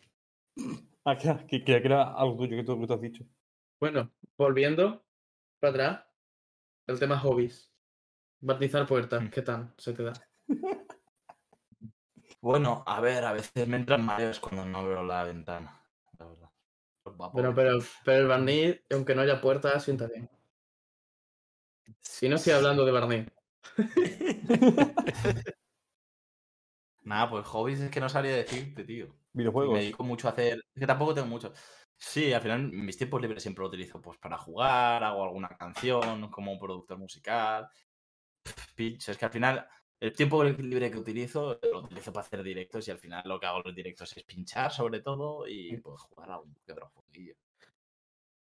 Ah, 1.06 1.18
que, 1.18 1.46
que, 1.46 1.66
que 1.66 1.86
era 1.86 2.14
algo 2.14 2.38
tuyo 2.38 2.56
que 2.56 2.64
tú, 2.64 2.80
que 2.80 2.88
tú 2.88 2.94
has 2.94 3.02
dicho. 3.02 3.26
Bueno, 3.78 4.10
volviendo 4.38 5.04
para 5.60 5.72
atrás, 5.72 6.06
el 6.88 6.98
tema 6.98 7.20
hobbies. 7.20 7.73
Barnizar 8.46 8.86
puertas, 8.86 9.24
¿qué 9.32 9.42
tal? 9.42 9.74
Se 9.78 9.94
te 9.94 10.04
da. 10.04 10.12
Bueno, 12.42 12.84
a 12.86 13.00
ver, 13.00 13.24
a 13.24 13.32
veces 13.32 13.70
me 13.70 13.78
entran 13.78 14.06
mareos 14.06 14.42
cuando 14.42 14.66
no 14.66 14.86
veo 14.86 15.02
la 15.02 15.24
ventana. 15.24 15.82
La 16.20 16.26
verdad. 16.26 16.50
Pero, 17.34 17.56
pero 18.04 18.18
el 18.18 18.28
barniz, 18.28 18.82
aunque 18.92 19.16
no 19.16 19.22
haya 19.22 19.40
puertas, 19.40 19.82
sienta 19.82 20.08
bien. 20.08 20.30
Si 22.02 22.28
no 22.28 22.36
estoy 22.36 22.52
hablando 22.52 22.84
de 22.84 22.92
barniz. 22.92 23.32
Nada, 27.04 27.30
pues 27.30 27.46
hobbies 27.46 27.80
es 27.80 27.90
que 27.90 28.02
no 28.02 28.10
sabría 28.10 28.36
decirte, 28.36 28.84
tío. 28.84 29.08
Videojuegos. 29.32 29.74
Me 29.74 29.80
dedico 29.80 30.04
mucho 30.04 30.28
a 30.28 30.32
hacer. 30.32 30.58
Es 30.76 30.82
que 30.82 30.88
tampoco 30.88 31.14
tengo 31.14 31.28
mucho. 31.28 31.54
Sí, 31.96 32.34
al 32.34 32.42
final 32.42 32.70
mis 32.74 32.98
tiempos 32.98 33.22
libres 33.22 33.42
siempre 33.42 33.62
lo 33.62 33.70
utilizo 33.70 34.02
pues 34.02 34.18
para 34.18 34.38
jugar, 34.38 35.02
hago 35.02 35.24
alguna 35.24 35.48
canción 35.48 36.30
como 36.30 36.60
productor 36.60 36.98
musical. 36.98 37.70
Pincho, 38.76 39.12
es 39.12 39.18
que 39.18 39.26
al 39.26 39.32
final 39.32 39.68
el 40.00 40.14
tiempo 40.14 40.44
libre 40.44 40.92
que 40.92 40.98
utilizo 40.98 41.60
lo 41.62 41.80
utilizo 41.80 42.12
para 42.12 42.26
hacer 42.26 42.44
directos 42.44 42.88
y 42.88 42.92
al 42.92 43.00
final 43.00 43.24
lo 43.26 43.40
que 43.40 43.46
hago 43.46 43.60
en 43.60 43.64
los 43.66 43.76
directos 43.76 44.18
es 44.18 44.24
pinchar 44.24 44.72
sobre 44.72 45.00
todo 45.00 45.48
y 45.48 45.78
pues 45.78 46.02
jugar 46.02 46.32
a 46.32 46.40
un 46.40 46.54
que 46.66 46.72
otro 46.74 46.92
jueguillo. 46.94 47.36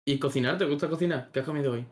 ¿Y 0.04 0.18
cocinar? 0.18 0.58
¿Te 0.58 0.64
gusta 0.64 0.88
cocinar? 0.88 1.30
¿Qué 1.30 1.40
has 1.40 1.46
comido 1.46 1.72
hoy? 1.72 1.86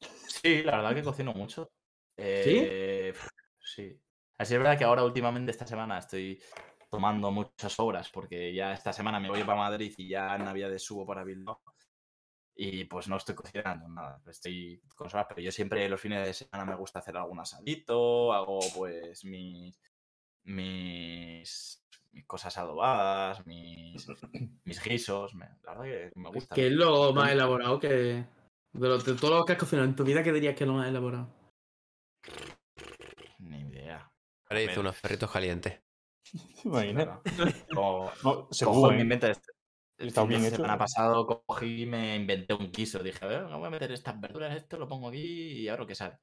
Sí, 0.00 0.62
la 0.62 0.76
verdad 0.76 0.94
que 0.94 1.02
cocino 1.02 1.32
mucho. 1.32 1.70
Eh, 2.16 3.14
Sí. 3.62 4.00
Así 4.38 4.54
es 4.54 4.58
verdad 4.58 4.76
que 4.76 4.84
ahora 4.84 5.04
últimamente 5.04 5.50
esta 5.52 5.66
semana 5.66 5.98
estoy 5.98 6.42
tomando 6.90 7.30
muchas 7.30 7.78
horas 7.78 8.10
porque 8.10 8.52
ya 8.52 8.72
esta 8.72 8.92
semana 8.92 9.20
me 9.20 9.28
voy 9.28 9.44
para 9.44 9.58
Madrid 9.58 9.94
y 9.96 10.08
ya 10.08 10.34
en 10.34 10.44
Navidades 10.44 10.82
subo 10.82 11.06
para 11.06 11.22
Bilbao. 11.22 11.62
Y 12.62 12.84
pues 12.84 13.08
no 13.08 13.16
estoy 13.16 13.34
cocinando 13.34 13.88
nada, 13.88 14.20
estoy 14.26 14.82
con 14.94 15.08
solas, 15.08 15.24
pero 15.26 15.40
yo 15.40 15.50
siempre 15.50 15.88
los 15.88 15.98
fines 15.98 16.26
de 16.26 16.34
semana 16.34 16.70
me 16.70 16.76
gusta 16.76 16.98
hacer 16.98 17.16
algún 17.16 17.40
asadito, 17.40 18.34
hago 18.34 18.58
pues 18.76 19.24
mis, 19.24 19.80
mis, 20.44 21.82
mis 22.12 22.26
cosas 22.26 22.58
adobadas, 22.58 23.46
mis, 23.46 24.06
mis 24.64 24.82
guisos, 24.84 25.34
me- 25.34 25.48
la 25.62 25.72
verdad 25.74 25.84
que 25.84 26.12
me 26.16 26.28
gusta. 26.28 26.54
¿Qué 26.54 26.66
es 26.66 26.72
lo 26.74 27.14
más 27.14 27.32
elaborado 27.32 27.80
que. 27.80 27.88
De, 27.88 28.26
lo- 28.88 28.98
de 28.98 29.14
todo 29.14 29.38
lo 29.38 29.44
que 29.46 29.52
has 29.54 29.58
cocinado 29.58 29.88
en 29.88 29.96
tu 29.96 30.04
vida, 30.04 30.22
¿qué 30.22 30.30
dirías 30.30 30.54
que 30.54 30.64
es 30.64 30.68
lo 30.68 30.74
más 30.74 30.86
elaborado? 30.88 31.28
Ni 33.38 33.60
idea. 33.60 34.12
Ahora 34.50 34.62
hice 34.62 34.80
unos 34.80 35.00
perritos 35.00 35.30
calientes. 35.30 35.80
¿Te 36.62 36.68
imaginas? 36.68 37.20
Como, 37.74 38.10
No, 38.22 38.34
cojo 38.48 38.48
seguro, 38.52 38.90
en 38.92 38.98
mi 38.98 39.04
mente 39.04 39.30
este- 39.30 39.52
el 40.00 40.12
de 40.12 40.46
hecho. 40.46 40.56
semana 40.56 40.78
pasado 40.78 41.26
cogí 41.46 41.82
y 41.82 41.86
me 41.86 42.16
inventé 42.16 42.54
un 42.54 42.72
guiso. 42.72 43.02
Dije, 43.02 43.24
a 43.24 43.28
ver, 43.28 43.44
voy 43.44 43.66
a 43.66 43.70
meter 43.70 43.92
estas 43.92 44.20
verduras, 44.20 44.56
esto 44.56 44.78
lo 44.78 44.88
pongo 44.88 45.08
aquí 45.08 45.20
y 45.20 45.68
a 45.68 45.72
ver 45.72 45.80
lo 45.80 45.86
que 45.86 45.94
sale. 45.94 46.18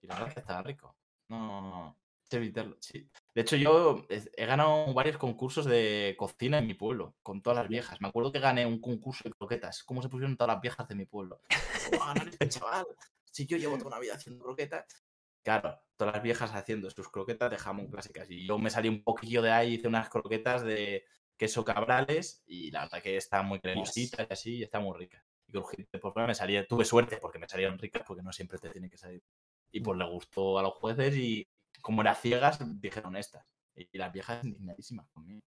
Y 0.00 0.06
la 0.06 0.14
verdad 0.14 0.28
es 0.28 0.34
que 0.34 0.40
estaba 0.40 0.62
rico. 0.62 0.96
No, 1.28 1.96
evitarlo. 2.36 2.76
Sí. 2.80 3.08
De 3.34 3.42
hecho, 3.42 3.56
yo 3.56 4.06
he 4.08 4.46
ganado 4.46 4.92
varios 4.94 5.16
concursos 5.16 5.64
de 5.64 6.14
cocina 6.18 6.58
en 6.58 6.66
mi 6.66 6.74
pueblo, 6.74 7.16
con 7.22 7.42
todas 7.42 7.58
las 7.58 7.68
viejas. 7.68 8.00
Me 8.00 8.08
acuerdo 8.08 8.32
que 8.32 8.40
gané 8.40 8.66
un 8.66 8.80
concurso 8.80 9.24
de 9.24 9.32
croquetas. 9.32 9.82
¿Cómo 9.84 10.02
se 10.02 10.08
pusieron 10.08 10.36
todas 10.36 10.54
las 10.54 10.62
viejas 10.62 10.88
de 10.88 10.94
mi 10.94 11.06
pueblo? 11.06 11.40
¿Cómo 11.90 12.00
va 12.00 12.10
a 12.10 12.14
ganar 12.14 12.28
este 12.28 12.48
chaval? 12.48 12.86
Si 13.30 13.46
yo 13.46 13.56
llevo 13.56 13.78
toda 13.78 13.88
una 13.88 13.98
vida 13.98 14.14
haciendo 14.14 14.44
croquetas. 14.44 14.84
Claro, 15.42 15.80
todas 15.96 16.14
las 16.14 16.22
viejas 16.22 16.54
haciendo 16.54 16.88
sus 16.90 17.08
croquetas 17.08 17.50
de 17.50 17.58
jamón 17.58 17.88
clásicas. 17.88 18.30
Y 18.30 18.46
yo 18.46 18.58
me 18.58 18.70
salí 18.70 18.88
un 18.88 19.02
poquillo 19.02 19.42
de 19.42 19.50
ahí, 19.50 19.74
hice 19.74 19.88
unas 19.88 20.08
croquetas 20.08 20.62
de 20.62 21.04
queso 21.42 21.64
cabrales 21.64 22.42
y 22.46 22.70
la 22.70 22.82
verdad 22.82 23.02
que 23.02 23.16
están 23.16 23.46
muy 23.46 23.58
cremositas 23.58 24.26
y 24.30 24.32
así, 24.32 24.56
y 24.58 24.62
está 24.62 24.78
muy 24.78 24.96
rica. 24.96 25.24
Y 25.48 25.52
crujiente. 25.52 25.98
Por 25.98 26.14
me 26.24 26.34
salía, 26.36 26.64
tuve 26.66 26.84
suerte 26.84 27.16
porque 27.16 27.40
me 27.40 27.48
salieron 27.48 27.78
ricas 27.78 28.04
porque 28.06 28.22
no 28.22 28.32
siempre 28.32 28.58
te 28.58 28.70
tiene 28.70 28.88
que 28.88 28.96
salir. 28.96 29.20
Y 29.72 29.80
pues 29.80 29.98
le 29.98 30.08
gustó 30.08 30.58
a 30.58 30.62
los 30.62 30.74
jueces 30.74 31.16
y 31.16 31.44
como 31.80 32.02
eran 32.02 32.14
ciegas, 32.14 32.60
dijeron 32.80 33.16
estas. 33.16 33.44
Y 33.74 33.98
las 33.98 34.12
viejas 34.12 34.44
indignadísimas 34.44 35.08
conmigo. 35.08 35.40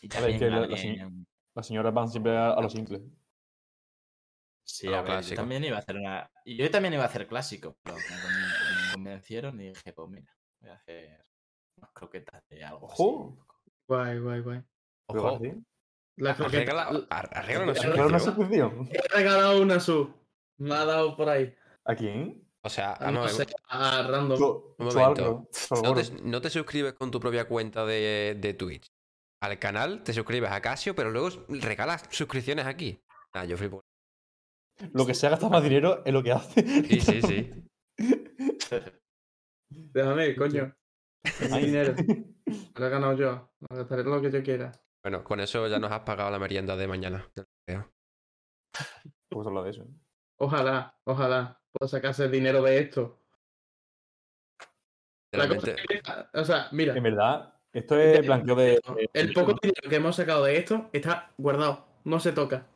Y 0.00 0.06
A 0.14 0.20
ver, 0.20 0.38
también 0.38 0.38
que 0.38 0.50
la- 0.50 0.66
la 0.66 1.10
Las 1.54 1.66
señoras 1.66 1.92
van 1.92 2.08
siempre 2.08 2.36
a, 2.36 2.52
a 2.52 2.60
lo 2.60 2.70
simple. 2.70 3.02
Sí, 4.64 4.86
a 4.92 5.00
a 5.00 5.02
ver, 5.02 5.22
yo 5.24 5.34
también 5.34 5.64
iba 5.64 5.76
a 5.76 5.80
hacer 5.80 5.96
una. 5.96 6.30
Y 6.44 6.56
yo 6.56 6.70
también 6.70 6.94
iba 6.94 7.02
a 7.02 7.06
hacer 7.06 7.26
clásico, 7.26 7.76
pero 7.82 7.96
me 7.96 8.92
convencieron 8.94 9.60
y 9.60 9.70
dije, 9.70 9.92
pues 9.92 10.08
mira, 10.08 10.32
voy 10.60 10.70
a 10.70 10.74
hacer 10.74 11.26
unas 11.76 11.90
croquetas 11.92 12.42
de 12.48 12.64
algo 12.64 12.86
así. 12.86 13.02
Guay, 13.88 14.18
guay, 14.18 14.40
guay. 14.40 14.62
Ojo. 15.08 15.40
La 16.16 16.36
croqueta- 16.36 17.06
arregla, 17.10 17.64
una 17.64 17.72
Claro, 17.72 18.06
una 18.06 18.18
suscripción. 18.18 18.88
He 18.92 19.08
regalado 19.16 19.62
una 19.62 19.80
sub. 19.80 20.14
Me 20.58 20.74
ha 20.74 20.84
dado 20.84 21.16
por 21.16 21.28
ahí. 21.28 21.54
¿A 21.84 21.94
quién? 21.94 22.46
O 22.64 22.68
sea, 22.68 22.92
A, 22.92 23.08
ah, 23.08 23.10
no, 23.10 23.22
no 23.22 23.28
sé, 23.28 23.46
a 23.68 24.02
random. 24.02 24.40
Un 24.78 24.86
momento. 24.86 25.24
algo, 25.24 25.48
no, 25.82 25.94
te, 25.94 26.22
no 26.22 26.40
te 26.40 26.50
suscribes 26.50 26.92
con 26.92 27.10
tu 27.10 27.18
propia 27.18 27.46
cuenta 27.48 27.84
de, 27.84 28.36
de 28.40 28.54
Twitch. 28.54 28.86
Al 29.42 29.58
canal 29.58 30.04
te 30.04 30.12
suscribes 30.12 30.52
a 30.52 30.60
Casio, 30.60 30.94
pero 30.94 31.10
luego 31.10 31.44
regalas 31.48 32.04
suscripciones 32.10 32.66
aquí. 32.66 33.02
Ah, 33.32 33.44
yo 33.44 33.56
flipo. 33.56 33.82
Lo 34.92 35.04
que 35.04 35.14
se 35.14 35.28
gasta 35.28 35.48
más 35.48 35.62
dinero 35.62 36.02
es 36.04 36.12
lo 36.12 36.22
que 36.22 36.32
hace. 36.32 36.62
Sí, 36.84 37.00
sí, 37.00 37.22
sí. 37.22 37.50
Déjame, 39.70 40.36
coño. 40.36 40.72
Mi 41.24 41.46
Ay. 41.52 41.64
dinero. 41.66 41.94
Lo 42.76 42.86
he 42.86 42.90
ganado 42.90 43.14
yo. 43.14 43.50
Me 43.60 43.76
gastaré 43.76 44.04
lo 44.04 44.20
que 44.20 44.30
yo 44.30 44.42
quiera. 44.42 44.72
Bueno, 45.02 45.24
con 45.24 45.40
eso 45.40 45.66
ya 45.68 45.78
nos 45.78 45.90
has 45.92 46.00
pagado 46.00 46.30
la 46.30 46.38
merienda 46.38 46.76
de 46.76 46.86
mañana. 46.88 47.26
Pues 49.28 49.46
habla 49.46 49.62
de 49.62 49.70
eso. 49.70 49.86
Ojalá, 50.38 50.94
ojalá 51.04 51.58
pueda 51.72 51.88
sacarse 51.88 52.28
dinero 52.28 52.62
de 52.62 52.78
esto. 52.80 53.18
La 55.32 55.48
cosa 55.48 55.66
Realmente, 55.66 55.94
es 55.94 56.02
que, 56.02 56.38
o 56.38 56.44
sea, 56.44 56.68
mira, 56.72 56.94
En 56.94 57.02
verdad, 57.02 57.54
esto 57.72 57.98
es 57.98 58.26
blanqueo 58.26 58.54
de. 58.54 58.80
el 59.14 59.32
poco 59.32 59.54
dinero 59.62 59.88
que 59.88 59.96
hemos 59.96 60.16
sacado 60.16 60.44
de 60.44 60.58
esto 60.58 60.90
está 60.92 61.32
guardado. 61.38 61.86
No 62.04 62.20
se 62.20 62.32
toca. 62.32 62.66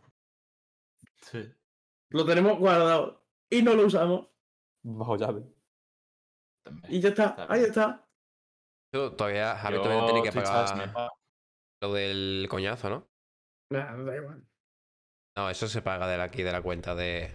Sí. 1.20 1.46
Lo 2.10 2.24
tenemos 2.24 2.58
guardado 2.58 3.22
y 3.50 3.60
no 3.62 3.74
lo 3.74 3.84
usamos. 3.86 4.28
Bajo 4.82 5.16
llave. 5.18 5.42
también. 6.62 6.94
Y 6.94 7.00
ya 7.00 7.10
está. 7.10 7.46
Ahí 7.50 7.64
está. 7.64 8.05
Yo 8.96 9.12
todavía 9.12 9.56
Javi 9.56 9.76
todavía 9.76 10.04
tiene 10.06 10.22
que 10.22 10.32
pagar 10.32 10.92
paga. 10.92 11.10
lo 11.82 11.92
del 11.92 12.46
coñazo, 12.48 12.88
¿no? 12.90 13.08
Nah, 13.70 13.96
da 13.96 14.16
igual. 14.16 14.42
No, 15.36 15.50
eso 15.50 15.68
se 15.68 15.82
paga 15.82 16.06
de 16.08 16.16
la- 16.16 16.24
aquí 16.24 16.42
de 16.42 16.52
la 16.52 16.62
cuenta 16.62 16.94
de, 16.94 17.30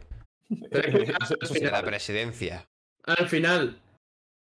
Eso- 0.50 1.36
eso 1.42 1.72
la 1.72 1.84
presidencia. 1.84 2.66
al 3.06 3.28
final, 3.28 3.80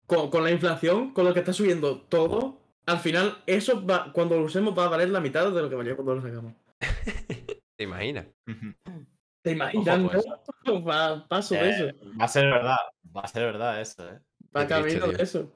con, 0.06 0.30
con 0.30 0.44
la 0.44 0.52
inflación, 0.52 1.14
con 1.14 1.26
lo 1.26 1.34
que 1.34 1.40
está 1.40 1.54
subiendo 1.54 2.02
todo, 2.02 2.60
al 2.86 3.00
final, 3.00 3.42
eso 3.48 3.86
va, 3.86 4.12
cuando 4.14 4.38
lo 4.38 4.44
usemos 4.46 4.78
va 4.78 4.86
a 4.86 4.90
valer 4.90 5.10
la 5.10 5.20
mitad 5.20 5.52
de 5.52 5.62
lo 5.62 5.70
que 5.70 5.76
valía 5.76 5.96
cuando 5.96 6.16
lo 6.16 6.22
sacamos. 6.22 6.54
¿Te 7.78 7.84
imaginas? 7.84 8.26
¿Te 9.44 9.52
imaginas? 9.52 10.00
pues. 10.12 10.26
Va 10.88 11.26
paso 11.28 11.56
de 11.56 11.70
Eh, 11.70 11.70
eso. 11.70 12.10
Va 12.20 12.26
a 12.26 12.28
ser 12.28 12.46
verdad, 12.46 12.76
va 13.16 13.22
a 13.22 13.28
ser 13.28 13.44
verdad 13.44 13.82
eso, 13.82 14.08
¿eh? 14.10 14.20
Va 14.56 14.68
camino 14.68 15.08
de 15.08 15.24
eso. 15.24 15.52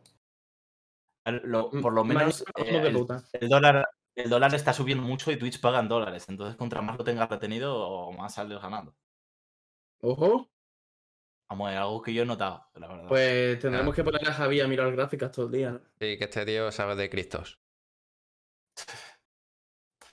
Lo- 1.25 1.69
por 1.69 1.93
lo 1.93 2.03
menos 2.03 2.41
eh, 2.57 2.93
el, 3.39 3.49
dólar, 3.49 3.87
el 4.15 4.29
dólar 4.29 4.55
está 4.55 4.73
subiendo 4.73 5.03
mucho 5.03 5.31
y 5.31 5.37
Twitch 5.37 5.61
paga 5.61 5.79
en 5.79 5.87
dólares. 5.87 6.25
Entonces, 6.29 6.55
contra 6.57 6.81
más 6.81 6.97
lo 6.97 7.03
tengas 7.03 7.29
retenido, 7.29 8.11
más 8.13 8.33
sales 8.33 8.59
ganando. 8.61 8.95
Ojo, 10.01 10.49
Vamos, 11.49 11.69
es 11.71 11.77
algo 11.77 12.01
que 12.01 12.13
yo 12.13 12.23
he 12.23 12.25
notado, 12.25 12.65
la 12.75 12.87
verdad. 12.87 13.07
pues 13.09 13.59
tendremos 13.59 13.91
Ah. 13.91 13.95
que 13.95 14.03
poner 14.05 14.25
a 14.27 14.33
Javi 14.33 14.61
a 14.61 14.67
mirar 14.69 14.89
gráficas 14.93 15.31
todo 15.33 15.47
el 15.47 15.51
día. 15.51 15.71
¿no? 15.71 15.79
Sí, 15.99 16.17
que 16.17 16.23
este 16.23 16.45
tío 16.45 16.71
sabe 16.71 16.95
de 16.95 17.09
Cristos. 17.09 17.59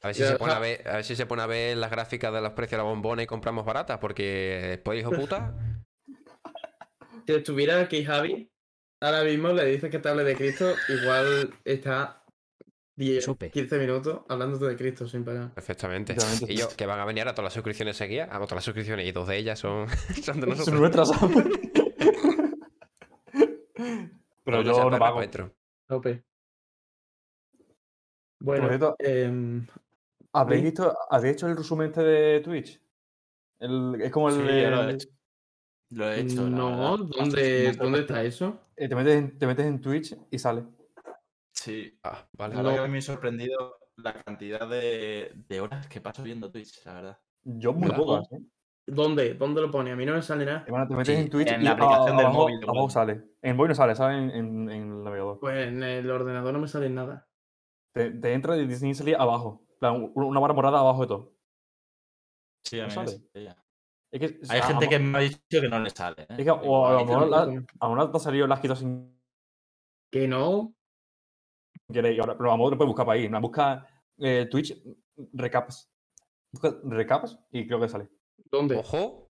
A 0.03 0.09
ver, 0.09 0.15
si 0.17 0.25
se 0.25 0.37
pone 0.37 0.53
a 0.53 0.59
ver, 0.59 0.87
a 0.89 0.95
ver 0.97 1.05
si 1.05 1.17
se 1.17 1.27
pone 1.27 1.43
a 1.43 1.47
ver 1.47 1.77
las 1.77 1.91
gráficas 1.91 2.33
de 2.33 2.41
los 2.41 2.53
precios 2.53 2.73
de 2.73 2.85
la 2.85 2.91
bombona 2.91 3.23
y 3.23 3.27
compramos 3.27 3.65
baratas, 3.65 3.99
porque 3.99 4.67
después, 4.69 5.01
hijo 5.01 5.11
puta, 5.29 5.55
Si 7.27 7.33
estuviera 7.33 7.81
aquí 7.81 8.05
Javi, 8.05 8.51
ahora 9.01 9.25
mismo 9.25 9.49
le 9.49 9.65
dices 9.67 9.91
que 9.91 9.99
te 9.99 10.09
hable 10.09 10.25
de 10.25 10.35
Cristo, 10.37 10.75
igual 10.89 11.55
está 11.65 12.23
10, 12.97 13.25
Supe. 13.25 13.51
15 13.51 13.79
minutos 13.79 14.21
hablándote 14.29 14.67
de 14.67 14.77
Cristo 14.77 15.07
sin 15.09 15.25
parar. 15.25 15.53
perfectamente. 15.55 16.17
Y 16.49 16.57
yo, 16.57 16.69
que 16.77 16.87
van 16.87 16.99
a 17.01 17.05
venir 17.05 17.27
a 17.29 17.33
todas 17.33 17.45
las 17.45 17.53
suscripciones 17.55 17.97
seguidas, 17.97 18.29
hago 18.31 18.45
todas 18.47 18.57
las 18.57 18.65
suscripciones 18.65 19.07
y 19.07 19.13
dos 19.13 19.29
de 19.29 19.37
ellas 19.39 19.59
son, 19.59 19.89
son 20.23 20.41
de 20.41 20.57
Son 20.57 20.75
nosotros. 20.75 20.81
nuestras. 20.81 21.11
Pero 24.45 24.63
yo 24.63 24.73
no 24.73 24.97
apaga 24.97 24.99
pago. 24.99 25.21
Tope. 25.87 26.23
Por 28.39 28.47
Bueno, 28.47 28.69
cierto, 28.69 28.97
em, 28.99 29.67
¿habéis 30.33 30.61
sí. 30.61 30.65
visto, 30.67 30.97
¿habéis 31.11 31.35
hecho 31.35 31.49
el 31.49 31.57
resumen 31.57 31.89
este 31.89 32.03
de 32.03 32.41
Twitch? 32.41 32.81
El- 33.59 34.01
es 34.01 34.11
como 34.13 34.29
el. 34.29 34.35
Sí, 34.37 34.41
yo 34.41 34.71
lo 34.71 34.81
he 34.83 34.85
el- 34.85 34.91
hecho. 34.95 35.09
Lo 35.91 36.11
he 36.11 36.21
hecho. 36.21 36.43
no. 36.49 36.97
¿dónde, 36.99 37.73
¿dónde 37.73 38.01
está 38.01 38.23
eso? 38.23 38.61
eh, 38.77 38.89
te, 38.89 38.95
metes 38.95 39.15
en, 39.17 39.39
te 39.39 39.47
metes 39.47 39.67
en 39.67 39.81
Twitch 39.81 40.17
y 40.31 40.39
sale. 40.39 40.65
Sí. 41.53 41.99
Ah, 42.05 42.27
vale. 42.33 42.57
Verdad 42.57 42.77
No. 42.77 42.83
que 42.83 42.89
me 42.89 42.99
ha 42.99 43.03
sorprendido 43.03 43.79
la 43.97 44.13
cantidad 44.23 44.69
de, 44.69 45.33
de 45.49 45.61
horas 45.61 45.87
que 45.89 46.01
paso 46.01 46.23
viendo 46.23 46.51
Twitch, 46.51 46.85
la 46.85 46.95
verdad. 46.95 47.19
Yo 47.43 47.73
muy 47.73 47.91
pocas, 47.91 48.31
¿eh? 48.33 48.41
¿Dónde? 48.87 49.35
¿Dónde 49.35 49.61
lo 49.61 49.71
pone? 49.71 49.91
A 49.93 49.97
mí 49.97 50.07
no 50.07 50.15
me 50.15 50.23
sale 50.23 50.45
nada. 50.47 50.65
Hermano, 50.67 50.89
te 50.89 50.95
metes 50.95 51.15
Sí, 51.17 51.23
en 51.23 51.31
Twitch 51.31 51.51
en 51.53 51.61
y 51.61 51.65
la 51.65 51.71
a- 51.71 51.75
aplicación 51.75 52.17
del 52.17 52.27
abajo, 52.27 52.39
móvil, 52.43 52.61
abajo 52.63 52.91
sale. 52.91 53.13
En 53.43 53.51
el 53.51 53.55
móvil 53.55 53.69
no 53.71 53.75
sale, 53.75 53.95
sale 53.97 54.19
en, 54.19 54.31
en- 54.31 54.71
en 54.71 54.83
el 54.99 55.05
navegador. 55.05 55.41
Pues 55.41 55.67
en 55.69 55.83
el 55.83 56.11
ordenador 56.11 56.53
no 56.53 56.59
me 56.61 56.69
sale 56.69 56.89
nada. 56.89 57.27
Te, 57.93 58.11
te 58.11 58.33
entra 58.33 58.57
y 58.57 58.67
dice 58.67 58.95
salir 58.95 59.17
abajo. 59.17 59.67
Una 59.81 60.41
barra 60.41 60.55
morada 60.55 60.79
abajo 60.81 61.03
de 61.03 61.07
todo. 61.09 61.33
Sí, 62.63 62.79
a 62.81 62.83
¿No 62.85 62.89
mí 62.89 62.95
sale? 62.95 63.11
me 63.19 63.29
salía. 63.33 63.65
Es 64.11 64.21
que, 64.21 64.41
Hay 64.49 64.61
a- 64.61 64.63
gente 64.67 64.87
a- 64.87 64.89
que 64.89 64.99
me 64.99 65.19
ha 65.19 65.21
dicho 65.21 65.39
que 65.51 65.69
no 65.69 65.81
le 65.81 65.91
sale. 65.91 66.23
¿eh? 66.23 66.27
Es 66.31 66.45
que 66.45 66.51
o, 66.51 66.87
a 66.87 66.93
lo 66.95 67.05
mejor 67.05 67.29
la- 67.29 68.11
te 68.11 68.17
ha 68.17 68.21
salido, 68.21 68.47
la 68.47 68.55
has 68.55 68.61
quitado 68.61 68.81
sin 68.81 69.21
Que 70.11 70.27
no. 70.27 70.75
querer. 71.93 72.15
y 72.15 72.19
ahora- 72.21 72.37
Pero 72.37 72.51
a 72.51 72.53
lo 72.55 72.59
mejor 72.59 72.73
lo 72.73 72.79
puedes 72.79 72.89
buscar 72.89 73.07
para 73.07 73.19
ahí. 73.21 73.29
Busca 73.41 73.87
eh, 74.19 74.47
Twitch 74.51 74.75
recaps. 75.35 75.91
Busca 76.53 76.75
recaps 76.85 77.39
y 77.53 77.67
creo 77.67 77.81
que 77.81 77.89
sale. 77.89 78.09
¿Dónde? 78.51 78.77
Ojo. 78.77 79.27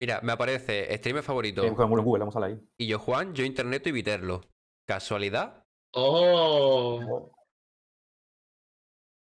Mira, 0.00 0.20
me 0.22 0.32
aparece 0.32 0.92
streamer 0.98 1.22
favorito. 1.22 1.62
Busca 1.68 1.84
en 1.84 1.90
Google, 1.90 2.18
vamos 2.20 2.34
a 2.36 2.40
salir 2.40 2.56
ahí. 2.58 2.68
Y 2.76 2.88
yo 2.88 2.98
Juan, 2.98 3.32
yo 3.34 3.44
Internet 3.44 3.86
y 3.86 3.92
Viterlo. 3.92 4.40
¿Casualidad? 4.88 5.64
¡Oh! 5.94 7.30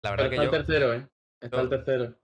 La 0.03 0.11
Pero 0.15 0.23
verdad 0.23 0.29
que 0.29 0.35
está 0.35 0.43
yo, 0.43 0.43
el 0.43 0.65
tercero, 0.65 0.93
¿eh? 0.93 1.09
Está 1.41 1.61
el 1.61 1.69
tercero. 1.69 2.15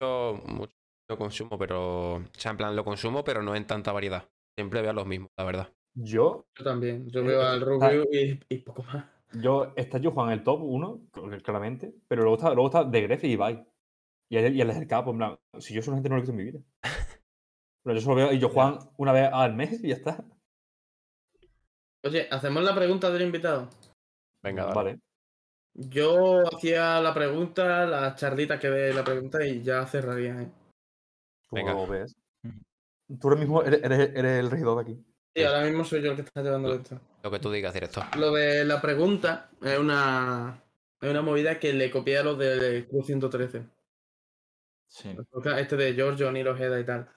yo 0.00 0.40
mucho 0.46 0.74
lo 1.12 1.18
consumo, 1.18 1.58
pero. 1.58 2.14
O 2.16 2.22
sea, 2.36 2.50
en 2.52 2.56
plan, 2.56 2.74
lo 2.76 2.84
consumo, 2.84 3.22
pero 3.24 3.42
no 3.42 3.54
en 3.54 3.66
tanta 3.66 3.92
variedad. 3.92 4.28
Siempre 4.58 4.82
veo 4.82 4.92
los 4.92 5.06
mismos, 5.06 5.30
la 5.38 5.44
verdad. 5.44 5.72
Yo, 5.94 6.46
Yo 6.56 6.64
también. 6.64 7.08
Yo 7.10 7.20
Eh, 7.20 7.24
veo 7.24 7.42
al 7.42 7.58
está- 7.62 7.66
Rubio 7.66 8.04
y, 8.12 8.40
y 8.48 8.58
poco 8.58 8.82
más. 8.84 9.04
Yo, 9.34 9.72
está 9.76 9.96
yo 9.98 10.10
Juan 10.10 10.28
en 10.28 10.34
el 10.38 10.44
top 10.44 10.60
1, 10.62 11.00
claramente, 11.42 11.94
pero 12.06 12.22
luego 12.22 12.36
está, 12.36 12.52
luego 12.52 12.66
está 12.68 12.84
de 12.84 13.00
Grecia 13.00 13.28
y 13.28 13.32
Ibai. 13.32 13.66
Y 14.30 14.36
él, 14.36 14.54
y 14.56 14.60
él 14.60 14.68
es 14.70 14.76
el 14.76 14.86
capo, 14.86 15.10
en 15.12 15.16
plan, 15.18 15.38
si 15.58 15.72
yo 15.74 15.80
solo 15.82 15.96
gente 15.96 16.08
no 16.10 16.16
lo 16.16 16.20
he 16.20 16.22
visto 16.22 16.32
en 16.32 16.36
mi 16.38 16.44
vida. 16.44 16.60
Pero 17.84 17.94
yo 17.96 18.00
solo 18.02 18.16
veo 18.16 18.32
y 18.32 18.38
yo 18.38 18.48
Juan 18.50 18.78
una 18.98 19.12
vez 19.12 19.28
al 19.32 19.54
mes 19.54 19.82
y 19.82 19.88
ya 19.88 19.94
está. 19.96 20.24
Oye, 22.04 22.28
hacemos 22.30 22.62
la 22.62 22.74
pregunta 22.74 23.10
del 23.10 23.22
invitado. 23.22 23.68
Venga, 24.42 24.64
dale. 24.64 24.74
Vale. 24.74 24.98
Yo 25.74 26.42
hacía 26.54 27.00
la 27.00 27.14
pregunta, 27.14 27.86
las 27.86 28.16
charlitas 28.16 28.60
que 28.60 28.68
ve 28.70 28.92
la 28.92 29.02
pregunta 29.04 29.44
y 29.44 29.62
ya 29.62 29.86
cerraría. 29.86 30.42
¿eh? 30.42 30.48
Como 31.52 31.64
Venga. 31.66 31.74
lo 31.74 31.86
ves. 31.86 32.16
Tú 33.20 33.28
ahora 33.28 33.38
mismo 33.40 33.62
eres, 33.62 33.82
eres- 33.84 34.10
eres 34.14 34.38
el 34.40 34.50
regidor 34.50 34.76
de 34.84 34.92
aquí. 34.92 35.04
Sí, 35.36 35.44
ahora 35.44 35.62
mismo 35.64 35.84
soy 35.84 36.02
yo 36.02 36.10
el 36.10 36.16
que 36.16 36.22
está 36.22 36.42
llevando 36.42 36.72
esto. 36.74 36.98
Lo 37.22 37.30
que 37.30 37.38
tú 37.38 37.50
digas, 37.50 37.74
director. 37.74 38.04
Lo 38.16 38.32
de 38.32 38.64
la 38.64 38.80
pregunta 38.80 39.50
es 39.60 39.78
una, 39.78 40.62
es 41.00 41.10
una 41.10 41.20
movida 41.22 41.58
que 41.58 41.74
le 41.74 41.90
copié 41.90 42.18
a 42.18 42.22
los 42.22 42.38
de 42.38 42.86
Cruz 42.88 43.04
113. 43.06 43.66
Sí, 44.88 45.14
Este 45.58 45.76
de 45.76 45.94
Giorgio, 45.94 46.32
Nilo 46.32 46.52
Ojeda 46.52 46.80
y 46.80 46.84
tal. 46.84 47.08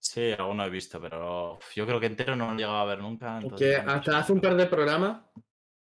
sí, 0.00 0.32
alguno 0.32 0.64
he 0.64 0.70
visto, 0.70 1.00
pero 1.00 1.58
yo 1.74 1.86
creo 1.86 1.98
que 2.00 2.06
entero 2.06 2.34
no 2.36 2.46
lo 2.46 2.52
he 2.54 2.56
llegado 2.56 2.76
a 2.78 2.84
ver 2.84 2.98
nunca. 3.00 3.38
Que 3.38 3.44
entonces 3.44 3.84
no 3.84 3.92
hasta 3.92 4.18
hace 4.18 4.32
un 4.32 4.40
par 4.40 4.56
de 4.56 4.66
programas, 4.66 5.24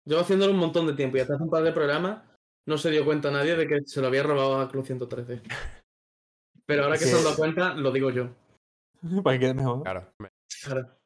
llevo 0.06 0.22
haciéndolo 0.22 0.52
un 0.54 0.60
montón 0.60 0.86
de 0.88 0.94
tiempo 0.94 1.18
y 1.18 1.22
hasta 1.22 1.36
hace 1.36 1.44
un 1.44 1.50
par 1.50 1.64
de 1.64 1.72
programas 1.72 2.24
no 2.68 2.78
se 2.78 2.92
dio 2.92 3.04
cuenta 3.06 3.32
nadie 3.32 3.56
de 3.56 3.68
que 3.68 3.80
se 3.86 4.00
lo 4.02 4.08
había 4.08 4.22
robado 4.24 4.60
a 4.60 4.70
Club 4.70 4.86
113. 4.86 5.42
Pero 6.72 6.86
ahora 6.86 6.98
que 6.98 7.04
se 7.04 7.18
han 7.18 7.24
dado 7.26 7.36
cuenta, 7.36 7.74
lo 7.74 7.92
digo 7.92 8.12
yo. 8.12 8.30
Para 9.24 9.36
que 9.36 9.42
quede 9.42 9.54
mejor. 9.54 9.84
Claro. 9.84 10.14
Claro. 10.64 10.98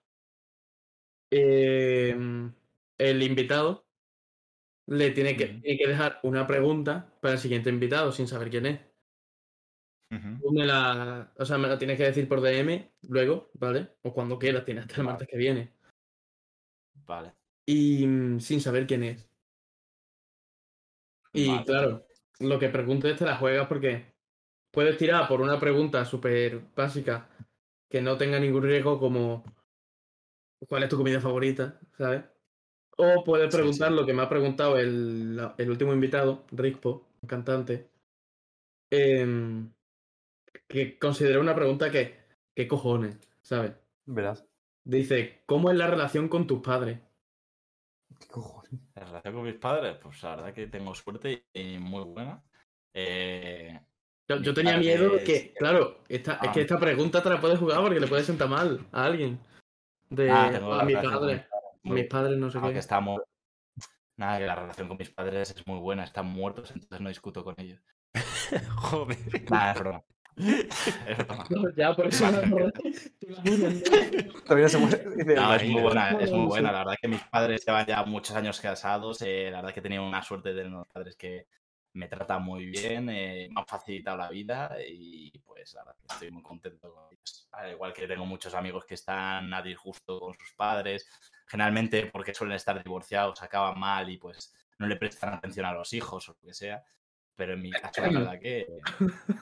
Eh, 1.32 2.16
el 3.00 3.24
invitado 3.24 3.88
le 4.86 5.10
tiene 5.10 5.36
que, 5.36 5.48
tiene 5.48 5.78
que 5.80 5.88
dejar 5.88 6.20
una 6.22 6.46
pregunta 6.46 7.12
para 7.20 7.34
el 7.34 7.40
siguiente 7.40 7.72
invitado 7.72 8.12
sin 8.12 8.28
saber 8.28 8.52
quién 8.52 8.68
es. 8.68 8.80
Tú 10.40 10.52
me 10.52 10.66
la, 10.66 11.34
o 11.36 11.46
sea, 11.46 11.58
me 11.58 11.68
la 11.68 11.80
tienes 11.80 11.98
que 11.98 12.04
decir 12.04 12.28
por 12.30 12.42
DM 12.42 12.92
luego, 13.10 13.50
¿vale? 13.56 13.96
O 14.04 14.14
cuando 14.14 14.38
quieras, 14.38 14.64
tienes 14.64 14.84
hasta 14.84 14.98
el 14.98 15.08
Vale. 15.08 15.14
martes 15.14 15.28
que 15.28 15.38
viene. 15.38 15.74
Vale. 17.06 17.34
Y 17.66 18.06
mm, 18.06 18.40
sin 18.40 18.62
saber 18.62 18.86
quién 18.86 19.04
es. 19.04 19.28
Y 21.34 21.50
Vale. 21.50 21.66
claro, 21.66 22.08
lo 22.40 22.60
que 22.60 22.70
preguntes 22.70 23.18
te 23.18 23.26
la 23.26 23.38
juegas 23.38 23.68
porque 23.68 24.15
puedes 24.76 24.98
tirar 24.98 25.28
por 25.28 25.42
una 25.42 25.60
pregunta 25.60 26.06
súper 26.06 26.62
básica 26.76 27.30
que 27.90 28.02
no 28.02 28.18
tenga 28.18 28.40
ningún 28.40 28.64
riesgo 28.64 29.00
como 29.00 29.44
¿cuál 30.68 30.84
es 30.84 30.90
tu 30.90 30.98
comida 30.98 31.22
favorita? 31.22 31.80
¿Sabes? 31.98 32.24
O 32.98 33.24
puedes 33.24 33.50
preguntar 33.52 33.92
sí. 33.92 33.94
lo 33.94 34.06
que 34.06 34.14
me 34.14 34.24
ha 34.24 34.30
preguntado 34.30 34.78
el, 34.78 35.36
la- 35.38 35.56
el 35.58 35.70
último 35.70 35.94
invitado, 35.94 36.46
Rickpo, 36.52 37.08
el 37.22 37.30
cantante, 37.30 37.90
em, 38.92 39.72
que 40.68 41.00
considera 41.00 41.40
una 41.40 41.56
pregunta 41.56 41.92
que, 41.92 42.20
¿qué 42.56 42.68
cojones? 42.68 43.20
¿Sabes? 43.42 43.74
Verás. 44.08 44.48
Dice, 44.86 45.44
¿cómo 45.46 45.70
es 45.70 45.78
la 45.78 45.86
relación 45.88 46.30
con 46.30 46.48
tus 46.48 46.62
padres? 46.62 47.00
¿Qué 48.20 48.28
cojones? 48.28 48.82
En 48.96 49.04
relación 49.08 49.34
con 49.34 49.44
mis 49.44 49.56
padres, 49.56 49.98
pues 50.02 50.22
la 50.24 50.36
verdad 50.36 50.54
que 50.54 50.68
tengo 50.68 50.94
suerte 50.96 51.48
y 51.54 51.78
muy 51.80 52.04
buena. 52.04 52.44
Eh, 52.94 53.80
Yo, 54.28 54.54
tenía 54.56 54.78
miedo 54.78 55.12
que, 55.24 55.54
claro, 55.54 56.00
esta, 56.10 56.34
es 56.42 56.50
Ah. 56.50 56.52
que 56.52 56.62
esta 56.62 56.80
pregunta 56.80 57.22
te 57.22 57.30
la 57.30 57.40
puedes 57.40 57.60
jugar 57.60 57.82
porque 57.82 58.00
le 58.00 58.08
puede 58.08 58.24
sentar 58.24 58.50
mal 58.50 58.80
a 58.92 59.06
alguien. 59.06 59.40
De 60.10 60.32
ah, 60.32 60.50
tengo 60.52 60.74
a 60.74 60.84
mi 60.84 60.94
relación 60.94 61.14
con 61.14 61.22
padre, 61.22 61.34
mis 61.36 61.44
padres 61.44 61.52
a 61.84 61.88
muy- 61.88 62.02
mis 62.02 62.10
padres 62.10 62.38
no 62.40 62.50
sé 62.52 62.58
aunque 62.58 62.74
qué. 62.74 62.80
estamos. 62.80 63.22
Nada, 64.18 64.38
que 64.40 64.46
la 64.48 64.56
relación 64.56 64.88
con 64.88 64.98
mis 64.98 65.10
padres 65.12 65.52
es 65.52 65.68
muy 65.68 65.80
buena, 65.80 66.04
están 66.04 66.26
muertos, 66.28 66.72
entonces 66.72 67.00
no 67.02 67.10
discuto 67.10 67.44
con 67.44 67.54
ellos. 67.58 67.80
Joder. 68.78 69.18
Nada, 69.52 69.72
es 69.74 69.80
broma. 69.80 70.04
Es 70.38 71.18
broma. 71.18 71.46
Ya, 71.78 71.94
por 71.94 72.08
eso 72.08 72.26
me 72.32 72.38
acordé. 72.38 72.72
¿Te 73.20 73.28
imaginas, 73.28 73.74
no? 73.74 74.42
Todavía 74.44 74.70
se 74.70 74.78
muere. 74.78 75.04
Dice, 75.18 75.36
No, 75.36 75.54
es 75.56 75.64
muy 75.70 75.82
buena, 75.82 76.10
es 76.20 76.32
muy 76.32 76.46
buena. 76.48 76.72
La 76.72 76.80
verdad 76.80 76.96
que 77.02 77.08
mis 77.08 77.22
padres 77.24 77.64
llevan 77.66 77.86
ya 77.86 78.04
muchos 78.06 78.36
años 78.36 78.60
casados. 78.60 79.22
eh, 79.22 79.50
la 79.52 79.58
verdad 79.58 79.74
que 79.74 79.80
he 79.82 79.84
tenido 79.84 80.04
una 80.08 80.24
suerte 80.24 80.50
de 80.50 80.56
tener 80.56 80.72
unos 80.74 80.88
padres 80.88 81.16
que 81.16 81.48
me 81.96 82.08
tratan 82.08 82.44
muy 82.44 82.66
bien, 82.66 83.10
eh, 83.10 83.48
me 83.50 83.62
han 83.62 83.66
facilitado 83.66 84.18
la 84.18 84.30
vida 84.30 84.76
y 84.86 85.32
pues 85.40 85.74
que 85.74 86.14
estoy 86.14 86.32
muy 86.32 86.44
contento 86.44 86.94
con 86.94 87.06
ellos. 87.12 87.48
Al 87.54 87.72
igual 87.72 87.94
que 87.94 88.08
tengo 88.08 88.26
muchos 88.26 88.54
amigos 88.54 88.86
que 88.86 88.96
están 88.96 89.54
a 89.54 89.62
disgusto 89.62 90.20
con 90.20 90.34
sus 90.38 90.54
padres, 90.54 91.08
generalmente 91.48 92.08
porque 92.08 92.34
suelen 92.34 92.58
estar 92.58 92.84
divorciados, 92.84 93.42
acaban 93.42 93.80
mal 93.80 94.10
y 94.10 94.18
pues 94.18 94.54
no 94.78 94.88
le 94.88 94.98
prestan 94.98 95.34
atención 95.34 95.66
a 95.66 95.74
los 95.74 95.94
hijos 95.94 96.28
o 96.28 96.34
lo 96.34 96.40
que 96.40 96.54
sea. 96.54 96.84
Pero 97.36 97.54
en 97.54 97.62
mi 97.62 97.72
caso, 97.72 98.02
la 98.02 98.10
verdad 98.10 98.40
que, 98.40 98.68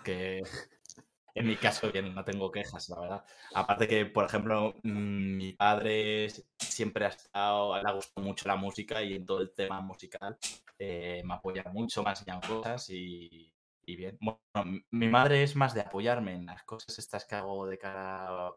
que 0.03 0.43
en 1.35 1.47
mi 1.47 1.55
caso 1.55 1.91
bien, 1.91 2.13
no 2.13 2.23
tengo 2.23 2.51
quejas, 2.51 2.88
la 2.89 2.99
verdad. 2.99 3.25
Aparte 3.55 3.88
que, 3.88 4.05
por 4.05 4.25
ejemplo, 4.25 4.75
mm, 4.84 5.38
mi 5.38 5.53
padre 5.53 6.27
siempre 6.57 7.05
ha 7.05 7.09
estado, 7.09 7.81
le 7.81 7.89
ha 7.89 7.93
gustado 7.93 8.25
mucho 8.25 8.47
la 8.47 8.55
música 8.55 9.01
y 9.01 9.15
en 9.15 9.25
todo 9.25 9.41
el 9.41 9.51
tema 9.51 9.81
musical 9.81 10.38
eh, 10.79 11.21
me 11.25 11.33
apoya 11.35 11.63
mucho, 11.71 12.03
me 12.03 12.09
ha 12.09 12.13
enseñado 12.13 12.41
cosas 12.47 12.89
y, 12.89 13.53
y 13.85 13.95
bien. 13.95 14.17
Bueno, 14.21 14.81
mi 14.91 15.07
madre 15.07 15.43
es 15.43 15.55
más 15.55 15.73
de 15.73 15.81
apoyarme 15.81 16.33
en 16.33 16.45
las 16.45 16.63
cosas 16.63 16.97
estas 16.99 17.25
que 17.25 17.35
hago 17.35 17.65
de 17.67 17.77
cara 17.77 18.51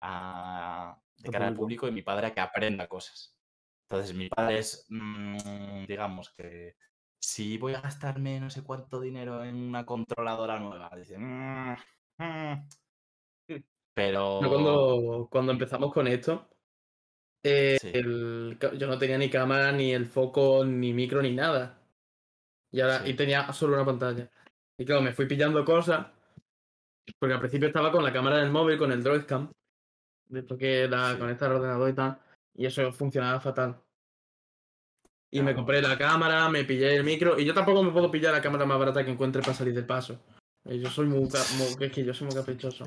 a, 0.00 1.00
de 1.18 1.30
cara 1.30 1.48
al 1.48 1.54
público. 1.54 1.88
y 1.88 1.92
mi 1.92 2.02
padre 2.02 2.28
a 2.28 2.34
que 2.34 2.40
aprenda 2.40 2.88
cosas. 2.88 3.36
Entonces, 3.88 4.16
mi 4.16 4.28
padre 4.28 4.58
es, 4.58 4.86
mm, 4.88 5.84
digamos 5.86 6.30
que 6.34 6.76
si 7.20 7.56
voy 7.58 7.74
a 7.74 7.80
gastarme 7.80 8.40
no 8.40 8.50
sé 8.50 8.62
cuánto 8.64 9.00
dinero 9.00 9.44
en 9.44 9.56
una 9.56 9.86
controladora 9.86 10.58
nueva, 10.58 10.90
dice, 10.96 11.18
"Mm, 11.18 11.76
mm". 12.18 12.68
pero... 13.94 14.40
Cuando, 14.40 15.28
cuando 15.30 15.52
empezamos 15.52 15.92
con 15.92 16.06
esto, 16.06 16.48
eh, 17.48 17.78
Sí. 17.80 17.90
el- 17.94 18.58
yo 18.78 18.86
no 18.86 18.98
tenía 18.98 19.18
ni 19.18 19.30
cámara, 19.30 19.72
ni 19.72 19.92
el 19.92 20.06
foco, 20.06 20.64
ni 20.64 20.92
micro, 20.92 21.22
ni 21.22 21.32
nada. 21.34 21.78
Y 22.72 22.80
ahora 22.80 23.02
Sí. 23.04 23.10
y 23.10 23.14
tenía 23.14 23.52
solo 23.52 23.74
una 23.76 23.84
pantalla. 23.84 24.28
Y 24.78 24.84
claro, 24.84 25.02
me 25.02 25.12
fui 25.12 25.26
pillando 25.26 25.64
cosas. 25.64 26.06
Porque 27.20 27.34
al 27.34 27.40
principio 27.40 27.68
estaba 27.68 27.92
con 27.92 28.02
la 28.02 28.12
cámara 28.12 28.38
del 28.38 28.50
móvil, 28.50 28.78
con 28.78 28.90
el 28.92 29.02
Droidcam. 29.02 29.50
Después 30.28 30.58
que 30.58 30.80
era 30.82 31.12
Sí. 31.12 31.18
conectar 31.18 31.50
al 31.50 31.56
ordenador 31.58 31.88
y 31.90 31.92
tal. 31.94 32.18
Y 32.54 32.66
eso 32.66 32.90
funcionaba 32.92 33.40
fatal. 33.40 33.76
Y 35.30 35.38
me 35.38 35.44
Claro. 35.52 35.56
compré 35.58 35.82
la 35.82 35.96
cámara, 35.96 36.48
me 36.48 36.64
pillé 36.64 36.96
el 36.96 37.04
micro. 37.04 37.38
Y 37.38 37.44
yo 37.44 37.54
tampoco 37.54 37.82
me 37.82 37.92
puedo 37.92 38.10
pillar 38.10 38.32
la 38.32 38.42
cámara 38.42 38.64
más 38.66 38.78
barata 38.78 39.04
que 39.04 39.10
encuentre 39.12 39.42
para 39.42 39.54
salir 39.54 39.74
del 39.74 39.86
paso. 39.86 40.20
Eh, 40.64 40.78
Yo 40.80 40.90
soy 40.90 41.06
muy, 41.06 41.20
muy- 41.20 41.86
es 41.86 41.92
que 41.92 42.04
yo 42.04 42.12
soy 42.12 42.26
muy 42.26 42.34
caprichoso. 42.36 42.86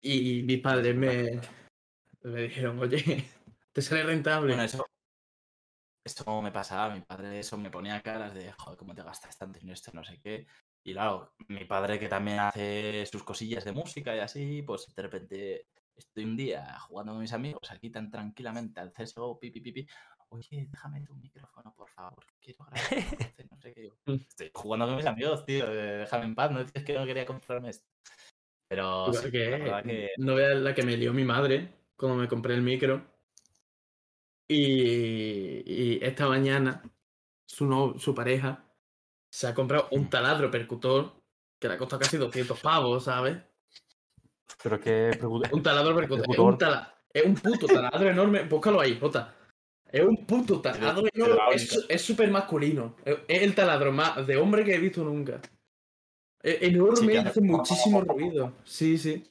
Y 0.00 0.42
mis 0.44 0.60
padres 0.60 0.96
me, 0.96 1.38
me 2.22 2.42
dijeron, 2.42 2.78
oye, 2.78 3.24
te 3.72 3.82
sale 3.82 4.02
rentable. 4.04 4.48
Bueno, 4.48 4.62
eso, 4.62 4.84
eso 6.04 6.42
me 6.42 6.50
pasaba, 6.50 6.94
mi 6.94 7.00
padre 7.02 7.38
eso 7.38 7.56
me 7.56 7.70
ponía 7.70 8.00
caras 8.02 8.34
de, 8.34 8.52
joder, 8.52 8.78
¿cómo 8.78 8.94
te 8.94 9.02
gastas 9.02 9.38
tanto 9.38 9.58
en 9.60 9.70
esto? 9.70 9.90
No 9.94 10.04
sé 10.04 10.20
qué. 10.20 10.46
Y 10.84 10.92
claro, 10.94 11.34
mi 11.48 11.64
padre 11.64 11.98
que 11.98 12.08
también 12.08 12.40
hace 12.40 13.06
sus 13.06 13.22
cosillas 13.22 13.64
de 13.64 13.72
música 13.72 14.14
y 14.16 14.18
así, 14.18 14.62
pues 14.62 14.92
de 14.94 15.02
repente 15.02 15.68
estoy 15.94 16.24
un 16.24 16.36
día 16.36 16.78
jugando 16.80 17.12
con 17.12 17.20
mis 17.20 17.32
amigos 17.32 17.70
aquí 17.70 17.90
tan 17.90 18.10
tranquilamente 18.10 18.80
al 18.80 18.92
CSGO, 18.92 19.38
pipi, 19.38 19.60
pipi. 19.60 19.86
Oye, 20.30 20.66
déjame 20.68 21.02
tu 21.02 21.14
micrófono, 21.14 21.72
por 21.76 21.88
favor. 21.90 22.24
Quiero 22.40 22.64
grabar. 22.64 22.82
un 22.96 23.10
corte", 23.14 23.46
No 23.50 23.60
sé 23.60 23.74
qué. 23.74 23.80
Digo, 23.82 23.94
Estoy 24.06 24.50
jugando 24.54 24.86
con 24.86 24.96
mis 24.96 25.06
amigos, 25.06 25.44
tío. 25.44 25.66
eh, 25.72 25.98
Déjame 25.98 26.24
en 26.24 26.34
paz. 26.34 26.50
No 26.50 26.64
dices 26.64 26.82
que 26.84 26.94
no 26.94 27.04
quería 27.04 27.26
comprarme 27.26 27.70
esto. 27.70 27.86
Pero 28.68 29.08
Igual 29.08 29.24
sí, 29.24 29.30
que, 29.30 29.50
la 29.50 29.58
verdad 29.58 29.84
que 29.84 30.10
no 30.16 30.34
veas 30.34 30.56
la 30.60 30.74
que 30.74 30.82
me 30.82 30.96
lió 30.96 31.12
mi 31.12 31.24
madre 31.24 31.74
cuando 31.96 32.16
me 32.16 32.28
compré 32.28 32.54
el 32.54 32.62
micro. 32.62 33.11
Y, 34.52 35.62
y 35.66 35.98
esta 36.02 36.28
mañana 36.28 36.82
su, 37.46 37.66
no, 37.66 37.98
su 37.98 38.14
pareja 38.14 38.64
se 39.30 39.46
ha 39.46 39.54
comprado 39.54 39.88
un 39.92 40.08
taladro 40.10 40.50
percutor 40.50 41.12
que 41.58 41.68
le 41.68 41.74
ha 41.74 41.78
costado 41.78 42.00
casi 42.00 42.16
200 42.18 42.60
pavos, 42.60 43.04
¿sabes? 43.04 43.38
Pero 44.62 44.80
que 44.80 45.18
Un 45.52 45.62
taladro 45.62 45.94
percutor. 45.96 46.26
Es 46.30 46.38
un, 46.38 46.58
tala- 46.58 46.94
es 47.12 47.24
un 47.24 47.34
puto 47.34 47.66
taladro 47.66 48.10
enorme. 48.10 48.44
Búscalo 48.44 48.80
ahí, 48.80 48.98
Jota. 48.98 49.34
Es 49.90 50.04
un 50.04 50.26
puto 50.26 50.60
taladro 50.60 51.04
enorme. 51.12 51.56
Es 51.88 52.02
súper 52.02 52.30
masculino. 52.30 52.96
Es 53.04 53.42
el 53.42 53.54
taladro 53.54 53.92
más 53.92 54.26
de 54.26 54.36
hombre 54.36 54.64
que 54.64 54.74
he 54.74 54.78
visto 54.78 55.02
nunca. 55.04 55.40
Es 56.42 56.62
enorme 56.62 57.18
hace- 57.18 57.40
muchísimo 57.40 58.00
ruido. 58.02 58.54
Sí, 58.64 58.98
sí. 58.98 59.24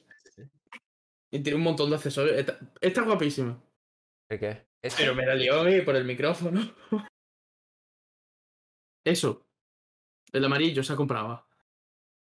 Y 1.30 1.40
tiene 1.40 1.56
un 1.56 1.62
montón 1.64 1.90
de 1.90 1.96
accesorios. 1.96 2.36
Está, 2.36 2.58
está 2.80 3.02
guapísimo. 3.02 3.62
¿Qué 4.28 4.38
qué? 4.38 4.66
¿Este? 4.82 5.02
Pero 5.02 5.14
me 5.14 5.24
la 5.24 5.34
lió 5.34 5.62
mí 5.64 5.80
por 5.82 5.96
el 5.96 6.04
micrófono. 6.04 6.60
Eso. 9.04 9.46
El 10.32 10.44
amarillo 10.44 10.82
se 10.82 10.92
ha 10.92 10.96
comprado. 10.96 11.46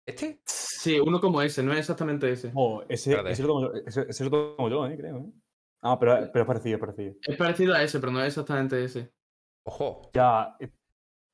¿Este? 0.06 0.40
Sí, 0.44 0.98
uno 1.00 1.20
como 1.20 1.42
ese, 1.42 1.62
no 1.62 1.72
es 1.72 1.80
exactamente 1.80 2.30
ese. 2.30 2.52
Oh, 2.54 2.82
ese, 2.88 3.20
ese, 3.28 3.42
lo 3.42 3.48
tomo 3.48 3.60
yo, 3.62 3.72
ese, 3.86 4.06
ese 4.08 4.24
lo 4.24 4.30
tomo 4.30 4.68
yo, 4.70 4.86
eh, 4.86 4.96
creo. 4.96 5.18
¿eh? 5.18 5.32
Ah, 5.82 5.98
pero, 5.98 6.30
pero 6.32 6.42
es 6.42 6.46
parecido, 6.46 6.76
es 6.76 6.80
parecido. 6.80 7.14
Es 7.22 7.36
parecido 7.36 7.74
a 7.74 7.82
ese, 7.82 7.98
pero 7.98 8.12
no 8.12 8.20
es 8.20 8.28
exactamente 8.28 8.82
ese. 8.84 9.12
Ojo, 9.64 10.10
Ya, 10.14 10.56
eh, 10.60 10.70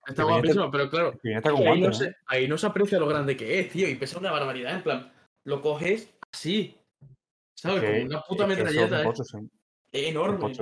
Está 0.06 0.24
guapísimo, 0.24 0.70
pero 0.70 0.90
claro, 0.90 1.12
que 1.22 1.34
está 1.34 1.50
es 1.50 1.54
con 1.54 1.62
que 1.62 1.68
ahí, 1.68 1.80
no 1.80 1.92
se, 1.92 2.16
ahí 2.26 2.48
no 2.48 2.58
se 2.58 2.66
aprecia 2.66 2.98
lo 2.98 3.06
grande 3.06 3.36
que 3.36 3.60
es, 3.60 3.68
tío, 3.70 3.88
y 3.88 3.94
pesa 3.94 4.18
una 4.18 4.32
barbaridad, 4.32 4.74
en 4.74 4.82
plan, 4.82 5.12
lo 5.44 5.60
coges 5.60 6.12
así, 6.32 6.76
¿sabes? 7.54 7.84
Como 7.84 8.04
una 8.06 8.22
puta 8.22 8.46
metralleta, 8.46 9.02
¿eh? 9.04 9.08
es 9.08 9.28
son 9.28 9.48
enorme. 9.92 10.52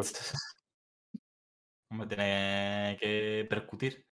Hombre, 1.91 2.07
tiene 2.09 2.97
que 3.01 3.47
percutir. 3.49 4.07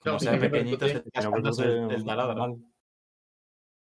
Claro, 0.00 0.18
Como 0.18 0.20
sea 0.20 0.38
pequeñito, 0.38 0.86
se 0.86 1.00
te 1.00 1.18
el, 1.18 1.90
el 1.90 2.04
taladro. 2.04 2.34
mal. 2.36 2.56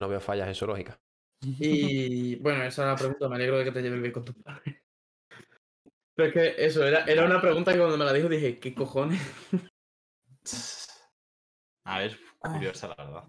no 0.01 0.09
veo 0.09 0.21
fallas 0.21 0.49
en 0.49 0.55
su 0.55 0.67
lógica. 0.67 0.99
Y 1.43 2.37
bueno, 2.37 2.65
esa 2.65 2.83
era 2.83 2.93
la 2.93 2.99
pregunta, 2.99 3.29
me 3.29 3.37
alegro 3.37 3.59
de 3.59 3.65
que 3.65 3.73
te 3.73 3.83
lleves 3.83 4.01
bien 4.01 4.13
con 4.13 4.25
tu 4.25 4.33
padre. 4.43 4.83
Pero 6.17 6.29
es 6.29 6.33
que 6.35 6.65
eso, 6.65 6.87
era, 6.87 7.05
era 7.05 7.25
una 7.27 7.41
pregunta 7.41 7.73
que 7.73 7.79
cuando 7.79 7.99
me 7.99 8.05
la 8.05 8.13
dijo 8.13 8.29
dije, 8.29 8.59
¿qué 8.59 8.75
cojones? 8.75 9.21
A 11.85 11.99
ver, 11.99 12.19
curiosa 12.39 12.89
la 12.89 12.95
verdad. 12.95 13.25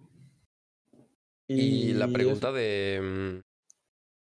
Y 1.47 1.93
la 1.93 2.05
eso. 2.05 2.13
pregunta 2.13 2.51
de. 2.51 3.41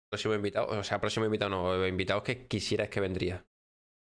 Próximo 0.10 0.34
invitado, 0.34 0.68
o 0.80 0.84
sea, 0.84 1.00
próximo 1.00 1.26
invitado 1.26 1.50
no, 1.52 1.88
invitados 1.88 2.24
que 2.24 2.48
quisieras 2.48 2.90
que 2.90 3.00
vendría. 3.00 3.46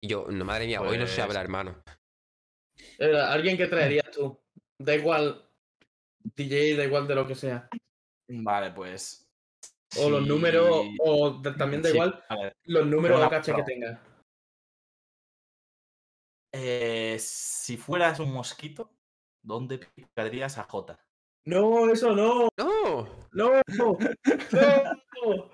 Y 0.03 0.09
yo, 0.09 0.27
no, 0.31 0.45
madre 0.45 0.67
mía, 0.67 0.81
hoy 0.81 0.97
no 0.99 1.07
se 1.07 1.17
Pues- 1.17 1.19
habla, 1.21 1.41
hermano. 1.41 1.83
Era 2.99 3.33
alguien 3.33 3.57
que 3.57 3.67
traerías 3.67 4.11
tú. 4.11 4.39
Da 4.81 4.95
igual 4.95 5.49
DJ, 6.37 6.77
da 6.77 6.85
igual 6.85 7.09
de 7.09 7.15
lo 7.15 7.27
que 7.27 7.35
sea. 7.35 7.69
Vale, 8.31 8.71
pues. 8.73 9.25
O 9.99 10.09
los 10.11 10.27
números, 10.27 10.87
o 11.01 11.31
de- 11.41 11.53
también 11.55 11.83
da 11.83 11.89
sí, 11.89 11.95
igual 11.97 12.23
vale. 12.29 12.53
los 12.65 12.87
números 12.87 13.21
de 13.21 13.29
caché 13.29 13.53
que 13.55 13.63
prueba. 13.63 13.67
tenga. 13.67 14.03
Eh, 16.55 17.17
si 17.19 17.77
fueras 17.77 18.21
un 18.21 18.33
mosquito, 18.33 18.91
¿dónde 19.45 19.79
picarías 19.79 20.59
a 20.59 20.65
Jota? 20.65 20.99
No, 21.47 21.91
eso 21.91 22.15
no, 22.15 22.49
¡No! 22.59 23.29
no, 23.33 23.63
no. 23.77 23.99
No, 25.25 25.51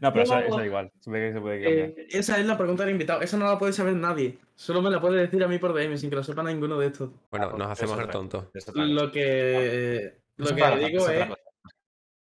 pero 0.00 0.22
eso, 0.22 0.34
No. 0.34 0.40
eso 0.40 0.56
da 0.56 0.66
igual. 0.66 0.92
Se 1.00 1.10
puede, 1.10 1.32
se 1.32 1.40
puede 1.40 1.62
cambiar. 1.62 1.88
Eh, 1.90 2.06
esa 2.10 2.38
es 2.38 2.46
la 2.46 2.56
pregunta 2.58 2.84
del 2.84 2.92
invitado. 2.92 3.20
Esa 3.22 3.36
no 3.36 3.46
la 3.46 3.58
puede 3.58 3.72
saber 3.72 3.94
nadie. 3.94 4.38
Solo 4.54 4.82
me 4.82 4.90
la 4.90 5.00
puede 5.00 5.20
decir 5.20 5.42
a 5.44 5.48
mí 5.48 5.58
por 5.58 5.72
DM 5.74 5.96
sin 5.98 6.10
que 6.10 6.16
lo 6.16 6.24
sepa 6.24 6.42
ninguno 6.42 6.78
de 6.78 6.86
estos. 6.88 7.10
Bueno, 7.30 7.46
Ah, 7.46 7.50
pues 7.50 7.58
nos 7.58 7.70
hacemos 7.70 7.98
el 8.00 8.08
tonto. 8.08 8.50
Lo 8.74 9.10
que, 9.12 10.20
lo 10.36 10.46
que 10.54 10.86
digo 10.88 11.08
es 11.08 11.28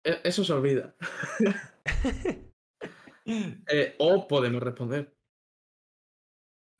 e- 0.05 0.21
eso 0.25 0.45
se 0.45 0.53
olvida. 0.53 0.95
Eh, 3.25 3.95
o 3.99 4.27
podemos 4.27 4.61
responder. 4.61 5.15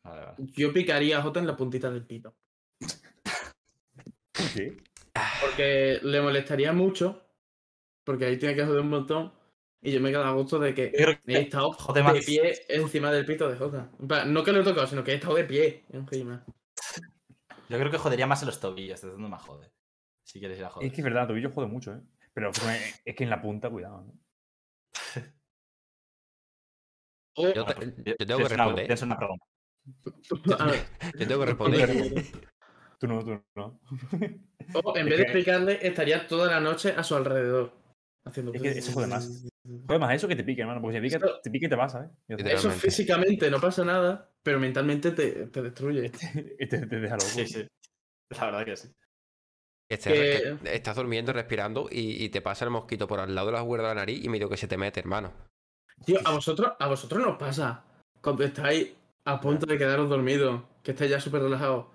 Vale, 0.05 0.25
vale. 0.27 0.37
Yo 0.57 0.73
picaría 0.73 1.19
a 1.19 1.23
Jota 1.23 1.39
en 1.39 1.47
la 1.47 1.57
puntita 1.57 1.89
del 1.89 2.05
pito. 2.05 2.35
¿Qué? 4.55 4.77
Porque 5.41 6.01
le 6.03 6.21
molestaría 6.21 6.73
mucho. 6.73 7.25
Porque 8.05 8.25
ahí 8.25 8.37
tiene 8.39 8.57
que 8.57 8.65
joder 8.65 8.81
un 8.81 8.91
montón. 8.91 9.33
Y 9.85 9.91
yo 9.91 10.01
me 10.01 10.11
quedo 10.11 10.25
a 10.25 10.33
gusto 10.33 10.61
de 10.61 10.75
que 10.75 10.93
he 11.27 11.39
estado 11.41 11.73
jode 11.73 12.01
de 12.01 12.05
más. 12.05 12.25
pie 12.25 12.53
encima 12.69 13.11
del 13.11 13.27
pito 13.27 13.49
de 13.49 13.57
Jota. 13.57 13.91
No 14.27 14.45
que 14.45 14.53
lo 14.53 14.61
he 14.61 14.65
tocado, 14.65 14.87
sino 14.87 15.03
que 15.03 15.11
he 15.11 15.15
estado 15.17 15.35
de 15.35 15.45
pie 15.45 15.85
encima. 15.91 16.45
Yo 17.69 17.79
creo 17.79 17.91
que 17.91 17.99
jodería 17.99 18.27
más 18.29 18.43
en 18.43 18.47
los 18.47 18.61
tobillos, 18.61 19.01
desde 19.01 19.13
donde 19.15 19.29
más 19.29 19.43
jode. 19.43 19.73
Si 20.25 20.39
quieres 20.39 20.59
ir 20.59 20.65
a 20.65 20.71
joder. 20.71 20.87
Es 20.87 20.93
que 20.95 21.01
es 21.01 21.05
verdad, 21.05 21.27
tobillo 21.27 21.51
jode 21.51 21.67
mucho, 21.67 21.95
¿eh? 21.95 22.01
Pero 22.33 22.51
es 22.51 23.01
es 23.05 23.17
que 23.17 23.25
en 23.25 23.31
la 23.31 23.43
punta, 23.43 23.71
cuidado. 23.71 24.05
¿no? 24.05 24.15
Yo, 27.55 27.65
te- 27.65 27.95
yo 28.05 28.17
tengo 28.17 28.39
que 28.39 28.49
responder. 28.49 28.87
tienes 28.87 29.03
una 29.03 29.17
pregunta. 29.19 29.45
Yo 31.19 31.27
tengo 31.27 31.41
que 31.41 31.47
responder. 31.47 32.25
Tú 33.01 33.09
no, 33.09 33.25
tú 33.25 33.43
no. 33.57 33.81
o 34.85 34.97
en 34.97 35.07
Es 35.07 35.11
vez 35.11 35.17
de 35.19 35.23
explicarle, 35.25 35.79
estaría 35.85 36.29
toda 36.29 36.49
la 36.49 36.61
noche 36.61 36.95
a 36.97 37.03
su 37.03 37.17
alrededor. 37.17 37.73
Haciendo... 38.25 38.53
Es 38.53 38.63
que 38.63 38.69
eso 38.79 38.93
jode 38.93 39.09
más. 39.09 39.45
Joder, 39.65 40.01
más 40.01 40.15
eso 40.15 40.27
que 40.29 40.37
te 40.37 40.45
pique, 40.45 40.63
hermano. 40.63 40.81
Porque 40.81 40.97
si 40.97 41.01
te 41.01 41.07
pica, 41.19 41.27
Esto- 41.27 41.41
te 41.41 41.51
pica 41.51 41.67
y 41.67 41.69
te. 41.69 41.77
Ya 42.29 42.37
está. 42.37 42.51
Eso 42.53 42.71
físicamente 42.71 43.51
no 43.51 43.61
pasa 43.61 43.85
nada, 43.85 44.31
pero 44.43 44.59
mentalmente 44.59 45.13
te, 45.13 45.47
te 45.47 45.63
destruye. 45.63 46.11
Y 46.59 46.67
te, 46.69 46.87
te 46.87 47.01
deja 47.01 47.15
loco. 47.15 47.27
Sí, 47.29 47.47
sí. 47.47 47.67
La 48.31 48.47
verdad 48.47 48.65
que 48.65 48.77
sí. 48.77 48.89
Que 49.89 49.99
estés- 49.99 50.59
Que- 50.59 50.59
que 50.65 50.75
estás 50.75 50.97
durmiendo, 50.97 51.33
respirando 51.33 51.89
y, 51.91 52.25
y 52.25 52.29
te 52.31 52.41
pasa 52.41 52.65
el 52.65 52.71
mosquito 52.71 53.07
por 53.07 53.21
al 53.21 53.35
lado 53.35 53.49
de 53.49 53.53
la 53.53 53.63
cuerda 53.65 53.89
de 53.91 53.95
la 53.95 54.01
nariz 54.01 54.25
y 54.25 54.29
medio 54.29 54.49
que 54.49 54.57
se 54.57 54.67
te 54.67 54.77
mete, 54.79 55.01
hermano. 55.01 55.33
Tío, 56.05 56.19
a 56.25 56.33
vosotros, 56.33 56.73
a 56.79 56.89
vosotros 56.89 57.23
nos 57.25 57.37
pasa 57.39 57.85
cuando 58.21 58.43
estáis 58.45 58.93
a 59.25 59.41
punto 59.41 59.67
de 59.67 59.79
quedaros 59.79 60.09
dormidos, 60.09 60.63
que 60.83 60.93
estáis 60.93 61.11
ya 61.11 61.21
súper 61.21 61.43
relajados. 61.43 61.87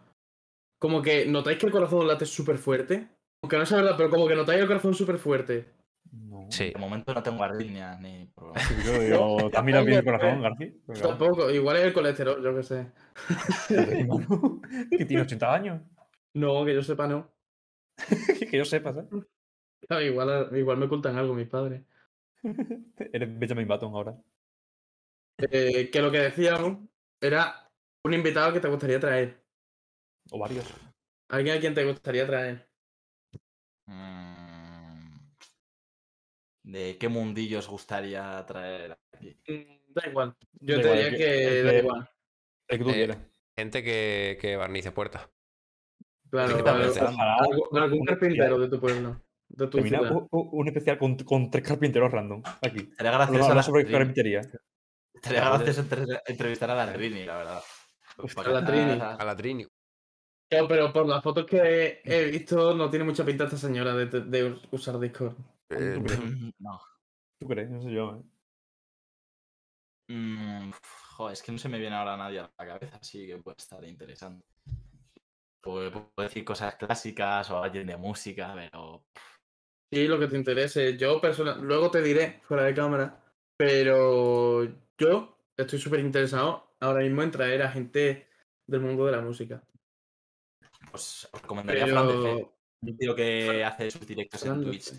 Como 0.80 1.02
que 1.02 1.26
notáis 1.26 1.58
que 1.58 1.66
el 1.66 1.72
corazón 1.72 2.08
late 2.08 2.26
súper 2.26 2.58
fuerte. 2.60 3.10
Aunque 3.44 3.58
no 3.58 3.66
sea 3.66 3.78
verdad, 3.82 3.96
pero 3.98 4.10
como 4.10 4.28
que 4.28 4.36
notáis 4.36 4.62
el 4.62 4.68
corazón 4.68 4.94
súper 4.94 5.18
fuerte. 5.18 5.66
No. 6.12 6.48
Sí. 6.50 6.72
De 6.72 6.80
momento 6.80 7.14
no 7.14 7.24
tengo 7.24 7.44
arritmias 7.44 8.00
ni 8.00 8.26
problemas. 8.36 8.64
Sí, 8.64 8.76
Yo 8.86 9.00
digo, 9.00 9.50
¿te 9.50 9.58
has 9.58 9.64
mirado 9.64 9.86
bien 9.86 10.00
el 10.00 10.06
corazón, 10.06 10.42
García? 10.42 10.72
Tampoco, 11.02 11.50
igual 11.50 11.78
es 11.78 11.84
el 11.84 11.94
colesterol, 11.94 12.44
yo 12.44 12.56
qué 12.56 12.64
sé. 12.64 12.92
Que 14.98 15.06
tiene 15.06 15.24
80 15.24 15.54
años. 15.54 15.82
No, 16.34 16.66
que 16.66 16.74
yo 16.74 16.84
sepa, 16.84 17.08
no. 17.08 17.32
que 18.52 18.58
yo 18.58 18.66
sepa, 18.66 18.94
¿sabes? 18.94 19.10
Claro, 19.88 20.04
igual, 20.04 20.50
igual 20.58 20.78
me 20.78 20.86
ocultan 20.86 21.18
algo 21.18 21.34
mis 21.34 21.48
padres. 21.48 21.84
Eres 23.14 23.40
Benjamin 23.40 23.68
Button 23.68 23.94
ahora. 23.94 24.16
Eh, 25.38 25.90
que 25.92 26.02
lo 26.02 26.12
que 26.12 26.20
decíamos 26.20 26.80
era 27.22 27.70
un 28.04 28.14
invitado 28.14 28.54
que 28.54 28.60
te 28.60 28.68
gustaría 28.68 29.00
traer. 29.00 29.44
O 30.32 30.40
varios. 30.40 30.66
Alguien 31.30 31.58
a 31.58 31.60
quien 31.60 31.74
te 31.74 31.86
gustaría 31.86 32.26
traer. 32.26 32.68
Mm, 33.86 34.37
¿De 36.68 36.98
qué 36.98 37.08
mundillo 37.08 37.60
os 37.60 37.68
gustaría 37.70 38.46
traer 38.46 38.98
aquí? 39.14 39.38
Mm, 39.48 39.94
Da 39.94 40.08
igual. 40.10 40.36
Yo 40.60 40.76
Da 40.76 40.82
te 40.82 40.88
igual, 40.90 41.04
diría 41.12 41.18
que, 41.18 41.64
da 41.64 41.74
igual. 41.80 42.10
El 42.68 42.78
que 42.78 42.84
tú 42.84 42.90
Eh, 42.90 42.94
quieras. 42.94 43.18
Gente 43.58 43.84
que, 43.84 44.38
que 44.42 44.58
barnice 44.58 44.92
puertas. 44.92 45.30
Claro. 46.30 46.58
Ojalá. 46.60 47.38
algo- 47.40 47.70
algún 47.78 48.00
un 48.02 48.06
carpintero 48.06 48.60
de 48.60 48.68
tu 48.68 48.80
pueblo. 48.82 49.22
De 49.48 49.66
tu 49.68 49.78
Termina 49.78 50.00
ciudad. 50.00 50.28
un, 50.30 50.68
especial 50.68 50.98
con, 50.98 51.16
con 51.20 51.50
tres 51.50 51.64
carpinteros 51.66 52.12
random. 52.12 52.44
Aquí. 52.62 52.80
Estaría 52.80 53.14
Habla 53.14 53.26
gracioso, 53.28 53.56
la 53.56 53.64
sobre 53.64 53.90
carpintería. 53.90 54.42
Estaría 55.14 55.50
gracioso 55.50 55.82
entre- 55.82 56.22
entrevistar 56.28 56.70
a 56.70 56.76
la 56.76 56.92
Trini, 56.94 57.24
la 57.26 57.38
verdad. 57.38 57.62
a 58.46 58.50
la 58.50 58.66
Trini. 58.66 59.00
A 59.02 59.24
la 59.26 59.36
Trini. 59.38 59.66
Claro, 60.50 60.68
pero 60.68 60.92
por 60.94 61.08
las 61.08 61.24
fotos 61.24 61.46
que 61.46 62.02
he 62.04 62.26
visto, 62.26 62.76
no 62.76 62.90
tiene 62.90 63.06
mucha 63.06 63.26
pinta 63.26 63.46
esta 63.46 63.58
señora 63.58 63.96
de, 63.96 64.06
de 64.22 64.60
usar 64.72 65.00
Discord. 65.00 65.34
Eh, 65.70 66.00
No. 66.60 66.80
¿Tú 67.40 67.48
crees? 67.48 67.70
No 67.70 67.82
sé 67.82 67.92
yo. 67.92 68.16
¿eh? 68.16 70.14
Mm, 70.14 70.72
joder, 71.18 71.34
es 71.34 71.44
que 71.44 71.52
no 71.52 71.58
se 71.58 71.70
me 71.70 71.80
viene 71.80 71.96
ahora 71.96 72.18
nadie 72.18 72.40
a 72.40 72.52
la 72.58 72.66
cabeza, 72.66 72.98
así 73.02 73.28
que 73.28 73.38
puede 73.38 73.58
estar 73.58 73.84
interesante. 73.84 74.46
Puedo, 75.62 75.92
puedo 75.92 76.28
decir 76.28 76.46
cosas 76.46 76.76
clásicas 76.76 77.52
o 77.52 77.62
alguien 77.62 77.88
de 77.88 77.98
música, 77.98 78.54
pero 78.56 79.04
Sí, 79.92 80.06
lo 80.08 80.20
que 80.20 80.28
te 80.28 80.38
interese. 80.38 80.98
Yo 80.98 81.22
personal, 81.22 81.62
luego 81.62 81.90
te 81.90 82.02
diré 82.02 82.42
fuera 82.44 82.64
de 82.64 82.74
cámara, 82.74 83.24
pero 83.58 84.66
yo 84.98 85.38
estoy 85.56 85.80
súper 85.80 86.02
interesado 86.02 86.76
ahora 86.82 87.04
mismo 87.04 87.24
en 87.24 87.32
traer 87.32 87.62
a 87.62 87.72
gente 87.72 88.28
del 88.68 88.82
mundo 88.82 89.06
de 89.06 89.14
la 89.14 89.22
música. 89.22 89.64
pues 90.92 91.30
os 91.32 91.42
recomendaría 91.42 91.88
Fran 91.88 92.08
de 92.08 92.14
Fe, 92.14 92.20
Pero... 92.22 92.54
un 92.82 92.98
tío 92.98 93.16
que 93.16 93.64
hace 93.64 93.92
sus 93.92 94.06
directos 94.06 94.46
en 94.46 94.64
Twitch. 94.64 94.92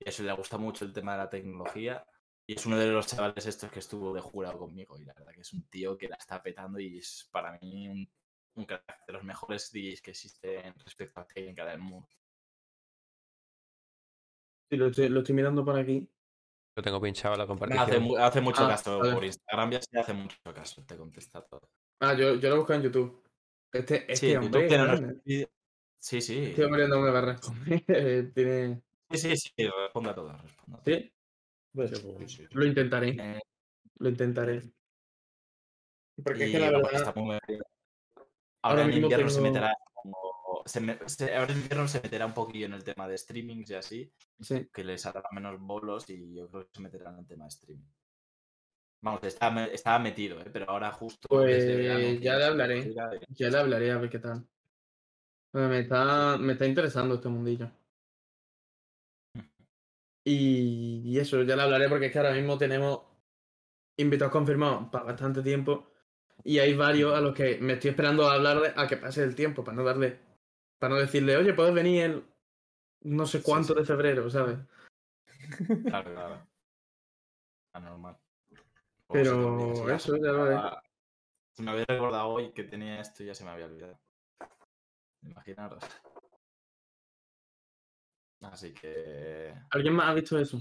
Y 0.00 0.08
eso 0.08 0.22
le 0.22 0.32
gusta 0.32 0.58
mucho 0.58 0.84
el 0.84 0.92
tema 0.92 1.12
de 1.12 1.18
la 1.18 1.30
tecnología. 1.30 2.06
Y 2.46 2.54
es 2.54 2.64
uno 2.66 2.78
de 2.78 2.86
los 2.86 3.06
chavales 3.06 3.44
estos 3.46 3.70
que 3.70 3.80
estuvo 3.80 4.14
de 4.14 4.20
jurado 4.20 4.58
conmigo. 4.58 4.98
Y 4.98 5.04
la 5.04 5.12
verdad 5.14 5.32
que 5.32 5.42
es 5.42 5.52
un 5.52 5.68
tío 5.68 5.98
que 5.98 6.08
la 6.08 6.16
está 6.16 6.42
petando 6.42 6.78
y 6.80 6.98
es 6.98 7.28
para 7.30 7.58
mí 7.60 7.88
un, 7.88 8.10
un 8.54 8.64
crack 8.64 9.06
de 9.06 9.12
los 9.12 9.24
mejores 9.24 9.70
DJs 9.72 10.00
que 10.00 10.10
existen 10.12 10.74
respecto 10.78 11.20
a 11.20 11.26
técnica 11.26 11.66
del 11.66 11.80
mundo. 11.80 12.08
Sí, 14.70 14.76
lo 14.76 14.86
estoy, 14.86 15.08
lo 15.08 15.20
estoy 15.20 15.34
mirando 15.34 15.64
por 15.64 15.78
aquí. 15.78 16.08
Lo 16.76 16.82
tengo 16.82 17.00
pinchado 17.00 17.34
en 17.34 17.38
la 17.40 17.44
No, 17.44 17.48
compartición. 17.48 17.86
hace, 17.88 17.98
mu- 17.98 18.16
hace 18.16 18.40
mucho 18.40 18.64
Ah, 18.64 18.68
caso 18.68 19.00
por 19.00 19.24
Instagram, 19.24 19.70
ya 19.72 19.80
sí 19.82 19.98
hace 19.98 20.12
mucho 20.12 20.36
caso, 20.54 20.84
te 20.86 20.96
contesta 20.96 21.42
todo. 21.44 21.68
Ah, 22.00 22.14
yo, 22.14 22.34
yo 22.36 22.50
lo 22.50 22.56
busco 22.58 22.72
en 22.74 22.82
YouTube. 22.82 23.24
Este, 23.72 23.96
este 24.12 24.16
Sí, 24.16 24.30
en 24.32 24.38
hombre, 24.38 24.68
YouTube 24.68 24.68
tiene 24.68 25.46
sí, 25.98 26.20
sí. 26.22 26.44
este 26.44 26.64
hombre 26.64 26.86
no 26.88 27.00
me 27.00 27.10
va 27.10 27.18
a 27.18 27.22
responder. 27.22 28.32
Tiene... 28.32 28.82
Sí, 29.10 29.18
sí, 29.18 29.36
sí, 29.36 29.52
responde 29.84 30.10
a 30.10 30.14
todo. 30.14 30.32
responde 30.32 30.76
a 30.78 30.82
todo. 30.82 30.94
¿Sí? 30.94 31.12
Pues, 31.72 31.90
Sí, 31.90 32.28
sí. 32.28 32.46
lo 32.52 32.64
intentaré. 32.66 33.08
Eh, 33.10 33.40
Lo 34.00 34.08
intentaré. 34.08 34.62
Porque 36.22 36.44
es 36.44 36.52
que 36.52 36.58
la 36.60 36.70
verdad... 36.70 36.94
está 36.94 37.12
muy 37.20 37.38
bien. 37.48 37.60
ahora 38.62 38.82
Ahora 38.82 38.82
en 38.84 39.02
invierno 39.02 39.28
se 39.30 39.40
meterá 39.40 39.74
como- 39.94 40.62
se 40.66 40.80
me- 40.80 40.98
se- 41.08 41.34
ahora 41.34 41.52
en 41.52 41.58
invierno 41.60 41.88
se 41.88 42.00
meterá 42.00 42.26
un 42.26 42.34
poquillo 42.34 42.66
en 42.66 42.74
el 42.74 42.84
tema 42.84 43.08
de 43.08 43.16
streamings 43.18 43.70
y 43.70 43.74
así, 43.74 44.12
Sí. 44.40 44.68
que 44.72 44.84
les 44.84 45.04
hará 45.06 45.22
menos 45.32 45.58
bolos 45.60 46.08
y 46.10 46.34
yo 46.34 46.48
creo 46.50 46.64
que 46.66 46.70
se 46.74 46.80
meterán 46.82 47.14
en 47.14 47.20
el 47.20 47.26
tema 47.26 47.44
de 47.44 47.48
streaming. 47.48 47.86
Vamos, 49.00 49.20
estaba, 49.24 49.52
me- 49.54 49.72
estaba 49.72 49.98
metido, 50.00 50.40
¿eh? 50.40 50.50
pero 50.52 50.68
ahora 50.70 50.90
justo 50.92 51.28
Pues, 51.28 51.56
desde 51.56 51.76
verano 51.76 52.20
ya 52.20 52.36
le 52.36 52.44
hablaré. 52.44 52.78
eh, 52.80 52.94
Ya 53.30 53.48
le 53.48 53.58
hablaré 53.58 53.90
a 53.92 53.98
ver 53.98 54.10
qué 54.10 54.18
tal. 54.18 54.44
Pues 55.52 55.68
Me 55.68 55.80
está, 55.80 56.36
me 56.38 56.52
está 56.54 56.66
interesando 56.66 57.14
este 57.16 57.28
mundillo. 57.28 57.70
Y, 60.30 61.00
y 61.06 61.18
eso, 61.18 61.42
ya 61.42 61.56
lo 61.56 61.62
hablaré 61.62 61.88
porque 61.88 62.06
es 62.06 62.12
que 62.12 62.18
ahora 62.18 62.34
mismo 62.34 62.58
tenemos 62.58 63.00
invitados 63.96 64.30
confirmados 64.30 64.90
para 64.90 65.06
bastante 65.06 65.42
tiempo. 65.42 65.90
Y 66.44 66.58
hay 66.58 66.74
varios 66.74 67.14
a 67.14 67.20
los 67.20 67.34
que 67.34 67.58
me 67.60 67.72
estoy 67.74 67.90
esperando 67.90 68.28
a 68.28 68.34
hablarle 68.34 68.72
a 68.76 68.86
que 68.86 68.98
pase 68.98 69.22
el 69.22 69.34
tiempo, 69.34 69.64
para 69.64 69.76
no 69.76 69.84
darle, 69.84 70.20
para 70.78 70.94
no 70.94 71.00
decirle, 71.00 71.36
oye, 71.36 71.54
puedes 71.54 71.74
venir 71.74 72.02
el 72.04 72.24
no 73.00 73.26
sé 73.26 73.42
cuánto 73.42 73.72
sí. 73.72 73.80
de 73.80 73.86
febrero, 73.86 74.28
¿sabes? 74.28 74.58
Claro, 75.86 76.12
claro. 76.12 76.46
Anormal. 77.72 78.18
Se 78.50 78.56
Pero 79.08 79.90
eso, 79.90 80.14
se 80.14 80.20
ya 80.20 80.32
lo 80.32 80.42
acaba- 80.44 80.82
Si 81.52 81.62
me 81.62 81.70
había 81.70 81.86
recordado 81.88 82.28
hoy 82.28 82.52
que 82.52 82.64
tenía 82.64 83.00
esto, 83.00 83.24
ya 83.24 83.34
se 83.34 83.44
me 83.44 83.50
había 83.50 83.64
olvidado. 83.66 83.98
Imaginaros. 85.22 85.82
Así 88.40 88.72
que. 88.72 89.52
¿Alguien 89.70 89.94
más 89.94 90.08
ha 90.08 90.14
visto 90.14 90.38
eso? 90.38 90.60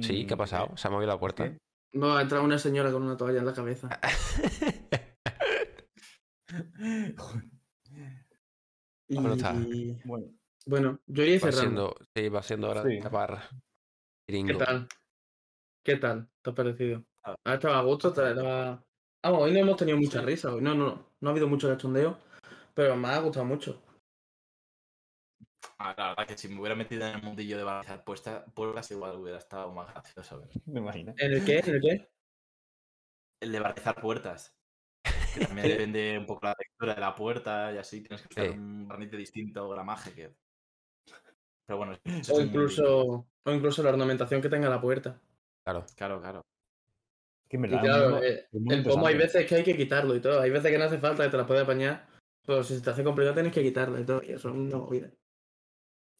Sí, 0.00 0.26
¿qué 0.26 0.34
ha 0.34 0.36
Mm, 0.36 0.38
pasado? 0.38 0.76
Se 0.76 0.88
ha 0.88 0.90
movido 0.90 1.08
la 1.12 1.18
puerta. 1.18 1.44
¿qué? 1.50 1.58
No, 1.92 2.16
ha 2.16 2.22
entrado 2.22 2.44
una 2.44 2.58
señora 2.58 2.90
con 2.92 3.02
una 3.04 3.16
toalla 3.16 3.38
en 3.38 3.46
la 3.46 3.54
cabeza. 3.54 3.88
Y 9.08 9.14
Bueno, 9.16 9.34
está. 9.34 9.52
Bueno, 10.04 10.26
bueno, 10.66 10.98
yo 11.06 11.22
iría 11.22 11.38
cerrando. 11.38 11.60
siendo, 11.60 11.96
sí, 12.16 12.28
va 12.30 12.42
siendo 12.42 12.70
hora 12.70 12.82
Sí. 12.82 12.88
de 12.94 13.00
tapar. 13.02 13.48
¿Qué 14.26 14.54
tal? 14.54 14.88
¿Qué 15.84 15.96
tal? 15.96 16.28
¿Te 16.42 16.50
ha 16.50 16.54
parecido? 16.54 17.04
Ah. 17.22 17.34
¿Ha 17.44 17.54
estado 17.54 17.74
a 17.74 17.82
gusto? 17.82 18.12
¿Te- 18.12 18.30
estaba- 18.30 18.82
Vamos, 19.22 19.42
hoy 19.42 19.52
no 19.52 19.58
hemos 19.58 19.76
tenido 19.76 19.98
mucha 19.98 20.20
risa. 20.22 20.52
Hoy 20.54 20.62
no, 20.62 20.74
no, 20.74 21.06
no 21.20 21.28
ha 21.28 21.32
habido 21.32 21.46
mucho 21.48 21.68
cachondeo, 21.68 22.18
pero 22.74 22.96
me 22.96 23.08
ha 23.08 23.18
gustado 23.18 23.44
mucho. 23.46 23.82
Ah, 25.78 25.94
la 25.96 26.08
verdad 26.10 26.26
que 26.26 26.38
si 26.38 26.48
me 26.48 26.60
hubiera 26.60 26.74
metido 26.74 27.06
en 27.06 27.16
el 27.16 27.22
mundillo 27.22 27.58
de 27.58 27.64
barrizar 27.64 28.04
puestas, 28.04 28.44
puertas, 28.54 28.90
igual 28.90 29.16
hubiera 29.16 29.38
estado 29.38 29.72
más 29.72 29.92
gracioso. 29.92 30.40
¿ver? 30.40 30.48
me 30.66 30.80
imagino. 30.80 31.14
¿En 31.18 31.32
el 31.32 31.44
qué? 31.44 31.58
¿En 31.58 31.74
el 31.74 31.80
qué? 31.80 32.10
El 33.40 33.52
de 33.52 33.60
barrizar 33.60 34.00
puertas. 34.00 34.56
Que 35.34 35.46
también 35.46 35.68
depende 35.68 36.18
un 36.18 36.26
poco 36.26 36.46
la 36.46 36.54
textura 36.54 36.94
de 36.94 37.00
la 37.00 37.14
puerta 37.14 37.72
y 37.72 37.78
así. 37.78 38.02
Tienes 38.02 38.26
que 38.28 38.42
Sí. 38.42 38.48
un 38.50 38.88
barniz 38.88 39.10
distinto, 39.10 39.68
gramaje. 39.68 40.12
Que... 40.12 40.34
Pero 41.66 41.78
bueno, 41.78 41.98
O 42.30 42.40
incluso, 42.40 43.26
o 43.44 43.52
incluso 43.52 43.82
la 43.82 43.90
ornamentación 43.90 44.40
que 44.40 44.48
tenga 44.48 44.68
la 44.68 44.80
puerta. 44.80 45.20
Claro. 45.64 45.84
Claro, 45.96 46.20
claro. 46.20 46.42
Que 47.48 47.56
Y 47.56 47.60
verdad, 47.60 47.80
claro, 47.80 48.22
eh, 48.22 48.48
muy 48.52 48.74
el 48.74 48.82
pomo 48.82 49.06
hay 49.06 49.16
veces 49.16 49.46
que 49.46 49.56
hay 49.56 49.64
que 49.64 49.76
quitarlo 49.76 50.14
y 50.14 50.20
todo. 50.20 50.40
Hay 50.40 50.50
veces 50.50 50.70
que 50.70 50.78
no 50.78 50.84
hace 50.84 50.98
falta, 50.98 51.24
que 51.24 51.30
te 51.30 51.36
la 51.36 51.46
puedes 51.46 51.62
apañar. 51.62 52.06
Pero 52.46 52.62
si 52.62 52.76
se 52.76 52.82
te 52.82 52.90
hace 52.90 53.04
complicado 53.04 53.34
tienes 53.34 53.52
que 53.52 53.62
quitarlo 53.62 53.98
y 53.98 54.04
todo. 54.04 54.22
Y 54.22 54.32
eso 54.32 54.48
es 54.48 54.54
una 54.54 54.76
movida. 54.76 55.10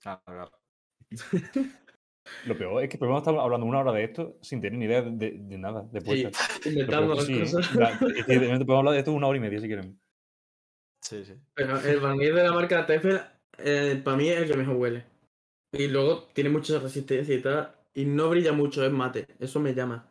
Claro. 0.05 0.51
Lo 2.47 2.57
peor 2.57 2.83
es 2.83 2.89
que 2.91 2.99
podemos 2.99 3.21
estar 3.21 3.35
hablando 3.39 3.67
una 3.67 3.81
hora 3.81 3.93
de 3.93 4.05
esto 4.05 4.39
sin 4.43 4.61
tener 4.61 4.79
ni 4.79 4.85
idea 4.87 5.03
de, 5.03 5.33
de 5.39 5.59
nada, 5.59 5.83
de 5.93 6.01
Sí, 6.01 6.29
inventando 6.69 7.15
las 7.15 7.25
sí, 7.27 7.41
cosas. 7.41 7.71
Es 8.17 8.25
que 8.27 8.39
podemos 8.39 8.79
hablar 8.79 8.93
de 8.95 8.99
esto 9.01 9.13
una 9.13 9.27
hora 9.27 9.37
y 9.39 9.41
media 9.41 9.61
si 9.61 9.67
quieren. 9.67 10.01
Sí, 11.03 11.25
sí. 11.25 11.35
Pero 11.55 11.79
el 11.81 12.01
barniz 12.01 12.35
de 12.35 12.43
la 12.43 12.53
marca 12.53 12.87
Tefel, 12.87 13.21
eh, 13.59 14.01
para 14.03 14.17
mí 14.17 14.29
es 14.29 14.39
el 14.39 14.51
que 14.51 14.57
mejor 14.57 14.77
huele. 14.77 15.05
Y 15.73 15.89
luego 15.89 16.25
tiene 16.33 16.49
mucha 16.51 16.79
resistencia 16.79 17.35
y 17.35 17.43
tal. 17.43 17.75
Y 17.95 18.05
no 18.07 18.31
brilla 18.31 18.53
mucho, 18.53 18.85
es 18.85 18.91
mate. 18.93 19.27
Eso 19.39 19.61
me 19.61 19.75
llama. 19.75 20.09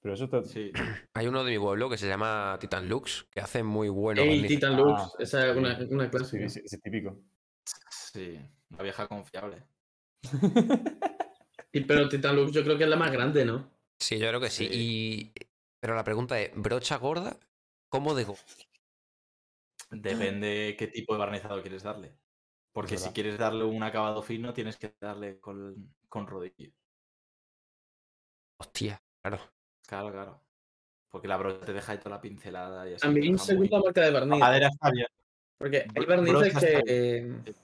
Pero 0.00 0.14
eso 0.14 0.24
está... 0.24 0.44
Sí. 0.44 0.70
Hay 1.14 1.26
uno 1.26 1.42
de 1.44 1.50
mi 1.52 1.58
pueblo 1.58 1.90
que 1.90 1.98
se 1.98 2.06
llama 2.06 2.56
Titan 2.60 2.88
Lux, 2.88 3.26
que 3.30 3.40
hace 3.40 3.62
muy 3.64 3.88
bueno. 3.88 4.22
Ey, 4.22 4.28
barniz. 4.40 4.48
Titan 4.48 4.74
Ah, 4.74 4.76
Lux, 4.78 5.14
esa 5.18 5.48
es 5.50 5.56
una, 5.56 5.76
sí. 5.78 5.86
una 5.90 6.04
Sí, 6.04 6.10
clásica. 6.10 6.44
ese- 6.44 6.62
ese 6.64 6.76
es 6.76 6.82
típico. 6.82 7.18
Sí. 7.90 8.38
La 8.76 8.82
vieja 8.82 9.06
confiable. 9.08 9.62
Y, 11.74 11.80
pero 11.84 12.06
Titan 12.06 12.36
Lux 12.36 12.52
yo 12.52 12.62
creo 12.62 12.76
que 12.76 12.84
es 12.84 12.90
la 12.90 12.96
más 12.96 13.10
grande, 13.10 13.46
¿no? 13.46 13.70
Sí, 13.98 14.18
yo 14.18 14.28
creo 14.28 14.40
que 14.42 14.50
sí. 14.50 14.68
Y... 14.70 15.32
Pero 15.80 15.94
la 15.94 16.04
pregunta 16.04 16.38
es, 16.38 16.50
¿brocha 16.54 16.98
gorda? 16.98 17.34
¿Cómo 17.88 18.14
de 18.14 18.24
gorda? 18.24 18.42
Depende 19.90 20.76
qué 20.78 20.88
tipo 20.88 21.14
de 21.14 21.18
barnizado 21.20 21.62
quieres 21.62 21.82
darle. 21.82 22.14
Porque 22.72 22.98
si 22.98 23.08
quieres 23.10 23.38
darle 23.38 23.64
un 23.64 23.82
acabado 23.82 24.22
fino, 24.22 24.52
tienes 24.52 24.76
que 24.76 24.94
darle 25.00 25.40
con, 25.40 25.94
con 26.10 26.26
rodillo. 26.26 26.72
Hostia, 28.58 29.02
claro. 29.22 29.40
Claro, 29.86 30.12
claro. 30.12 30.42
Porque 31.10 31.28
la 31.28 31.38
brocha 31.38 31.64
te 31.64 31.72
deja 31.72 31.92
ahí 31.92 31.98
toda 31.98 32.16
la 32.16 32.20
pincelada 32.20 32.86
y 32.88 32.94
así. 32.94 33.06
A 33.06 33.10
mí 33.10 33.20
te 33.22 33.26
un 33.28 33.32
deja 33.32 33.44
segunda 33.46 33.78
muy- 33.78 33.84
marca 33.86 34.00
de 34.02 34.10
La 34.12 34.20
barniz. 34.20 34.38
madera 34.40 34.68
está 34.68 34.90
bien. 34.90 35.06
Porque 35.58 35.86
hay 35.94 36.04
barnices 36.06 36.54
que. 36.84 37.54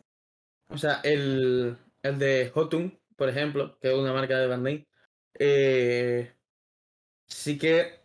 O 0.69 0.79
sea, 0.79 1.01
el, 1.05 1.77
el 2.03 2.19
de 2.19 2.51
Hotun, 2.55 2.99
por 3.17 3.29
ejemplo, 3.29 3.79
que 3.81 3.89
es 3.89 3.95
una 3.95 4.13
marca 4.13 4.39
de 4.39 4.47
barniz, 4.47 4.87
eh, 5.39 6.35
sí 7.27 7.59
que 7.59 8.01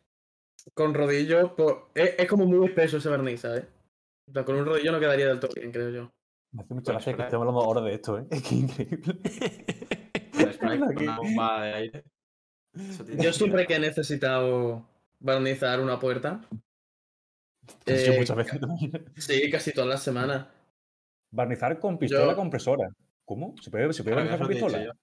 con 0.73 0.93
rodillo, 0.93 1.55
pues, 1.55 1.75
es, 1.95 2.15
es 2.19 2.27
como 2.29 2.45
muy 2.45 2.65
espeso 2.67 2.97
ese 2.97 3.09
barniz, 3.09 3.41
¿sabes? 3.41 3.65
O 4.27 4.33
sea, 4.33 4.45
con 4.45 4.55
un 4.55 4.65
rodillo 4.65 4.91
no 4.91 4.99
quedaría 4.99 5.27
del 5.27 5.39
todo 5.39 5.51
bien, 5.55 5.71
creo 5.71 5.89
yo. 5.89 6.13
Me 6.51 6.61
hace 6.63 6.73
mucha 6.73 6.91
gracia 6.93 7.15
que 7.15 7.23
estemos 7.23 7.41
hablando 7.47 7.61
ahora 7.61 7.81
de 7.81 7.93
esto, 7.95 8.19
¿eh? 8.19 8.27
Es 8.31 8.43
que 8.43 8.55
increíble. 8.55 9.19
Una 10.95 11.17
bomba 11.17 11.63
de 11.63 11.73
aire. 11.73 12.03
Yo 13.19 13.33
siempre 13.33 13.65
que 13.67 13.75
he 13.75 13.79
necesitado 13.79 14.87
barnizar 15.19 15.79
una 15.79 15.99
puerta, 15.99 16.41
Eh, 17.85 18.15
muchas 18.17 18.35
veces 18.35 18.59
también. 18.59 19.05
sí, 19.17 19.49
casi 19.49 19.71
todas 19.73 19.89
las 19.89 20.03
semanas. 20.03 20.47
Barnizar 21.33 21.79
con 21.79 21.97
pistola 21.97 22.31
Yo- 22.31 22.35
compresora. 22.35 22.89
¿Cómo? 23.25 23.55
¿Se 23.61 23.71
puede, 23.71 23.91
se 23.93 24.03
puede 24.03 24.15
barnizar 24.17 24.39
con 24.39 24.47
pistola? 24.47 24.77
Claro, 24.77 24.93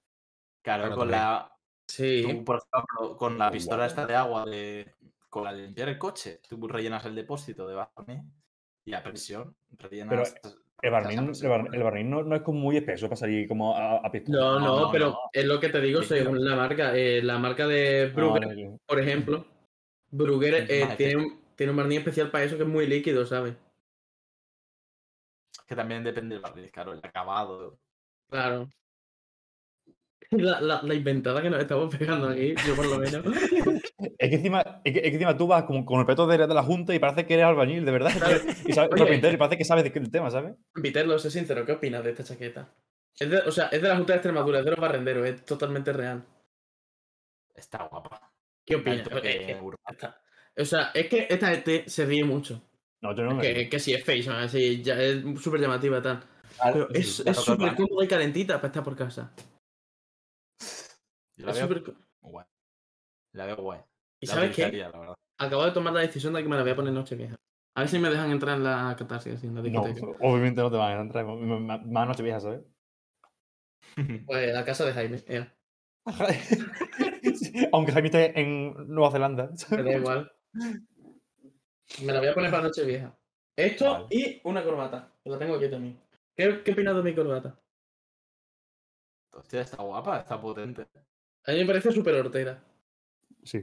Claro, 0.62 0.82
con 0.90 0.98
también. 1.10 1.20
la. 1.20 1.52
Sí. 1.88 2.22
Tú, 2.22 2.44
por 2.44 2.56
ejemplo, 2.58 3.16
con 3.16 3.36
la 3.38 3.48
Oh, 3.48 3.50
pistola 3.50 3.86
esta 3.86 4.06
de 4.06 4.14
agua 4.14 4.44
de. 4.44 4.94
Con 5.28 5.44
la 5.44 5.52
de 5.54 5.62
limpiar 5.62 5.88
el 5.88 5.98
coche, 5.98 6.40
tú 6.48 6.66
rellenas 6.68 7.04
el 7.06 7.14
depósito 7.14 7.66
de 7.68 7.74
barniz 7.74 8.22
y 8.84 8.94
a 8.94 9.02
presión 9.02 9.54
rellenas. 9.78 10.34
El 10.82 10.90
barniz, 10.90 11.18
esa 11.20 11.44
el 11.46 11.50
barniz, 11.50 11.72
el 11.74 11.82
barniz 11.82 12.06
no, 12.06 12.22
no 12.22 12.34
es 12.36 12.42
como 12.42 12.58
muy 12.60 12.76
espeso 12.78 13.06
para 13.08 13.16
salir 13.16 13.46
como 13.46 13.76
a, 13.76 13.96
a 13.98 14.10
pistola. 14.10 14.38
No, 14.38 14.58
No, 14.60 14.90
pero 14.90 15.10
no. 15.10 15.18
es 15.32 15.44
lo 15.44 15.60
que 15.60 15.68
te 15.68 15.80
digo 15.80 16.02
según 16.02 16.44
la 16.44 16.56
marca. 16.56 16.96
Eh, 16.96 17.22
la 17.22 17.38
marca 17.38 17.66
de 17.66 18.06
Ah, 18.10 18.14
Brugger, 18.14 18.70
por 18.86 18.98
ejemplo, 19.00 19.46
Brugger 20.10 20.66
eh, 20.68 20.88
tiene, 20.96 21.16
un, 21.16 21.40
tiene 21.54 21.70
un 21.70 21.76
barniz 21.76 21.98
especial 21.98 22.30
para 22.30 22.44
eso 22.44 22.56
que 22.56 22.62
es 22.64 22.68
muy 22.68 22.86
líquido, 22.86 23.24
¿sabes? 23.26 23.54
Que 25.70 25.76
también 25.76 26.02
depende 26.02 26.34
del 26.34 26.42
barniz, 26.42 26.72
claro, 26.72 26.92
el 26.92 26.98
acabado. 27.00 27.78
Claro. 28.28 28.68
La, 30.32 30.60
la, 30.60 30.80
la 30.82 30.94
inventada 30.94 31.42
que 31.42 31.50
nos 31.50 31.60
estamos 31.60 31.94
pegando 31.96 32.28
aquí, 32.28 32.54
yo 32.66 32.76
por 32.76 32.86
lo 32.86 32.98
menos. 32.98 33.24
Es 34.18 34.28
que 34.28 34.36
encima, 34.36 34.60
es 34.84 34.92
que, 34.92 34.98
es 35.00 35.04
que 35.04 35.14
encima 35.14 35.36
tú 35.36 35.46
vas 35.46 35.64
como 35.64 35.84
con 35.84 35.98
el 36.00 36.06
peto 36.06 36.26
de, 36.26 36.38
de 36.38 36.46
la 36.54 36.62
junta 36.62 36.94
y 36.94 36.98
parece 36.98 37.24
que 37.26 37.34
eres 37.34 37.46
albañil, 37.46 37.84
de 37.84 37.90
verdad. 37.92 38.12
Y 38.66 38.72
sabes, 38.72 38.90
Oye. 39.00 39.16
y 39.32 39.36
parece 39.36 39.56
que 39.58 39.64
sabes 39.64 39.82
de 39.84 39.92
qué- 39.92 39.98
del 40.00 40.10
tema, 40.10 40.30
¿sabes? 40.30 40.54
Viterlo, 40.74 41.18
sé 41.18 41.30
sincero, 41.30 41.64
¿qué 41.64 41.72
opinas 41.72 42.04
de 42.04 42.10
esta 42.10 42.22
chaqueta? 42.24 42.68
Es 43.18 43.28
de, 43.30 43.38
o 43.38 43.50
sea, 43.50 43.66
es 43.68 43.80
de 43.82 43.88
la 43.88 43.96
Junta 43.96 44.12
de 44.12 44.18
Extremadura, 44.18 44.58
es 44.60 44.64
de 44.64 44.70
los 44.72 44.80
barrenderos, 44.80 45.26
es 45.26 45.44
totalmente 45.44 45.92
real. 45.92 46.24
Está 47.54 47.84
guapa. 47.88 48.32
¿Qué 48.64 48.76
opinas? 48.76 49.08
que- 49.08 49.50
Europa. 49.52 49.82
esta- 49.90 50.20
o 50.56 50.64
sea, 50.64 50.90
es 50.94 51.08
que 51.08 51.26
esta 51.30 51.48
gente 51.48 51.84
se 51.88 52.04
ríe 52.06 52.24
mucho. 52.24 52.62
No, 53.02 53.14
yo 53.14 53.22
no 53.24 53.34
me. 53.34 53.42
Que, 53.42 53.68
que 53.68 53.78
sí 53.78 53.94
es 53.94 54.04
face, 54.04 54.26
¿no? 54.28 54.34
Así, 54.36 54.82
ya 54.82 55.00
es 55.00 55.22
súper 55.40 55.60
llamativa 55.60 55.98
y 55.98 56.02
tal. 56.02 56.22
Pero 56.62 56.88
sí, 56.88 56.98
es 57.00 57.20
es 57.20 57.36
súper 57.38 57.58
claro. 57.72 57.76
cómoda 57.76 58.04
y 58.04 58.08
calentita 58.08 58.56
para 58.56 58.66
estar 58.68 58.84
por 58.84 58.96
casa. 58.96 59.32
Yo 61.36 61.46
la 61.46 61.52
Es 61.52 61.56
veo 61.58 61.66
súper 61.68 61.82
co- 61.82 61.94
guay. 62.20 62.46
La 63.32 63.46
veo 63.46 63.56
guay. 63.56 63.80
¿Y 64.20 64.26
La 64.26 64.34
sabes 64.34 64.54
qué? 64.54 64.70
la. 64.72 65.14
Acabo 65.38 65.64
de 65.64 65.70
tomar 65.72 65.94
la 65.94 66.00
decisión 66.00 66.34
de 66.34 66.42
que 66.42 66.48
me 66.48 66.56
la 66.56 66.62
voy 66.62 66.72
a 66.72 66.76
poner 66.76 66.92
noche 66.92 67.16
vieja. 67.16 67.36
A 67.74 67.80
ver 67.80 67.88
si 67.88 67.98
me 67.98 68.10
dejan 68.10 68.30
entrar 68.30 68.56
en 68.58 68.64
la 68.64 68.94
catarsis, 68.98 69.34
así, 69.36 69.46
en 69.46 69.54
la 69.54 69.62
No, 69.62 69.82
obviamente 70.20 70.60
no 70.60 70.70
te 70.70 70.76
van 70.76 70.98
a 70.98 71.00
entrar. 71.00 71.24
Más 71.24 72.08
noche 72.08 72.22
vieja, 72.22 72.40
¿sabes? 72.40 72.60
Pues 74.26 74.52
la 74.52 74.64
casa 74.64 74.84
de 74.84 74.92
Jaime, 74.92 75.22
ea, 75.26 75.54
Aunque 77.72 77.92
Jaime 77.92 78.08
esté 78.08 78.38
en 78.40 78.74
Nueva 78.88 79.10
Zelanda. 79.10 79.50
me 79.70 79.82
da 79.82 79.92
igual. 79.96 80.32
Me 82.02 82.12
la 82.12 82.20
voy 82.20 82.28
a 82.28 82.34
poner 82.34 82.50
para 82.50 82.62
noche 82.62 82.84
vieja. 82.84 83.16
Esto 83.56 83.92
Vale. 83.92 84.06
y 84.10 84.40
una 84.44 84.62
corbata, 84.62 85.12
que 85.22 85.30
la 85.30 85.38
tengo 85.38 85.56
aquí 85.56 85.68
también. 85.68 86.00
¿Qué, 86.36 86.62
qué 86.64 86.72
opinas 86.72 86.96
de 86.96 87.02
mi 87.02 87.14
corbata? 87.14 87.58
Hostia, 89.32 89.60
está 89.62 89.82
guapa, 89.82 90.18
está 90.20 90.40
potente. 90.40 90.86
A 91.44 91.52
mí 91.52 91.58
me 91.60 91.66
parece 91.66 91.92
súper 91.92 92.14
hortera. 92.14 92.62
Sí. 93.44 93.62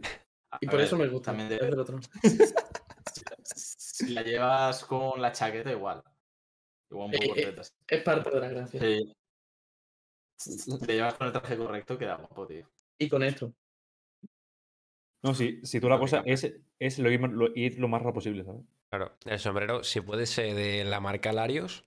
A 0.51 0.57
Y 0.61 0.65
por 0.67 0.77
ver, 0.77 0.85
eso 0.85 0.97
me 0.97 1.07
gusta. 1.07 1.31
También 1.31 1.49
de- 1.49 1.57
del 1.57 1.79
otro. 1.79 1.99
si 3.43 4.13
la 4.13 4.21
llevas 4.23 4.85
con 4.85 5.21
la 5.21 5.31
chaqueta, 5.31 5.71
igual. 5.71 6.03
Igual 6.89 7.07
un 7.09 7.15
Eh, 7.15 7.17
poco 7.19 7.39
eh, 7.39 7.43
corteta. 7.45 7.61
Es 7.87 8.03
parte 8.03 8.29
de 8.31 8.39
la 8.39 8.49
gracia. 8.49 8.79
Sí. 8.79 9.15
Si 10.37 10.71
la 10.71 10.93
llevas 10.93 11.13
con 11.15 11.27
el 11.27 11.33
traje 11.33 11.57
correcto, 11.57 11.97
queda 11.97 12.15
guapo, 12.15 12.45
tío. 12.47 12.69
Y 12.99 13.09
con 13.09 13.23
esto. 13.23 13.51
No, 15.23 15.33
sí, 15.33 15.59
si 15.63 15.79
tú 15.79 15.89
la 15.89 15.97
cosa 15.99 16.21
es, 16.25 16.53
es 16.79 16.99
lo 16.99 17.09
ir, 17.11 17.19
lo, 17.21 17.47
ir 17.55 17.79
lo 17.79 17.87
más 17.87 18.01
rápido 18.01 18.13
posible, 18.15 18.43
¿sabes? 18.43 18.61
Claro, 18.89 19.17
el 19.25 19.39
sombrero, 19.39 19.83
si 19.83 20.01
puede 20.01 20.25
ser 20.25 20.53
de 20.55 20.83
la 20.85 20.99
marca 20.99 21.33
Larios, 21.33 21.83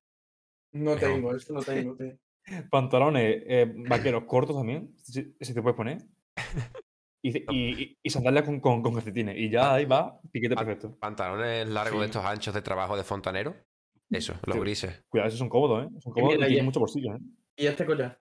No 0.72 0.96
tengo, 0.96 1.34
eso 1.34 1.52
no 1.52 1.62
tengo, 1.62 1.96
tío. 1.96 2.18
Pantalones 2.70 3.42
eh, 3.46 3.72
vaqueros 3.88 4.24
cortos 4.24 4.56
también, 4.56 4.94
si, 4.96 5.34
si 5.40 5.54
te 5.54 5.62
puedes 5.62 5.76
poner. 5.76 5.98
Y, 7.22 7.36
y, 7.36 7.82
y- 7.82 7.98
y 8.02 8.08
sandalias 8.08 8.46
con, 8.46 8.60
con, 8.60 8.82
con 8.82 8.94
calcetines. 8.94 9.36
Y 9.36 9.50
ya 9.50 9.74
ahí 9.74 9.84
va, 9.84 10.18
piquete 10.32 10.54
perfecto. 10.56 10.96
Pantalones 10.98 11.68
largos 11.68 12.00
de 12.00 12.06
estos 12.06 12.24
anchos 12.24 12.54
de 12.54 12.62
trabajo 12.62 12.96
de 12.96 13.04
fontanero. 13.04 13.54
Eso, 14.08 14.32
los 14.46 14.54
Sí. 14.56 14.60
grises. 14.62 15.04
Cuidado, 15.10 15.28
esos 15.28 15.38
son 15.38 15.50
cómodos, 15.50 15.84
¿eh? 15.84 16.00
Son 16.00 16.14
cómodos 16.14 16.36
y 16.36 16.46
tienen 16.46 16.64
mucho 16.64 16.80
bolsillo, 16.80 17.14
¿eh? 17.16 17.18
¿Y 17.56 17.66
este 17.66 17.84
collar? 17.84 18.18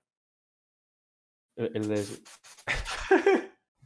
El, 1.56 1.72
el 1.78 1.88
de... 1.88 2.04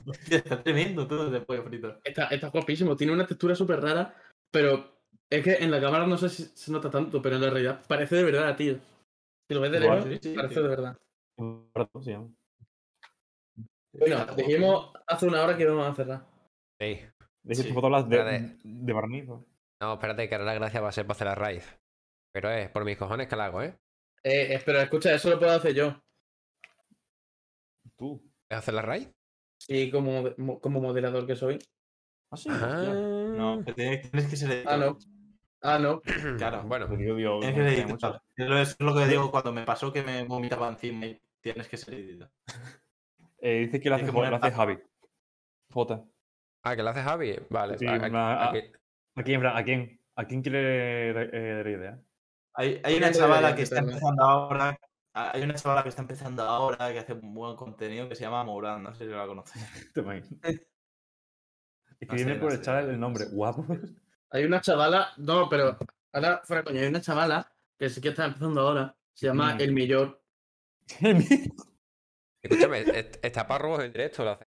Hostia, 0.05 0.37
Está 0.37 0.63
tremendo 0.63 1.07
todo 1.07 1.29
de 1.29 1.41
pollo 1.41 1.63
frito. 1.63 1.99
Está, 2.03 2.27
está 2.27 2.49
guapísimo, 2.49 2.95
tiene 2.95 3.13
una 3.13 3.25
textura 3.25 3.55
súper 3.55 3.81
rara, 3.81 4.15
pero 4.51 5.01
es 5.29 5.43
que 5.43 5.55
en 5.55 5.71
la 5.71 5.81
cámara 5.81 6.05
no 6.05 6.17
sé 6.17 6.29
si 6.29 6.43
se 6.43 6.71
nota 6.71 6.89
tanto, 6.89 7.21
pero 7.21 7.35
en 7.35 7.41
la 7.41 7.49
realidad 7.49 7.83
parece 7.87 8.17
de 8.17 8.23
verdad, 8.23 8.55
tío. 8.55 8.79
Si 9.47 9.53
lo 9.53 9.61
ves 9.61 9.71
de 9.71 9.79
lejos, 9.79 10.03
sí, 10.03 10.19
sí, 10.21 10.33
parece 10.33 10.61
de 10.61 10.67
verdad. 10.67 10.97
Bueno, 13.93 14.25
dijimos 14.35 14.91
hace 15.07 15.27
una 15.27 15.43
hora 15.43 15.55
que 15.57 15.63
íbamos 15.63 15.87
a 15.87 15.95
cerrar. 15.95 16.25
Sí. 16.79 16.99
De 17.43 17.53
hecho, 17.53 17.73
fotos 17.73 18.09
de, 18.09 18.57
de 18.63 18.93
barniz. 18.93 19.25
¿no? 19.27 19.45
No, 19.81 19.93
espérate, 19.93 20.29
que 20.29 20.35
ahora 20.35 20.45
la 20.45 20.53
gracia 20.53 20.81
va 20.81 20.89
a 20.89 20.93
ser 20.93 21.05
para 21.05 21.15
hacer 21.15 21.27
la 21.27 21.35
raíz. 21.35 21.77
Pero 22.31 22.49
es 22.49 22.69
por 22.69 22.85
mis 22.85 22.97
cojones 22.97 23.27
que 23.27 23.35
la 23.35 23.45
hago, 23.45 23.61
¿eh? 23.61 23.77
Eh, 24.23 24.53
espera, 24.53 24.83
escucha, 24.83 25.13
eso 25.13 25.29
lo 25.29 25.37
puedo 25.37 25.51
hacer 25.51 25.73
yo. 25.73 26.01
Tú. 27.97 28.23
¿Es 28.49 28.57
hacer 28.57 28.73
la 28.73 28.81
raíz? 28.81 29.13
Sí, 29.67 29.89
como, 29.91 30.23
mo- 30.37 30.59
como 30.59 30.81
moderador 30.81 31.25
que 31.25 31.35
soy. 31.35 31.59
Ah, 32.31 32.37
sí. 32.37 32.49
No, 32.49 33.63
tienes, 33.63 34.09
que 34.29 34.35
ser 34.35 34.51
editor. 34.51 34.73
Ah, 34.73 34.77
no. 34.77 34.97
Ah, 35.61 35.79
no. 35.79 36.01
Claro. 36.37 36.63
Bueno, 36.63 36.87
digo, 36.87 37.15
digo, 37.15 37.39
Tienes 37.39 37.57
que 37.57 37.75
ser 37.75 37.89
editor. 37.89 38.21
Es 38.35 38.47
lo- 38.47 38.57
es 38.59 38.75
lo 38.79 38.95
que 38.95 39.07
digo 39.07 39.31
cuando 39.31 39.53
me 39.53 39.63
pasó 39.63 39.93
que 39.93 40.03
me 40.03 40.23
vomitaba 40.23 40.67
encima 40.67 41.05
y 41.05 41.21
tienes 41.41 41.67
que 41.69 41.77
ser 41.77 41.93
editor. 41.93 42.29
Eh, 43.39 43.59
dice 43.65 43.79
que 43.79 43.89
lo 43.89 43.95
hace, 43.95 44.05
que 44.05 44.11
lo 44.11 44.35
hace 44.35 44.51
Javi. 44.51 44.79
Jota. 45.71 46.03
ah, 46.63 46.75
que 46.75 46.83
la 46.83 46.91
hace 46.91 47.01
Javi. 47.01 47.35
Vale, 47.49 47.77
Sí, 47.77 47.85
una- 47.85 48.49
aquí- 48.49 48.59
¿A 49.15 49.23
quién? 49.23 49.45
¿A 49.45 49.63
quién? 49.63 49.99
¿A 50.15 50.25
quién 50.25 50.41
quiere 50.41 51.09
eh, 51.09 51.55
dar 51.55 51.67
idea? 51.67 52.01
Hay, 52.55 52.81
hay 52.83 52.95
una 52.97 53.11
chavala 53.11 53.55
que 53.55 53.63
está 53.63 53.79
empezando 53.79 54.23
ahora. 54.23 54.77
Hay 55.13 55.43
una 55.43 55.53
chavala 55.53 55.83
que 55.83 55.89
está 55.89 56.01
empezando 56.01 56.41
ahora 56.43 56.91
que 56.91 56.99
hace 56.99 57.13
un 57.13 57.33
buen 57.35 57.55
contenido 57.55 58.09
que 58.09 58.15
se 58.15 58.23
llama 58.23 58.43
Mourán, 58.43 58.81
no 58.81 58.95
sé 58.95 59.05
si 59.05 59.11
la 59.11 59.27
conoces. 59.27 59.61
También. 59.93 60.23
Es 60.41 60.59
que 61.99 62.05
No 62.07 62.11
sé, 62.11 62.15
viene 62.15 62.35
no 62.35 62.41
por 62.41 62.51
sé. 62.51 62.57
echar 62.57 62.83
el 62.89 62.99
nombre. 62.99 63.25
Guapo. 63.31 63.65
Hay 64.31 64.43
una 64.45 64.59
chavala, 64.61 65.09
no, 65.17 65.47
pero 65.49 65.77
ahora, 66.11 66.41
fuera 66.43 66.63
coña, 66.63 66.81
hay 66.81 66.87
una 66.87 67.01
chavala 67.01 67.51
que 67.77 67.89
sí 67.89 68.01
que 68.01 68.09
está 68.09 68.25
empezando 68.25 68.61
ahora. 68.61 68.95
Se 69.13 69.27
llama 69.27 69.53
Mm. 69.55 69.61
El 69.61 69.71
Millor. 69.73 70.21
Escúchame, 72.41 72.79
est- 72.81 73.23
está 73.23 73.47
Parro 73.47 73.81
en 73.81 73.91
directo. 73.91 74.23
Lo 74.23 74.31
hace. 74.31 74.43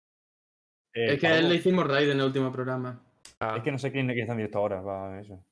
Eh, 0.95 1.15
es 1.15 1.20
que 1.20 1.27
a 1.27 1.39
él 1.39 1.49
le 1.49 1.57
hicimos 1.57 1.86
raid 1.86 2.09
en 2.11 2.19
el 2.20 2.24
último 2.27 2.51
programa. 2.51 3.01
Ah, 3.41 3.57
Es 3.59 3.62
que 3.62 3.70
no 3.73 3.78
sé 3.78 3.93
quién, 3.93 4.07
quién 4.07 4.20
está 4.20 4.32
en 4.32 4.39
directo 4.39 4.59
ahora. 4.59 4.82
para 4.82 5.20
eso. 5.20 5.45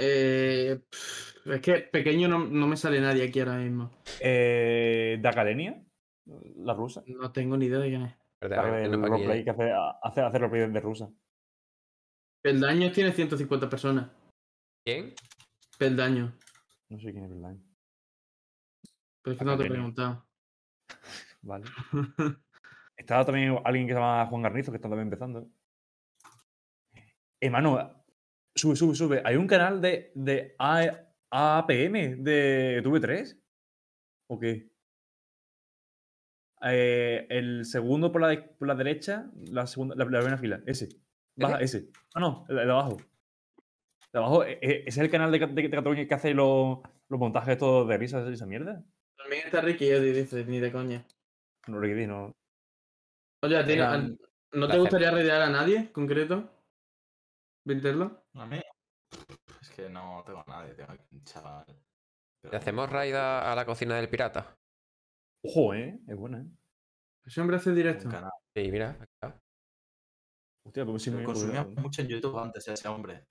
Eh, 0.00 0.80
es 1.44 1.60
que 1.60 1.74
pequeño 1.80 2.28
no, 2.28 2.38
no 2.38 2.66
me 2.68 2.76
sale 2.76 3.00
nadie 3.00 3.24
aquí 3.24 3.40
ahora 3.40 3.56
mismo. 3.56 3.90
Eh, 4.20 5.18
Dakalenia, 5.20 5.82
la 6.56 6.74
rusa. 6.74 7.02
No 7.06 7.32
tengo 7.32 7.56
ni 7.56 7.66
idea 7.66 7.78
de 7.80 7.88
quién 7.88 8.02
es. 8.02 8.14
ver, 8.40 8.52
el 8.84 8.92
no, 8.92 8.98
aquí- 9.00 9.08
roleplay 9.08 9.44
que 9.44 9.50
hace, 9.50 9.72
hace, 10.02 10.20
hace 10.20 10.38
roleplay 10.38 10.70
de 10.70 10.80
rusa. 10.80 11.10
Peldaños 12.40 12.92
tiene 12.92 13.12
150 13.12 13.68
personas. 13.68 14.10
¿Quién? 14.84 15.14
Peldaños. 15.78 16.32
No 16.88 17.00
sé 17.00 17.10
quién 17.12 17.24
es 17.24 17.30
Verlaine. 17.30 17.60
Pero 19.22 19.32
es 19.32 19.38
que 19.38 19.44
no 19.44 19.58
te 19.58 19.66
he 19.66 19.70
preguntado. 19.70 20.26
Vale. 21.42 21.64
Estaba 22.96 23.24
también 23.24 23.58
alguien 23.64 23.86
que 23.86 23.92
se 23.94 23.98
llama 23.98 24.26
Juan 24.26 24.42
Garnizo, 24.42 24.70
que 24.70 24.76
está 24.76 24.88
también 24.88 25.06
empezando. 25.08 25.48
Hermano, 27.40 27.97
sube, 28.58 28.76
sube, 28.76 28.94
sube. 28.94 29.22
Hay 29.24 29.36
un 29.36 29.46
canal 29.46 29.80
de, 29.80 30.12
de 30.14 30.54
A- 30.58 31.06
APM 31.30 32.16
de 32.16 32.80
TV3. 32.82 33.38
¿O 34.30 34.38
qué? 34.38 34.70
Eh, 36.62 37.26
el 37.30 37.64
segundo 37.64 38.10
por 38.10 38.20
la, 38.20 38.28
de- 38.28 38.38
por 38.38 38.66
la 38.68 38.74
derecha, 38.74 39.30
la 39.50 39.66
segunda, 39.66 39.94
la, 39.94 40.04
la 40.04 40.18
primera 40.18 40.38
fila, 40.38 40.60
ese. 40.66 40.88
Baja, 41.36 41.60
ese. 41.60 41.88
Ah, 42.14 42.20
no, 42.20 42.44
el 42.48 42.56
de 42.56 42.62
abajo. 42.62 42.96
De 44.12 44.18
abajo, 44.18 44.44
e- 44.44 44.58
e- 44.60 44.80
ese 44.80 44.88
es 44.88 44.98
el 44.98 45.10
canal 45.10 45.30
de, 45.30 45.38
de- 45.38 45.46
de 45.62 45.70
Cataluña 45.70 46.06
que 46.08 46.14
hace 46.14 46.34
los, 46.34 46.78
los 47.08 47.20
montajes 47.20 47.50
estos 47.52 47.86
de 47.88 47.96
risas 47.96 48.28
y 48.28 48.32
esa 48.32 48.46
mierda. 48.46 48.82
También 49.16 49.42
está 49.46 49.60
Ricky 49.60 49.86
Eddie, 49.88 50.12
dice, 50.12 50.44
ni 50.46 50.58
de 50.58 50.72
coña. 50.72 51.06
No, 51.68 51.78
Ricky, 51.78 52.06
no. 52.06 52.32
Oye, 53.44 53.56
¿a 53.56 53.64
ti 53.64 53.76
no- 53.76 53.84
Eran- 53.84 54.18
¿no 54.52 54.68
te 54.68 54.78
gustaría 54.78 55.10
raidear 55.12 55.42
a 55.42 55.50
nadie 55.50 55.92
concreto? 55.92 56.50
¿Venderlo? 57.64 58.24
A 58.38 58.46
mí. 58.46 58.60
Es 59.60 59.70
que 59.70 59.88
no 59.88 60.22
tengo 60.24 60.40
a 60.40 60.44
nadie, 60.46 60.74
tengo 60.74 60.92
aquí 60.92 61.04
un 61.12 61.24
chaval. 61.24 61.66
¿Le 62.42 62.56
hacemos 62.56 62.88
raid 62.90 63.14
a, 63.14 63.52
a 63.52 63.54
la 63.54 63.66
cocina 63.66 63.96
del 63.96 64.08
pirata? 64.08 64.56
Ojo, 65.44 65.74
eh. 65.74 65.98
Es 66.06 66.16
buena, 66.16 66.40
eh. 66.40 66.46
Ese 67.24 67.40
hombre 67.40 67.56
hace 67.56 67.72
directo. 67.72 68.08
Sí, 68.54 68.70
mira. 68.70 68.96
está. 69.00 69.40
Hostia, 70.64 70.84
Lo 70.84 70.92
me 70.92 71.24
consumía 71.24 71.64
podría- 71.64 71.82
mucho 71.82 72.02
en 72.02 72.08
YouTube 72.08 72.38
antes 72.38 72.68
ese 72.68 72.88
hombre. 72.88 73.26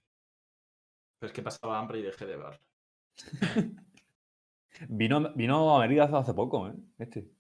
Pero 1.20 1.28
es 1.28 1.34
que 1.34 1.42
pasaba 1.42 1.80
hambre 1.80 2.00
y 2.00 2.04
dejé 2.04 2.26
de 2.26 2.38
ver. 2.38 2.60
Vino, 4.90 5.34
vino 5.34 5.76
a 5.76 5.80
Mérida 5.80 6.04
hace- 6.04 6.16
hace 6.18 6.34
poco, 6.34 6.68
¿eh? 6.68 6.74
Este. 7.00 7.32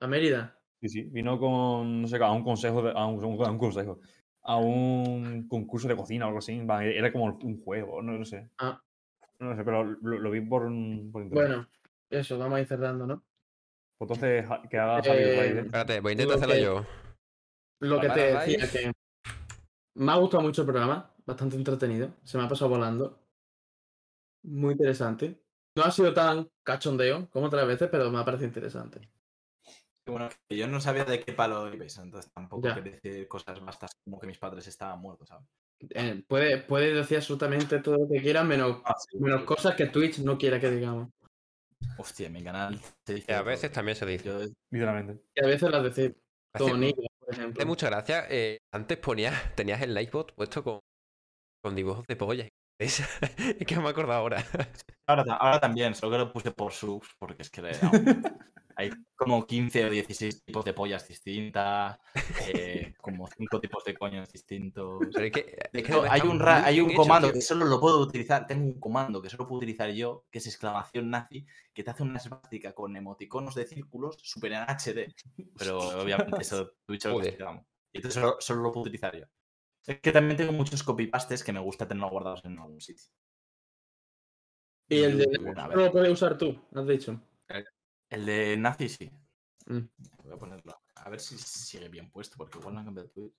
A 0.00 0.06
Mérida. 0.06 0.58
Sí, 0.80 0.88
sí. 0.88 1.02
Vino 1.04 1.38
con, 1.38 2.02
no 2.02 2.08
sé, 2.08 2.16
a 2.16 2.30
un 2.32 2.42
consejo, 2.42 2.82
de- 2.82 2.90
a, 2.92 3.06
un, 3.06 3.22
a 3.44 3.50
un 3.50 3.58
consejo. 3.58 4.00
A 4.44 4.56
un 4.58 5.48
concurso 5.48 5.88
de 5.88 5.96
cocina 5.96 6.26
o 6.26 6.28
algo 6.28 6.38
así. 6.38 6.60
Era 6.82 7.10
como 7.12 7.24
un 7.42 7.62
juego, 7.62 8.02
no, 8.02 8.12
no 8.18 8.24
sé. 8.24 8.50
Ah. 8.58 8.80
No 9.38 9.56
sé, 9.56 9.64
pero 9.64 9.84
lo, 9.84 10.18
lo 10.18 10.30
vi 10.30 10.40
por, 10.42 10.62
por 10.64 10.70
internet. 10.70 11.30
Bueno, 11.32 11.68
eso, 12.10 12.38
vamos 12.38 12.56
a 12.58 12.60
ir 12.60 12.66
cerrando, 12.66 13.06
¿no? 13.06 13.24
Pues 13.98 14.10
entonces, 14.10 14.46
que 14.70 14.78
haga 14.78 15.02
Javi 15.02 15.18
Eh, 15.22 15.36
Raid, 15.36 15.56
¿eh? 15.56 15.60
Espérate, 15.60 16.00
voy 16.00 16.10
a 16.10 16.12
intentar 16.12 16.38
Lo 16.38 16.44
hacerlo 16.44 16.54
que- 16.54 16.62
yo. 16.62 16.86
Lo 17.80 18.00
que 18.00 18.08
te 18.10 18.20
decía, 18.20 18.70
que 18.70 18.92
me 19.94 20.12
ha 20.12 20.16
gustado 20.16 20.42
mucho 20.42 20.62
el 20.62 20.66
programa, 20.66 21.10
bastante 21.26 21.56
entretenido, 21.56 22.10
se 22.22 22.38
me 22.38 22.44
ha 22.44 22.48
pasado 22.48 22.70
volando. 22.70 23.18
Muy 24.42 24.72
interesante. 24.72 25.40
No 25.76 25.84
ha 25.84 25.90
sido 25.90 26.12
tan 26.14 26.48
cachondeo 26.62 27.28
como 27.30 27.46
otras 27.46 27.66
veces, 27.66 27.88
pero 27.90 28.10
me 28.10 28.18
ha 28.18 28.24
parecido 28.24 28.48
interesante. 28.48 29.00
Bueno, 30.06 30.28
yo 30.50 30.68
no 30.68 30.80
sabía 30.80 31.04
de 31.04 31.20
qué 31.20 31.32
palo 31.32 31.72
ibais, 31.72 31.96
entonces 31.98 32.30
tampoco 32.32 32.68
Ya. 32.68 32.74
quería 32.74 32.92
decir 33.00 33.26
cosas 33.26 33.58
bastas 33.64 33.92
como 34.04 34.20
que 34.20 34.26
mis 34.26 34.38
padres 34.38 34.66
estaban 34.66 35.00
muertos, 35.00 35.28
¿sabes? 35.28 35.46
Eh, 35.90 36.22
puede, 36.28 36.58
puede 36.58 36.94
decir 36.94 37.16
absolutamente 37.18 37.78
todo 37.80 37.98
lo 37.98 38.08
que 38.08 38.20
quiera, 38.20 38.44
menos, 38.44 38.80
Ah, 38.84 38.94
sí, 38.98 39.18
menos 39.18 39.40
sí. 39.40 39.46
cosas 39.46 39.74
que 39.74 39.86
Twitch 39.86 40.18
no 40.18 40.36
quiera 40.38 40.60
que 40.60 40.70
digamos. 40.70 41.08
Hostia, 41.98 42.28
mi 42.30 42.42
canal 42.42 42.78
dice 43.06 43.26
Que 43.26 43.34
a 43.34 43.42
veces 43.42 43.70
todo. 43.70 43.74
también 43.76 43.96
se 43.96 44.06
dice. 44.06 44.24
Yo, 44.24 44.40
Literalmente. 44.70 45.22
Y 45.34 45.44
a 45.44 45.48
veces 45.48 45.70
las 45.70 45.84
Hace- 45.86 46.14
Tonillo, 46.56 47.02
por 47.18 47.34
ejemplo. 47.34 47.66
mucha 47.66 47.88
gracia. 47.88 48.26
eh, 48.30 48.58
antes 48.72 48.98
ponías, 48.98 49.54
tenías 49.56 49.82
el 49.82 49.92
Livebot 49.94 50.34
puesto 50.34 50.62
con, 50.62 50.80
con 51.62 51.74
dibujos 51.74 52.06
de 52.06 52.16
pollas. 52.16 52.48
Es, 52.78 53.00
es 53.60 53.66
que 53.66 53.76
me 53.76 53.86
he 53.86 53.88
acordado 53.88 54.20
ahora. 54.20 54.44
ahora, 55.08 55.24
ahora 55.34 55.60
también, 55.60 55.94
solo 55.94 56.12
que 56.12 56.18
lo 56.18 56.32
puse 56.32 56.50
por 56.52 56.72
subs, 56.72 57.08
porque 57.18 57.42
es 57.42 57.50
que 57.50 57.62
le- 57.62 57.72
hay 58.76 58.90
como 59.14 59.46
15 59.46 59.86
o 59.86 59.90
16 59.90 60.44
tipos 60.44 60.64
de 60.64 60.72
pollas 60.72 61.06
distintas, 61.08 61.98
eh, 62.48 62.94
como 63.00 63.26
5 63.26 63.60
tipos 63.60 63.84
de 63.84 63.94
coños 63.94 64.30
distintos. 64.32 65.00
Pero 65.12 65.26
es 65.26 65.32
que, 65.32 65.42
De 65.72 65.80
es 65.80 65.86
que 65.86 65.92
hecho, 65.92 66.00
además 66.00 66.12
hay 66.12 66.20
un, 66.28 66.42
hay 66.42 66.80
un 66.80 66.90
hecho, 66.90 66.96
comando 66.96 67.28
tío. 67.28 67.34
que 67.34 67.40
solo 67.40 67.64
lo 67.66 67.80
puedo 67.80 68.00
utilizar, 68.00 68.46
tengo 68.46 68.64
un 68.64 68.80
comando 68.80 69.22
que 69.22 69.30
solo 69.30 69.46
puedo 69.46 69.58
utilizar 69.58 69.90
yo, 69.90 70.24
que 70.30 70.38
es 70.38 70.46
exclamación 70.46 71.10
nazi, 71.10 71.46
que 71.72 71.84
te 71.84 71.90
hace 71.90 72.02
una 72.02 72.18
esvástica 72.18 72.72
con 72.72 72.96
emoticonos 72.96 73.54
de 73.54 73.66
círculos 73.66 74.16
super 74.22 74.52
en 74.52 74.62
HD. 74.62 75.14
Pero 75.58 75.78
obviamente 75.78 76.42
eso 76.42 76.72
Twitch 76.86 77.04
lo. 77.04 77.22
Y 77.22 77.98
entonces 77.98 78.14
solo, 78.20 78.36
solo 78.40 78.62
lo 78.62 78.72
puedo 78.72 78.82
utilizar 78.82 79.16
yo. 79.16 79.26
Es 79.86 80.00
que 80.00 80.12
también 80.12 80.36
tengo 80.36 80.52
muchos 80.52 80.82
copypastes 80.82 81.44
que 81.44 81.52
me 81.52 81.60
gusta 81.60 81.86
tenerlos 81.86 82.10
guardados 82.10 82.44
en 82.44 82.58
algún 82.58 82.80
sitio. 82.80 83.06
Y 84.88 85.02
el 85.02 85.18
de 85.18 85.26
no 85.38 85.76
lo 85.76 85.92
puedes 85.92 86.10
usar 86.10 86.36
tú, 86.36 86.58
has 86.74 86.86
dicho. 86.86 87.20
El 88.14 88.26
de 88.26 88.56
nazi 88.56 88.88
sí. 88.88 89.10
Mm. 89.66 89.80
Voy 90.24 90.32
a 90.32 90.36
ponerlo. 90.36 90.80
A 90.96 91.10
ver 91.10 91.20
si 91.20 91.36
sigue 91.38 91.88
bien 91.88 92.10
puesto, 92.10 92.36
porque 92.36 92.58
igual 92.58 92.74
no 92.74 92.80
han 92.80 92.86
cambiado 92.86 93.10
Twitch. 93.10 93.34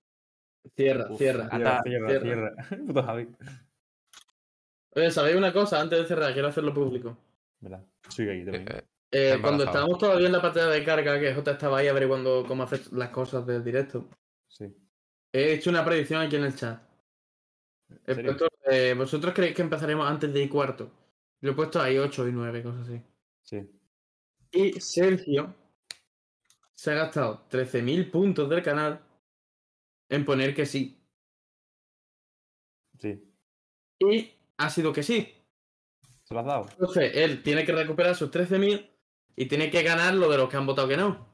Cierra, 0.76 1.08
Uf, 1.10 1.18
cierra. 1.18 1.48
anda, 1.52 1.82
Cierra, 1.84 2.10
cierra. 2.10 2.24
cierra. 2.26 2.54
Puto 2.88 3.04
Javi. 3.04 3.28
Oye, 4.92 5.12
¿sabéis 5.12 5.36
una 5.36 5.52
cosa? 5.54 5.80
Antes 5.82 6.00
de 6.00 6.06
cerrar, 6.08 6.34
quiero 6.34 6.48
hacerlo 6.48 6.74
público. 6.74 7.18
Verdad. 7.60 7.86
Sigue 8.10 8.32
ahí 8.32 8.44
también. 8.46 8.68
Eh, 8.70 8.84
Eh, 9.12 9.30
Está 9.30 9.42
cuando 9.42 9.64
estábamos 9.64 9.98
todavía 10.00 10.26
en 10.28 10.34
la 10.34 10.42
pantalla 10.42 10.68
de 10.68 10.84
carga, 10.84 11.20
que 11.20 11.34
J 11.34 11.52
estaba 11.52 11.78
ahí 11.78 11.88
averiguando 11.88 12.44
cómo 12.48 12.64
hacer 12.64 12.82
las 12.94 13.10
cosas 13.10 13.46
del 13.46 13.64
directo, 13.64 14.10
Sí. 14.48 14.66
he 15.32 15.54
hecho 15.54 15.70
una 15.70 15.86
predicción 15.86 16.22
aquí 16.22 16.36
en 16.36 16.44
el 16.46 16.56
chat. 16.56 16.82
Puesto, 18.04 18.48
eh, 18.66 18.94
¿Vosotros 18.98 19.34
creéis 19.34 19.56
que 19.56 19.62
empezaremos 19.62 20.10
antes 20.10 20.34
de 20.34 20.42
I 20.42 20.50
cuarto? 20.50 20.92
Lo 21.42 21.52
he 21.52 21.54
puesto 21.54 21.80
ahí 21.80 21.98
8 21.98 22.28
y 22.28 22.32
9, 22.32 22.64
cosas 22.64 22.82
así. 22.90 23.02
Sí. 23.44 23.70
Y 24.56 24.80
Sergio 24.80 25.54
se 26.74 26.92
ha 26.92 26.96
gastado 26.96 27.46
13.000 27.50 28.10
puntos 28.10 28.50
del 28.50 28.64
canal 28.64 29.06
en 30.08 30.24
poner 30.24 30.56
que 30.56 30.66
sí. 30.66 30.98
Sí. 32.98 33.22
Y 34.00 34.32
ha 34.58 34.70
sido 34.70 34.94
que 34.94 35.04
sí. 35.04 35.28
¿Se 36.24 36.34
lo 36.34 36.40
has 36.40 36.46
dado? 36.46 36.68
Entonces, 36.72 37.12
él 37.16 37.44
tiene 37.44 37.66
que 37.66 37.74
recuperar 37.74 38.16
sus 38.16 38.32
13.000 38.32 38.90
y 39.36 39.46
tiene 39.48 39.70
que 39.70 39.84
ganar 39.84 40.14
lo 40.14 40.30
de 40.30 40.38
los 40.38 40.50
que 40.50 40.56
han 40.56 40.66
votado 40.66 40.88
que 40.88 40.96
no. 40.96 41.28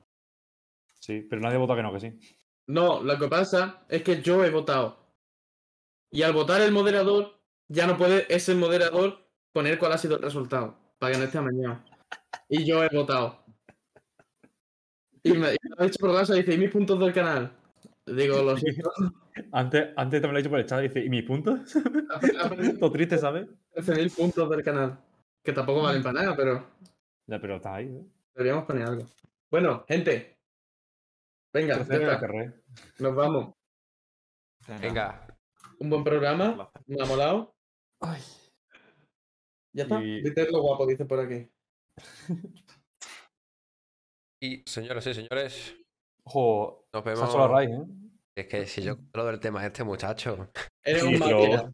Sí, 0.99 1.21
pero 1.29 1.43
nadie 1.43 1.59
vota 1.59 1.75
que 1.75 1.83
no, 1.83 1.93
que 1.93 1.99
sí. 1.99 2.19
No, 2.65 3.03
lo 3.03 3.19
que 3.19 3.27
pasa 3.27 3.85
es 3.87 4.01
que 4.01 4.19
yo 4.23 4.43
he 4.43 4.49
votado. 4.49 4.97
Y 6.09 6.23
al 6.23 6.33
votar 6.33 6.61
el 6.61 6.71
moderador, 6.71 7.39
ya 7.67 7.85
no 7.85 7.97
puede 7.97 8.25
ese 8.33 8.55
moderador 8.55 9.29
poner 9.53 9.77
cuál 9.77 9.93
ha 9.93 9.99
sido 9.99 10.15
el 10.15 10.23
resultado. 10.23 10.75
Para 10.97 11.13
que 11.13 11.19
no 11.19 11.25
esté 11.25 11.37
amañado. 11.37 11.90
Y 12.49 12.65
yo 12.65 12.83
he 12.83 12.89
votado. 12.89 13.43
Y 15.23 15.31
me, 15.33 15.53
y 15.53 15.57
me 15.69 15.75
ha 15.77 15.83
dicho 15.85 15.99
por 15.99 16.15
casa, 16.15 16.33
dice, 16.33 16.53
¿y 16.53 16.57
mis 16.57 16.71
puntos 16.71 16.99
del 16.99 17.13
canal? 17.13 17.51
Digo, 18.05 18.41
lo 18.41 18.57
siento. 18.57 18.91
Antes, 19.51 19.89
antes 19.95 20.21
también 20.21 20.33
lo 20.33 20.39
he 20.39 20.41
dicho 20.41 20.49
por 20.49 20.59
el 20.59 20.65
chat, 20.65 20.81
dice, 20.81 21.03
¿y 21.05 21.09
mis 21.09 21.23
puntos? 21.23 21.59
Todo 22.79 22.91
triste, 22.91 23.17
¿sabes? 23.17 23.47
13.000 23.75 24.15
puntos 24.15 24.49
del 24.49 24.63
canal. 24.63 24.99
Que 25.43 25.53
tampoco 25.53 25.83
valen 25.83 26.03
para 26.03 26.21
nada, 26.21 26.35
pero 26.35 26.67
Ya, 27.27 27.39
pero 27.39 27.55
está 27.57 27.75
ahí, 27.75 27.87
¿eh? 27.87 28.05
deberíamos 28.35 28.65
poner 28.65 28.83
algo. 28.87 29.05
Bueno, 29.49 29.85
gente. 29.87 30.37
Venga, 31.53 31.75
ya 31.77 31.81
está. 31.81 32.21
nos 32.99 33.15
vamos. 33.15 33.53
Venga, 34.79 35.27
Un 35.79 35.89
buen 35.89 36.03
programa. 36.03 36.71
Me 36.87 37.01
ha 37.01 37.05
molado. 37.05 37.53
Ay. 37.99 38.21
Ya 39.73 39.83
está. 39.83 40.01
Y- 40.03 40.21
Dite 40.21 40.49
lo 40.51 40.61
guapo, 40.61 40.85
dice 40.87 41.05
por 41.05 41.19
aquí. 41.19 41.49
Y 44.41 44.63
señoras 44.65 45.05
y 45.07 45.13
señores, 45.13 45.75
Ojo, 46.23 46.87
nos 46.93 47.03
se 47.03 47.09
ha 47.09 47.13
vemos. 47.13 47.29
hecho 47.29 47.39
la 47.39 47.47
raíz, 47.47 47.69
¿eh? 47.71 47.83
Es 48.35 48.47
que 48.47 48.65
si 48.65 48.81
yo 48.81 48.95
controlo 48.97 49.27
del 49.31 49.39
tema 49.39 49.65
este 49.65 49.83
muchacho. 49.83 50.49
Eres 50.83 51.03
un 51.03 51.19
máquina. 51.19 51.71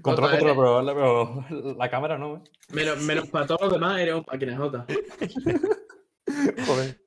Control, 0.00 0.30
control, 0.30 0.56
pero, 0.56 0.82
la- 0.82 0.94
pero 0.94 1.74
la 1.74 1.90
cámara 1.90 2.16
no, 2.18 2.36
¿eh? 2.36 2.42
Menos, 2.70 2.98
menos 3.02 3.28
para 3.28 3.46
todos 3.46 3.62
los 3.62 3.72
demás, 3.72 3.98
eres 4.00 4.14
un 4.14 4.24
máquina 4.30 4.56
Jota. 4.56 4.86
Joder. 6.66 7.00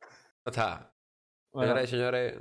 Ya 0.45 0.51
está. 0.51 0.93
Bueno, 1.53 1.69
Señoras 1.71 1.83
y 1.83 1.87
señores, 1.87 2.39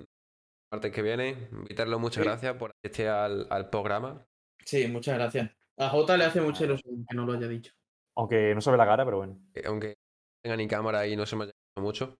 martes 0.72 0.92
que 0.92 1.02
viene, 1.02 1.48
invitarlo 1.52 1.98
muchas 2.00 2.22
Sí. 2.24 2.28
gracias 2.28 2.56
por 2.56 2.72
asistir 2.82 3.06
al, 3.08 3.46
al 3.50 3.70
programa. 3.70 4.26
Sí, 4.64 4.86
muchas 4.88 5.14
gracias. 5.16 5.50
A 5.78 5.88
Jota 5.88 6.16
le 6.16 6.24
hace 6.24 6.40
mucha 6.40 6.64
ilusión 6.64 7.04
que 7.08 7.16
no 7.16 7.24
lo 7.26 7.32
haya 7.34 7.46
dicho. 7.48 7.72
aunque 8.16 8.54
no 8.54 8.60
se 8.60 8.70
ve 8.72 8.76
la 8.76 8.86
cara, 8.86 9.04
pero 9.04 9.18
bueno. 9.18 9.38
que 9.52 9.62
Aunque 9.66 9.88
no 9.88 9.94
tenga 10.44 10.56
ni 10.56 10.68
cámara 10.68 11.06
y 11.06 11.16
no 11.16 11.24
se 11.26 11.36
me 11.36 11.44
haya 11.44 11.52
visto 11.52 11.82
mucho. 11.82 12.14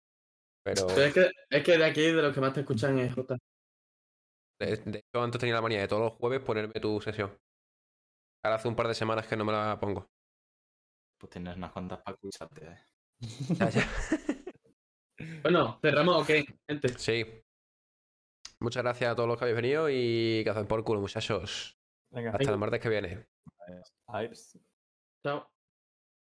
Pero 0.64 0.86
Pero 0.86 1.02
es 1.02 1.14
que, 1.14 1.30
es 1.50 1.62
que 1.62 1.76
de 1.78 1.84
aquí, 1.84 2.00
de 2.02 2.22
los 2.22 2.34
que 2.34 2.40
más 2.40 2.54
te 2.54 2.60
escuchan, 2.60 2.98
es 2.98 3.14
Jota. 3.14 3.36
de, 4.58 4.76
de 4.76 4.98
hecho 4.98 5.22
antes 5.22 5.38
tenía 5.38 5.54
la 5.54 5.60
manía 5.62 5.80
de 5.80 5.88
todos 5.88 6.02
los 6.02 6.12
jueves 6.14 6.40
ponerme 6.40 6.80
tu 6.80 7.00
sesión. 7.00 7.36
Ahora 8.42 8.56
hace 8.56 8.68
un 8.68 8.76
par 8.76 8.88
de 8.88 8.94
semanas 8.94 9.26
que 9.26 9.36
no 9.36 9.44
me 9.44 9.52
la 9.52 9.78
pongo. 9.78 10.06
Pues 11.18 11.30
tienes 11.30 11.56
unas 11.56 11.72
cuantas 11.72 12.02
para 12.02 12.14
escucharte. 12.16 12.66
eh. 12.66 12.78
Ya, 13.58 13.68
ya. 13.70 13.82
Bueno, 15.42 15.78
cerramos, 15.80 16.22
ok, 16.22 16.44
gente. 16.68 16.88
Sí. 16.98 17.24
Muchas 18.60 18.82
gracias 18.82 19.12
a 19.12 19.14
todos 19.14 19.28
los 19.28 19.38
que 19.38 19.44
habéis 19.44 19.56
venido 19.56 19.88
y 19.88 20.42
que 20.42 20.50
hacen 20.50 20.66
por 20.66 20.82
culo, 20.82 21.00
muchachos. 21.00 21.78
Venga, 22.10 22.30
Hasta 22.30 22.50
el 22.50 22.58
martes 22.58 22.80
que 22.80 22.88
viene. 22.88 23.26
Chao. 25.24 25.53